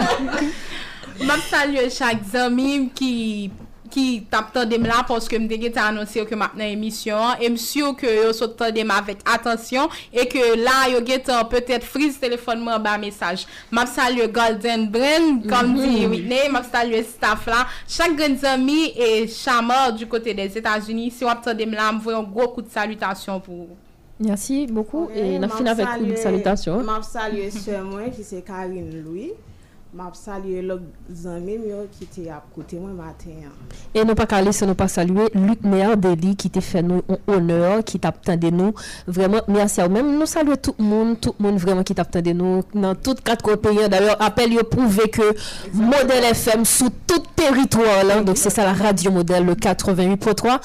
map 1.30 1.42
salye 1.50 1.88
chak 1.94 2.22
zanmi 2.34 2.90
ki 2.94 3.14
ki 3.98 4.28
tap 4.30 4.52
tande 4.54 4.78
m 4.78 4.86
la 4.86 5.00
poske 5.08 5.34
m 5.42 5.48
dege 5.50 5.72
te 5.74 5.82
anonsi 5.82 6.20
yo 6.20 6.26
ke 6.30 6.38
map 6.38 6.54
nan 6.60 6.70
emisyon 6.76 7.42
e 7.42 7.50
msyo 7.50 7.96
ke 7.98 8.12
yo 8.20 8.30
sot 8.38 8.54
tande 8.60 8.84
m 8.86 8.92
avek 8.94 9.24
atensyon 9.34 9.90
e 10.14 10.28
ke 10.30 10.44
la 10.62 10.84
yo 10.92 11.02
get 11.08 11.30
an 11.34 11.48
petet 11.50 11.82
friz 11.88 12.20
telefonman 12.22 12.78
ba 12.86 12.94
mesaj. 13.02 13.48
Map 13.74 13.90
salye 13.90 14.28
Golden 14.32 14.86
Brand, 14.94 15.48
kom 15.50 15.74
di 15.80 15.88
Mhm. 16.06 16.10
Whitney, 16.12 16.50
map 16.54 16.70
salye 16.70 17.02
staff 17.04 17.48
la. 17.48 17.64
Chak 17.88 18.14
gen 18.20 18.38
zami 18.38 18.94
e 18.94 19.26
chamor 19.28 19.92
du 19.98 20.06
kote 20.06 20.36
des 20.36 20.56
Etats-Unis, 20.62 21.12
si 21.18 21.26
wap 21.26 21.42
tande 21.44 21.66
m 21.66 21.74
la, 21.74 21.90
m 21.92 22.00
vwe 22.00 22.14
yon 22.14 22.30
gwo 22.32 22.48
kou 22.54 22.62
de 22.62 22.70
salutasyon 22.70 23.42
pou 23.42 23.68
Merci 24.20 24.66
beaucoup. 24.66 25.10
Et 25.16 25.38
on 25.38 25.44
a 25.44 25.48
M'a 25.48 25.50
fini 25.56 25.70
avec 25.70 25.86
une 25.86 25.94
salué- 25.94 26.16
salutation. 26.18 26.84
M'a 26.84 27.02
salué 27.04 27.52
sœur 27.52 27.84
moi 27.84 28.10
qui 28.10 28.24
c'est 28.24 28.42
Karine 28.42 29.04
Louis. 29.04 29.32
M'a 29.94 30.12
salué 30.14 30.62
l'autre 30.62 30.84
ami 31.26 31.54
yo 31.54 31.88
qui 31.92 32.04
était 32.04 32.30
à 32.30 32.44
côté 32.54 32.78
moi 32.78 32.90
matin. 32.92 33.32
Et 33.96 34.04
nous 34.04 34.16
pas 34.16 34.42
laisser 34.42 34.66
nous 34.66 34.76
pas 34.76 34.90
saluer 34.90 35.28
Luc 35.34 35.64
Meyer 35.64 35.96
Deli 35.96 36.36
qui 36.36 36.50
t'a 36.50 36.60
fait 36.60 36.84
nous 36.84 37.02
un 37.08 37.34
honneur, 37.34 37.84
qui 37.86 37.98
t'a 37.98 38.12
de 38.12 38.50
nous. 38.50 38.74
Vraiment, 39.08 39.42
merci 39.48 39.80
à 39.80 39.88
vous. 39.88 39.94
Même 39.94 40.20
nous 40.20 40.26
saluer 40.26 40.58
tout 40.58 40.76
le 40.78 40.84
monde, 40.84 41.22
tout 41.22 41.34
le 41.40 41.46
monde 41.46 41.58
vraiment 41.58 41.84
qui 41.84 41.96
t'a 41.96 42.04
de 42.04 42.32
nous 42.34 42.64
dans 42.76 42.96
toutes 42.96 43.22
quatre 43.22 43.56
pays. 43.56 43.88
D'ailleurs, 43.90 44.22
appel 44.22 44.52
yo 44.52 44.64
prouvé 44.64 45.10
que 45.10 45.34
Modèle 45.74 46.26
FM 46.32 46.66
sous 46.66 46.90
tout 47.08 47.24
territoire 47.36 48.04
là. 48.04 48.22
Donc 48.22 48.38
c'est 48.38 48.50
ça 48.50 48.66
la 48.66 48.74
radio 48.74 49.10
modèle 49.10 49.46
le 49.46 49.56
88.3. 49.56 50.60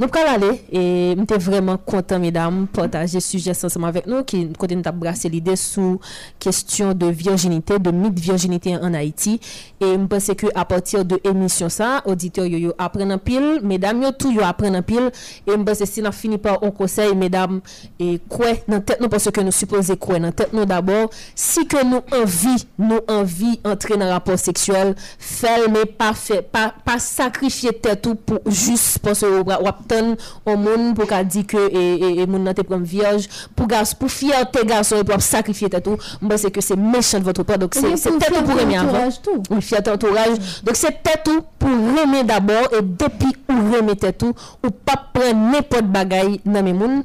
Nous 0.00 0.06
allons 0.14 0.46
aller 0.46 0.64
et 0.70 1.16
nous 1.16 1.26
sommes 1.28 1.38
vraiment 1.38 1.76
content 1.76 2.20
mesdames 2.20 2.68
partager 2.68 3.18
sujet 3.18 3.50
ensemble 3.50 3.86
avec 3.86 4.06
nous 4.06 4.22
qui 4.22 4.48
côté 4.52 4.76
nous 4.76 4.82
brassé 4.92 5.28
l'idée 5.28 5.56
sous 5.56 5.98
question 6.38 6.94
de 6.94 7.06
virginité, 7.06 7.80
de 7.80 7.90
mythe 7.90 8.16
virginité 8.16 8.67
en 8.76 8.94
Haïti. 8.94 9.40
Et 9.80 9.92
je 9.92 10.06
pense 10.06 10.26
que 10.36 10.46
à 10.54 10.64
partir 10.64 11.04
de 11.04 11.20
émission 11.24 11.68
ça 11.68 12.02
auditeurs 12.04 12.46
yo 12.46 12.58
yo 12.58 12.72
apprennent 12.78 13.12
en 13.12 13.18
pile, 13.18 13.60
mesdames 13.62 14.02
yo 14.02 14.12
tout 14.12 14.30
yo 14.30 14.42
apprennent 14.42 14.76
en 14.76 14.82
pile. 14.82 15.10
Et 15.46 15.52
je 15.52 15.56
pense 15.56 15.78
que 15.78 15.86
si 15.86 16.02
on 16.06 16.12
finit 16.12 16.38
par 16.38 16.62
un 16.62 16.70
conseil 16.70 17.14
mesdames 17.14 17.60
et 17.98 18.20
quoi 18.28 18.46
dans 18.66 18.80
tête 18.80 19.00
nous 19.00 19.08
parce 19.08 19.30
que 19.30 19.40
nous 19.40 19.52
supposons 19.52 19.96
quoi 19.96 20.18
dans 20.18 20.32
tête 20.32 20.52
nous 20.52 20.64
d'abord. 20.64 21.10
Si 21.34 21.66
que 21.66 21.84
nous 21.84 22.02
envie 22.12 22.66
nous 22.78 23.00
envie 23.08 23.60
entrer 23.64 23.96
dans 23.96 24.06
un 24.06 24.12
rapport 24.12 24.38
sexuel 24.38 24.94
faire 25.18 25.68
mais 25.70 25.84
pas 25.84 26.14
fait 26.14 26.42
pas 26.42 26.74
pas 26.84 26.98
sacrifier 26.98 27.72
tête 27.72 28.02
tout 28.02 28.14
pour 28.16 28.38
juste 28.46 28.98
parce 28.98 29.20
que 29.20 29.26
obtenir 29.68 30.16
au 30.46 30.56
monde 30.56 30.94
pour 30.96 31.06
qu'a 31.06 31.24
dit 31.24 31.44
que 31.44 31.56
et 31.56 31.94
et, 31.94 32.20
et 32.20 32.26
moun 32.26 32.42
nan 32.44 32.54
te 32.54 32.62
prendre 32.62 32.84
vierge. 32.84 33.28
Pour 33.54 33.66
garçon 33.66 33.96
pour 33.98 34.10
fierté 34.10 34.64
garçon 34.64 34.96
et 34.96 35.04
pour 35.04 35.20
sacrifier 35.22 35.68
tête 35.68 35.84
tout 35.84 35.96
moi 36.20 36.36
c'est 36.38 36.50
que 36.50 36.60
c'est 36.60 36.76
méchant 36.76 37.18
de 37.18 37.24
votre 37.24 37.42
part. 37.42 37.58
Donc 37.58 37.74
c'est 37.74 37.92
tête 38.18 38.44
pour 38.44 38.57
avant 38.60 38.88
entourage 38.88 39.22
tout. 39.22 39.42
oui 39.50 39.62
fierté 39.62 39.90
entourage 39.90 40.62
donc 40.62 40.76
c'est 40.76 41.02
tête 41.02 41.22
tout 41.24 41.42
pour 41.58 41.70
aimer 41.70 42.24
d'abord 42.24 42.68
et 42.72 42.82
depuis 42.82 43.34
ou 43.48 43.94
tête 43.94 44.18
tout 44.18 44.34
ou 44.64 44.70
pas 44.70 45.08
prendre 45.12 45.50
n'importe 45.52 45.86
bagaille 45.86 46.40
dans 46.44 46.62
mes 46.62 46.72
moun 46.72 47.02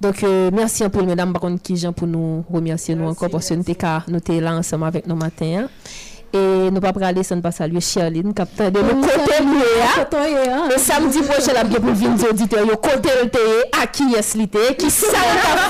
donc 0.00 0.22
euh, 0.22 0.50
merci 0.52 0.84
un 0.84 0.90
peu 0.90 1.02
mesdames 1.02 1.32
par 1.32 1.40
contre 1.40 1.62
qui 1.62 1.82
pour 1.94 2.06
nous 2.06 2.44
remercier 2.52 2.94
nous 2.94 3.06
encore 3.08 3.30
parce 3.30 3.48
que 3.48 3.54
nous 4.10 4.20
t'es 4.20 4.40
là 4.40 4.54
ensemble 4.54 4.84
avec 4.84 5.06
nous 5.06 5.16
matin 5.16 5.64
hein. 5.64 5.68
Et 6.32 6.70
nous 6.70 6.80
pas 6.80 6.92
aller 7.02 7.22
sans 7.22 7.40
pas 7.40 7.50
saluer 7.50 7.80
Charline 7.80 8.32
capitaine 8.34 8.70
de 8.72 8.80
nous 8.80 9.00
côté 9.00 9.16
côté, 9.94 10.16
hein. 10.50 10.68
le 10.70 10.78
samedi 10.78 11.20
prochain 11.20 11.52
la 11.54 11.64
bien 11.64 11.80
pour 11.80 11.92
venir 11.92 12.30
auditeur 12.30 12.66
yo 12.66 12.76
côté 12.76 13.08
le 13.22 13.80
à 13.82 13.86
qui 13.86 14.14
est 14.14 14.34
lité 14.34 14.58
qui 14.78 14.90
ça 14.90 15.06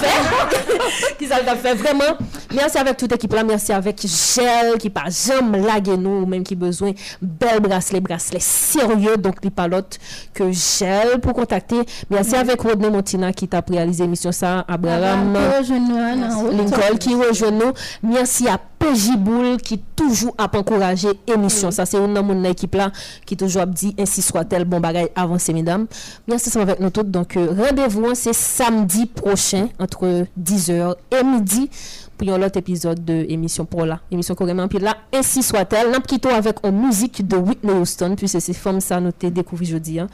fait 0.01 1.15
qui 1.19 1.27
ça 1.27 1.37
fait 1.37 1.75
vraiment 1.75 2.17
merci 2.55 2.79
avec 2.79 2.97
toute 2.97 3.13
équipe 3.13 3.33
là 3.33 3.45
merci 3.45 3.73
avec 3.73 4.01
Gel 4.07 4.79
qui 4.79 4.91
pas 4.91 5.05
jamais 5.09 5.61
laguer 5.61 5.97
nous 5.97 6.23
ou 6.23 6.27
même 6.27 6.43
qui 6.43 6.55
besoin 6.55 6.93
bel 7.21 7.61
bracelet 7.61 8.01
bracelet 8.01 8.41
sérieux 8.41 9.17
donc 9.17 9.41
pas 9.51 9.69
l'autre 9.69 9.99
que 10.35 10.51
Gel 10.53 11.21
pour 11.21 11.35
contacter 11.35 11.81
merci 12.11 12.35
avec 12.37 12.61
Rodney 12.61 12.91
Montina 12.91 13.33
qui 13.33 13.49
t'a 13.49 13.63
réalisé 13.69 14.05
l'émission 14.05 14.33
ça 14.33 14.65
Abraham 14.69 15.37
hein. 15.37 16.51
Lincoln 16.53 16.99
qui 16.99 17.15
rejoint 17.15 17.51
nous. 17.51 17.73
Merci 18.03 18.49
à 18.49 18.59
PJ 18.79 19.17
Boule 19.19 19.57
qui 19.59 19.79
toujours 19.97 20.35
a 20.39 20.45
encouragé 20.57 21.09
l'émission. 21.29 21.71
Ça, 21.71 21.87
c'est 21.87 21.99
une 21.99 22.15
de 22.15 22.21
mon 22.21 22.45
équipe 22.45 22.75
là 22.75 22.91
qui 23.25 23.37
toujours 23.37 23.63
a 23.63 23.67
dit 23.67 23.95
ainsi 23.99 24.23
soit-elle, 24.23 24.65
bon 24.65 24.81
bagage 24.81 25.09
avancé, 25.15 25.53
mesdames. 25.53 25.87
Merci 26.29 26.49
ensemble 26.51 26.71
avec 26.71 26.81
nous 26.81 26.91
toutes. 26.91 27.11
Donc, 27.11 27.37
euh, 27.37 27.49
rendez-vous, 27.57 28.07
hein, 28.07 28.15
c'est 28.15 28.33
samedi 28.35 29.07
prochain 29.07 29.69
entre 29.79 30.27
10h 30.41 30.95
et 31.11 31.25
midi 31.25 31.71
pour 32.17 32.29
un 32.33 32.43
autre 32.43 32.57
épisode 32.59 33.05
de 33.05 33.27
émission 33.29 33.65
pour 33.65 33.85
là. 33.85 34.01
Émission 34.11 34.35
carrément 34.35 34.69
puis 34.69 34.79
là, 34.79 34.97
ainsi 35.13 35.43
soit-elle. 35.43 35.91
N'a 35.91 36.01
quitté 36.01 36.31
avec 36.31 36.57
une 36.65 36.87
musique 36.87 37.27
de 37.27 37.37
Whitney 37.37 37.73
Houston, 37.75 38.15
puisque 38.17 38.41
c'est 38.41 38.55
comme 38.63 38.81
ça 38.81 39.01
nous 39.01 39.13
t'ai 39.13 39.31
découvert 39.31 39.67
jeudi. 39.69 40.01
hein. 40.01 40.07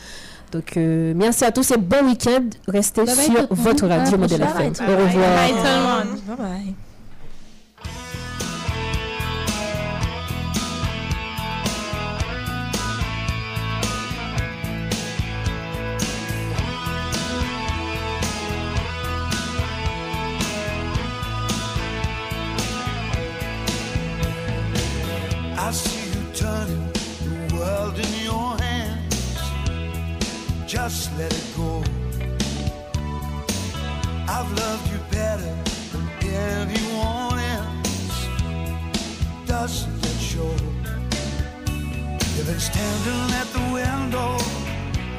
Donc, 0.50 0.76
euh, 0.76 1.14
merci 1.16 1.44
à 1.44 1.50
tous 1.52 1.70
et 1.70 1.78
bon 1.78 2.04
week-end. 2.06 2.44
Restez 2.68 3.04
Bye 3.04 3.14
sur 3.16 3.46
votre 3.50 3.86
la 3.86 3.98
radio 3.98 4.18
Modèle. 4.18 4.42
FM. 4.42 4.72
Bye 4.72 4.82
Au 4.82 4.96
bye. 4.96 5.06
revoir. 5.06 6.04
Bye. 6.36 6.36
Bye 6.36 6.74
just 30.92 31.18
let 31.18 31.32
it 31.32 31.48
go. 31.56 31.82
I've 34.28 34.50
loved 34.52 34.86
you 34.92 34.98
better 35.10 35.54
than 35.90 36.06
anyone 36.20 37.38
else. 37.38 38.28
Doesn't 39.46 40.04
it 40.04 40.20
show? 40.20 40.54
You've 42.34 42.46
been 42.46 42.60
standing 42.60 43.28
at 43.40 43.48
the 43.56 43.64
window 43.72 44.36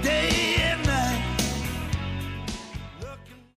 day 0.03 0.62